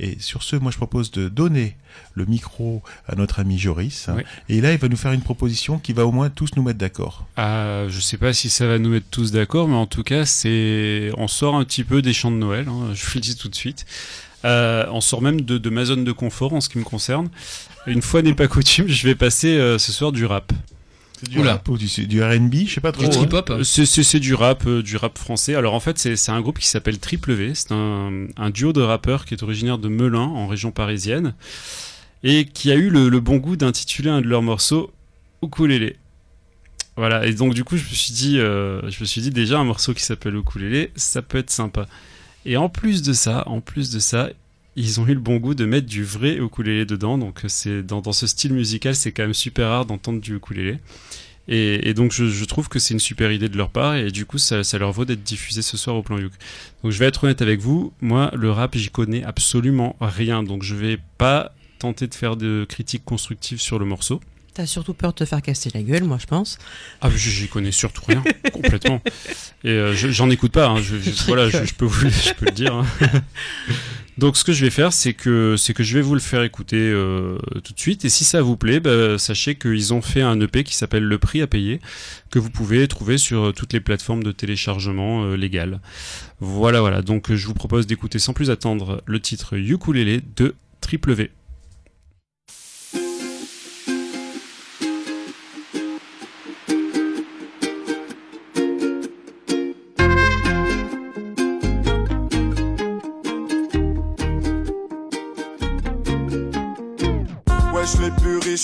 Et 0.00 0.18
sur 0.20 0.42
ce, 0.42 0.56
moi, 0.56 0.70
je 0.70 0.76
propose 0.76 1.10
de 1.10 1.28
donner 1.28 1.76
le 2.14 2.24
micro 2.26 2.82
à 3.06 3.14
notre 3.14 3.40
ami 3.40 3.58
Joris. 3.58 4.08
Oui. 4.14 4.22
Et 4.48 4.60
là, 4.60 4.72
il 4.72 4.78
va 4.78 4.88
nous 4.88 4.96
faire 4.96 5.12
une 5.12 5.22
proposition 5.22 5.78
qui 5.78 5.92
va 5.92 6.06
au 6.06 6.12
moins 6.12 6.30
tous 6.30 6.50
nous 6.56 6.62
mettre 6.62 6.78
d'accord. 6.78 7.26
Ah, 7.36 7.84
je 7.88 8.00
sais 8.00 8.16
pas 8.16 8.32
si 8.32 8.50
ça 8.50 8.66
va 8.66 8.78
nous 8.78 8.90
mettre 8.90 9.06
tous 9.10 9.32
d'accord, 9.32 9.68
mais 9.68 9.76
en 9.76 9.86
tout 9.86 10.02
cas, 10.02 10.24
c'est, 10.24 11.10
on 11.16 11.28
sort 11.28 11.56
un 11.56 11.64
petit 11.64 11.84
peu 11.84 12.02
des 12.02 12.12
chants 12.12 12.30
de 12.30 12.36
Noël. 12.36 12.66
hein, 12.68 12.92
je 12.94 13.04
vous 13.04 13.10
le 13.14 13.20
dis 13.20 13.36
tout 13.36 13.48
de 13.48 13.54
suite. 13.54 13.86
Euh, 14.44 14.86
on 14.92 15.00
sort 15.00 15.20
même 15.20 15.40
de, 15.40 15.58
de 15.58 15.70
ma 15.70 15.84
zone 15.84 16.04
de 16.04 16.12
confort 16.12 16.52
en 16.52 16.60
ce 16.60 16.68
qui 16.68 16.78
me 16.78 16.84
concerne. 16.84 17.28
Une 17.86 18.02
fois 18.02 18.22
n'est 18.22 18.34
pas 18.34 18.46
coutume, 18.48 18.86
je 18.88 19.06
vais 19.06 19.14
passer 19.14 19.56
euh, 19.56 19.78
ce 19.78 19.92
soir 19.92 20.12
du 20.12 20.26
rap. 20.26 20.52
C'est 21.20 21.28
du 21.30 21.40
rap 21.40 21.68
ou 21.68 21.76
du, 21.76 21.86
du 22.06 22.22
R&B, 22.22 22.54
je 22.66 22.74
sais 22.74 22.80
pas 22.80 22.92
trop. 22.92 23.02
Du 23.02 23.08
trip-hop 23.10 23.50
Euh, 23.50 23.64
C'est 23.64 23.86
c'est- 23.86 24.02
c'est 24.02 24.20
du 24.20 24.34
rap, 24.34 24.66
euh, 24.66 24.82
du 24.82 24.96
rap 24.96 25.18
français. 25.18 25.54
Alors 25.54 25.74
en 25.74 25.80
fait, 25.80 25.98
c'est 25.98 26.14
c'est 26.16 26.30
un 26.32 26.40
groupe 26.40 26.58
qui 26.58 26.66
s'appelle 26.68 26.98
Triple 26.98 27.32
V. 27.32 27.52
C'est 27.54 27.72
un, 27.72 28.26
un 28.36 28.50
duo 28.50 28.72
de 28.72 28.80
rappeurs 28.80 29.24
qui 29.24 29.34
est 29.34 29.42
originaire 29.42 29.78
de 29.78 29.88
Melun, 29.88 30.20
en 30.20 30.46
région 30.46 30.70
parisienne, 30.70 31.34
et 32.22 32.44
qui 32.44 32.70
a 32.70 32.74
eu 32.76 32.88
le, 32.90 33.08
le 33.08 33.20
bon 33.20 33.36
goût 33.38 33.56
d'intituler 33.56 34.10
un 34.10 34.20
de 34.20 34.26
leurs 34.26 34.42
morceaux 34.42 34.92
Ukulélé. 35.42 35.96
Voilà. 36.96 37.26
Et 37.26 37.32
donc 37.32 37.54
du 37.54 37.64
coup, 37.64 37.76
je 37.76 37.84
me 37.84 37.88
suis 37.94 38.12
dit, 38.12 38.38
euh, 38.38 38.80
je 38.90 39.00
me 39.00 39.04
suis 39.04 39.20
dit 39.20 39.30
déjà 39.30 39.58
un 39.58 39.64
morceau 39.64 39.94
qui 39.94 40.02
s'appelle 40.02 40.34
Ukulélé, 40.36 40.90
ça 40.96 41.22
peut 41.22 41.38
être 41.38 41.50
sympa. 41.50 41.86
Et 42.44 42.56
en 42.56 42.68
plus 42.68 43.02
de 43.02 43.12
ça, 43.12 43.42
en 43.46 43.60
plus 43.60 43.90
de 43.90 43.98
ça, 43.98 44.30
ils 44.76 45.00
ont 45.00 45.06
eu 45.06 45.14
le 45.14 45.20
bon 45.20 45.36
goût 45.38 45.54
de 45.54 45.64
mettre 45.64 45.86
du 45.86 46.04
vrai 46.04 46.36
ukulélé 46.36 46.84
dedans. 46.84 47.18
Donc 47.18 47.40
c'est 47.48 47.82
dans, 47.82 48.00
dans 48.00 48.12
ce 48.12 48.26
style 48.26 48.52
musical, 48.52 48.94
c'est 48.94 49.12
quand 49.12 49.22
même 49.24 49.34
super 49.34 49.68
rare 49.68 49.86
d'entendre 49.86 50.20
du 50.20 50.36
ukulélé. 50.36 50.78
Et, 51.50 51.88
et 51.88 51.94
donc 51.94 52.12
je, 52.12 52.26
je 52.26 52.44
trouve 52.44 52.68
que 52.68 52.78
c'est 52.78 52.92
une 52.92 53.00
super 53.00 53.32
idée 53.32 53.48
de 53.48 53.56
leur 53.56 53.70
part 53.70 53.96
et 53.96 54.10
du 54.10 54.26
coup 54.26 54.36
ça, 54.36 54.62
ça 54.64 54.76
leur 54.76 54.92
vaut 54.92 55.06
d'être 55.06 55.22
diffusé 55.22 55.62
ce 55.62 55.78
soir 55.78 55.96
au 55.96 56.02
plan 56.02 56.18
Youk. 56.18 56.32
Donc 56.82 56.92
je 56.92 56.98
vais 56.98 57.06
être 57.06 57.24
honnête 57.24 57.40
avec 57.40 57.58
vous, 57.60 57.94
moi 58.02 58.30
le 58.34 58.50
rap 58.50 58.76
j'y 58.76 58.90
connais 58.90 59.24
absolument 59.24 59.96
rien, 59.98 60.42
donc 60.42 60.62
je 60.62 60.74
vais 60.74 60.98
pas 61.16 61.54
tenter 61.78 62.06
de 62.06 62.14
faire 62.14 62.36
de 62.36 62.66
critiques 62.68 63.04
constructives 63.06 63.62
sur 63.62 63.78
le 63.78 63.86
morceau. 63.86 64.20
T'as 64.52 64.66
surtout 64.66 64.92
peur 64.92 65.12
de 65.12 65.18
te 65.20 65.24
faire 65.24 65.40
casser 65.40 65.70
la 65.72 65.80
gueule, 65.82 66.04
moi 66.04 66.18
je 66.20 66.26
pense. 66.26 66.58
Ah, 67.00 67.08
j'y 67.16 67.48
connais 67.48 67.72
surtout 67.72 68.02
rien, 68.06 68.22
complètement. 68.52 69.00
Et 69.64 69.68
euh, 69.70 69.94
je- 69.94 70.08
j'en 70.10 70.28
écoute 70.28 70.52
pas, 70.52 70.66
hein, 70.68 70.82
je, 70.82 70.98
je- 70.98 71.24
voilà, 71.28 71.48
je, 71.48 71.64
je 71.64 71.72
peux 71.72 71.86
vous, 71.86 72.10
je 72.10 72.34
peux 72.34 72.44
le 72.44 72.52
dire. 72.52 72.74
hein. 72.74 72.84
Donc, 74.18 74.36
ce 74.36 74.42
que 74.42 74.52
je 74.52 74.64
vais 74.64 74.70
faire, 74.70 74.92
c'est 74.92 75.14
que, 75.14 75.54
c'est 75.56 75.74
que 75.74 75.84
je 75.84 75.94
vais 75.94 76.02
vous 76.02 76.14
le 76.14 76.20
faire 76.20 76.42
écouter 76.42 76.76
euh, 76.76 77.38
tout 77.62 77.72
de 77.72 77.78
suite. 77.78 78.04
Et 78.04 78.08
si 78.08 78.24
ça 78.24 78.42
vous 78.42 78.56
plaît, 78.56 78.80
bah, 78.80 79.16
sachez 79.16 79.54
qu'ils 79.54 79.94
ont 79.94 80.02
fait 80.02 80.22
un 80.22 80.40
EP 80.40 80.64
qui 80.64 80.74
s'appelle 80.74 81.04
Le 81.04 81.18
Prix 81.18 81.40
à 81.40 81.46
payer, 81.46 81.80
que 82.28 82.40
vous 82.40 82.50
pouvez 82.50 82.88
trouver 82.88 83.16
sur 83.16 83.44
euh, 83.44 83.52
toutes 83.52 83.72
les 83.72 83.80
plateformes 83.80 84.24
de 84.24 84.32
téléchargement 84.32 85.22
euh, 85.22 85.36
légales. 85.36 85.80
Voilà, 86.40 86.80
voilà. 86.80 87.00
Donc, 87.00 87.32
je 87.32 87.46
vous 87.46 87.54
propose 87.54 87.86
d'écouter 87.86 88.18
sans 88.18 88.32
plus 88.32 88.50
attendre 88.50 89.04
le 89.06 89.20
titre 89.20 89.56
Ukulele 89.56 90.22
de 90.34 90.56
Triple 90.80 91.12
V. 91.12 91.30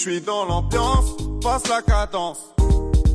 suis 0.04 0.20
dans 0.20 0.44
l'ambiance, 0.44 1.16
passe 1.40 1.66
la 1.66 1.80
cadence. 1.80 2.52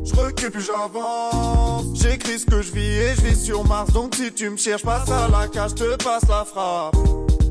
Je 0.04 0.16
recule 0.16 0.60
j'avance. 0.60 1.86
J'écris 1.94 2.40
ce 2.40 2.46
que 2.48 2.64
je 2.64 2.72
vis 2.72 2.98
et 2.98 3.16
je 3.16 3.22
vis 3.22 3.46
sur 3.46 3.64
Mars. 3.64 3.94
Donc 3.94 4.16
si 4.16 4.34
tu 4.34 4.50
me 4.50 4.58
cherches, 4.58 4.82
passe 4.82 5.08
à 5.12 5.28
la 5.28 5.48
cage, 5.48 5.76
te 5.76 5.96
passe 6.04 6.28
la 6.28 6.44
frappe. 6.46 6.96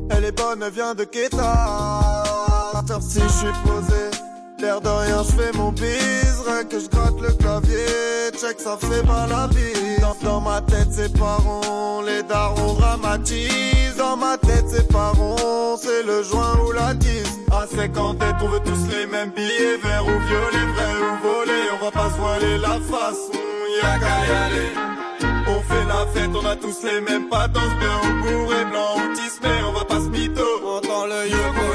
Elle 0.09 0.25
est 0.25 0.33
bonne, 0.33 0.61
elle 0.61 0.73
vient 0.73 0.93
de 0.93 1.05
Keta. 1.05 2.23
Si 2.99 3.21
je 3.21 3.27
suis 3.29 3.53
posé, 3.63 4.11
l'air 4.59 4.81
de 4.81 4.89
rien, 4.89 5.23
je 5.23 5.31
fais 5.31 5.57
mon 5.57 5.71
bise. 5.71 6.43
Rien 6.45 6.65
que 6.65 6.77
je 6.77 6.89
gratte 6.89 7.21
le 7.21 7.31
clavier, 7.31 8.31
check 8.33 8.59
ça 8.59 8.77
fait 8.77 9.03
mal 9.03 9.29
la 9.29 9.47
bise. 9.47 9.99
Dans, 10.21 10.41
ma 10.41 10.59
tête 10.59 10.89
c'est 10.91 11.17
pas 11.17 11.37
rond, 11.37 12.01
les 12.01 12.23
darons 12.23 12.73
dramatisent. 12.73 13.95
Dans 13.97 14.17
ma 14.17 14.37
tête 14.37 14.65
c'est 14.67 14.91
pas 14.91 15.11
rond, 15.11 15.77
c'est 15.81 16.03
le 16.03 16.23
joint 16.23 16.59
ou 16.67 16.73
la 16.73 16.93
tise. 16.95 17.39
À 17.51 17.65
50 17.65 18.19
têtes, 18.19 18.35
on 18.41 18.47
veut 18.47 18.58
les 18.89 19.05
mêmes 19.07 19.31
billets, 19.31 19.77
verts 19.81 20.05
ou 20.05 20.19
violets, 20.29 20.67
vrais 20.73 20.97
ou 21.07 21.13
volés. 21.23 21.67
On 21.73 21.85
va 21.85 21.91
pas 21.91 22.09
se 22.09 22.17
voiler 22.17 22.57
la 22.57 22.79
face, 22.91 23.29
on 23.33 23.65
y 23.75 23.79
a 23.81 23.99
qu'à 23.99 24.17
y 24.27 24.31
aller. 24.45 24.71
On 25.47 25.61
fait 25.61 25.85
la 25.87 26.05
fête, 26.13 26.31
on 26.35 26.45
a 26.45 26.55
tous 26.55 26.83
les 26.83 27.01
mêmes 27.01 27.29
patences, 27.29 27.75
bien 27.79 27.95
ou 28.05 28.13
bourré, 28.21 28.65
blanc 28.65 28.95
ou 28.97 29.13
tismé, 29.13 29.49
on 29.67 29.71
va 29.71 29.85
pas 29.85 29.99
se 29.99 30.09
mytho. 30.09 30.43
On 30.63 30.77
entend 30.77 31.05
le 31.05 31.27
ukulélé. 31.27 31.68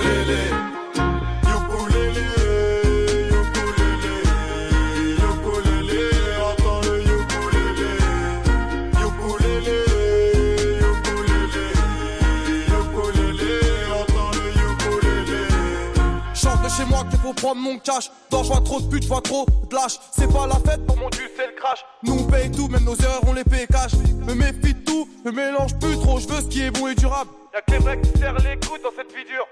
Prendre 17.44 17.60
mon 17.60 17.78
cash. 17.78 18.10
Dans 18.30 18.42
je 18.42 18.48
vois 18.48 18.62
trop 18.62 18.80
de 18.80 18.88
putes, 18.88 19.02
je 19.02 19.08
vois 19.08 19.20
trop 19.20 19.44
de 19.68 19.74
lâches. 19.74 19.98
C'est 20.12 20.32
pas 20.32 20.46
la 20.46 20.54
fête 20.54 20.86
pour 20.86 20.96
mon 20.96 21.10
dieu, 21.10 21.24
c'est 21.36 21.46
le 21.46 21.52
crash. 21.52 21.84
Nous 22.02 22.14
on 22.14 22.24
paye 22.24 22.50
tout, 22.50 22.68
même 22.68 22.84
nos 22.84 22.96
erreurs 22.96 23.20
on 23.26 23.34
les 23.34 23.44
paye 23.44 23.66
cash. 23.66 23.92
Me 24.26 24.34
méfie 24.34 24.72
de 24.72 24.84
tout, 24.84 25.06
me 25.26 25.30
mélange 25.30 25.78
plus 25.78 25.96
trop. 25.98 26.18
Je 26.18 26.26
veux 26.26 26.40
ce 26.40 26.46
qui 26.46 26.62
est 26.62 26.70
bon 26.70 26.88
et 26.88 26.94
durable. 26.94 27.30
Y'a 27.52 27.60
que 27.60 27.72
les 27.72 27.78
vrais 27.78 28.00
qui 28.00 28.18
serrent 28.18 28.38
les 28.38 28.56
coudes 28.66 28.80
dans 28.82 28.94
cette 28.96 29.14
vie 29.14 29.24
dure. 29.26 29.46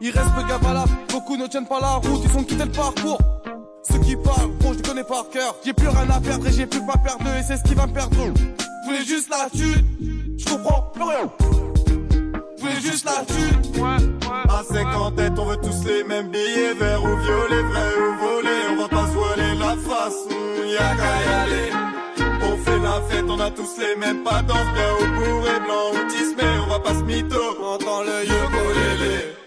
Il 0.00 0.10
reste 0.10 0.30
peu 0.34 0.72
la, 0.72 0.84
beaucoup 1.10 1.36
ne 1.36 1.46
tiennent 1.46 1.66
pas 1.66 1.80
la 1.80 1.94
route, 1.96 2.20
ils 2.24 2.38
ont 2.38 2.44
quitté 2.44 2.64
le 2.64 2.70
parcours. 2.70 3.18
Ceux 3.82 3.98
qui 3.98 4.16
parlent, 4.16 4.50
gros, 4.60 4.74
je 4.74 4.80
connais 4.80 5.04
par 5.04 5.28
cœur. 5.30 5.54
J'ai 5.64 5.72
plus 5.72 5.88
rien 5.88 6.08
à 6.10 6.20
perdre 6.20 6.46
et 6.46 6.52
j'ai 6.52 6.66
plus 6.66 6.84
pas 6.84 6.96
perdre 6.96 7.26
et 7.28 7.42
c'est 7.42 7.56
ce 7.58 7.62
qui 7.62 7.74
va 7.74 7.86
me 7.86 7.92
perdre. 7.92 8.16
Je 8.16 8.86
voulais 8.86 9.04
juste 9.04 9.28
la 9.30 9.48
thune, 9.50 10.36
je 10.38 10.44
comprends 10.46 10.82
plus 10.94 11.02
rien. 11.02 11.65
Juste 12.80 13.06
la 13.06 13.22
ouais. 13.22 13.96
À 14.48 14.62
50 14.62 15.16
têtes, 15.16 15.38
on 15.38 15.46
veut 15.46 15.56
tous 15.56 15.84
les 15.86 16.04
mêmes 16.04 16.28
billets, 16.28 16.74
verts 16.78 17.02
ou 17.02 17.16
violets, 17.16 17.62
vrais 17.62 17.94
ou 17.96 18.14
volés. 18.18 18.62
On 18.70 18.82
va 18.82 18.88
pas 18.88 19.06
se 19.06 19.12
voiler 19.12 19.54
la 19.58 19.76
face, 19.76 20.14
on 20.30 20.64
y 20.64 20.76
a 20.76 20.94
qu'à 20.94 21.22
y 21.22 21.34
aller. 21.34 21.70
On 22.42 22.56
fait 22.58 22.78
la 22.78 23.00
fête, 23.08 23.24
on 23.28 23.40
a 23.40 23.50
tous 23.50 23.78
les 23.78 23.96
mêmes 23.96 24.22
patences, 24.22 24.72
bien 24.74 24.92
au 25.00 25.06
bourré, 25.16 25.60
blanc 25.60 25.90
ou 25.94 26.10
tismé. 26.10 26.44
On 26.64 26.70
va 26.70 26.80
pas 26.80 26.94
se 26.94 27.02
mytho, 27.02 27.40
on 27.60 27.74
entend 27.74 28.02
le 28.02 28.24
ukulélé. 28.24 29.45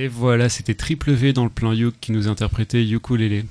Et 0.00 0.08
voilà, 0.08 0.48
c'était 0.48 0.72
Triple 0.72 1.12
V 1.12 1.34
dans 1.34 1.44
le 1.44 1.50
plan 1.50 1.74
Youk 1.74 1.92
qui 2.00 2.12
nous 2.12 2.26
interprétait 2.26 2.82
Ukulele. 2.82 3.44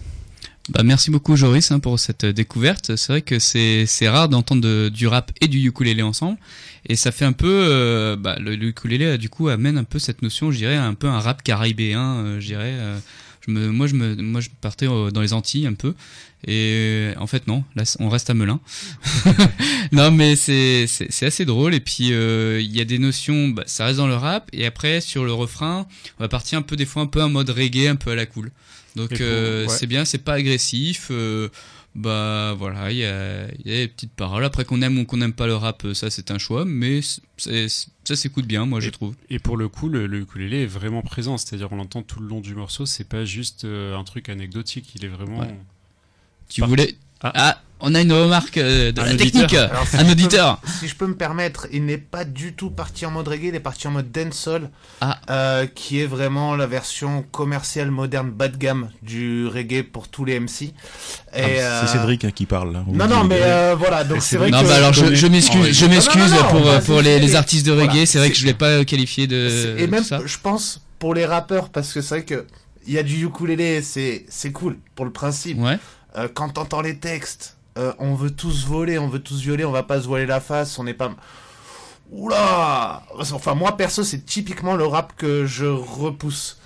Bah, 0.70 0.82
merci 0.82 1.12
beaucoup 1.12 1.36
Joris 1.36 1.70
hein, 1.70 1.80
pour 1.80 2.00
cette 2.00 2.24
euh, 2.24 2.34
découverte. 2.34 2.96
C'est 2.96 3.12
vrai 3.14 3.22
que 3.22 3.38
c'est 3.38 3.86
c'est 3.86 4.10
rare 4.10 4.30
d'entendre 4.30 4.64
de- 4.64 4.90
du 4.90 5.06
rap 5.06 5.32
et 5.42 5.48
du 5.48 5.60
ukulélé 5.68 6.02
ensemble, 6.02 6.40
et 6.88 6.96
ça 6.96 7.12
fait 7.12 7.26
un 7.26 7.34
peu 7.34 7.48
euh, 7.52 8.16
bah, 8.16 8.36
le, 8.40 8.56
le 8.56 8.68
ukulélé 8.70 9.06
euh, 9.06 9.18
du 9.18 9.30
coup 9.30 9.48
amène 9.50 9.78
un 9.78 9.84
peu 9.84 10.00
cette 10.00 10.24
notion, 10.24 10.50
je 10.50 10.58
dirais 10.58 10.76
un 10.76 10.96
peu 10.96 11.06
un 11.08 11.20
rap 11.20 11.44
caribéen, 11.44 12.40
je 12.40 12.46
dirais. 12.48 12.74
Je 13.50 13.54
me, 13.60 13.72
moi 13.72 13.88
je 13.88 13.96
me 13.96 14.16
moi 14.16 14.42
je 14.42 14.50
partais 14.62 14.88
euh, 14.88 15.12
dans 15.12 15.22
les 15.22 15.34
Antilles 15.34 15.68
un 15.68 15.74
peu, 15.74 15.94
et 16.48 17.12
en 17.18 17.28
fait 17.28 17.48
non, 17.48 17.64
là 17.76 17.84
on 18.00 18.10
reste 18.10 18.30
à 18.30 18.34
Melun. 18.34 18.60
non 19.92 20.12
mais 20.12 20.36
c'est 20.36 20.88
assez 21.22 21.46
drôle 21.46 21.74
et 21.74 21.80
puis 21.80 22.14
euh, 22.14 22.62
il 22.62 22.76
y 22.76 22.82
a 22.82 22.86
des 22.86 23.00
notions, 23.00 23.50
bah, 23.50 23.64
ça 23.66 23.86
reste 23.86 23.98
dans 23.98 24.08
le 24.08 24.16
rap, 24.16 24.50
et 24.54 24.66
après 24.66 25.02
sur 25.02 25.26
le 25.26 25.34
refrain, 25.34 25.88
on 26.20 26.24
va 26.24 26.28
partir 26.28 26.60
un 26.60 26.62
peu 26.62 26.76
des 26.76 26.86
fois 26.86 27.02
un 27.02 27.08
peu 27.08 27.22
en 27.22 27.30
mode 27.30 27.50
reggae, 27.50 27.88
un 27.88 27.96
peu 27.96 28.12
à 28.12 28.16
la 28.16 28.26
cool. 28.26 28.52
Donc 28.96 29.22
euh, 29.22 29.66
ouais. 29.66 29.74
c'est 29.74 29.88
bien, 29.88 30.06
c'est 30.06 30.20
pas 30.20 30.34
agressif. 30.34 31.08
euh, 31.12 31.50
bah 31.96 32.56
voilà, 32.58 32.92
il 32.92 32.98
y 32.98 33.06
a, 33.06 33.48
il 33.66 33.72
y 33.72 33.74
a 33.74 33.78
des 33.78 33.88
petites 33.88 34.14
paroles. 34.14 34.44
Après 34.46 34.64
qu'on 34.64 34.82
aime 34.82 34.98
ou 35.00 35.06
qu'on 35.06 35.18
n'aime 35.18 35.34
pas 35.34 35.48
le 35.48 35.56
rap, 35.56 35.84
euh, 35.86 35.94
ça 35.94 36.10
c'est 36.10 36.32
un 36.32 36.38
choix, 36.38 36.64
mais 36.66 37.02
ça 37.38 38.16
s'écoute 38.16 38.46
bien, 38.46 38.66
moi 38.66 38.80
je 38.80 38.90
trouve. 38.90 39.16
Et 39.30 39.40
pour 39.40 39.58
le 39.58 39.68
coup, 39.68 39.90
le, 39.90 40.08
le 40.08 40.20
ukulélé 40.20 40.64
est 40.64 40.68
vraiment 40.68 41.02
présent, 41.02 41.38
c'est-à-dire 41.38 41.72
on 41.72 41.78
l'entend 41.78 42.04
tout 42.04 42.20
le 42.20 42.28
long 42.28 42.42
du 42.42 42.56
morceau, 42.56 42.86
c'est 42.86 43.08
pas 43.08 43.26
juste 43.26 43.66
euh, 43.66 43.98
un 43.98 44.04
truc 44.04 44.30
anecdotique, 44.30 44.92
il 44.96 45.04
est 45.06 45.10
vraiment. 45.10 45.40
Ouais. 45.40 45.56
Tu 46.48 46.62
Par- 46.62 46.70
voulais 46.70 46.96
ah. 47.22 47.62
On 47.82 47.96
a 47.96 48.02
une 48.02 48.12
remarque 48.14 48.58
euh, 48.58 48.92
de 48.92 49.00
Un 49.02 49.06
la 49.06 49.12
auditeur. 49.14 49.42
technique, 49.48 49.54
Alors, 49.60 49.88
si 49.88 49.96
un 49.96 50.00
je 50.00 50.06
peux- 50.06 50.12
auditeur. 50.12 50.62
si 50.80 50.88
je 50.88 50.96
peux 50.96 51.08
me 51.08 51.16
permettre, 51.16 51.68
il 51.72 51.86
n'est 51.86 51.98
pas 51.98 52.26
du 52.26 52.54
tout 52.54 52.70
parti 52.72 53.06
en 53.06 53.12
mode 53.12 53.28
reggae, 53.28 53.46
il 53.50 53.56
est 53.56 53.60
parti 53.60 53.88
en 53.88 53.92
mode 53.92 54.12
dancehall, 54.12 54.70
Ah. 55.02 55.20
euh, 55.30 55.66
qui 55.74 56.00
est 56.02 56.06
vraiment 56.06 56.56
la 56.56 56.68
version 56.68 57.24
commerciale 57.32 57.92
moderne 57.92 58.32
bas 58.32 58.48
de 58.48 58.58
gamme 58.58 58.90
du 59.02 59.48
reggae 59.48 59.84
pour 59.84 60.08
tous 60.08 60.26
les 60.26 60.40
MC. 60.40 60.74
Ah, 61.34 61.40
Et, 61.40 61.62
euh, 61.62 61.82
C'est 61.86 61.94
Cédric 61.94 62.26
hein, 62.26 62.32
qui 62.32 62.46
parle. 62.46 62.74
là. 62.74 62.84
Non, 62.88 63.08
non, 63.08 63.24
mais 63.24 63.40
euh, 63.42 63.76
voilà, 63.78 64.04
donc 64.04 64.22
c'est 64.22 64.38
vrai 64.38 64.50
Non, 64.50 64.62
que... 64.62 64.68
bah 64.68 64.76
alors 64.76 64.94
je, 64.94 65.14
je 65.16 65.28
m'excuse, 65.28 65.72
je 65.72 65.86
m'excuse 65.86 66.34
pour, 66.50 66.62
bah, 66.62 66.68
euh, 66.74 66.82
pour 66.82 66.98
c'est- 66.98 67.04
les, 67.04 67.20
les 67.20 67.30
c'est- 67.30 67.36
artistes 67.36 67.66
de 67.66 67.72
reggae. 67.72 67.86
voilà, 67.92 68.06
c'est 68.06 68.18
vrai 68.18 68.30
que 68.30 68.36
c'est- 68.36 68.42
je 68.42 68.46
l'ai 68.48 68.54
pas 68.54 68.84
qualifié 68.86 69.28
de. 69.28 69.76
Et 69.78 69.88
même, 69.88 70.04
ça. 70.04 70.20
je 70.26 70.38
pense, 70.42 70.82
pour 71.00 71.14
les 71.14 71.26
rappeurs, 71.26 71.70
parce 71.70 71.94
que 71.94 72.02
c'est 72.02 72.16
vrai 72.16 72.26
que 72.26 72.46
il 72.88 72.94
y 72.94 72.98
a 72.98 73.04
du 73.04 73.24
ukulélé, 73.26 73.82
c'est 73.82 74.26
c'est 74.30 74.52
cool 74.52 74.78
pour 74.96 75.06
le 75.06 75.12
principe. 75.12 75.60
Ouais. 75.60 75.78
Euh, 76.18 76.28
quand 76.34 76.50
t'entends 76.50 76.82
les 76.82 76.98
textes, 76.98 77.56
euh, 77.80 77.94
on 77.98 78.14
veut 78.14 78.32
tous 78.32 78.66
voler, 78.66 79.00
on 79.00 79.08
veut 79.08 79.20
tous 79.20 79.40
violer, 79.40 79.64
on 79.64 79.72
va 79.72 79.84
pas 79.84 80.02
se 80.02 80.08
voiler 80.08 80.26
la 80.26 80.42
face, 80.42 80.78
on 80.80 80.84
n'est 80.84 80.94
pas. 80.94 81.12
Oula 82.12 83.04
Enfin, 83.18 83.56
moi 83.56 83.78
perso, 83.78 84.04
c'est 84.04 84.26
typiquement 84.26 84.76
le 84.76 84.86
rap 84.86 85.14
que 85.16 85.46
je 85.46 85.66
repousse. 85.66 86.59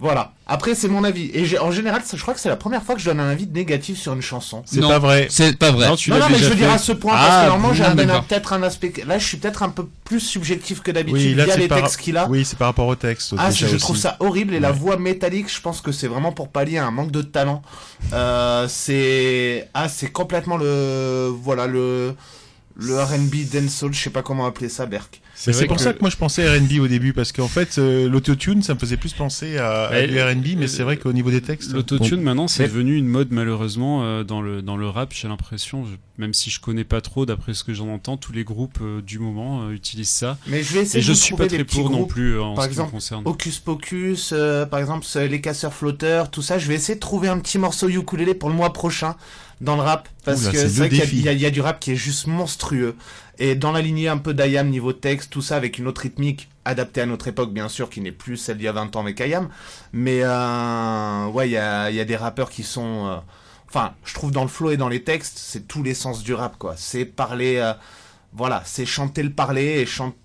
Voilà. 0.00 0.32
Après, 0.46 0.74
c'est 0.74 0.88
mon 0.88 1.04
avis. 1.04 1.30
Et 1.34 1.44
j'ai- 1.44 1.58
en 1.58 1.70
général, 1.70 2.00
ça- 2.04 2.16
je 2.16 2.22
crois 2.22 2.32
que 2.34 2.40
c'est 2.40 2.48
la 2.48 2.56
première 2.56 2.82
fois 2.82 2.94
que 2.94 3.00
je 3.02 3.04
donne 3.04 3.20
un 3.20 3.28
avis 3.28 3.46
négatif 3.46 3.98
sur 3.98 4.14
une 4.14 4.22
chanson. 4.22 4.62
C'est 4.64 4.80
pas 4.80 4.98
vrai. 4.98 5.26
C'est 5.30 5.56
pas 5.58 5.70
vrai. 5.70 5.88
Non, 5.88 5.94
tu 5.96 6.10
non, 6.10 6.16
mais 6.30 6.38
je 6.38 6.46
veux 6.48 6.54
dire 6.54 6.70
à 6.70 6.78
ce 6.78 6.92
point, 6.92 7.12
parce 7.12 7.28
Ah, 7.30 7.42
que 7.44 7.50
normalement, 7.50 7.74
j'ai 7.74 7.84
peut-être 8.26 8.52
un 8.54 8.62
aspect. 8.62 8.92
Là, 9.06 9.18
je 9.18 9.26
suis 9.26 9.36
peut-être 9.36 9.62
un 9.62 9.68
peu 9.68 9.86
plus 10.04 10.18
subjectif 10.20 10.80
que 10.82 10.90
d'habitude 10.90 11.36
Oui, 11.38 11.44
via 11.44 11.54
c'est 11.54 11.58
les 11.60 11.68
par... 11.68 11.82
textes 11.82 11.98
qu'il 12.00 12.16
a. 12.16 12.26
oui, 12.28 12.44
c'est 12.44 12.58
par 12.58 12.68
rapport 12.68 12.86
au 12.88 12.96
texte. 12.96 13.34
Ah, 13.38 13.50
je 13.50 13.66
aussi. 13.66 13.76
trouve 13.76 13.96
ça 13.96 14.16
horrible 14.20 14.54
et 14.54 14.60
la 14.60 14.72
voix 14.72 14.96
métallique, 14.96 15.54
je 15.54 15.60
pense 15.60 15.80
que 15.82 15.92
c'est 15.92 16.08
vraiment 16.08 16.32
pour 16.32 16.48
pallier 16.48 16.78
à 16.78 16.86
un 16.86 16.90
manque 16.90 17.12
de 17.12 17.22
talent. 17.22 17.62
Euh, 18.12 18.66
c'est 18.68 19.68
ah, 19.74 19.88
c'est 19.88 20.10
complètement 20.10 20.56
le 20.56 21.28
voilà 21.42 21.66
le 21.66 22.14
le 22.80 22.98
R&B 23.00 23.48
dancehall, 23.52 23.92
je 23.92 24.00
sais 24.02 24.10
pas 24.10 24.22
comment 24.22 24.46
appeler 24.46 24.68
ça, 24.68 24.86
Berk. 24.86 25.20
C'est 25.34 25.66
pour 25.66 25.76
que- 25.76 25.82
ça 25.82 25.94
que 25.94 26.00
moi 26.02 26.10
je 26.10 26.16
pensais 26.18 26.46
R&B 26.46 26.80
au 26.80 26.86
début 26.88 27.14
parce 27.14 27.32
qu'en 27.32 27.48
fait 27.48 27.78
euh, 27.78 28.10
l'autotune 28.10 28.62
ça 28.62 28.74
me 28.74 28.78
faisait 28.78 28.98
plus 28.98 29.14
penser 29.14 29.56
à, 29.56 29.86
à 29.86 30.06
du 30.06 30.20
R&B 30.20 30.48
mais 30.58 30.64
euh, 30.64 30.66
c'est 30.66 30.82
vrai 30.82 30.98
qu'au 30.98 31.14
niveau 31.14 31.30
des 31.30 31.40
textes 31.40 31.72
L'autotune 31.72 32.20
maintenant 32.20 32.46
c'est 32.46 32.64
Mais- 32.64 32.68
devenu 32.68 32.96
une 32.98 33.06
mode 33.06 33.28
malheureusement 33.30 34.02
euh, 34.04 34.22
dans 34.22 34.42
le 34.42 34.60
dans 34.60 34.76
le 34.76 34.86
rap 34.86 35.14
j'ai 35.14 35.28
l'impression 35.28 35.86
même 36.18 36.34
si 36.34 36.50
je 36.50 36.60
connais 36.60 36.84
pas 36.84 37.00
trop 37.00 37.24
d'après 37.24 37.54
ce 37.54 37.64
que 37.64 37.72
j'en 37.72 37.88
entends 37.88 38.18
tous 38.18 38.32
les 38.34 38.44
groupes 38.44 38.80
euh, 38.82 39.00
du 39.00 39.18
moment 39.18 39.62
euh, 39.62 39.70
utilisent 39.72 40.10
ça 40.10 40.36
Mais 40.46 40.62
je 40.62 40.74
vais 40.74 40.80
essayer 40.80 40.98
et 41.02 41.02
de 41.02 41.06
je 41.08 41.12
suis 41.14 41.34
pas 41.34 41.44
des 41.46 41.56
très 41.56 41.64
petits 41.64 41.76
pour 41.80 41.88
non 41.88 41.98
groupes. 42.00 42.10
plus 42.12 42.34
euh, 42.34 42.42
en 42.42 42.54
Par 42.54 42.64
ce 42.64 42.68
qui 42.68 42.72
me 42.74 42.80
exemple, 42.80 42.90
concerne 42.92 43.22
Hocus 43.24 43.58
Pocus, 43.60 44.30
euh, 44.34 44.66
par 44.66 44.78
exemple, 44.80 45.06
les 45.18 45.40
casseurs 45.40 45.72
flotteurs, 45.72 46.30
tout 46.30 46.42
ça. 46.42 46.58
Je 46.58 46.68
vais 46.68 46.74
essayer 46.74 46.96
de 46.96 47.00
trouver 47.00 47.28
un 47.28 47.38
petit 47.38 47.56
morceau 47.56 47.88
ukulélé 47.88 48.34
pour 48.34 48.50
le 48.50 48.56
mois 48.56 48.74
prochain 48.74 49.16
dans 49.60 49.76
le 49.76 49.82
rap. 49.82 50.08
Parce 50.24 50.42
Oula, 50.42 50.52
que 50.52 50.58
c'est 50.58 50.68
vrai 50.78 50.88
qu'il 50.88 50.98
y 51.20 51.22
y, 51.22 51.28
a- 51.28 51.32
il 51.32 51.40
y 51.40 51.46
a 51.46 51.50
du 51.50 51.60
rap 51.60 51.80
qui 51.80 51.92
est 51.92 51.96
juste 51.96 52.26
monstrueux. 52.26 52.96
Et 53.38 53.54
dans 53.54 53.72
la 53.72 53.80
lignée 53.80 54.08
un 54.08 54.18
peu 54.18 54.34
d'Ayam, 54.34 54.68
niveau 54.68 54.92
texte, 54.92 55.30
tout 55.30 55.42
ça, 55.42 55.56
avec 55.56 55.78
une 55.78 55.86
autre 55.86 56.02
rythmique 56.02 56.48
adaptée 56.64 57.00
à 57.00 57.06
notre 57.06 57.28
époque, 57.28 57.52
bien 57.52 57.68
sûr, 57.68 57.88
qui 57.90 58.00
n'est 58.00 58.12
plus 58.12 58.36
celle 58.36 58.58
d'il 58.58 58.64
y 58.64 58.68
a 58.68 58.72
20 58.72 58.94
ans 58.96 59.00
avec 59.00 59.20
Ayam. 59.20 59.48
Mais 59.92 60.20
euh, 60.22 61.26
ouais, 61.28 61.48
il 61.48 61.52
y 61.52 61.56
a, 61.56 61.90
y 61.90 62.00
a 62.00 62.04
des 62.04 62.16
rappeurs 62.16 62.50
qui 62.50 62.62
sont... 62.62 63.06
euh, 63.08 63.16
Enfin, 63.68 63.94
je 64.04 64.14
trouve 64.14 64.32
dans 64.32 64.42
le 64.42 64.48
flow 64.48 64.70
et 64.72 64.76
dans 64.76 64.88
les 64.88 65.04
textes, 65.04 65.38
c'est 65.38 65.68
tous 65.68 65.82
les 65.84 65.94
sens 65.94 66.22
du 66.24 66.34
rap, 66.34 66.56
quoi. 66.58 66.74
C'est 66.76 67.04
parler... 67.04 67.56
euh, 67.56 67.72
voilà, 68.32 68.62
c'est 68.64 68.86
chanter 68.86 69.22
le 69.22 69.30
parler 69.30 69.80
et 69.80 69.86
chanter... 69.86 70.16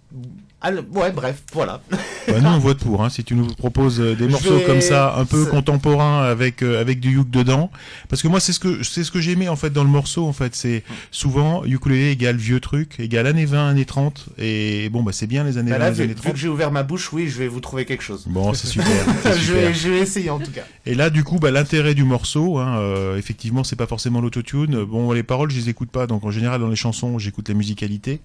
Ouais, 0.94 1.12
bref, 1.12 1.44
voilà. 1.54 1.80
Bah, 2.28 2.40
nous 2.42 2.50
on 2.50 2.58
vote 2.58 2.80
pour 2.80 3.04
hein, 3.04 3.10
si 3.10 3.24
tu 3.24 3.36
nous 3.36 3.46
proposes 3.54 4.02
euh, 4.02 4.16
des 4.16 4.28
morceaux 4.28 4.58
vais- 4.58 4.64
comme 4.64 4.82
ça 4.82 5.14
un 5.16 5.26
peu 5.26 5.46
contemporains 5.46 6.24
avec 6.24 6.64
euh, 6.64 6.82
avec 6.82 7.00
du 7.00 7.12
yuk 7.12 7.30
dedans 7.30 7.70
parce 8.10 8.24
que 8.24 8.28
moi 8.28 8.40
c'est 8.40 8.52
ce 8.52 8.60
que 8.60 8.82
c'est 8.82 9.04
ce 9.04 9.12
que 9.12 9.22
j'aimais 9.22 9.48
en 9.48 9.56
fait 9.56 9.70
dans 9.70 9.84
le 9.84 9.92
morceau 9.92 10.26
en 10.26 10.34
fait 10.34 10.56
c'est 10.56 10.84
souvent 11.12 11.64
ukulélé 11.66 12.10
égale 12.10 12.38
vieux 12.38 12.60
truc 12.60 13.00
égale 13.00 13.28
années 13.28 13.46
20 13.46 13.70
années 13.70 13.86
30 13.86 14.26
et 14.40 14.90
bon 14.90 15.04
bah 15.04 15.12
c'est 15.14 15.28
bien 15.28 15.44
les 15.44 15.60
années 15.60 15.70
Bah 15.70 15.78
20 15.78 15.84
là, 15.84 15.90
les 15.92 15.96
vu, 15.98 16.04
années 16.06 16.14
vu 16.16 16.20
30 16.22 16.34
que 16.34 16.40
j'ai 16.40 16.48
ouvert 16.48 16.72
ma 16.72 16.82
bouche, 16.82 17.14
oui, 17.14 17.28
je 17.30 17.38
vais 17.38 17.48
vous 17.48 17.60
trouver 17.60 17.86
quelque 17.86 18.04
chose. 18.04 18.24
bon 18.28 18.56
c'est 18.56 18.66
super, 18.68 18.88
vais, 19.54 19.72
je 19.72 19.90
vais 19.92 20.00
essayer 20.00 20.32
en 20.32 20.40
tout 20.40 20.52
cas. 20.52 20.64
Et 20.88 20.96
là, 20.96 21.10
du 21.12 21.24
coup, 21.24 21.38
bah, 21.40 21.50
l'intérêt 21.52 21.94
du 21.96 22.04
morceau, 22.04 22.58
hein, 22.60 22.78
euh, 22.80 23.18
effectivement, 23.18 23.64
c'est 23.64 23.76
pas 23.76 23.88
forcément 23.88 24.22
l'autotune. 24.22 24.84
Bon, 24.84 25.12
les 25.14 25.24
paroles, 25.24 25.50
je 25.52 25.58
les 25.60 25.70
écoute 25.70 25.90
pas, 25.90 26.06
donc 26.06 26.24
en 26.24 26.30
général, 26.32 26.62
dans 26.62 26.68
les 26.70 26.76
chansons, 26.76 27.18
j'écoute 27.20 27.50
la 27.50 27.56
musicalité. 27.56 28.22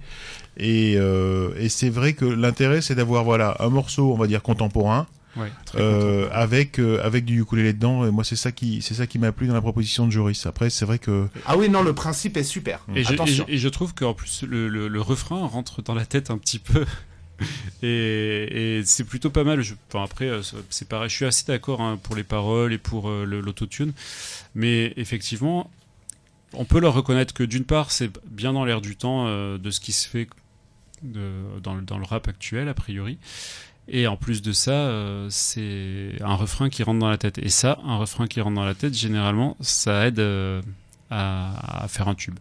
Et, 0.56 0.94
euh, 0.96 1.50
et 1.58 1.68
c'est 1.68 1.90
vrai 1.90 2.12
que 2.12 2.24
l'intérêt, 2.24 2.80
c'est 2.82 2.94
d'avoir 2.94 3.24
voilà 3.24 3.56
un 3.60 3.68
morceau, 3.68 4.12
on 4.12 4.16
va 4.16 4.26
dire 4.26 4.42
contemporain, 4.42 5.06
Ouais, 5.36 5.46
euh, 5.76 6.28
avec 6.32 6.80
euh, 6.80 7.00
avec 7.04 7.24
du 7.24 7.40
ukulélé 7.40 7.72
dedans. 7.72 8.04
Et 8.04 8.10
moi, 8.10 8.24
c'est 8.24 8.34
ça 8.36 8.50
qui 8.50 8.82
c'est 8.82 8.94
ça 8.94 9.06
qui 9.06 9.18
m'a 9.20 9.30
plu 9.30 9.46
dans 9.46 9.54
la 9.54 9.60
proposition 9.60 10.04
de 10.06 10.10
Joris. 10.10 10.44
Après, 10.46 10.70
c'est 10.70 10.84
vrai 10.84 10.98
que 10.98 11.28
Ah 11.46 11.56
oui, 11.56 11.68
non, 11.68 11.82
le 11.82 11.92
principe 11.94 12.36
est 12.36 12.42
super. 12.42 12.80
Et 12.96 12.96
je, 12.96 13.00
et, 13.00 13.04
je, 13.04 13.12
Attention. 13.14 13.44
et 13.48 13.56
je 13.58 13.68
trouve 13.68 13.94
qu'en 13.94 14.12
plus 14.12 14.42
le, 14.42 14.68
le, 14.68 14.88
le 14.88 15.00
refrain 15.00 15.46
rentre 15.46 15.82
dans 15.82 15.94
la 15.94 16.04
tête 16.04 16.30
un 16.32 16.36
petit 16.38 16.58
peu. 16.58 16.84
Et, 17.82 18.78
et 18.78 18.82
c'est 18.84 19.04
plutôt 19.04 19.30
pas 19.30 19.44
mal. 19.44 19.62
Je, 19.62 19.74
enfin, 19.88 20.04
après, 20.04 20.26
euh, 20.26 20.42
c'est- 20.68 20.86
pareil. 20.88 21.08
Je 21.08 21.14
suis 21.14 21.24
assez 21.24 21.44
d'accord 21.46 21.80
hein, 21.80 21.98
pour 22.02 22.14
les 22.14 22.22
paroles 22.24 22.72
et 22.74 22.78
pour 22.78 23.08
euh, 23.08 23.24
l'autotune. 23.24 23.92
Mais 24.54 24.92
effectivement, 24.98 25.70
on 26.54 26.64
peut 26.64 26.80
leur 26.80 26.94
reconnaître 26.94 27.32
que 27.34 27.42
d'une 27.44 27.64
part, 27.64 27.90
c'est 27.92 28.10
bien 28.28 28.52
dans 28.52 28.64
l'air 28.64 28.80
du 28.80 28.96
temps 28.96 29.24
euh, 29.26 29.58
de 29.58 29.70
ce 29.70 29.80
qui 29.80 29.92
se 29.92 30.08
fait 30.08 30.28
de- 31.02 31.60
dans, 31.62 31.74
le, 31.74 31.82
dans 31.82 31.98
le 31.98 32.04
rap 32.04 32.28
actuel, 32.28 32.68
a 32.68 32.74
priori. 32.74 33.18
Et 33.88 34.06
en 34.06 34.16
plus 34.16 34.40
de 34.42 34.52
ça, 34.52 34.70
euh, 34.72 35.26
c'est 35.30 36.12
un 36.20 36.34
refrain 36.34 36.68
qui 36.68 36.82
rentre 36.82 37.00
dans 37.00 37.10
la 37.10 37.18
tête. 37.18 37.38
Et 37.38 37.48
ça, 37.48 37.78
un 37.84 37.96
refrain 37.96 38.26
qui 38.28 38.40
rentre 38.40 38.54
dans 38.56 38.64
la 38.64 38.74
tête, 38.74 38.94
généralement, 38.94 39.56
ça 39.60 40.06
aide 40.06 40.20
euh, 40.20 40.62
à, 41.10 41.84
à 41.84 41.88
faire 41.88 42.06
un 42.08 42.14
tube. 42.14 42.38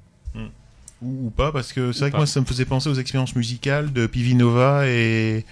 ou, 1.02 1.28
ou 1.28 1.30
pas, 1.32 1.52
parce 1.52 1.72
que 1.74 1.92
c'est 1.92 2.02
vrai 2.02 2.12
que 2.12 2.18
moi, 2.18 2.28
ça 2.28 2.40
me 2.42 2.46
faisait 2.46 2.66
penser 2.66 2.90
aux 2.90 2.94
expériences 2.96 3.36
musicales 3.36 3.92
de 3.94 4.06
Pivi 4.06 4.36
Nova 4.36 4.88
et 4.88 5.46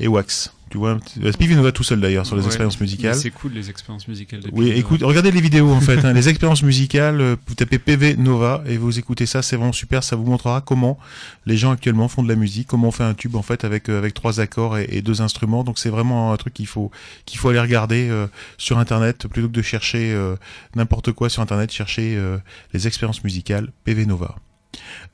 et 0.00 0.06
Wax. 0.08 0.52
Tu 0.68 0.78
vois, 0.78 0.98
Pivi 1.38 1.54
Nova 1.56 1.72
tout 1.72 1.82
seul 1.82 2.00
d'ailleurs 2.00 2.26
sur 2.26 2.34
les 2.36 2.42
Ouais. 2.42 2.46
expériences 2.48 2.80
musicales. 2.80 3.14
C'est 3.14 3.30
cool 3.30 3.52
les 3.52 3.70
expériences 3.70 4.06
musicales. 4.08 4.40
de 4.40 4.50
Oui, 4.52 4.70
écoute, 4.70 5.02
regardez 5.02 5.30
les 5.30 5.40
vidéos 5.40 5.70
en 5.70 5.80
fait, 5.80 6.04
hein, 6.04 6.12
les 6.12 6.28
expériences 6.28 6.62
musicales, 6.62 7.20
euh, 7.20 7.36
vous 7.46 7.54
tapez 7.54 7.78
PV 7.78 8.16
Nova 8.16 8.62
et 8.66 8.76
vous 8.76 8.98
écoutez 8.98 9.26
ça, 9.26 9.42
c'est 9.42 9.56
vraiment 9.56 9.72
super, 9.72 10.02
ça 10.04 10.16
vous 10.16 10.24
montrera 10.24 10.60
comment 10.60 10.98
les 11.46 11.56
gens 11.56 11.70
actuellement 11.70 12.08
font 12.08 12.22
de 12.22 12.28
la 12.28 12.36
musique, 12.36 12.66
comment 12.68 12.88
on 12.88 12.92
fait 12.92 13.04
un 13.04 13.14
tube 13.14 13.34
en 13.36 13.42
fait 13.42 13.64
avec 13.64 13.88
euh, 13.88 13.98
avec 13.98 14.14
trois 14.14 14.40
accords 14.40 14.78
et, 14.78 14.86
et 14.90 15.02
deux 15.02 15.20
instruments. 15.22 15.64
Donc 15.64 15.78
c'est 15.78 15.90
vraiment 15.90 16.32
un 16.32 16.36
truc 16.36 16.54
qu'il 16.54 16.66
faut 16.66 16.90
qu'il 17.26 17.38
faut 17.38 17.48
aller 17.48 17.60
regarder 17.60 18.08
euh, 18.10 18.26
sur 18.58 18.78
internet 18.78 19.26
plutôt 19.28 19.48
que 19.48 19.52
de 19.52 19.62
chercher 19.62 20.12
euh, 20.12 20.36
n'importe 20.74 21.12
quoi 21.12 21.28
sur 21.28 21.42
internet, 21.42 21.72
chercher 21.72 22.14
euh, 22.16 22.36
les 22.72 22.86
expériences 22.86 23.24
musicales 23.24 23.70
PV 23.84 24.06
Nova. 24.06 24.36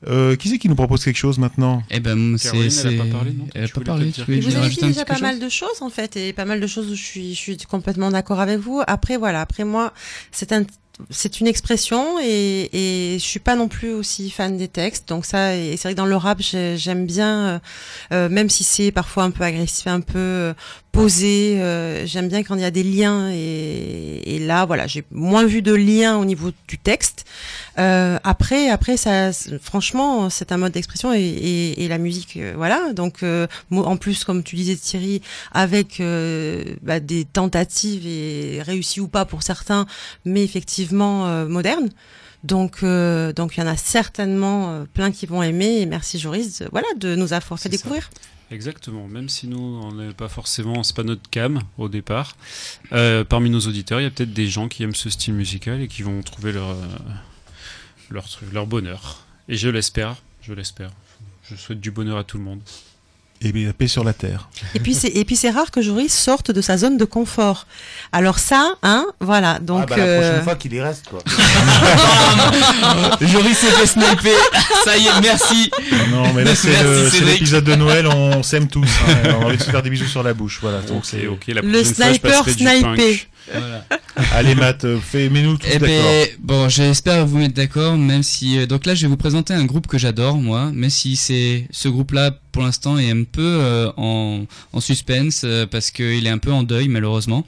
Euh, 0.07 0.35
qui 0.35 0.49
c'est 0.49 0.57
qui 0.57 0.69
nous 0.69 0.75
propose 0.75 1.03
quelque 1.03 1.17
chose 1.17 1.37
maintenant 1.39 1.81
Eh 1.89 1.99
ben, 1.99 2.37
c'est. 2.37 2.55
Elle 2.57 2.67
a 2.67 2.69
c'est- 2.69 2.91
pas 2.97 3.05
parlé, 3.11 3.31
non 3.31 3.47
Elle 3.55 3.63
a 3.63 3.67
Tu 3.67 3.73
pas 3.73 3.81
parlé. 3.81 4.11
Tu 4.11 4.21
voulais 4.23 4.39
Vous 4.39 4.55
avez 4.55 4.69
dit 4.69 4.75
déjà 4.81 5.05
pas 5.05 5.19
mal 5.19 5.39
de 5.39 5.49
choses 5.49 5.81
en 5.81 5.89
fait 5.89 6.15
et 6.17 6.33
pas 6.33 6.45
mal 6.45 6.59
de 6.59 6.67
choses 6.67 6.87
où 6.91 6.95
je 6.95 7.03
suis, 7.03 7.33
je 7.33 7.39
suis 7.39 7.57
complètement 7.57 8.11
d'accord 8.11 8.39
avec 8.39 8.59
vous. 8.59 8.81
Après 8.87 9.17
voilà, 9.17 9.41
après 9.41 9.63
moi 9.63 9.93
c'est 10.31 10.51
un 10.51 10.63
c'est 11.09 11.41
une 11.41 11.47
expression 11.47 12.19
et, 12.23 12.69
et 12.71 13.19
je 13.19 13.23
suis 13.25 13.41
pas 13.41 13.57
non 13.57 13.67
plus 13.67 13.91
aussi 13.91 14.29
fan 14.29 14.55
des 14.55 14.69
textes 14.69 15.09
donc 15.09 15.25
ça 15.25 15.53
et 15.53 15.75
c'est 15.75 15.89
vrai 15.89 15.93
que 15.93 15.97
dans 15.97 16.05
le 16.05 16.15
rap 16.15 16.37
j'ai- 16.39 16.77
j'aime 16.77 17.05
bien 17.05 17.35
euh, 17.47 17.59
euh, 18.13 18.29
même 18.29 18.49
si 18.49 18.63
c'est 18.63 18.93
parfois 18.93 19.23
un 19.23 19.31
peu 19.31 19.43
agressif 19.43 19.87
un 19.87 19.99
peu 19.99 20.17
euh, 20.17 20.53
posé 20.93 21.59
euh, 21.59 22.05
j'aime 22.05 22.29
bien 22.29 22.43
quand 22.43 22.55
il 22.55 22.61
y 22.61 22.63
a 22.65 22.71
des 22.71 22.83
liens 22.83 23.29
et, 23.33 24.35
et 24.35 24.39
là 24.39 24.65
voilà 24.65 24.87
j'ai 24.87 25.03
moins 25.11 25.43
vu 25.45 25.61
de 25.61 25.73
liens 25.73 26.15
au 26.17 26.23
niveau 26.23 26.51
du 26.69 26.77
texte 26.77 27.25
euh, 27.77 28.17
après 28.23 28.69
après 28.69 28.97
ça 28.97 29.31
franchement 29.61 30.29
c'est 30.29 30.51
un 30.51 30.57
mode 30.57 30.71
d'expression 30.71 31.13
et, 31.13 31.19
et, 31.21 31.83
et 31.83 31.87
la 31.87 31.97
musique 31.97 32.37
euh, 32.37 32.53
voilà 32.55 32.93
donc 32.93 33.21
euh, 33.23 33.47
en 33.71 33.97
plus 33.97 34.23
comme 34.23 34.43
tu 34.43 34.55
disais 34.55 34.75
Thierry 34.75 35.21
avec 35.51 35.99
euh, 35.99 36.63
bah, 36.81 36.99
des 36.99 37.25
tentatives 37.25 38.05
et 38.07 38.61
réussies 38.61 39.01
ou 39.01 39.07
pas 39.07 39.25
pour 39.25 39.43
certains 39.43 39.85
mais 40.23 40.43
effectivement 40.43 41.27
euh, 41.27 41.47
moderne. 41.47 41.89
Donc, 42.43 42.83
euh, 42.83 43.33
donc 43.33 43.57
il 43.57 43.61
y 43.61 43.63
en 43.63 43.67
a 43.67 43.75
certainement 43.75 44.69
euh, 44.69 44.83
plein 44.93 45.11
qui 45.11 45.25
vont 45.25 45.41
aimer. 45.41 45.79
Et 45.81 45.87
merci 45.87 46.19
Joris, 46.19 46.59
de- 46.61 46.69
voilà, 46.71 46.85
de 46.95 47.15
nous 47.15 47.33
avoir 47.33 47.59
fait 47.59 47.69
ça. 47.69 47.75
découvrir. 47.75 48.07
Exactement, 48.51 49.07
même 49.07 49.29
si 49.29 49.47
nous, 49.47 49.57
on 49.83 49.93
n'est 49.95 50.13
pas 50.13 50.27
forcément, 50.27 50.83
c'est 50.83 50.95
pas 50.95 51.01
notre 51.01 51.27
cam 51.31 51.59
au 51.79 51.89
départ. 51.89 52.37
Euh, 52.93 53.23
parmi 53.23 53.49
nos 53.49 53.61
auditeurs, 53.61 53.99
il 53.99 54.03
y 54.03 54.05
a 54.05 54.11
peut-être 54.11 54.33
des 54.33 54.45
gens 54.47 54.67
qui 54.67 54.83
aiment 54.83 54.93
ce 54.93 55.09
style 55.09 55.33
musical 55.33 55.81
et 55.81 55.87
qui 55.87 56.03
vont 56.03 56.21
trouver 56.21 56.51
leur, 56.51 56.69
euh, 56.69 56.75
leur, 58.09 58.27
truc- 58.27 58.51
leur 58.53 58.67
bonheur. 58.67 59.17
Et 59.49 59.55
je 59.55 59.69
l'espère, 59.69 60.15
je 60.41 60.53
l'espère. 60.53 60.89
Je 61.49 61.55
souhaite 61.55 61.79
du 61.79 61.91
bonheur 61.91 62.17
à 62.17 62.23
tout 62.23 62.37
le 62.37 62.43
monde. 62.43 62.59
Et 63.41 63.51
bien, 63.51 63.67
la 63.67 63.73
paix 63.73 63.87
sur 63.87 64.03
la 64.05 64.13
terre. 64.13 64.47
Et 64.73 64.79
puis 64.79 64.95
c'est 64.95 65.09
et 65.09 65.25
puis 65.25 65.35
c'est 65.35 65.49
rare 65.49 65.69
que 65.69 65.81
Joris 65.81 66.13
sorte 66.13 66.51
de 66.51 66.61
sa 66.61 66.77
zone 66.77 66.97
de 66.97 67.03
confort. 67.03 67.67
Alors 68.13 68.39
ça, 68.39 68.75
hein, 68.81 69.05
voilà. 69.19 69.59
Donc 69.59 69.81
ah 69.83 69.85
bah, 69.87 69.97
la 69.97 70.03
euh, 70.03 70.21
prochaine 70.29 70.43
fois 70.45 70.55
qu'il 70.55 70.73
y 70.73 70.79
reste, 70.81 71.07
quoi. 71.09 71.19
Joris 73.21 73.57
s'est 73.57 73.71
fait 73.71 73.87
sniper. 73.87 74.37
Ça 74.85 74.97
y 74.97 75.05
est, 75.07 75.21
merci. 75.21 75.69
Non, 76.11 76.33
mais 76.33 76.43
là, 76.45 76.55
c'est 76.55 77.21
l'épisode 77.25 77.65
de 77.65 77.75
Noël, 77.75 78.07
on 78.07 78.41
s'aime 78.41 78.67
tous. 78.67 78.87
hein. 79.07 79.15
on 79.39 79.43
a 79.43 79.45
envie 79.45 79.57
de 79.57 79.63
se 79.63 79.69
faire 79.69 79.83
des 79.83 79.89
bisous 79.89 80.07
sur 80.07 80.23
la 80.23 80.33
bouche. 80.33 80.59
Voilà. 80.61 80.79
Donc, 80.81 81.05
c'est 81.05 81.27
ok, 81.27 81.43
la 81.47 81.61
Le 81.61 81.83
fois, 81.83 81.93
sniper 81.93 82.43
du 82.45 82.53
snipé. 82.53 83.27
Voilà. 83.51 83.85
Allez, 84.33 84.55
Matt, 84.55 84.85
euh, 84.85 84.99
fais, 84.99 85.29
mets-nous 85.29 85.57
tous 85.57 85.67
Eh 85.71 85.77
d'accord. 85.77 85.87
ben, 85.87 86.27
bon, 86.39 86.69
j'espère 86.69 87.25
vous 87.27 87.37
mettre 87.37 87.53
d'accord, 87.53 87.97
même 87.97 88.23
si. 88.23 88.57
euh, 88.57 88.65
donc 88.65 88.85
là, 88.85 88.95
je 88.95 89.01
vais 89.03 89.07
vous 89.07 89.17
présenter 89.17 89.53
un 89.53 89.65
groupe 89.65 89.87
que 89.87 89.97
j'adore, 89.97 90.37
moi, 90.37 90.71
même 90.71 90.89
si 90.89 91.15
c'est 91.15 91.67
ce 91.71 91.89
groupe-là, 91.89 92.31
pour 92.51 92.63
l'instant, 92.63 92.97
est 92.97 93.11
un 93.11 93.23
peu 93.23 93.41
euh, 93.41 93.91
en, 93.97 94.45
en 94.73 94.79
suspense 94.79 95.41
euh, 95.43 95.65
parce 95.65 95.91
qu'il 95.91 96.25
est 96.25 96.29
un 96.29 96.37
peu 96.37 96.51
en 96.51 96.63
deuil, 96.63 96.87
malheureusement. 96.87 97.45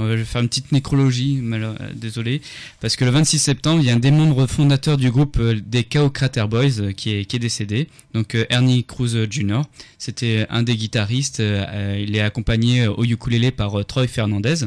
Euh, 0.00 0.12
je 0.12 0.18
vais 0.18 0.24
faire 0.24 0.42
une 0.42 0.48
petite 0.48 0.70
nécrologie, 0.70 1.40
euh, 1.42 1.74
désolé, 1.94 2.40
parce 2.80 2.94
que 2.94 3.04
le 3.04 3.10
26 3.10 3.38
septembre, 3.40 3.80
il 3.80 3.86
y 3.86 3.90
a 3.90 3.94
un 3.94 3.98
des 3.98 4.12
membres 4.12 4.46
fondateurs 4.46 4.96
du 4.96 5.10
groupe 5.10 5.38
euh, 5.40 5.60
des 5.64 5.82
Chaos 5.82 6.10
Crater 6.10 6.44
Boys 6.48 6.78
euh, 6.80 6.92
qui 6.92 7.10
est 7.14 7.24
qui 7.24 7.34
est 7.34 7.40
décédé. 7.40 7.88
Donc 8.14 8.36
euh, 8.36 8.44
Ernie 8.48 8.84
Cruz 8.84 9.26
Jr. 9.28 9.62
C'était 9.98 10.46
un 10.50 10.62
des 10.62 10.76
guitaristes. 10.76 11.40
il 11.40 12.14
est 12.16 12.20
accompagné 12.20 12.82
euh, 12.84 12.92
au 12.92 13.04
ukulélé 13.04 13.50
par 13.50 13.78
euh, 13.80 13.82
Troy 13.84 14.06
Fernandez. 14.06 14.66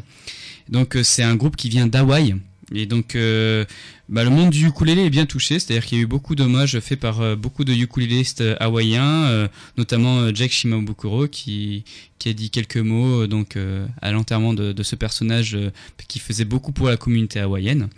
Donc 0.69 0.95
euh, 0.95 1.03
c'est 1.03 1.23
un 1.23 1.35
groupe 1.35 1.55
qui 1.55 1.69
vient 1.69 1.87
d'Hawaï. 1.87 2.35
Et 2.73 2.85
donc 2.85 3.15
euh, 3.15 3.65
bah, 4.07 4.23
le 4.23 4.29
monde 4.29 4.49
du 4.49 4.65
ukulélé 4.65 5.03
est 5.03 5.09
bien 5.09 5.25
touché, 5.25 5.59
c'est-à-dire 5.59 5.85
qu'il 5.85 5.97
y 5.97 6.01
a 6.01 6.03
eu 6.05 6.07
beaucoup 6.07 6.35
d'hommages 6.35 6.79
faits 6.79 6.99
par 7.01 7.19
euh, 7.19 7.35
beaucoup 7.35 7.65
de 7.65 7.73
ukulélistes 7.73 8.43
hawaïens, 8.61 9.49
notamment 9.77 10.33
Jack 10.33 10.51
Shimabukuro 10.51 11.27
qui, 11.27 11.83
a 12.25 12.31
dit 12.31 12.49
quelques 12.49 12.77
mots 12.77 13.27
donc 13.27 13.57
à 14.01 14.11
l'enterrement 14.11 14.53
de, 14.53 14.83
ce 14.83 14.95
personnage 14.95 15.57
qui 16.07 16.19
faisait 16.19 16.45
beaucoup 16.45 16.71
pour 16.71 16.87
la 16.87 16.95
communauté 16.95 17.39
hawaïenne. 17.41 17.89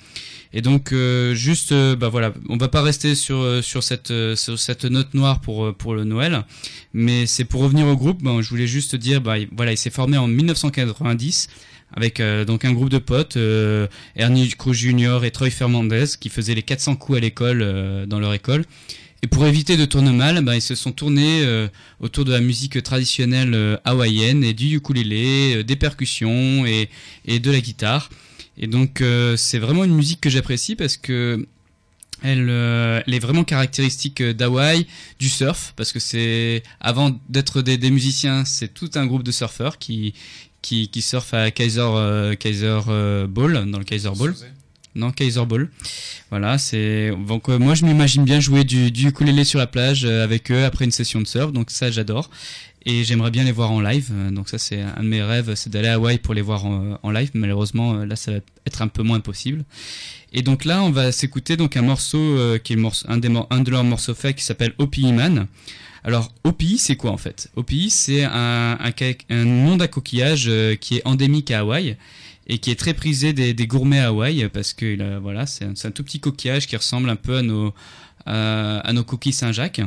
Et 0.53 0.61
donc 0.61 0.91
juste 1.33 1.71
bah 1.73 2.09
voilà, 2.09 2.33
on 2.49 2.57
va 2.57 2.67
pas 2.67 2.81
rester 2.81 3.13
sur 3.13 3.61
cette 3.83 4.09
note 4.85 5.13
noire 5.13 5.39
pour 5.39 5.93
le 5.93 6.03
Noël, 6.03 6.45
mais 6.93 7.27
c'est 7.27 7.45
pour 7.45 7.61
revenir 7.61 7.85
au 7.85 7.95
groupe. 7.95 8.21
je 8.23 8.49
voulais 8.49 8.67
juste 8.67 8.95
dire 8.95 9.21
bah 9.21 9.37
il- 9.37 9.49
voilà, 9.55 9.71
il 9.71 9.77
s'est 9.77 9.91
formé 9.91 10.17
en 10.17 10.27
1990 10.27 11.49
avec 11.95 12.19
euh, 12.19 12.45
donc 12.45 12.65
un 12.65 12.73
groupe 12.73 12.89
de 12.89 12.97
potes, 12.97 13.37
euh, 13.37 13.87
Ernie 14.15 14.49
Cruz 14.49 14.73
Jr. 14.73 15.19
et 15.23 15.31
Troy 15.31 15.49
Fernandez, 15.49 16.05
qui 16.19 16.29
faisaient 16.29 16.55
les 16.55 16.63
400 16.63 16.95
coups 16.95 17.17
à 17.17 17.21
l'école 17.21 17.61
euh, 17.61 18.05
dans 18.05 18.19
leur 18.19 18.33
école. 18.33 18.65
Et 19.21 19.27
pour 19.27 19.45
éviter 19.45 19.77
de 19.77 19.85
tourner 19.85 20.11
mal, 20.11 20.43
ben, 20.43 20.53
ils 20.53 20.61
se 20.61 20.75
sont 20.75 20.91
tournés 20.91 21.43
euh, 21.43 21.69
autour 22.01 22.25
de 22.25 22.31
la 22.33 22.41
musique 22.41 22.83
traditionnelle 22.83 23.53
euh, 23.53 23.77
hawaïenne 23.85 24.43
et 24.43 24.53
du 24.53 24.75
ukulélé, 24.75 25.55
euh, 25.55 25.63
des 25.63 25.77
percussions 25.77 26.65
et, 26.65 26.89
et 27.25 27.39
de 27.39 27.49
la 27.49 27.61
guitare. 27.61 28.09
Et 28.57 28.67
donc 28.67 29.03
c'est 29.35 29.57
vraiment 29.57 29.83
une 29.83 29.95
musique 29.95 30.21
que 30.21 30.29
j'apprécie 30.29 30.75
parce 30.75 30.95
que 30.95 31.47
elle, 32.23 32.47
euh, 32.49 33.01
elle 33.05 33.13
est 33.13 33.19
vraiment 33.19 33.43
caractéristique 33.43 34.23
d'Hawaï, 34.23 34.87
du 35.19 35.27
surf, 35.27 35.73
parce 35.75 35.91
que 35.91 35.99
c'est 35.99 36.63
avant 36.79 37.19
d'être 37.29 37.61
des, 37.61 37.77
des 37.77 37.91
musiciens, 37.91 38.45
c'est 38.45 38.73
tout 38.73 38.89
un 38.95 39.05
groupe 39.05 39.23
de 39.23 39.31
surfeurs 39.31 39.77
qui 39.77 40.13
qui, 40.63 40.87
qui 40.87 41.03
surfent 41.03 41.35
à 41.35 41.51
Kaiser 41.51 41.81
euh, 41.81 42.33
Kaiser 42.33 42.79
euh, 42.87 43.27
Ball 43.27 43.69
dans 43.69 43.77
le 43.77 43.83
Kaiser 43.85 44.09
Ball. 44.17 44.33
Non, 44.95 45.11
Kaiser 45.11 45.45
Ball. 45.45 45.69
Voilà, 46.31 46.57
c'est 46.57 47.11
donc 47.27 47.49
euh, 47.49 47.59
moi 47.59 47.75
je 47.75 47.85
m'imagine 47.85 48.23
bien 48.25 48.39
jouer 48.39 48.63
du, 48.63 48.89
du 48.89 49.09
ukulélé 49.09 49.43
sur 49.43 49.59
la 49.59 49.67
plage 49.67 50.05
euh, 50.05 50.23
avec 50.23 50.51
eux 50.51 50.65
après 50.65 50.85
une 50.85 50.91
session 50.91 51.21
de 51.21 51.27
surf, 51.27 51.51
donc 51.51 51.69
ça 51.69 51.91
j'adore. 51.91 52.31
Et 52.85 53.05
j'aimerais 53.05 53.31
bien 53.31 53.45
les 53.45 53.53
voir 53.53 53.71
en 53.71 53.79
live, 53.79 54.11
donc 54.31 54.49
ça 54.49 54.57
c'est 54.57 54.81
un 54.81 55.03
de 55.03 55.07
mes 55.07 55.23
rêves, 55.23 55.55
c'est 55.55 55.69
d'aller 55.69 55.87
à 55.87 55.93
Hawaï 55.93 56.17
pour 56.17 56.33
les 56.33 56.41
voir 56.41 56.65
en, 56.65 56.99
en 57.01 57.11
live. 57.11 57.31
Malheureusement, 57.33 57.93
là 58.05 58.15
ça 58.15 58.31
va 58.33 58.39
être 58.65 58.81
un 58.81 58.89
peu 58.89 59.03
moins 59.03 59.21
possible. 59.21 59.63
Et 60.33 60.41
donc 60.41 60.65
là, 60.65 60.83
on 60.83 60.89
va 60.89 61.11
s'écouter 61.11 61.55
donc 61.57 61.77
un 61.77 61.81
morceau 61.83 62.17
euh, 62.19 62.57
qui 62.57 62.73
est 62.73 62.75
morceau, 62.75 63.05
un, 63.07 63.17
des 63.17 63.31
un 63.51 63.61
de 63.61 63.71
leurs 63.71 63.83
morceaux 63.83 64.15
faits 64.15 64.35
qui 64.35 64.43
s'appelle 64.43 64.73
Opie 64.79 65.13
Man. 65.13 65.47
Alors 66.03 66.33
Opie, 66.43 66.77
c'est 66.77 66.95
quoi 66.95 67.11
en 67.11 67.17
fait 67.17 67.49
Opie, 67.55 67.89
c'est 67.89 68.23
un, 68.23 68.77
un, 68.79 68.91
un 69.29 69.45
nom 69.45 69.77
d'un 69.77 69.87
coquillage 69.87 70.45
euh, 70.47 70.75
qui 70.75 70.97
est 70.97 71.07
endémique 71.07 71.51
à 71.51 71.59
Hawaï 71.59 71.97
et 72.47 72.57
qui 72.57 72.71
est 72.71 72.75
très 72.75 72.93
prisé 72.93 73.31
des, 73.31 73.67
gourmets 73.67 73.99
à 73.99 74.09
Hawaï 74.09 74.49
parce 74.49 74.73
que 74.73 74.99
euh, 74.99 75.19
voilà, 75.21 75.45
c'est 75.45 75.65
un 75.85 75.91
tout 75.91 76.03
petit 76.03 76.19
coquillage 76.19 76.67
qui 76.67 76.75
ressemble 76.75 77.09
un 77.09 77.15
peu 77.15 77.37
à 77.37 77.41
nos 77.41 77.73
à, 78.25 78.79
à 78.79 78.93
nos 78.93 79.03
coquilles 79.03 79.33
Saint-Jacques. 79.33 79.81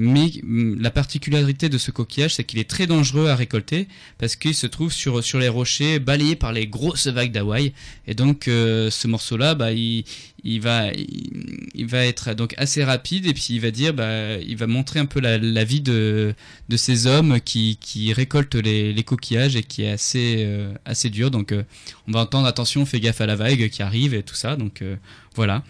Mais 0.00 0.30
hum, 0.44 0.80
la 0.80 0.90
particularité 0.90 1.68
de 1.68 1.76
ce 1.76 1.90
coquillage, 1.90 2.36
c'est 2.36 2.44
qu'il 2.44 2.60
est 2.60 2.70
très 2.70 2.86
dangereux 2.86 3.28
à 3.28 3.34
récolter 3.34 3.88
parce 4.16 4.36
qu'il 4.36 4.54
se 4.54 4.68
trouve 4.68 4.92
sur, 4.92 5.24
sur 5.24 5.40
les 5.40 5.48
rochers 5.48 5.98
balayés 5.98 6.36
par 6.36 6.52
les 6.52 6.68
grosses 6.68 7.08
vagues 7.08 7.32
d'Hawaï. 7.32 7.72
Et 8.06 8.14
donc, 8.14 8.46
euh, 8.46 8.90
ce 8.90 9.08
morceau-là, 9.08 9.56
bah, 9.56 9.72
il, 9.72 10.04
il, 10.44 10.60
va, 10.60 10.92
il, 10.92 11.86
va 11.86 12.06
être 12.06 12.32
donc 12.34 12.54
assez 12.58 12.84
rapide 12.84 13.26
et 13.26 13.34
puis 13.34 13.46
il 13.50 13.60
va 13.60 13.72
dire, 13.72 13.92
bah, 13.92 14.36
il 14.36 14.56
va 14.56 14.68
montrer 14.68 15.00
un 15.00 15.06
peu 15.06 15.20
la, 15.20 15.36
la 15.36 15.64
vie 15.64 15.80
de, 15.80 16.32
de 16.68 16.76
ces 16.76 17.08
hommes 17.08 17.40
qui, 17.40 17.76
qui 17.80 18.12
récoltent 18.12 18.54
les, 18.54 18.92
les 18.92 19.02
coquillages 19.02 19.56
et 19.56 19.64
qui 19.64 19.82
est 19.82 19.90
assez, 19.90 20.44
euh, 20.46 20.72
assez 20.84 21.10
dur. 21.10 21.32
Donc, 21.32 21.50
euh, 21.50 21.64
on 22.06 22.12
va 22.12 22.20
entendre, 22.20 22.46
attention, 22.46 22.86
fais 22.86 23.00
gaffe 23.00 23.20
à 23.20 23.26
la 23.26 23.34
vague 23.34 23.68
qui 23.68 23.82
arrive 23.82 24.14
et 24.14 24.22
tout 24.22 24.36
ça. 24.36 24.54
Donc, 24.54 24.80
euh, 24.82 24.94
voilà. 25.34 25.64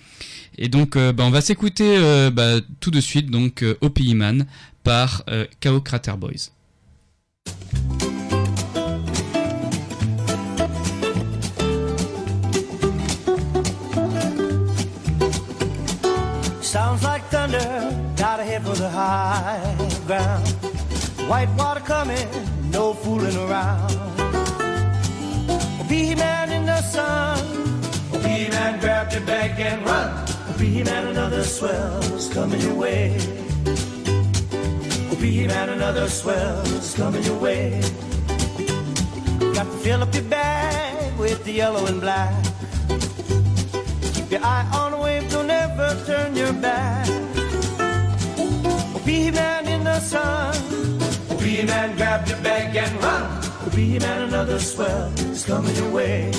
Et 0.59 0.69
donc, 0.69 0.97
euh, 0.97 1.13
bah, 1.13 1.25
on 1.25 1.31
va 1.31 1.41
s'écouter 1.41 1.97
euh, 1.99 2.31
bah, 2.31 2.57
tout 2.81 2.91
de 2.91 3.01
suite 3.01 3.31
donc 3.31 3.63
euh, 3.63 3.79
Opie 3.81 4.15
Man 4.15 4.47
par 4.83 5.23
euh, 5.29 5.47
Chaos 5.61 5.81
Crater 5.81 6.17
Boys. 6.19 6.51
Sounds 16.61 17.03
like 17.03 17.23
thunder, 17.31 17.59
gotta 18.17 18.43
head 18.43 18.63
for 18.63 18.75
the 18.75 18.91
high 18.91 19.59
ground. 20.07 20.47
White 21.29 21.49
water 21.57 21.81
coming, 21.81 22.29
no 22.73 22.95
fooling 22.95 23.37
around. 23.37 23.97
Be 25.89 26.15
man 26.15 26.51
in 26.51 26.67
the 26.67 26.83
sun, 26.83 27.39
be 28.23 28.51
man, 28.51 28.79
grab 28.81 29.11
your 29.13 29.23
bag 29.23 29.59
and 29.61 29.87
run. 29.87 30.28
Be 30.79 30.85
man, 30.85 31.09
another 31.09 31.43
swell's 31.43 32.33
coming 32.33 32.61
your 32.61 32.75
way. 32.75 33.19
Be 35.21 35.45
man, 35.49 35.71
another 35.71 36.09
swell's 36.09 36.95
coming 36.95 37.25
your 37.25 37.37
way. 37.37 37.81
Got 39.57 39.65
to 39.65 39.79
fill 39.83 40.03
up 40.05 40.15
your 40.15 40.23
bag 40.23 41.19
with 41.19 41.43
the 41.43 41.51
yellow 41.51 41.85
and 41.87 42.01
black. 42.01 42.33
Keep 44.15 44.31
your 44.31 44.45
eye 44.45 44.71
on 44.73 44.93
the 44.93 44.99
wave, 44.99 45.29
don't 45.33 45.51
ever 45.51 46.01
turn 46.07 46.37
your 46.37 46.53
back. 46.53 47.09
Oh, 48.95 49.03
be 49.05 49.33
man 49.33 49.67
in 49.67 49.83
the 49.83 49.99
sun. 49.99 50.55
Oh, 51.29 51.39
be 51.41 51.65
man, 51.65 51.97
grab 51.97 52.29
your 52.29 52.39
bag 52.43 52.77
and 52.77 53.03
run. 53.03 53.41
Oh, 53.43 53.73
be 53.75 53.99
man, 53.99 54.29
another 54.29 54.61
swell 54.61 55.11
is 55.33 55.45
coming 55.45 55.75
your 55.75 55.91
way. 55.91 56.31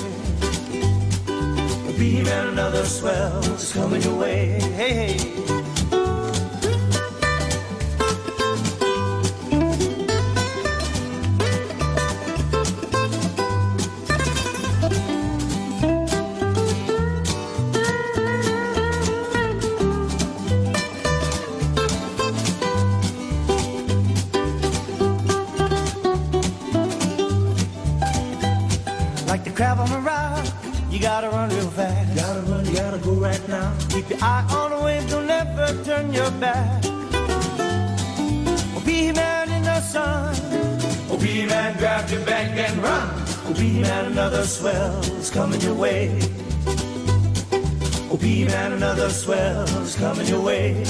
Oh, 2.00 2.02
be 2.02 2.22
man, 2.22 2.48
another 2.48 2.86
swell 2.86 3.44
is 3.44 3.74
coming 3.74 4.00
your 4.00 4.18
way. 4.18 4.58
Hey, 4.58 5.18
hey. 5.18 5.18
Like 29.26 29.44
the 29.44 29.50
crab 29.54 29.80
on 29.80 29.92
a 29.92 30.00
rock, 30.00 30.46
you 30.90 30.98
gotta 30.98 31.28
run 31.28 31.50
right 33.40 33.48
now. 33.48 33.76
Keep 33.88 34.10
your 34.10 34.18
eye 34.22 34.44
on 34.50 34.70
the 34.70 34.84
wave, 34.84 35.10
don't 35.10 35.30
ever 35.30 35.84
turn 35.84 36.12
your 36.12 36.30
back. 36.32 36.82
Oh, 38.74 38.82
be 38.84 39.12
man 39.12 39.50
in 39.50 39.62
the 39.62 39.80
sun. 39.80 40.34
Oh, 41.10 41.18
be 41.20 41.46
man, 41.46 41.76
grab 41.78 42.10
your 42.10 42.24
bag 42.24 42.58
and 42.58 42.82
run. 42.82 43.08
Oh, 43.46 43.54
be 43.58 43.80
man, 43.80 44.06
another 44.12 44.44
swell's 44.44 45.30
coming 45.30 45.60
your 45.60 45.74
way. 45.74 46.18
Oh, 48.10 48.18
be 48.20 48.44
man, 48.44 48.72
another 48.72 49.10
swell's 49.10 49.96
coming 49.96 50.26
your 50.26 50.40
way. 50.40 50.84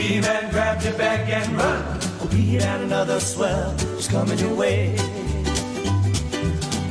Oh, 0.00 0.02
P-Man, 0.02 0.50
grab 0.50 0.82
your 0.82 0.94
bag 0.94 1.28
and 1.28 1.56
run. 1.58 1.98
Oh, 2.22 2.28
P-Man, 2.30 2.80
another 2.84 3.20
swell 3.20 3.70
is 3.98 4.08
coming 4.08 4.38
your 4.38 4.54
way. 4.54 4.94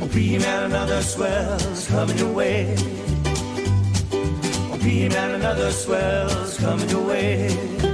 Oh, 0.00 0.08
P-Man, 0.12 0.66
another 0.66 1.02
swell 1.02 1.56
is 1.56 1.88
coming 1.88 2.16
your 2.18 2.32
way. 2.32 2.76
Oh, 4.12 4.78
P-Man, 4.80 5.34
another 5.34 5.72
swell 5.72 6.30
is 6.44 6.56
coming 6.56 6.88
your 6.88 7.04
way. 7.04 7.89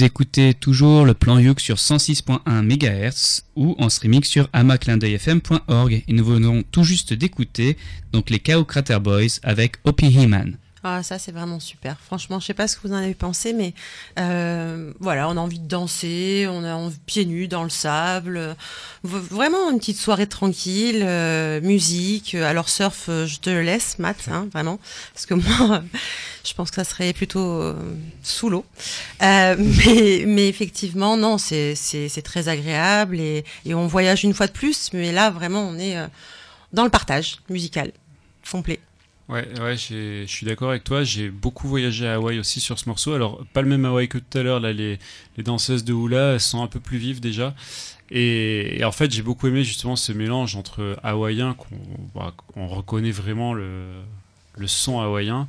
Vous 0.00 0.06
écoutez 0.06 0.54
toujours 0.54 1.04
le 1.04 1.12
plan 1.12 1.38
Youk 1.38 1.60
sur 1.60 1.76
106.1 1.76 2.40
MHz 2.62 3.42
ou 3.54 3.76
en 3.78 3.90
streaming 3.90 4.24
sur 4.24 4.48
amaclindeuilfm.org. 4.54 6.04
Et 6.08 6.12
nous 6.14 6.24
venons 6.24 6.62
tout 6.72 6.84
juste 6.84 7.12
d'écouter 7.12 7.76
donc 8.10 8.30
les 8.30 8.38
Chaos 8.38 8.64
Crater 8.64 8.98
Boys 8.98 9.40
avec 9.42 9.76
Opie 9.84 10.06
He-Man. 10.06 10.56
Ah, 10.82 11.02
ça, 11.02 11.18
c'est 11.18 11.30
vraiment 11.30 11.60
super. 11.60 11.98
Franchement, 12.00 12.40
je 12.40 12.46
sais 12.46 12.54
pas 12.54 12.66
ce 12.66 12.76
que 12.76 12.88
vous 12.88 12.94
en 12.94 12.96
avez 12.96 13.12
pensé, 13.12 13.52
mais 13.52 13.74
euh, 14.18 14.94
voilà, 14.98 15.28
on 15.28 15.32
a 15.32 15.40
envie 15.40 15.58
de 15.58 15.68
danser, 15.68 16.46
on 16.48 16.64
a 16.64 16.72
envie 16.74 16.96
pieds 17.04 17.26
nus 17.26 17.48
dans 17.48 17.64
le 17.64 17.68
sable. 17.68 18.38
euh, 18.38 18.54
Vraiment 19.04 19.70
une 19.70 19.78
petite 19.78 19.98
soirée 19.98 20.26
tranquille, 20.26 21.02
euh, 21.02 21.60
musique. 21.60 22.34
Alors, 22.34 22.70
surf, 22.70 23.10
euh, 23.10 23.26
je 23.26 23.40
te 23.40 23.50
laisse, 23.50 23.98
Matt, 23.98 24.16
hein, 24.32 24.48
vraiment. 24.54 24.78
Parce 25.12 25.26
que 25.26 25.34
moi, 25.68 25.82
je 26.44 26.54
pense 26.54 26.70
que 26.70 26.76
ça 26.76 26.84
serait 26.84 27.12
plutôt 27.12 27.60
euh, 27.60 27.74
sous 28.22 28.48
l'eau. 28.48 28.64
Euh, 29.22 29.56
mais, 29.84 30.24
mais 30.26 30.48
effectivement, 30.48 31.18
non, 31.18 31.36
c'est 31.36 32.22
très 32.24 32.48
agréable 32.48 33.20
et, 33.20 33.44
et 33.66 33.74
on 33.74 33.86
voyage 33.86 34.24
une 34.24 34.32
fois 34.32 34.46
de 34.46 34.52
plus. 34.52 34.94
Mais 34.94 35.12
là, 35.12 35.28
vraiment, 35.28 35.60
on 35.60 35.78
est 35.78 35.96
dans 36.72 36.84
le 36.84 36.90
partage 36.90 37.36
musical 37.50 37.92
complet. 38.50 38.80
Ouais, 39.30 39.46
ouais, 39.60 39.76
je 39.76 40.24
suis 40.26 40.44
d'accord 40.44 40.70
avec 40.70 40.82
toi. 40.82 41.04
J'ai 41.04 41.30
beaucoup 41.30 41.68
voyagé 41.68 42.08
à 42.08 42.14
Hawaï 42.14 42.40
aussi 42.40 42.58
sur 42.58 42.80
ce 42.80 42.88
morceau. 42.88 43.12
Alors, 43.12 43.46
pas 43.52 43.62
le 43.62 43.68
même 43.68 43.84
Hawaï 43.84 44.08
que 44.08 44.18
tout 44.18 44.38
à 44.38 44.42
l'heure. 44.42 44.58
Là, 44.58 44.72
les, 44.72 44.98
danseuses 45.38 45.84
de 45.84 45.94
hula, 45.94 46.40
sont 46.40 46.62
un 46.64 46.66
peu 46.66 46.80
plus 46.80 46.98
vives 46.98 47.20
déjà. 47.20 47.54
Et, 48.10 48.80
en 48.84 48.90
fait, 48.90 49.12
j'ai 49.12 49.22
beaucoup 49.22 49.46
aimé 49.46 49.62
justement 49.62 49.94
ce 49.94 50.10
mélange 50.12 50.56
entre 50.56 50.98
hawaïen, 51.04 51.54
qu'on 51.54 51.76
bah, 52.12 52.34
on 52.56 52.66
reconnaît 52.66 53.12
vraiment 53.12 53.54
le, 53.54 53.84
le 54.56 54.66
son 54.66 54.98
hawaïen, 54.98 55.46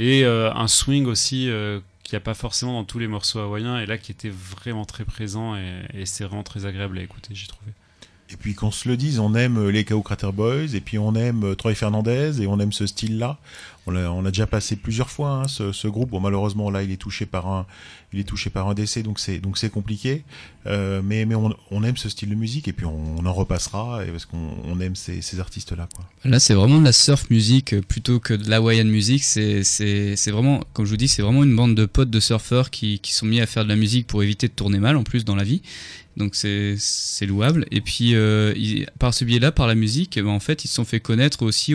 et 0.00 0.24
euh, 0.24 0.52
un 0.52 0.66
swing 0.66 1.06
aussi 1.06 1.48
euh, 1.48 1.78
qu'il 2.02 2.14
n'y 2.14 2.16
a 2.16 2.24
pas 2.24 2.34
forcément 2.34 2.72
dans 2.72 2.84
tous 2.84 2.98
les 2.98 3.06
morceaux 3.06 3.38
hawaïens, 3.38 3.78
et 3.78 3.86
là 3.86 3.96
qui 3.96 4.10
était 4.10 4.28
vraiment 4.30 4.84
très 4.84 5.04
présent, 5.04 5.54
et, 5.56 5.82
et 5.94 6.04
c'est 6.06 6.24
vraiment 6.24 6.42
très 6.42 6.66
agréable 6.66 6.98
à 6.98 7.02
écouter, 7.02 7.32
j'ai 7.34 7.46
trouvé. 7.46 7.70
Et 8.32 8.36
puis 8.36 8.54
qu'on 8.54 8.70
se 8.70 8.88
le 8.88 8.96
dise, 8.96 9.18
on 9.18 9.34
aime 9.34 9.68
les 9.68 9.84
Chaos 9.84 10.02
Crater 10.02 10.30
Boys, 10.32 10.74
et 10.74 10.80
puis 10.80 10.98
on 10.98 11.14
aime 11.16 11.44
euh, 11.44 11.54
Troy 11.56 11.74
Fernandez, 11.74 12.40
et 12.40 12.46
on 12.46 12.60
aime 12.60 12.72
ce 12.72 12.86
style-là. 12.86 13.38
On 13.86 13.90
l'a 13.90 14.12
on 14.12 14.22
l'a 14.22 14.30
déjà 14.30 14.46
passé 14.46 14.76
plusieurs 14.76 15.10
fois, 15.10 15.42
hein, 15.42 15.48
ce, 15.48 15.88
groupe. 15.88 16.10
Bon, 16.10 16.20
malheureusement, 16.20 16.70
là, 16.70 16.82
il 16.82 16.92
est 16.92 16.96
touché 16.96 17.26
par 17.26 17.48
un, 17.48 17.66
il 18.12 18.20
est 18.20 18.24
touché 18.24 18.48
par 18.50 18.68
un 18.68 18.74
décès, 18.74 19.02
donc 19.02 19.18
c'est, 19.18 19.38
donc 19.38 19.58
c'est 19.58 19.70
compliqué. 19.70 20.22
Euh, 20.66 21.00
mais, 21.02 21.24
mais 21.24 21.34
on, 21.34 21.82
aime 21.82 21.96
ce 21.96 22.08
style 22.08 22.28
de 22.28 22.34
musique, 22.36 22.68
et 22.68 22.72
puis 22.72 22.86
on, 22.86 23.24
en 23.24 23.32
repassera, 23.32 24.04
et 24.04 24.10
parce 24.10 24.26
qu'on 24.26 24.54
on 24.64 24.78
aime 24.80 24.94
ces, 24.94 25.40
artistes-là. 25.40 25.88
Là, 26.24 26.38
c'est 26.38 26.54
vraiment 26.54 26.78
de 26.78 26.84
la 26.84 26.92
surf 26.92 27.30
music 27.30 27.72
euh, 27.72 27.80
plutôt 27.80 28.20
que 28.20 28.34
de 28.34 28.48
la 28.48 28.58
Hawaiian 28.58 28.84
music. 28.84 29.24
C'est, 29.24 29.64
c'est, 29.64 30.14
c'est 30.14 30.30
vraiment, 30.30 30.62
comme 30.72 30.84
je 30.84 30.90
vous 30.90 30.96
dis, 30.96 31.08
c'est 31.08 31.22
vraiment 31.22 31.42
une 31.42 31.56
bande 31.56 31.74
de 31.74 31.86
potes 31.86 32.10
de 32.10 32.20
surfeurs 32.20 32.70
qui, 32.70 33.00
qui 33.00 33.12
sont 33.12 33.26
mis 33.26 33.40
à 33.40 33.46
faire 33.46 33.64
de 33.64 33.70
la 33.70 33.76
musique 33.76 34.06
pour 34.06 34.22
éviter 34.22 34.46
de 34.46 34.52
tourner 34.52 34.78
mal 34.78 34.96
en 34.96 35.02
plus 35.02 35.24
dans 35.24 35.34
la 35.34 35.44
vie. 35.44 35.62
Donc 36.16 36.34
c'est, 36.34 36.76
louable. 37.26 37.66
Et 37.70 37.80
puis, 37.80 38.14
euh, 38.14 38.54
par 38.98 39.14
ce 39.14 39.24
biais-là, 39.24 39.52
par 39.52 39.66
la 39.66 39.74
musique, 39.74 40.16
eh 40.16 40.22
ben, 40.22 40.30
en 40.30 40.40
fait, 40.40 40.64
ils 40.64 40.68
se 40.68 40.74
sont 40.74 40.84
fait 40.84 41.00
connaître 41.00 41.42
aussi, 41.42 41.72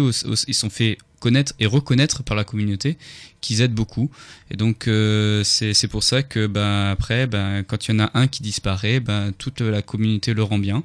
ils 0.47 0.53
sont 0.53 0.69
fait 0.69 0.97
connaître 1.19 1.53
et 1.59 1.65
reconnaître 1.65 2.21
par 2.21 2.35
la 2.35 2.43
communauté, 2.43 2.97
qu'ils 3.41 3.61
aident 3.61 3.73
beaucoup. 3.73 4.11
Et 4.51 4.57
donc, 4.57 4.87
euh, 4.87 5.43
c'est, 5.43 5.73
c'est 5.73 5.87
pour 5.87 6.03
ça 6.03 6.21
que, 6.21 6.45
ben, 6.45 6.91
après, 6.91 7.25
ben, 7.25 7.63
quand 7.63 7.87
il 7.87 7.91
y 7.91 7.95
en 7.95 8.03
a 8.03 8.11
un 8.13 8.27
qui 8.27 8.43
disparaît, 8.43 8.99
ben, 8.99 9.31
toute 9.37 9.61
la 9.61 9.81
communauté 9.81 10.33
le 10.33 10.43
rend 10.43 10.59
bien. 10.59 10.83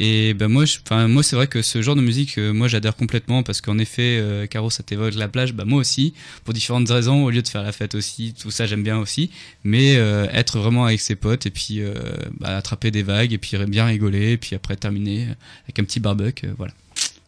Et 0.00 0.32
ben 0.32 0.46
moi, 0.46 0.64
je- 0.64 0.78
enfin 0.84 1.08
moi 1.08 1.24
c'est 1.24 1.34
vrai 1.34 1.48
que 1.48 1.60
ce 1.60 1.82
genre 1.82 1.96
de 1.96 2.00
musique, 2.00 2.38
euh, 2.38 2.52
moi 2.52 2.68
j'adhère 2.68 2.94
complètement 2.94 3.42
parce 3.42 3.60
qu'en 3.60 3.78
effet, 3.78 4.18
euh, 4.20 4.46
Caro, 4.46 4.70
ça 4.70 4.84
t'évoque 4.84 5.14
la 5.14 5.26
plage, 5.26 5.54
bah 5.54 5.64
moi 5.66 5.80
aussi, 5.80 6.14
pour 6.44 6.54
différentes 6.54 6.88
raisons. 6.88 7.24
Au 7.24 7.30
lieu 7.30 7.42
de 7.42 7.48
faire 7.48 7.64
la 7.64 7.72
fête 7.72 7.96
aussi, 7.96 8.32
tout 8.40 8.52
ça 8.52 8.64
j'aime 8.66 8.84
bien 8.84 8.96
aussi, 8.98 9.30
mais 9.64 9.96
euh, 9.96 10.28
être 10.32 10.60
vraiment 10.60 10.84
avec 10.84 11.00
ses 11.00 11.16
potes 11.16 11.46
et 11.46 11.50
puis 11.50 11.80
euh, 11.80 11.94
bah, 12.38 12.56
attraper 12.56 12.92
des 12.92 13.02
vagues 13.02 13.32
et 13.32 13.38
puis 13.38 13.56
bien 13.66 13.86
rigoler 13.86 14.32
et 14.32 14.36
puis 14.36 14.54
après 14.54 14.76
terminer 14.76 15.26
avec 15.64 15.80
un 15.80 15.84
petit 15.84 15.98
barbecue, 15.98 16.46
euh, 16.46 16.52
voilà. 16.56 16.72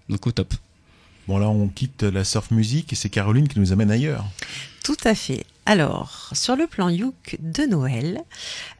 Donc 0.08 0.24
au 0.28 0.30
top. 0.30 0.54
Bon, 1.26 1.38
là, 1.38 1.48
on 1.48 1.68
quitte 1.68 2.02
la 2.04 2.24
surf 2.24 2.50
musique, 2.50 2.92
et 2.92 2.96
c'est 2.96 3.08
Caroline 3.10 3.46
qui 3.48 3.58
nous 3.60 3.72
amène 3.72 3.90
ailleurs. 3.90 4.24
Tout 4.84 4.96
à 5.04 5.14
fait. 5.14 5.44
Alors, 5.66 6.30
sur 6.32 6.56
le 6.56 6.66
plan 6.66 6.88
Youk 6.88 7.36
de 7.38 7.64
Noël, 7.64 8.22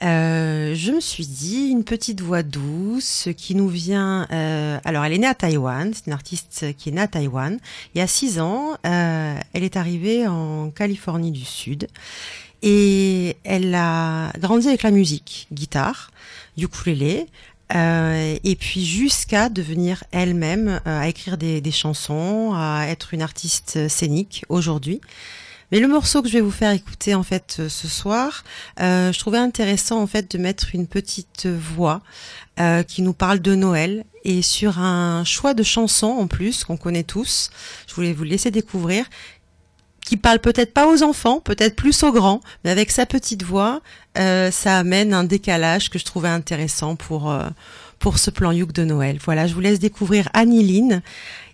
euh, 0.02 0.74
je 0.74 0.90
me 0.90 1.00
suis 1.00 1.26
dit 1.26 1.68
une 1.68 1.84
petite 1.84 2.20
voix 2.20 2.42
douce 2.42 3.28
qui 3.36 3.54
nous 3.54 3.68
vient. 3.68 4.26
euh, 4.32 4.78
alors, 4.84 5.04
elle 5.04 5.12
est 5.12 5.18
née 5.18 5.26
à 5.26 5.34
Taïwan. 5.34 5.92
C'est 5.94 6.06
une 6.06 6.12
artiste 6.12 6.74
qui 6.76 6.88
est 6.88 6.92
née 6.92 7.02
à 7.02 7.06
Taïwan. 7.06 7.58
Et 7.94 8.00
à 8.02 8.08
6 8.08 8.40
ans, 8.40 8.76
euh, 8.86 9.34
elle 9.52 9.62
est 9.62 9.76
arrivée 9.76 10.26
en 10.26 10.70
Californie 10.70 11.30
du 11.30 11.44
Sud. 11.44 11.86
Et 12.62 13.36
elle 13.44 13.74
a 13.74 14.32
grandi 14.38 14.66
avec 14.66 14.82
la 14.82 14.90
musique, 14.90 15.46
guitare, 15.52 16.10
ukulélé, 16.58 17.26
euh, 17.74 18.36
et 18.42 18.56
puis 18.56 18.84
jusqu'à 18.84 19.48
devenir 19.48 20.02
elle-même, 20.10 20.80
euh, 20.86 21.00
à 21.00 21.08
écrire 21.08 21.38
des, 21.38 21.60
des 21.60 21.70
chansons, 21.70 22.52
à 22.54 22.86
être 22.88 23.14
une 23.14 23.22
artiste 23.22 23.88
scénique 23.88 24.44
aujourd'hui. 24.48 25.00
Mais 25.72 25.78
le 25.78 25.88
morceau 25.88 26.22
que 26.22 26.28
je 26.28 26.34
vais 26.34 26.40
vous 26.40 26.50
faire 26.50 26.72
écouter 26.72 27.14
en 27.14 27.22
fait 27.22 27.58
euh, 27.60 27.68
ce 27.68 27.86
soir, 27.86 28.44
euh, 28.80 29.12
je 29.12 29.18
trouvais 29.18 29.38
intéressant 29.38 30.00
en 30.00 30.06
fait 30.06 30.30
de 30.30 30.38
mettre 30.38 30.74
une 30.74 30.86
petite 30.86 31.46
voix 31.46 32.02
euh, 32.58 32.82
qui 32.82 33.02
nous 33.02 33.12
parle 33.12 33.40
de 33.40 33.54
Noël 33.54 34.04
et 34.24 34.42
sur 34.42 34.78
un 34.78 35.24
choix 35.24 35.54
de 35.54 35.62
chansons 35.62 36.08
en 36.08 36.26
plus 36.26 36.64
qu'on 36.64 36.76
connaît 36.76 37.04
tous. 37.04 37.50
Je 37.86 37.94
voulais 37.94 38.12
vous 38.12 38.24
laisser 38.24 38.50
découvrir 38.50 39.06
qui 40.04 40.16
parle 40.16 40.40
peut-être 40.40 40.74
pas 40.74 40.88
aux 40.88 41.04
enfants, 41.04 41.38
peut-être 41.38 41.76
plus 41.76 42.02
aux 42.02 42.10
grands, 42.10 42.40
mais 42.64 42.70
avec 42.70 42.90
sa 42.90 43.06
petite 43.06 43.44
voix, 43.44 43.80
euh, 44.18 44.50
ça 44.50 44.78
amène 44.78 45.14
un 45.14 45.22
décalage 45.22 45.88
que 45.88 46.00
je 46.00 46.04
trouvais 46.04 46.28
intéressant 46.28 46.96
pour 46.96 47.32
pour 48.00 48.18
ce 48.18 48.30
plan 48.30 48.50
Youk 48.50 48.72
de 48.72 48.82
Noël. 48.84 49.18
Voilà, 49.22 49.46
je 49.46 49.54
vous 49.54 49.60
laisse 49.60 49.78
découvrir 49.78 50.28
Annie 50.32 50.64
Lynn 50.64 51.02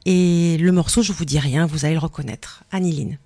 et 0.06 0.56
le 0.58 0.72
morceau, 0.72 1.02
je 1.02 1.12
vous 1.12 1.24
dis 1.24 1.40
rien, 1.40 1.66
vous 1.66 1.84
allez 1.84 1.94
le 1.94 2.00
reconnaître. 2.00 2.62
Annie 2.70 2.92
Lynn. 2.92 3.18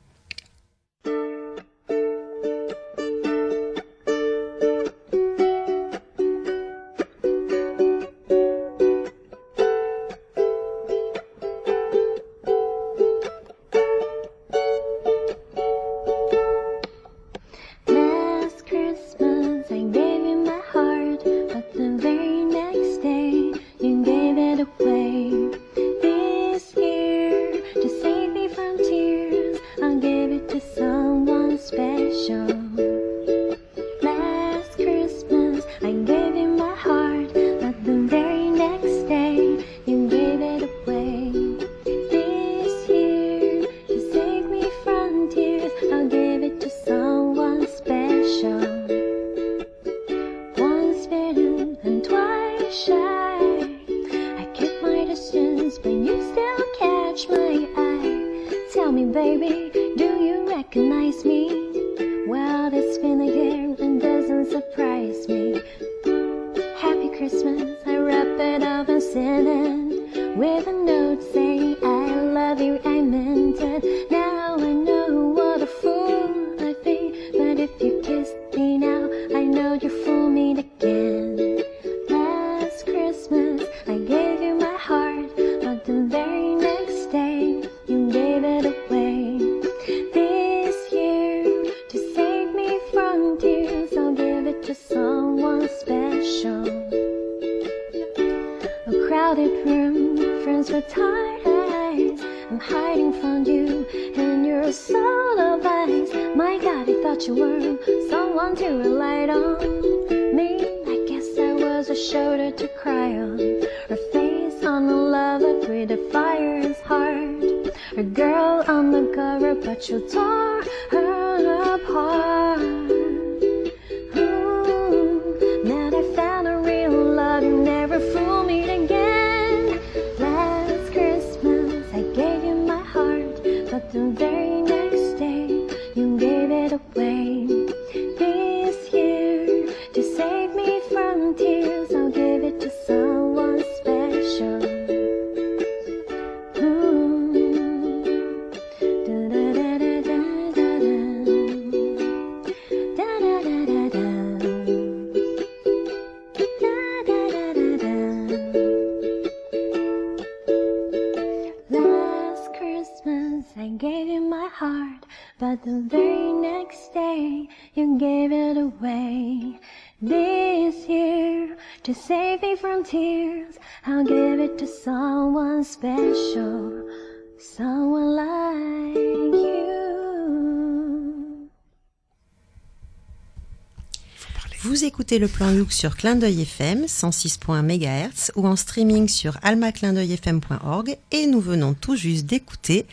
Le 185.18 185.26
plan 185.26 185.50
Youk 185.50 185.72
sur 185.72 185.96
Clin 185.96 186.14
d'œil 186.14 186.42
FM 186.42 186.84
106.1 186.84 187.62
MHz 187.62 188.30
ou 188.36 188.46
en 188.46 188.54
streaming 188.54 189.08
sur 189.08 189.38
almaclindeuilfm.org 189.42 190.96
et 191.10 191.26
nous 191.26 191.40
venons 191.40 191.74
tout 191.74 191.96
juste 191.96 192.26
d'écouter 192.26 192.86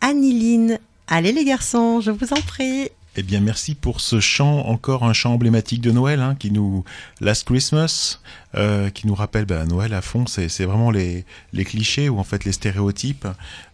Anniline. 0.00 0.78
Allez 1.06 1.32
les 1.32 1.44
garçons, 1.44 2.00
je 2.00 2.12
vous 2.12 2.32
en 2.32 2.40
prie. 2.40 2.88
Eh 3.16 3.22
bien, 3.22 3.40
merci 3.40 3.74
pour 3.74 4.00
ce 4.00 4.20
chant, 4.20 4.66
encore 4.66 5.04
un 5.04 5.12
chant 5.12 5.34
emblématique 5.34 5.82
de 5.82 5.90
Noël, 5.90 6.20
hein, 6.20 6.34
qui 6.34 6.50
nous 6.50 6.84
Last 7.20 7.44
Christmas, 7.44 8.20
euh, 8.56 8.90
qui 8.90 9.06
nous 9.06 9.14
rappelle 9.14 9.44
bah, 9.44 9.64
Noël 9.66 9.94
à 9.94 10.00
fond. 10.02 10.26
C'est 10.26 10.48
c'est 10.48 10.64
vraiment 10.64 10.90
les, 10.90 11.24
les 11.52 11.64
clichés 11.64 12.08
ou 12.08 12.18
en 12.18 12.24
fait 12.24 12.44
les 12.44 12.52
stéréotypes. 12.52 13.26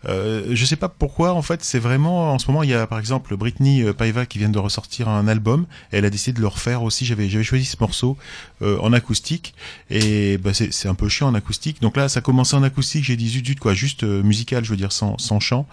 Euh, 0.09 0.45
je 0.53 0.65
sais 0.65 0.77
pas 0.77 0.89
pourquoi. 0.89 1.33
En 1.33 1.43
fait, 1.43 1.65
c'est 1.65 1.79
vraiment 1.79 2.33
en 2.33 2.39
ce 2.39 2.47
moment 2.49 2.63
il 2.63 2.71
y 2.71 2.75
a 2.75 2.87
par 2.87 2.99
exemple 2.99 3.37
Britney 3.37 3.83
euh, 3.83 3.93
Paiva 3.93 4.27
qui 4.27 4.39
vient 4.39 4.49
de 4.49 4.59
ressortir 4.59 5.09
un 5.09 5.29
album. 5.29 5.67
Et 5.93 5.97
elle 5.99 6.05
a 6.05 6.11
décidé 6.11 6.37
de 6.37 6.41
le 6.41 6.49
refaire 6.49 6.83
aussi. 6.83 7.05
J'avais 7.05 7.29
j'avais 7.29 7.45
choisi 7.45 7.65
ce 7.65 7.77
morceau 7.81 8.17
euh, 8.63 8.79
en 8.81 8.93
acoustique 8.93 9.55
et 9.91 10.39
bah, 10.39 10.55
c'est 10.55 10.73
c'est 10.73 10.89
un 10.89 10.95
peu 10.95 11.09
chiant 11.09 11.29
en 11.29 11.35
acoustique. 11.35 11.81
Donc 11.81 11.97
là, 11.97 12.09
ça 12.09 12.21
commençait 12.21 12.57
en 12.57 12.63
acoustique. 12.63 13.05
J'ai 13.05 13.17
dit 13.17 13.29
zut 13.29 13.47
zut 13.47 13.59
quoi, 13.61 13.75
juste 13.75 14.05
euh, 14.05 14.23
musical, 14.23 14.65
je 14.65 14.71
veux 14.71 14.77
dire 14.77 14.93
sans 14.93 15.19
sans 15.19 15.41
chant. 15.41 15.67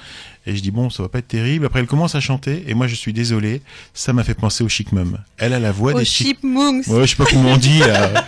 Et 0.45 0.55
je 0.57 0.61
dis 0.61 0.71
bon, 0.71 0.89
ça 0.89 1.03
va 1.03 1.09
pas 1.09 1.19
être 1.19 1.27
terrible. 1.29 1.65
Après, 1.65 1.79
elle 1.79 1.87
commence 1.87 2.15
à 2.15 2.19
chanter 2.19 2.65
et 2.67 2.73
moi 2.73 2.87
je 2.87 2.95
suis 2.95 3.13
désolé, 3.13 3.61
ça 3.93 4.11
m'a 4.11 4.23
fait 4.25 4.33
penser 4.33 4.63
au 4.63 4.67
Chic 4.69 4.91
Mum. 4.91 5.17
Elle 5.37 5.53
a 5.53 5.59
la 5.59 5.71
voix 5.71 5.93
Au 5.93 5.99
des 5.99 6.05
Chic 6.05 6.27
Chipmunks. 6.27 6.87
Ouais, 6.87 7.01
je 7.07 7.11
sais 7.11 7.15
pas 7.15 7.25
comment 7.29 7.51
on 7.51 7.57
dit. 7.57 7.79
là. 7.79 8.25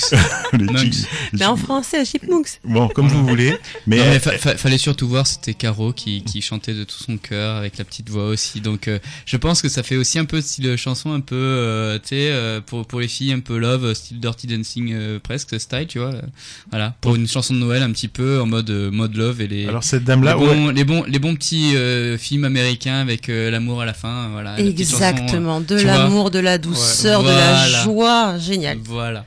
Chipmunks. 0.00 0.92
Les 1.32 1.38
Mais 1.38 1.44
en 1.46 1.56
français, 1.56 2.04
Chipmunks. 2.04 2.60
Bon, 2.64 2.88
comme 2.88 3.08
vous 3.08 3.26
voulez. 3.26 3.56
Mais, 3.86 3.96
Non, 3.98 4.04
mais 4.04 4.10
elle- 4.14 4.20
fa- 4.20 4.38
fa- 4.38 4.56
fallait 4.56 4.78
surtout 4.78 5.08
voir, 5.08 5.26
c'était 5.26 5.54
Caro 5.54 5.92
qui, 5.92 6.22
qui 6.22 6.40
chantait 6.42 6.74
de 6.74 6.84
tout 6.84 6.96
son 7.02 7.16
cœur 7.16 7.56
avec 7.56 7.78
la 7.78 7.84
petite 7.84 8.08
voix 8.10 8.26
aussi. 8.26 8.60
Donc, 8.60 8.88
euh, 8.88 8.98
je 9.26 9.36
pense 9.36 9.62
que 9.62 9.68
ça 9.68 9.82
fait 9.82 9.96
aussi 9.96 10.18
un 10.18 10.24
peu 10.24 10.40
style 10.40 10.76
chanson, 10.76 11.12
un 11.12 11.20
peu, 11.20 11.34
euh, 11.36 11.98
tu 11.98 12.08
sais, 12.10 12.28
euh, 12.30 12.60
pour, 12.60 12.86
pour 12.86 13.00
les 13.00 13.08
filles, 13.08 13.32
un 13.32 13.40
peu 13.40 13.58
love, 13.58 13.84
euh, 13.84 13.94
style 13.94 14.20
Dirty 14.20 14.46
Dancing 14.46 14.92
euh, 14.92 15.18
presque, 15.18 15.58
style, 15.60 15.86
tu 15.88 15.98
vois. 15.98 16.12
euh, 16.14 16.22
voilà, 16.70 16.94
pour 17.00 17.14
une 17.16 17.26
chanson 17.28 17.54
de 17.54 17.58
Noël 17.58 17.82
un 17.82 17.90
petit 17.92 18.08
peu 18.08 18.40
en 18.40 18.46
mode 18.46 18.70
euh, 18.70 18.90
mode 18.90 19.16
love 19.16 19.40
et 19.40 19.48
les. 19.48 19.66
Alors, 19.66 19.84
cette 19.84 20.04
dame-là, 20.04 20.36
les 20.38 20.38
bons, 20.46 20.68
les 20.70 20.84
bons, 20.84 21.04
les 21.06 21.18
bons 21.18 21.34
petits 21.34 21.76
euh, 21.76 22.16
films 22.18 22.44
américains 22.44 23.00
avec 23.00 23.28
euh, 23.28 23.50
l'amour 23.50 23.80
à 23.80 23.84
la 23.84 23.94
fin, 23.94 24.28
voilà. 24.32 24.52
la 24.52 24.56
petite 24.56 24.90
chanson, 24.90 25.02
euh, 25.04 25.08
Exactement, 25.10 25.60
de 25.60 25.76
l'amour, 25.76 26.30
de 26.30 26.38
la 26.38 26.58
douceur, 26.58 27.22
de 27.22 27.28
la 27.28 27.68
joie, 27.82 28.38
génial. 28.38 28.78
Voilà. 28.84 29.24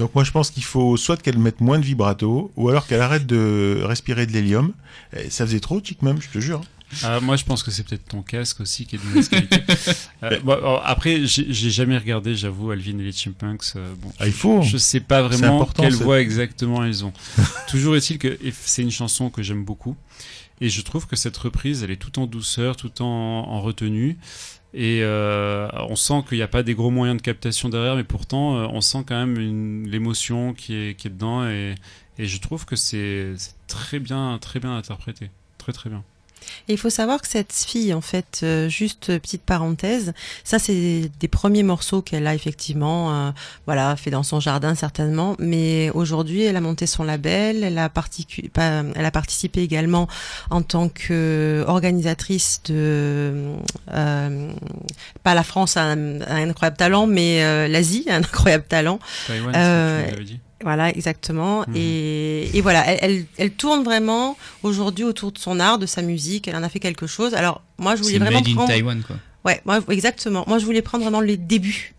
Donc 0.00 0.14
moi 0.14 0.24
je 0.24 0.30
pense 0.30 0.50
qu'il 0.50 0.64
faut 0.64 0.96
soit 0.96 1.20
qu'elle 1.20 1.38
mette 1.38 1.60
moins 1.60 1.78
de 1.78 1.84
vibrato, 1.84 2.50
ou 2.56 2.70
alors 2.70 2.86
qu'elle 2.86 3.02
arrête 3.02 3.26
de 3.26 3.82
respirer 3.84 4.26
de 4.26 4.32
l'hélium. 4.32 4.72
Ça 5.28 5.44
faisait 5.46 5.60
trop, 5.60 5.78
chic 5.84 6.00
même, 6.00 6.20
je 6.22 6.28
te 6.30 6.38
jure. 6.40 6.62
Ah, 7.04 7.20
moi, 7.20 7.36
je 7.36 7.44
pense 7.44 7.62
que 7.62 7.70
c'est 7.70 7.84
peut-être 7.84 8.06
ton 8.08 8.22
casque 8.22 8.60
aussi 8.60 8.84
qui 8.84 8.96
est 8.96 8.98
de 8.98 9.04
mauvaise 9.04 9.28
qualité. 9.28 9.62
Euh, 10.22 10.38
bon, 10.40 10.52
alors, 10.52 10.82
après, 10.84 11.24
j'ai 11.24 11.70
jamais 11.70 11.96
regardé, 11.96 12.34
j'avoue, 12.34 12.70
Alvin 12.72 12.98
et 12.98 13.02
les 13.04 13.12
Chipmunks. 13.12 13.62
euh, 13.76 13.94
bon, 14.02 14.12
Ah, 14.18 14.26
il 14.26 14.32
faut. 14.34 14.60
Je 14.60 14.76
sais 14.76 15.00
pas 15.00 15.22
vraiment 15.22 15.64
quelle 15.66 15.94
voix 15.94 16.20
exactement 16.20 16.84
ils 16.84 17.04
ont. 17.06 17.12
Toujours 17.68 17.96
est-il 17.96 18.18
que 18.18 18.38
c'est 18.60 18.82
une 18.82 18.90
chanson 18.90 19.30
que 19.30 19.42
j'aime 19.42 19.64
beaucoup. 19.64 19.96
Et 20.60 20.68
je 20.68 20.82
trouve 20.82 21.06
que 21.06 21.16
cette 21.16 21.36
reprise, 21.38 21.82
elle 21.82 21.90
est 21.90 21.96
tout 21.96 22.18
en 22.18 22.26
douceur, 22.26 22.76
tout 22.76 23.00
en, 23.00 23.06
en 23.06 23.60
retenue. 23.62 24.18
Et 24.72 25.00
euh, 25.02 25.68
on 25.88 25.96
sent 25.96 26.22
qu'il 26.28 26.38
n'y 26.38 26.42
a 26.42 26.48
pas 26.48 26.62
des 26.62 26.74
gros 26.74 26.90
moyens 26.90 27.16
de 27.16 27.22
captation 27.22 27.68
derrière, 27.68 27.96
mais 27.96 28.04
pourtant, 28.04 28.56
euh, 28.56 28.66
on 28.70 28.80
sent 28.80 29.04
quand 29.06 29.26
même 29.26 29.84
l'émotion 29.86 30.54
qui 30.54 30.74
est, 30.74 30.94
qui 30.94 31.08
est 31.08 31.10
dedans. 31.10 31.48
Et, 31.48 31.74
et 32.18 32.26
je 32.26 32.40
trouve 32.40 32.66
que 32.66 32.76
c'est 32.76 33.34
très 33.66 33.98
bien, 33.98 34.38
très 34.40 34.60
bien 34.60 34.76
interprété. 34.76 35.30
Très, 35.58 35.72
très 35.72 35.90
bien. 35.90 36.04
Et 36.68 36.72
il 36.72 36.78
faut 36.78 36.90
savoir 36.90 37.20
que 37.20 37.28
cette 37.28 37.52
fille, 37.52 37.92
en 37.94 38.00
fait, 38.00 38.40
euh, 38.42 38.68
juste 38.68 39.10
euh, 39.10 39.18
petite 39.18 39.42
parenthèse, 39.42 40.12
ça 40.44 40.58
c'est 40.58 41.10
des 41.20 41.28
premiers 41.28 41.62
morceaux 41.62 42.02
qu'elle 42.02 42.26
a 42.26 42.34
effectivement, 42.34 43.12
euh, 43.12 43.30
voilà, 43.66 43.94
fait 43.96 44.10
dans 44.10 44.22
son 44.22 44.40
jardin 44.40 44.74
certainement. 44.74 45.36
Mais 45.38 45.90
aujourd'hui, 45.94 46.42
elle 46.42 46.56
a 46.56 46.60
monté 46.60 46.86
son 46.86 47.04
label, 47.04 47.64
elle 47.64 47.78
a, 47.78 47.88
particu- 47.88 48.48
pas- 48.50 48.82
elle 48.94 49.04
a 49.04 49.10
participé 49.10 49.62
également 49.62 50.08
en 50.50 50.62
tant 50.62 50.88
que 50.88 51.64
organisatrice 51.66 52.60
de, 52.66 53.54
euh, 53.92 54.52
pas 55.22 55.34
la 55.34 55.42
France 55.42 55.76
a 55.76 55.82
un, 55.82 56.20
incroyable 56.22 56.76
talent, 56.76 57.06
mais 57.06 57.68
l'Asie 57.68 58.06
a 58.08 58.14
un 58.16 58.18
incroyable 58.18 58.64
talent. 58.64 58.98
Taïwan, 59.26 59.52
tu 60.16 60.24
dit. 60.24 60.40
Voilà, 60.62 60.90
exactement. 60.90 61.60
Mhm. 61.68 61.74
Et, 61.76 62.56
et 62.56 62.60
voilà, 62.60 62.86
elle, 62.86 62.98
elle, 63.02 63.24
elle 63.38 63.50
tourne 63.52 63.82
vraiment 63.82 64.36
aujourd'hui 64.62 65.04
autour 65.04 65.32
de 65.32 65.38
son 65.38 65.58
art, 65.58 65.78
de 65.78 65.86
sa 65.86 66.02
musique. 66.02 66.48
Elle 66.48 66.56
en 66.56 66.62
a 66.62 66.68
fait 66.68 66.80
quelque 66.80 67.06
chose. 67.06 67.34
Alors, 67.34 67.62
moi, 67.78 67.96
je 67.96 68.02
voulais 68.02 68.18
vraiment 68.18 68.40
made 68.40 68.48
in 68.48 68.54
prendre. 68.54 68.68
Taiwan, 68.68 69.02
quoi. 69.06 69.16
Ouais, 69.44 69.60
moi, 69.64 69.80
exactement. 69.88 70.44
Moi, 70.46 70.58
je 70.58 70.66
voulais 70.66 70.82
prendre 70.82 71.02
vraiment 71.02 71.20
les 71.22 71.36
débuts. 71.38 71.94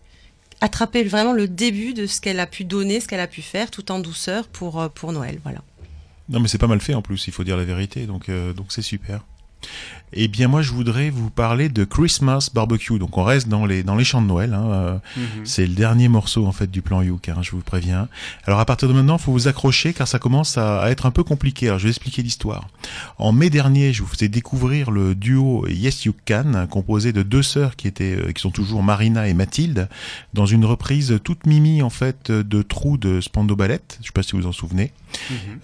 Attraper 0.60 1.02
vraiment 1.02 1.32
le 1.32 1.48
début 1.48 1.92
de 1.92 2.06
ce 2.06 2.20
qu'elle 2.20 2.38
a 2.38 2.46
pu 2.46 2.64
donner, 2.64 3.00
ce 3.00 3.08
qu'elle 3.08 3.18
a 3.20 3.26
pu 3.26 3.42
faire, 3.42 3.70
tout 3.70 3.90
en 3.90 3.98
douceur 3.98 4.46
pour, 4.46 4.80
euh, 4.80 4.88
pour 4.88 5.12
Noël. 5.12 5.40
Voilà. 5.42 5.58
Non 6.28 6.38
mais 6.40 6.48
c'est 6.48 6.58
pas 6.58 6.68
mal 6.68 6.80
fait 6.80 6.94
en 6.94 7.02
plus, 7.02 7.26
il 7.26 7.32
faut 7.32 7.42
dire 7.44 7.56
la 7.56 7.64
vérité, 7.64 8.06
donc 8.06 8.28
euh, 8.28 8.52
donc 8.52 8.66
c'est 8.70 8.80
super. 8.80 9.24
Eh 10.14 10.28
bien, 10.28 10.48
moi, 10.48 10.62
je 10.62 10.72
voudrais 10.72 11.10
vous 11.10 11.30
parler 11.30 11.68
de 11.68 11.84
Christmas 11.84 12.50
Barbecue. 12.52 12.98
Donc, 12.98 13.16
on 13.16 13.24
reste 13.24 13.48
dans 13.48 13.64
les 13.66 13.82
dans 13.82 13.94
les 13.96 14.04
chants 14.04 14.22
de 14.22 14.26
Noël. 14.26 14.54
Hein. 14.54 14.70
Euh, 14.72 14.98
Mhm. 15.16 15.44
C'est 15.44 15.66
le 15.66 15.74
dernier 15.74 16.08
morceau 16.08 16.46
en 16.46 16.52
fait 16.52 16.70
du 16.70 16.82
plan 16.82 17.02
Youk. 17.02 17.28
Hein, 17.28 17.38
je 17.42 17.50
vous 17.52 17.60
préviens. 17.60 18.08
Alors, 18.44 18.60
à 18.60 18.64
partir 18.64 18.88
de 18.88 18.92
maintenant, 18.92 19.18
faut 19.18 19.32
vous 19.32 19.48
accrocher 19.48 19.92
car 19.92 20.06
ça 20.08 20.18
commence 20.18 20.58
à, 20.58 20.80
à 20.82 20.90
être 20.90 21.06
un 21.06 21.10
peu 21.10 21.22
compliqué. 21.24 21.66
Alors, 21.68 21.78
je 21.78 21.84
vais 21.84 21.90
expliquer 21.90 22.22
l'histoire. 22.22 22.68
En 23.18 23.32
mai 23.32 23.50
dernier, 23.50 23.92
je 23.92 24.02
vous 24.02 24.08
faisais 24.08 24.28
découvrir 24.28 24.90
le 24.90 25.14
duo 25.14 25.66
Yes 25.68 26.04
You 26.04 26.14
Can, 26.26 26.66
composé 26.70 27.12
de 27.12 27.22
deux 27.22 27.42
sœurs 27.42 27.76
qui 27.76 27.88
étaient 27.88 28.16
euh, 28.16 28.32
qui 28.32 28.40
sont 28.40 28.50
toujours 28.50 28.82
Marina 28.82 29.28
et 29.28 29.34
Mathilde, 29.34 29.88
dans 30.34 30.46
une 30.46 30.64
reprise 30.64 31.18
toute 31.24 31.46
mimi 31.46 31.82
en 31.82 31.90
fait 31.90 32.30
de 32.30 32.62
Trou 32.62 32.96
de 32.96 33.20
Spando 33.20 33.56
Ballet. 33.56 33.80
Je 34.00 34.06
sais 34.06 34.12
pas 34.12 34.22
si 34.22 34.32
vous 34.32 34.42
vous 34.42 34.46
en 34.48 34.52
souvenez. 34.52 34.92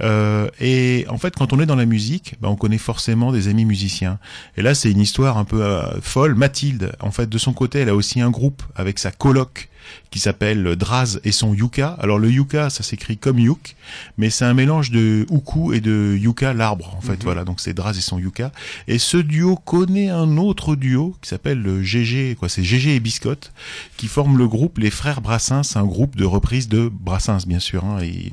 Euh, 0.03 0.49
et 0.61 1.07
en 1.09 1.19
fait, 1.19 1.35
quand 1.35 1.53
on 1.53 1.61
est 1.61 1.66
dans 1.66 1.77
la 1.77 1.87
musique, 1.87 2.35
bah, 2.41 2.49
on 2.51 2.57
connaît 2.57 2.79
forcément 2.79 3.33
des 3.33 3.49
amis 3.49 3.65
musiciens. 3.65 4.19
Et 4.56 4.62
là, 4.62 4.74
c'est 4.74 4.90
une 4.90 5.01
histoire 5.01 5.39
un 5.39 5.44
peu 5.44 5.62
euh, 5.62 6.01
folle. 6.01 6.35
Mathilde, 6.35 6.93
en 7.01 7.10
fait, 7.10 7.28
de 7.28 7.39
son 7.39 7.52
côté, 7.52 7.81
elle 7.81 7.89
a 7.89 7.94
aussi 7.94 8.20
un 8.20 8.31
groupe 8.31 8.62
avec 8.74 8.98
sa 8.98 9.10
coloc 9.10 9.69
qui 10.10 10.19
s'appelle 10.19 10.77
Draz 10.77 11.19
et 11.24 11.32
son 11.32 11.55
Yuka. 11.55 11.97
Alors 12.01 12.19
le 12.19 12.31
Yuka, 12.31 12.70
ça 12.70 12.82
s'écrit 12.82 13.19
comme 13.19 13.39
Yuk, 13.39 13.77
mais 14.16 14.31
c'est 14.31 14.44
un 14.44 14.55
mélange 14.55 14.90
de 14.90 15.27
Uku 15.31 15.73
et 15.74 15.81
de 15.81 16.16
Yuka, 16.19 16.55
l'arbre, 16.55 16.94
en 16.97 17.01
fait. 17.01 17.12
Mhm. 17.12 17.24
Voilà, 17.24 17.44
donc 17.44 17.60
c'est 17.60 17.74
Draz 17.74 17.97
et 17.97 18.01
son 18.01 18.19
Yuka. 18.19 18.52
Et 18.86 18.98
ce 18.98 19.16
duo 19.16 19.56
connaît 19.56 20.09
un 20.09 20.36
autre 20.36 20.77
duo 20.77 21.16
qui 21.23 21.28
s'appelle 21.28 21.60
le 21.60 21.82
GG, 21.82 22.36
quoi, 22.39 22.48
c'est 22.48 22.62
GG 22.62 22.97
et 22.97 23.01
Biscotte, 23.01 23.52
qui 23.97 24.09
forment 24.09 24.39
le 24.39 24.48
groupe 24.48 24.78
Les 24.78 24.90
Frères 24.90 25.20
Brassens, 25.20 25.77
un 25.77 25.85
groupe 25.85 26.16
de 26.16 26.24
reprise 26.24 26.69
de 26.69 26.90
Brassens, 26.93 27.47
bien 27.47 27.60
sûr. 27.60 27.85
Hein, 27.85 27.98
et 28.02 28.32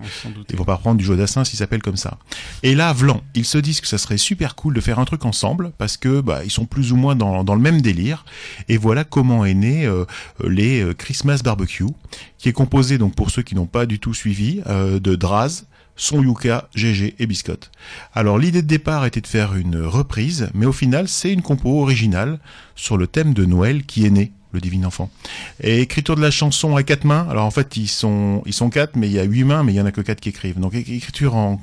ils 0.49 0.55
vont 0.55 0.63
pas 0.63 0.77
prendre 0.77 0.97
du 0.97 1.03
Jodassin 1.05 1.43
s'il 1.43 1.59
s'appelle 1.59 1.81
comme 1.81 1.97
ça. 1.97 2.17
Et 2.63 2.75
là, 2.75 2.93
Vlan, 2.93 3.21
ils 3.33 3.45
se 3.45 3.57
disent 3.57 3.81
que 3.81 3.87
ça 3.87 3.97
serait 3.97 4.17
super 4.17 4.55
cool 4.55 4.73
de 4.73 4.81
faire 4.81 4.99
un 4.99 5.05
truc 5.05 5.25
ensemble 5.25 5.71
parce 5.77 5.97
que 5.97 6.21
bah, 6.21 6.43
ils 6.43 6.51
sont 6.51 6.65
plus 6.65 6.91
ou 6.91 6.95
moins 6.95 7.15
dans, 7.15 7.43
dans 7.43 7.55
le 7.55 7.61
même 7.61 7.81
délire. 7.81 8.25
Et 8.69 8.77
voilà 8.77 9.03
comment 9.03 9.45
est 9.45 9.53
né 9.53 9.85
euh, 9.85 10.05
les 10.43 10.81
euh, 10.81 10.93
Christmas 10.93 11.41
Barbecue, 11.45 11.85
qui 12.37 12.49
est 12.49 12.53
composé 12.53 12.97
donc 12.97 13.15
pour 13.15 13.31
ceux 13.31 13.43
qui 13.43 13.55
n'ont 13.55 13.65
pas 13.67 13.85
du 13.85 13.99
tout 13.99 14.13
suivi 14.13 14.61
euh, 14.67 14.99
de 14.99 15.15
Draz. 15.15 15.65
Son 15.97 16.21
Yuka, 16.21 16.67
GG 16.75 17.15
et 17.19 17.25
Biscotte. 17.25 17.71
Alors 18.13 18.37
l'idée 18.37 18.61
de 18.61 18.67
départ 18.67 19.05
était 19.05 19.21
de 19.21 19.27
faire 19.27 19.55
une 19.55 19.77
reprise, 19.77 20.49
mais 20.53 20.65
au 20.65 20.73
final 20.73 21.07
c'est 21.07 21.31
une 21.31 21.41
compo 21.41 21.81
originale 21.81 22.39
sur 22.75 22.97
le 22.97 23.07
thème 23.07 23.33
de 23.33 23.45
Noël 23.45 23.85
qui 23.85 24.05
est 24.05 24.09
né, 24.09 24.33
le 24.55 24.61
divin 24.61 24.83
enfant. 24.85 25.09
Et 25.61 25.81
écriture 25.81 26.15
de 26.15 26.21
la 26.21 26.31
chanson 26.31 26.75
à 26.75 26.83
quatre 26.83 27.05
mains. 27.05 27.27
Alors 27.29 27.45
en 27.45 27.51
fait 27.51 27.77
ils 27.77 27.87
sont 27.87 28.41
ils 28.45 28.53
sont 28.53 28.69
quatre, 28.69 28.95
mais 28.95 29.07
il 29.07 29.13
y 29.13 29.19
a 29.19 29.23
huit 29.23 29.43
mains, 29.43 29.63
mais 29.63 29.73
il 29.73 29.75
y 29.75 29.81
en 29.81 29.85
a 29.85 29.91
que 29.91 30.01
quatre 30.01 30.19
qui 30.19 30.29
écrivent. 30.29 30.59
Donc 30.59 30.73
écriture 30.73 31.35
en 31.35 31.59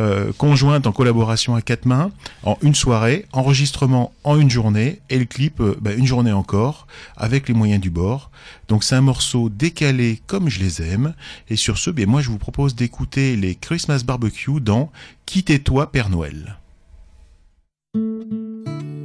euh, 0.00 0.32
conjointe, 0.36 0.86
en 0.86 0.92
collaboration 0.92 1.54
à 1.54 1.62
quatre 1.62 1.86
mains, 1.86 2.10
en 2.42 2.58
une 2.62 2.74
soirée, 2.74 3.26
enregistrement 3.32 4.12
en 4.24 4.38
une 4.38 4.50
journée 4.50 5.00
et 5.08 5.18
le 5.18 5.24
clip 5.24 5.60
euh, 5.60 5.76
bah, 5.80 5.92
une 5.92 6.06
journée 6.06 6.32
encore 6.32 6.86
avec 7.16 7.48
les 7.48 7.54
moyens 7.54 7.80
du 7.80 7.90
bord. 7.90 8.30
Donc 8.68 8.84
c'est 8.84 8.94
un 8.94 9.00
morceau 9.00 9.48
décalé 9.48 10.20
comme 10.26 10.48
je 10.48 10.60
les 10.60 10.82
aime. 10.82 11.14
Et 11.48 11.56
sur 11.56 11.78
ce, 11.78 11.90
ben 11.90 12.06
moi 12.06 12.20
je 12.20 12.30
vous 12.30 12.38
propose 12.38 12.74
d'écouter 12.74 13.36
les 13.36 13.54
Christmas 13.54 14.02
Barbecue 14.04 14.60
dans 14.60 14.90
Quittez-toi 15.26 15.90
Père 15.92 16.10
Noël. 16.10 16.58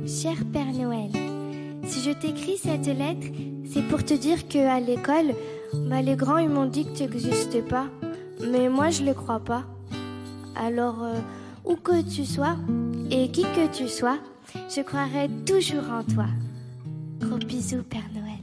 Cher 0.07 0.37
Père 0.53 0.71
Noël, 0.71 1.11
si 1.87 2.01
je 2.01 2.11
t'écris 2.11 2.57
cette 2.57 2.87
lettre, 2.87 3.27
c'est 3.71 3.81
pour 3.87 4.03
te 4.03 4.13
dire 4.13 4.47
que 4.47 4.59
à 4.59 4.79
l'école, 4.79 5.33
bah, 5.89 6.01
les 6.01 6.15
grands 6.15 6.37
ils 6.37 6.49
m'ont 6.49 6.65
dit 6.65 6.85
que 6.85 6.97
tu 6.97 7.03
n'existais 7.03 7.61
pas, 7.61 7.87
mais 8.51 8.69
moi 8.69 8.89
je 8.89 9.03
les 9.03 9.13
crois 9.13 9.39
pas. 9.39 9.63
Alors, 10.55 11.03
euh, 11.03 11.19
où 11.65 11.75
que 11.75 12.01
tu 12.01 12.25
sois 12.25 12.55
et 13.11 13.29
qui 13.31 13.43
que 13.43 13.67
tu 13.71 13.87
sois, 13.87 14.17
je 14.75 14.81
croirai 14.81 15.29
toujours 15.45 15.89
en 15.91 16.03
toi. 16.03 16.27
Gros 17.19 17.37
bisous 17.37 17.83
Père 17.83 18.09
Noël. 18.13 18.37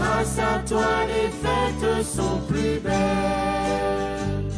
Grâce 0.00 0.38
à 0.38 0.58
toi, 0.66 1.04
les 1.06 1.28
fêtes 1.28 2.04
sont 2.04 2.40
plus 2.48 2.78
belles. 2.80 4.50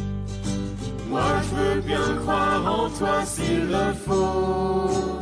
Moi, 1.08 1.24
je 1.42 1.54
veux 1.56 1.80
bien 1.80 2.16
croire 2.22 2.64
en 2.64 2.88
toi 2.90 3.24
s'il 3.24 3.66
le 3.66 3.92
faut. 4.06 5.18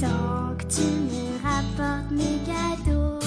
Tant 0.00 0.56
que 0.58 0.64
tu 0.74 0.86
me 1.10 1.36
rapportes 1.44 2.10
mes 2.10 2.38
cadeaux. 2.48 3.20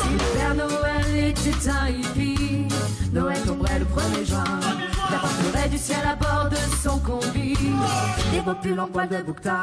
Si 0.00 0.08
le 0.10 0.18
Père 0.34 0.54
Noël 0.54 1.28
était 1.28 1.68
un 1.68 1.88
hippie, 1.88 2.68
Noël 3.12 3.40
tomberait 3.46 3.80
le 3.80 3.84
1er 3.84 4.24
juin. 4.26 4.60
Il 5.08 5.14
apporterait 5.14 5.68
du 5.68 5.78
ciel 5.78 6.00
à 6.04 6.14
bord 6.16 6.48
de 6.50 6.56
son 6.82 6.98
combi. 6.98 7.54
Des 8.32 8.40
popules 8.40 8.78
en 8.80 8.86
poil 8.86 9.08
de 9.08 9.22
bouquetin. 9.22 9.62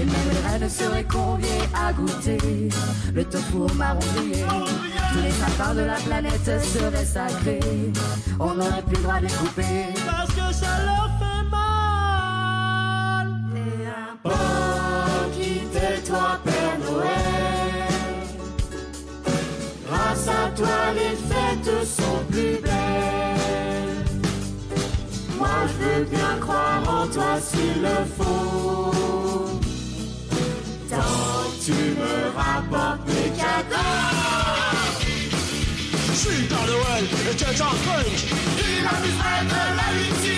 Et 0.00 0.04
même 0.04 0.14
les 0.32 0.48
reines 0.48 0.70
seraient 0.70 1.04
conviées 1.04 1.48
à 1.74 1.92
goûter 1.92 2.38
le 3.14 3.24
marron 3.76 4.00
grillé. 4.14 4.44
Tous 5.12 5.22
les 5.22 5.30
sapins 5.32 5.74
de 5.74 5.80
la 5.82 5.94
planète 5.96 6.62
seraient 6.62 7.04
sacrés. 7.04 7.60
On 8.38 8.54
n'aurait 8.54 8.82
plus 8.82 8.96
le 8.96 9.02
droit 9.02 9.18
de 9.18 9.26
les 9.26 9.32
couper. 9.32 9.86
Parce 10.06 10.30
que 10.30 10.54
ça 10.54 10.84
leur 10.84 11.10
fait 11.18 11.44
mal. 11.50 13.28
Et 13.56 13.88
Oh, 14.24 14.30
quittez-toi, 15.32 16.38
Père 16.44 16.78
Noël. 16.90 17.20
Grâce 19.86 20.28
à 20.28 20.50
toi, 20.56 20.92
les 20.94 21.16
fêtes 21.16 21.86
sont 21.86 22.24
plus 22.30 22.59
veux 26.00 26.06
bien 26.06 26.38
croire 26.40 26.82
en 26.88 27.06
toi 27.08 27.38
s'il 27.40 27.82
le 27.82 27.98
faut. 28.16 29.60
Tant 30.88 30.96
que 30.96 31.64
tu 31.64 31.72
me 31.72 32.14
rapportes 32.36 33.06
mes 33.06 33.30
cadeaux. 33.36 33.98
Je 36.06 36.12
suis 36.12 36.42
Père 36.44 36.66
Noël 36.66 37.04
et 37.30 37.36
tu 37.36 37.44
es 37.44 37.60
un 37.60 37.76
punk 37.84 38.18
Il 38.58 38.84
amuserait 38.94 39.44
de 39.52 39.62
la 39.78 39.88
8-6. 40.00 40.28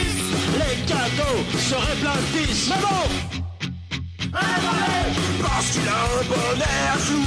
Les 0.61 0.77
cadeaux 0.93 1.41
seraient 1.59 1.99
plein 2.01 2.19
de 2.23 2.29
vis 2.35 2.69
Mais 2.69 2.83
bon. 2.83 3.05
Parce 5.43 5.69
qu'il 5.71 5.89
a 5.89 5.91
un 5.93 6.25
bon 6.29 6.55
air 6.61 6.97
flou. 6.99 7.25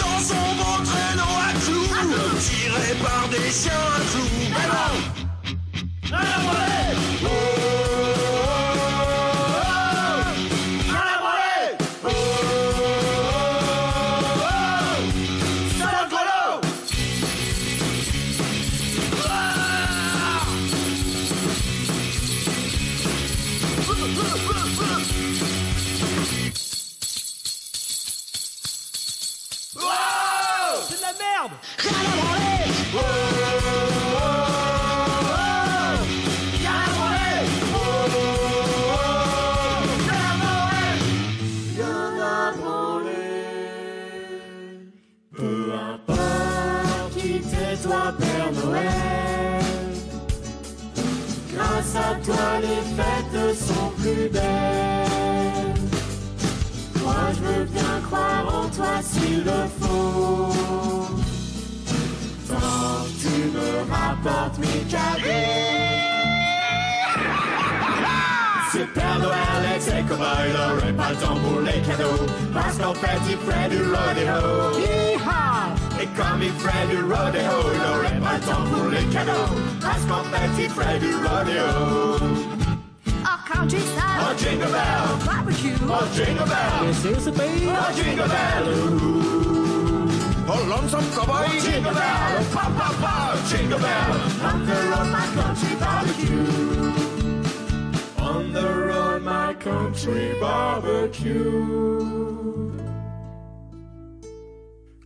Dans 0.00 0.20
son 0.30 0.46
ventre 0.60 0.90
traînant 0.90 1.36
à 1.38 1.52
clous. 1.60 1.90
Tiré 2.40 2.88
par 3.02 3.24
des 3.28 3.50
chiens 3.50 3.84
à 3.96 4.00
clous 4.10 4.38
Mais 4.50 4.68
bon. 4.68 5.20
C'est 6.12 7.59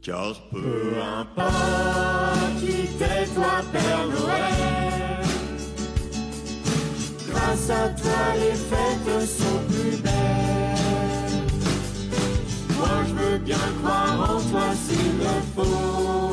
Car 0.03 0.35
peu 0.51 0.93
importe 1.19 2.61
qui 2.61 2.89
t'es, 2.99 3.27
toi, 3.35 3.63
Père 3.73 4.07
Noël. 4.07 5.25
Grâce 7.27 7.71
à 7.71 7.89
toi, 7.89 8.23
les 8.35 8.55
fêtes 8.55 9.29
sont 9.29 9.61
plus 9.69 9.97
belles. 10.03 10.13
Moi, 12.77 12.97
je 13.09 13.15
veux 13.15 13.39
bien 13.39 13.67
croire 13.83 14.19
en 14.31 14.41
toi 14.51 14.69
s'il 14.87 15.19
le 15.19 15.37
faut. 15.57 16.33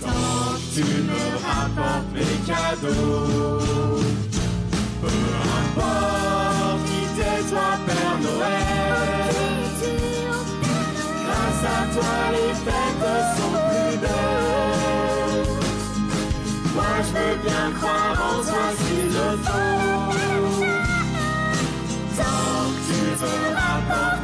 Tant 0.00 0.54
que 0.54 0.74
tu 0.74 0.86
me 1.02 1.22
rapportes 1.44 2.12
mes 2.14 2.36
cadeaux. 2.46 3.98
Peu 5.00 5.14
importe 5.78 6.53
toi, 7.54 7.70
Père 7.86 8.18
Noël. 8.20 9.34
Grâce 11.24 11.64
à 11.74 11.80
toi, 11.94 12.14
les 12.34 12.54
fêtes 12.64 13.08
sont 13.36 13.54
plus 13.68 13.96
belles. 14.02 15.46
Moi, 16.74 16.94
je 17.06 17.10
veux 17.16 17.36
bien 17.46 17.66
croire 17.78 18.16
en 18.30 18.38
toi 18.42 18.66
s'il 18.78 19.08
le 19.18 19.28
faut. 19.44 19.80
Tant 22.16 22.64
que 22.74 22.80
tu 22.88 23.00
me 23.22 23.36
rapportes 23.60 24.23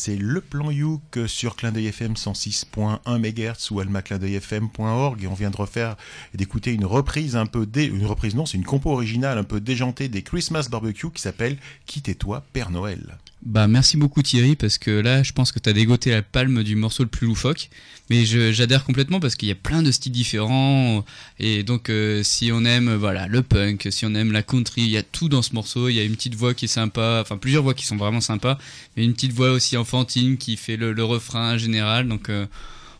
c'est 0.00 0.16
le 0.16 0.40
plan 0.40 0.70
Youk 0.70 1.18
sur 1.26 1.56
Clin 1.56 1.72
d'œil 1.72 1.88
FM 1.88 2.14
106.1 2.14 3.00
MHz 3.06 3.70
ou 3.70 3.80
almaclindeuilfm.org 3.80 5.22
et 5.22 5.26
on 5.26 5.34
vient 5.34 5.50
de 5.50 5.56
refaire 5.56 5.96
et 6.32 6.38
d'écouter 6.38 6.72
une 6.72 6.86
reprise 6.86 7.36
un 7.36 7.44
peu 7.44 7.66
dé... 7.66 7.84
une 7.84 8.06
reprise 8.06 8.34
non, 8.34 8.46
c'est 8.46 8.56
une 8.56 8.64
compo 8.64 8.90
originale 8.90 9.36
un 9.36 9.44
peu 9.44 9.60
déjantée 9.60 10.08
des 10.08 10.22
Christmas 10.22 10.68
Barbecue 10.70 11.10
qui 11.10 11.20
s'appelle 11.20 11.58
Quittez-toi 11.84 12.42
Père 12.54 12.70
Noël. 12.70 13.18
Bah 13.42 13.68
merci 13.68 13.96
beaucoup 13.96 14.22
Thierry 14.22 14.54
parce 14.54 14.76
que 14.76 14.90
là 14.90 15.22
je 15.22 15.32
pense 15.32 15.50
que 15.50 15.58
t'as 15.58 15.72
dégoté 15.72 16.10
la 16.10 16.20
palme 16.20 16.62
du 16.62 16.76
morceau 16.76 17.04
le 17.04 17.08
plus 17.08 17.26
loufoque 17.26 17.70
mais 18.10 18.26
j'adhère 18.26 18.84
complètement 18.84 19.18
parce 19.18 19.34
qu'il 19.34 19.48
y 19.48 19.52
a 19.52 19.54
plein 19.54 19.82
de 19.82 19.90
styles 19.90 20.12
différents 20.12 21.06
et 21.38 21.62
donc 21.62 21.88
euh, 21.88 22.22
si 22.22 22.52
on 22.52 22.66
aime 22.66 22.94
voilà 22.94 23.28
le 23.28 23.42
punk 23.42 23.88
si 23.90 24.04
on 24.04 24.14
aime 24.14 24.30
la 24.30 24.42
country 24.42 24.82
il 24.82 24.90
y 24.90 24.98
a 24.98 25.02
tout 25.02 25.30
dans 25.30 25.40
ce 25.40 25.54
morceau 25.54 25.88
il 25.88 25.94
y 25.94 26.00
a 26.00 26.04
une 26.04 26.16
petite 26.16 26.34
voix 26.34 26.52
qui 26.52 26.66
est 26.66 26.68
sympa 26.68 27.20
enfin 27.22 27.38
plusieurs 27.38 27.62
voix 27.62 27.72
qui 27.72 27.86
sont 27.86 27.96
vraiment 27.96 28.20
sympas 28.20 28.58
mais 28.94 29.04
une 29.04 29.14
petite 29.14 29.32
voix 29.32 29.52
aussi 29.52 29.78
enfantine 29.78 30.36
qui 30.36 30.58
fait 30.58 30.76
le, 30.76 30.92
refrain 31.02 31.56
général 31.56 32.08
donc 32.08 32.28
euh, 32.28 32.44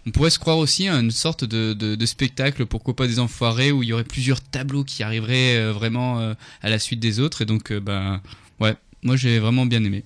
on 0.07 0.11
pourrait 0.11 0.31
se 0.31 0.39
croire 0.39 0.57
aussi 0.57 0.89
à 0.89 0.95
une 0.99 1.11
sorte 1.11 1.45
de, 1.45 1.75
de, 1.75 2.07
spectacle, 2.07 2.65
pourquoi 2.65 2.97
pas 2.97 3.07
des 3.07 3.19
enfoirés, 3.19 3.71
où 3.71 3.83
il 3.83 3.91
y 3.91 3.93
aurait 3.93 4.03
plusieurs 4.03 4.41
tableaux 4.41 4.83
qui 4.83 5.03
arriveraient 5.03 5.59
euh, 5.59 5.73
vraiment 5.75 6.35
à 6.62 6.71
la 6.71 6.79
suite 6.79 7.01
des 7.01 7.21
autres. 7.21 7.43
Et 7.43 7.45
donc, 7.45 7.71
ben, 7.71 8.23
ouais, 8.61 8.75
moi 9.03 9.17
j'ai 9.17 9.39
vraiment 9.39 9.67
bien 9.67 9.85
aimé. 9.85 10.03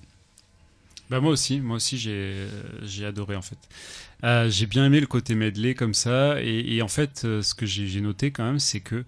Bah 1.09 1.19
moi 1.19 1.31
aussi, 1.31 1.61
moi 1.61 1.75
aussi 1.75 1.97
j'ai 1.97 2.47
j'ai 2.81 3.05
adoré 3.05 3.35
en 3.35 3.41
fait. 3.41 3.57
Euh, 4.23 4.49
j'ai 4.49 4.65
bien 4.65 4.85
aimé 4.85 4.99
le 4.99 5.05
côté 5.07 5.35
medley 5.35 5.75
comme 5.75 5.93
ça 5.93 6.41
et, 6.41 6.81
en 6.81 6.87
fait 6.87 7.23
euh, 7.25 7.41
ce 7.41 7.53
que 7.53 7.65
j'ai 7.65 7.85
j'ai 7.87 8.01
noté 8.01 8.31
quand 8.31 8.43
même 8.45 8.59
c'est 8.59 8.79
que 8.79 9.03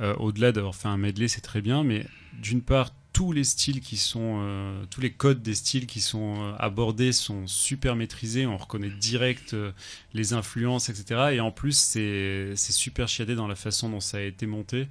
euh, 0.00 0.14
au-delà 0.16 0.50
d'avoir 0.50 0.74
fait 0.74 0.88
un 0.88 0.96
medley 0.96 1.28
c'est 1.28 1.42
très 1.42 1.60
bien 1.60 1.84
mais 1.84 2.06
d'une 2.42 2.62
part 2.62 2.90
tous 3.16 3.32
les 3.32 3.44
styles 3.44 3.80
qui 3.80 3.96
sont 3.96 4.40
euh, 4.42 4.84
tous 4.90 5.00
les 5.00 5.10
codes 5.10 5.40
des 5.40 5.54
styles 5.54 5.86
qui 5.86 6.02
sont 6.02 6.34
euh, 6.38 6.52
abordés 6.58 7.12
sont 7.12 7.46
super 7.46 7.96
maîtrisés 7.96 8.44
on 8.44 8.58
reconnaît 8.58 8.90
direct 8.90 9.54
euh, 9.54 9.72
les 10.12 10.34
influences 10.34 10.90
etc 10.90 11.30
et 11.32 11.40
en 11.40 11.50
plus 11.50 11.78
c'est 11.78 12.54
super 12.54 13.08
chiadé 13.08 13.34
dans 13.34 13.48
la 13.48 13.54
façon 13.54 13.88
dont 13.88 14.00
ça 14.00 14.18
a 14.18 14.20
été 14.20 14.44
monté 14.44 14.86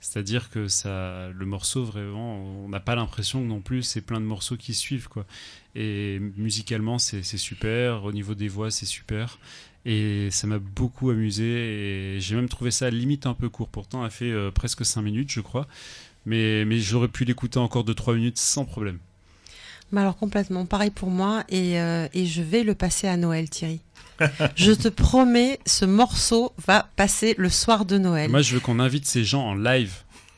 c'est-à-dire 0.00 0.48
que 0.48 0.68
ça, 0.68 1.28
le 1.34 1.46
morceau 1.46 1.84
vraiment, 1.84 2.36
on 2.64 2.68
n'a 2.68 2.80
pas 2.80 2.94
l'impression 2.94 3.40
non 3.42 3.60
plus 3.60 3.82
c'est 3.82 4.00
plein 4.00 4.20
de 4.20 4.26
morceaux 4.26 4.56
qui 4.56 4.72
suivent 4.72 5.08
quoi. 5.08 5.26
Et 5.74 6.20
musicalement 6.36 6.98
c'est 6.98 7.22
super, 7.24 8.04
au 8.04 8.12
niveau 8.12 8.34
des 8.36 8.46
voix 8.46 8.70
c'est 8.70 8.86
super. 8.86 9.38
Et 9.84 10.30
ça 10.30 10.46
m'a 10.46 10.58
beaucoup 10.58 11.10
amusé 11.10 12.16
et 12.16 12.20
j'ai 12.20 12.36
même 12.36 12.48
trouvé 12.48 12.70
ça 12.70 12.88
limite 12.90 13.26
un 13.26 13.34
peu 13.34 13.48
court. 13.48 13.68
Pourtant, 13.68 14.04
elle 14.04 14.10
fait 14.10 14.34
presque 14.52 14.84
5 14.84 15.02
minutes, 15.02 15.30
je 15.30 15.40
crois. 15.40 15.66
Mais, 16.26 16.64
mais 16.64 16.78
j'aurais 16.78 17.08
pu 17.08 17.24
l'écouter 17.24 17.58
encore 17.58 17.84
de 17.84 17.92
3 17.92 18.14
minutes 18.14 18.38
sans 18.38 18.64
problème. 18.64 18.98
Mais 19.92 20.00
alors 20.00 20.16
complètement, 20.16 20.66
pareil 20.66 20.90
pour 20.90 21.10
moi, 21.10 21.44
et, 21.48 21.80
euh, 21.80 22.08
et 22.12 22.26
je 22.26 22.42
vais 22.42 22.64
le 22.64 22.74
passer 22.74 23.06
à 23.06 23.16
Noël, 23.16 23.48
Thierry. 23.48 23.80
je 24.56 24.72
te 24.72 24.88
promets, 24.88 25.60
ce 25.64 25.84
morceau 25.84 26.52
va 26.66 26.88
passer 26.96 27.34
le 27.38 27.48
soir 27.48 27.84
de 27.84 27.96
Noël. 27.96 28.30
Moi, 28.30 28.42
je 28.42 28.54
veux 28.54 28.60
qu'on 28.60 28.80
invite 28.80 29.06
ces 29.06 29.24
gens 29.24 29.42
en 29.42 29.54
live. 29.54 29.92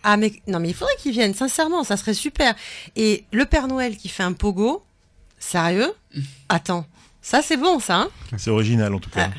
Ah 0.05 0.16
mais 0.16 0.32
non 0.47 0.60
mais 0.60 0.69
il 0.69 0.74
faudrait 0.74 0.94
qu'ils 0.98 1.12
viennent, 1.12 1.35
sincèrement, 1.35 1.82
ça 1.82 1.97
serait 1.97 2.15
super. 2.15 2.55
Et 2.94 3.24
le 3.32 3.44
Père 3.47 3.66
Noël 3.66 3.97
qui 3.97 4.09
fait 4.09 4.23
un 4.23 4.32
pogo, 4.32 4.85
sérieux? 5.39 5.93
Attends, 6.48 6.86
ça 7.20 7.43
c'est 7.43 7.56
bon 7.56 7.81
ça, 7.81 7.97
hein? 8.02 8.09
C'est 8.36 8.51
original 8.51 8.94
en 8.94 9.01
tout 9.01 9.10
cas. 9.10 9.31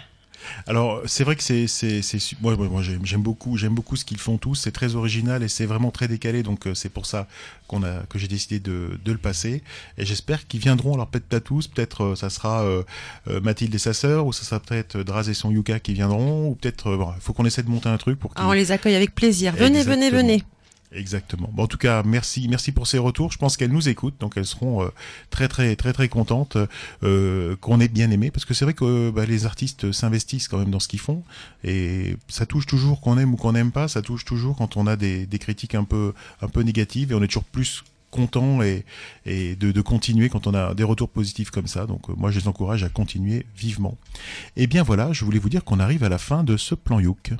Alors 0.67 1.01
c'est 1.05 1.23
vrai 1.23 1.35
que 1.35 1.43
c'est 1.43 1.67
c'est 1.67 2.01
moi, 2.41 2.55
moi, 2.55 2.81
j'aime 2.81 3.05
j'aime 3.05 3.21
beaucoup 3.21 3.57
j'aime 3.57 3.73
beaucoup 3.76 3.95
ce 3.95 4.05
qu'ils 4.05 4.17
font 4.19 4.38
tous. 4.38 4.55
C'est 4.55 4.71
très 4.71 4.95
original 4.95 5.43
et 5.43 5.47
c'est 5.47 5.65
vraiment 5.65 5.91
très 5.91 6.07
décalé. 6.07 6.43
Donc 6.43 6.67
euh, 6.67 6.73
c'est 6.73 6.89
pour 6.89 7.05
ça 7.05 7.27
qu'on 7.67 7.84
a 7.84 8.03
que 8.09 8.19
j'ai 8.19 8.27
décidé 8.27 8.59
de, 8.59 8.99
de 9.03 9.11
le 9.11 9.17
passer. 9.17 9.63
Et 9.97 10.05
j'espère 10.05 10.47
qu'ils 10.47 10.59
viendront. 10.59 10.93
Alors 10.95 11.07
peut-être 11.07 11.27
pas 11.27 11.39
tous. 11.39 11.67
Peut-être 11.67 12.03
euh, 12.03 12.15
ça 12.15 12.30
sera 12.30 12.63
euh, 12.63 12.84
euh, 13.27 13.39
Mathilde 13.41 13.73
et 13.73 13.80
sa 13.80 13.93
sœur 13.93 14.26
ou 14.26 14.34
ça 14.34 14.43
sera 14.43 14.59
peut-être 14.59 14.97
Draz 14.97 15.30
et 15.30 15.34
son 15.34 15.51
Yuka 15.51 15.80
qui 15.80 15.93
viendront. 15.93 16.49
Ou 16.49 16.55
peut-être 16.55 16.95
bon, 16.95 17.13
faut 17.19 17.34
qu'on 17.34 17.45
essaie 17.45 17.63
de 17.63 17.69
monter 17.69 17.89
un 17.89 17.97
truc 17.97 18.19
pour 18.19 18.34
qu'ils 18.34 18.43
Ah, 18.43 18.49
On 18.49 18.53
les 18.53 18.71
accueille 18.71 18.95
avec 18.95 19.15
plaisir. 19.15 19.55
Venez, 19.55 19.84
venez, 19.84 20.09
venez. 20.09 20.43
Exactement. 20.91 21.52
Bon, 21.53 21.64
en 21.64 21.68
tout 21.68 21.78
cas, 21.78 22.02
merci, 22.02 22.48
merci 22.48 22.72
pour 22.72 22.88
ces 22.88 22.98
retours. 22.98 23.32
Je 23.32 23.38
pense 23.38 23.57
qu'elles 23.57 23.72
nous 23.72 23.90
écoutent, 23.90 24.20
donc 24.20 24.38
elles 24.38 24.48
seront 24.48 24.84
euh, 24.84 24.88
très, 25.30 25.48
très, 25.48 25.76
très, 25.76 25.94
très 25.94 26.10
contentes 26.10 26.57
euh, 27.03 27.56
qu'on 27.57 27.80
ait 27.80 27.88
bien 27.88 28.10
aimé, 28.10 28.32
parce 28.32 28.44
que 28.44 28.56
c'est 28.56 28.66
vrai 28.66 28.74
que 28.74 28.86
euh, 28.86 29.11
bah, 29.11 29.28
les 29.28 29.45
artistes 29.45 29.91
s'investissent 29.91 30.48
quand 30.48 30.57
même 30.57 30.72
dans 30.72 30.80
ce 30.80 30.88
qu'ils 30.88 30.99
font, 30.99 31.24
et 31.64 32.18
ça 32.28 32.48
touche 32.48 32.66
toujours 32.66 33.02
qu'on 33.02 33.20
aime 33.20 33.36
ou 33.36 33.38
qu'on 33.38 33.52
n'aime 33.52 33.72
pas. 33.72 33.88
Ça 33.88 34.02
touche 34.02 34.26
toujours 34.26 34.56
quand 34.56 34.78
on 34.78 34.88
a 34.88 34.95
des, 34.95 35.28
des 35.28 35.38
critiques 35.38 35.76
un 35.76 35.84
peu, 35.84 36.14
un 36.41 36.48
peu 36.48 36.61
négatives, 36.61 37.11
et 37.11 37.16
on 37.16 37.22
est 37.22 37.28
toujours 37.28 37.44
plus 37.44 37.84
content 38.10 38.64
et, 38.64 38.84
et 39.28 39.56
de, 39.56 39.72
de 39.72 39.82
continuer 39.82 40.30
quand 40.30 40.48
on 40.48 40.56
a 40.56 40.74
des 40.74 40.84
retours 40.84 41.10
positifs 41.10 41.52
comme 41.52 41.68
ça. 41.68 41.86
Donc 41.86 42.10
euh, 42.10 42.14
moi, 42.18 42.32
je 42.32 42.40
les 42.40 42.48
encourage 42.48 42.84
à 42.84 42.90
continuer 42.90 43.45
vivement. 43.56 43.95
Et 44.56 44.66
bien 44.66 44.82
voilà, 44.82 45.14
je 45.14 45.24
voulais 45.24 45.38
vous 45.38 45.49
dire 45.49 45.64
qu'on 45.64 45.80
arrive 45.80 46.03
à 46.03 46.10
la 46.10 46.18
fin 46.18 46.44
de 46.44 46.57
ce 46.57 46.74
plan 46.74 46.99
Youk. 46.99 47.34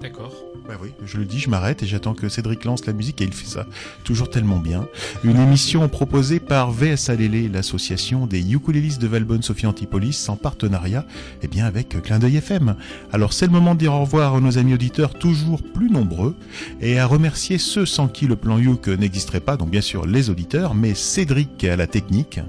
D'accord. 0.00 0.32
Bah 0.68 0.74
oui, 0.82 0.90
je 1.04 1.18
le 1.18 1.24
dis, 1.24 1.38
je 1.38 1.48
m'arrête 1.48 1.84
et 1.84 1.86
j'attends 1.86 2.14
que 2.14 2.28
Cédric 2.28 2.64
lance 2.64 2.86
la 2.86 2.92
musique 2.92 3.20
et 3.20 3.24
il 3.24 3.32
fait 3.32 3.46
ça 3.46 3.66
toujours 4.02 4.30
tellement 4.30 4.58
bien. 4.58 4.88
Une 5.22 5.38
émission 5.38 5.88
proposée 5.88 6.40
par 6.40 6.72
VSA 6.72 7.14
Lélé, 7.14 7.48
l'association 7.48 8.26
des 8.26 8.40
ukulélistes 8.52 9.00
de 9.00 9.06
Valbonne 9.06 9.42
Sophie 9.42 9.66
Antipolis 9.66 10.28
en 10.28 10.34
partenariat 10.34 11.04
eh 11.42 11.46
bien 11.46 11.66
avec 11.66 12.02
Clin 12.02 12.18
d'œil 12.18 12.38
FM. 12.38 12.74
Alors 13.12 13.32
c'est 13.32 13.46
le 13.46 13.52
moment 13.52 13.74
de 13.74 13.80
dire 13.80 13.94
au 13.94 14.00
revoir 14.00 14.34
à 14.34 14.40
nos 14.40 14.58
amis 14.58 14.74
auditeurs 14.74 15.14
toujours 15.14 15.62
plus 15.62 15.88
nombreux 15.88 16.34
et 16.80 16.98
à 16.98 17.06
remercier 17.06 17.58
ceux 17.58 17.86
sans 17.86 18.08
qui 18.08 18.26
le 18.26 18.34
plan 18.34 18.58
Youk 18.58 18.88
n'existerait 18.88 19.40
pas, 19.40 19.56
donc 19.56 19.70
bien 19.70 19.80
sûr 19.80 20.04
les 20.04 20.30
auditeurs, 20.30 20.74
mais 20.74 20.94
Cédric 20.94 21.62
à 21.62 21.76
la 21.76 21.86
technique. 21.86 22.40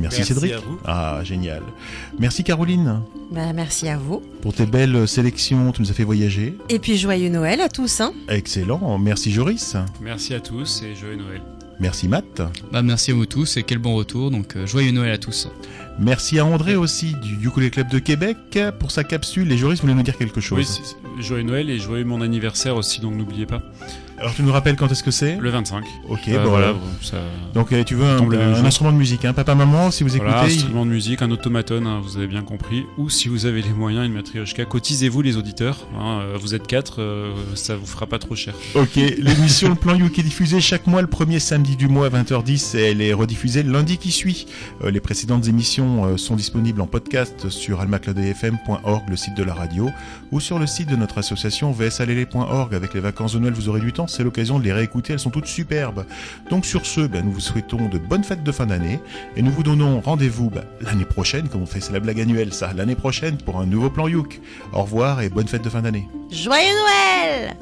Merci, 0.00 0.18
Merci 0.18 0.34
Cédric. 0.34 0.52
à 0.52 0.58
vous. 0.58 0.78
Ah 0.84 1.20
génial. 1.22 1.62
Merci 2.18 2.42
Caroline 2.44 3.00
Bah, 3.30 3.52
merci 3.54 3.88
à 3.88 3.96
vous. 3.96 4.22
pour 4.42 4.52
tes 4.52 4.66
belles 4.66 5.06
sélections, 5.06 5.70
tu 5.72 5.82
nous 5.82 5.90
as 5.90 5.94
fait 5.94 6.04
voyager. 6.04 6.56
Et 6.68 6.78
puis 6.78 6.96
joyeux 6.98 7.28
Noël 7.30 7.60
à 7.60 7.68
tous. 7.68 8.00
Hein. 8.00 8.12
Excellent, 8.28 8.98
merci 8.98 9.30
Joris. 9.32 9.76
Merci 10.00 10.34
à 10.34 10.40
tous 10.40 10.82
et 10.82 10.94
joyeux 10.96 11.16
Noël. 11.16 11.42
Merci 11.80 12.06
Matt. 12.08 12.42
Bah 12.72 12.82
merci 12.82 13.10
à 13.10 13.14
vous 13.14 13.26
tous 13.26 13.56
et 13.56 13.62
quel 13.64 13.78
bon 13.78 13.94
retour. 13.96 14.30
Donc 14.30 14.56
euh, 14.56 14.66
joyeux 14.66 14.92
Noël 14.92 15.12
à 15.12 15.18
tous. 15.18 15.48
Merci 15.98 16.38
à 16.40 16.44
André 16.46 16.74
aussi 16.76 17.14
du 17.14 17.46
Ukulele 17.46 17.70
Club 17.70 17.88
de 17.88 17.98
Québec 18.00 18.36
pour 18.80 18.90
sa 18.90 19.04
capsule. 19.04 19.50
Et 19.52 19.56
Joris 19.56 19.80
voulait 19.80 19.94
nous 19.94 20.02
dire 20.02 20.16
quelque 20.18 20.40
chose. 20.40 20.80
Oui, 21.16 21.22
joyeux 21.22 21.44
Noël 21.44 21.70
et 21.70 21.78
joyeux 21.78 22.04
mon 22.04 22.20
anniversaire 22.20 22.74
aussi, 22.76 23.00
donc 23.00 23.14
n'oubliez 23.14 23.46
pas. 23.46 23.62
Alors 24.18 24.32
tu 24.34 24.42
nous 24.42 24.52
rappelles 24.52 24.76
quand 24.76 24.90
est-ce 24.92 25.02
que 25.02 25.10
c'est 25.10 25.36
Le 25.36 25.50
25. 25.50 25.84
Ok, 26.08 26.20
Euh, 26.28 26.42
bon, 26.44 26.50
voilà, 26.50 26.72
bon, 26.72 26.78
ça- 27.02 27.16
Donc 27.52 27.72
euh, 27.72 27.82
tu 27.84 27.94
veux 27.94 28.04
un, 28.06 28.18
un 28.30 28.64
instrument 28.64 28.92
de 28.92 28.96
musique, 28.96 29.24
hein, 29.24 29.32
papa 29.32 29.54
maman, 29.54 29.90
si 29.90 30.04
vous 30.04 30.14
écoutez. 30.16 30.30
Voilà, 30.30 30.48
il- 30.48 30.54
instrument 30.56 30.86
de 30.86 30.90
musique, 30.90 31.20
un 31.22 31.30
automaton, 31.30 31.84
hein, 31.84 32.00
vous 32.02 32.16
avez 32.16 32.26
bien 32.28 32.42
compris. 32.42 32.84
Ou 32.96 33.10
si 33.10 33.28
vous 33.28 33.44
avez 33.46 33.60
les 33.60 33.70
moyens, 33.70 34.06
une 34.06 34.12
matrioshka, 34.12 34.64
cotisez-vous 34.64 35.20
les 35.22 35.36
auditeurs. 35.36 35.86
hein, 35.98 36.20
euh, 36.22 36.38
vous 36.40 36.54
êtes 36.54 36.66
quatre, 36.66 37.00
euh, 37.02 37.32
ça 37.54 37.76
vous 37.76 37.86
fera 37.86 38.06
pas 38.06 38.18
trop 38.18 38.34
cher. 38.36 38.54
Ok, 38.74 38.94
l'émission 38.96 39.68
Le 39.70 39.74
Plan 39.74 39.94
Youk 39.94 40.18
est 40.18 40.22
diffusée 40.22 40.60
chaque 40.60 40.86
mois 40.86 41.00
le 41.02 41.08
premier 41.08 41.38
samedi 41.40 41.76
du 41.76 41.88
mois 41.88 42.06
à 42.06 42.10
20h10 42.10 42.76
et 42.76 42.90
elle 42.92 43.00
est 43.02 43.12
rediffusée 43.12 43.62
le 43.62 43.72
lundi 43.72 43.98
qui 43.98 44.10
suit. 44.12 44.46
Euh, 44.84 44.90
les 44.90 45.00
précédentes 45.00 45.48
émissions 45.48 46.16
sont 46.16 46.36
disponibles 46.36 46.80
en 46.80 46.86
podcast 46.86 47.48
sur 47.50 47.80
almacladefm.org, 47.80 49.02
le 49.08 49.16
site 49.16 49.34
de 49.36 49.42
la 49.42 49.54
radio, 49.54 49.90
ou 50.30 50.40
sur 50.40 50.58
le 50.58 50.66
site 50.66 50.88
de 50.88 50.96
notre 50.96 51.18
association 51.18 51.72
vsalele.org. 51.72 52.74
Avec 52.74 52.94
les 52.94 53.00
vacances 53.00 53.34
de 53.34 53.38
Noël, 53.38 53.54
vous 53.54 53.68
aurez 53.68 53.80
du 53.80 53.92
temps, 53.92 54.03
c'est 54.06 54.22
l'occasion 54.22 54.58
de 54.58 54.64
les 54.64 54.72
réécouter, 54.72 55.12
elles 55.12 55.18
sont 55.18 55.30
toutes 55.30 55.46
superbes. 55.46 56.04
Donc 56.50 56.66
sur 56.66 56.86
ce, 56.86 57.00
ben, 57.02 57.24
nous 57.24 57.32
vous 57.32 57.40
souhaitons 57.40 57.88
de 57.88 57.98
bonnes 57.98 58.24
fêtes 58.24 58.42
de 58.42 58.52
fin 58.52 58.66
d'année 58.66 59.00
et 59.36 59.42
nous 59.42 59.50
vous 59.50 59.62
donnons 59.62 60.00
rendez-vous 60.00 60.50
ben, 60.50 60.64
l'année 60.80 61.04
prochaine, 61.04 61.48
comme 61.48 61.62
on 61.62 61.66
fait, 61.66 61.80
c'est 61.80 61.92
la 61.92 62.00
blague 62.00 62.20
annuelle 62.20 62.52
ça, 62.52 62.72
l'année 62.72 62.94
prochaine 62.94 63.36
pour 63.36 63.60
un 63.60 63.66
nouveau 63.66 63.90
Plan 63.90 64.08
Youk. 64.08 64.40
Au 64.72 64.82
revoir 64.82 65.20
et 65.20 65.28
bonne 65.28 65.48
fête 65.48 65.62
de 65.62 65.70
fin 65.70 65.82
d'année. 65.82 66.08
Joyeux 66.30 66.74
Noël 66.74 67.56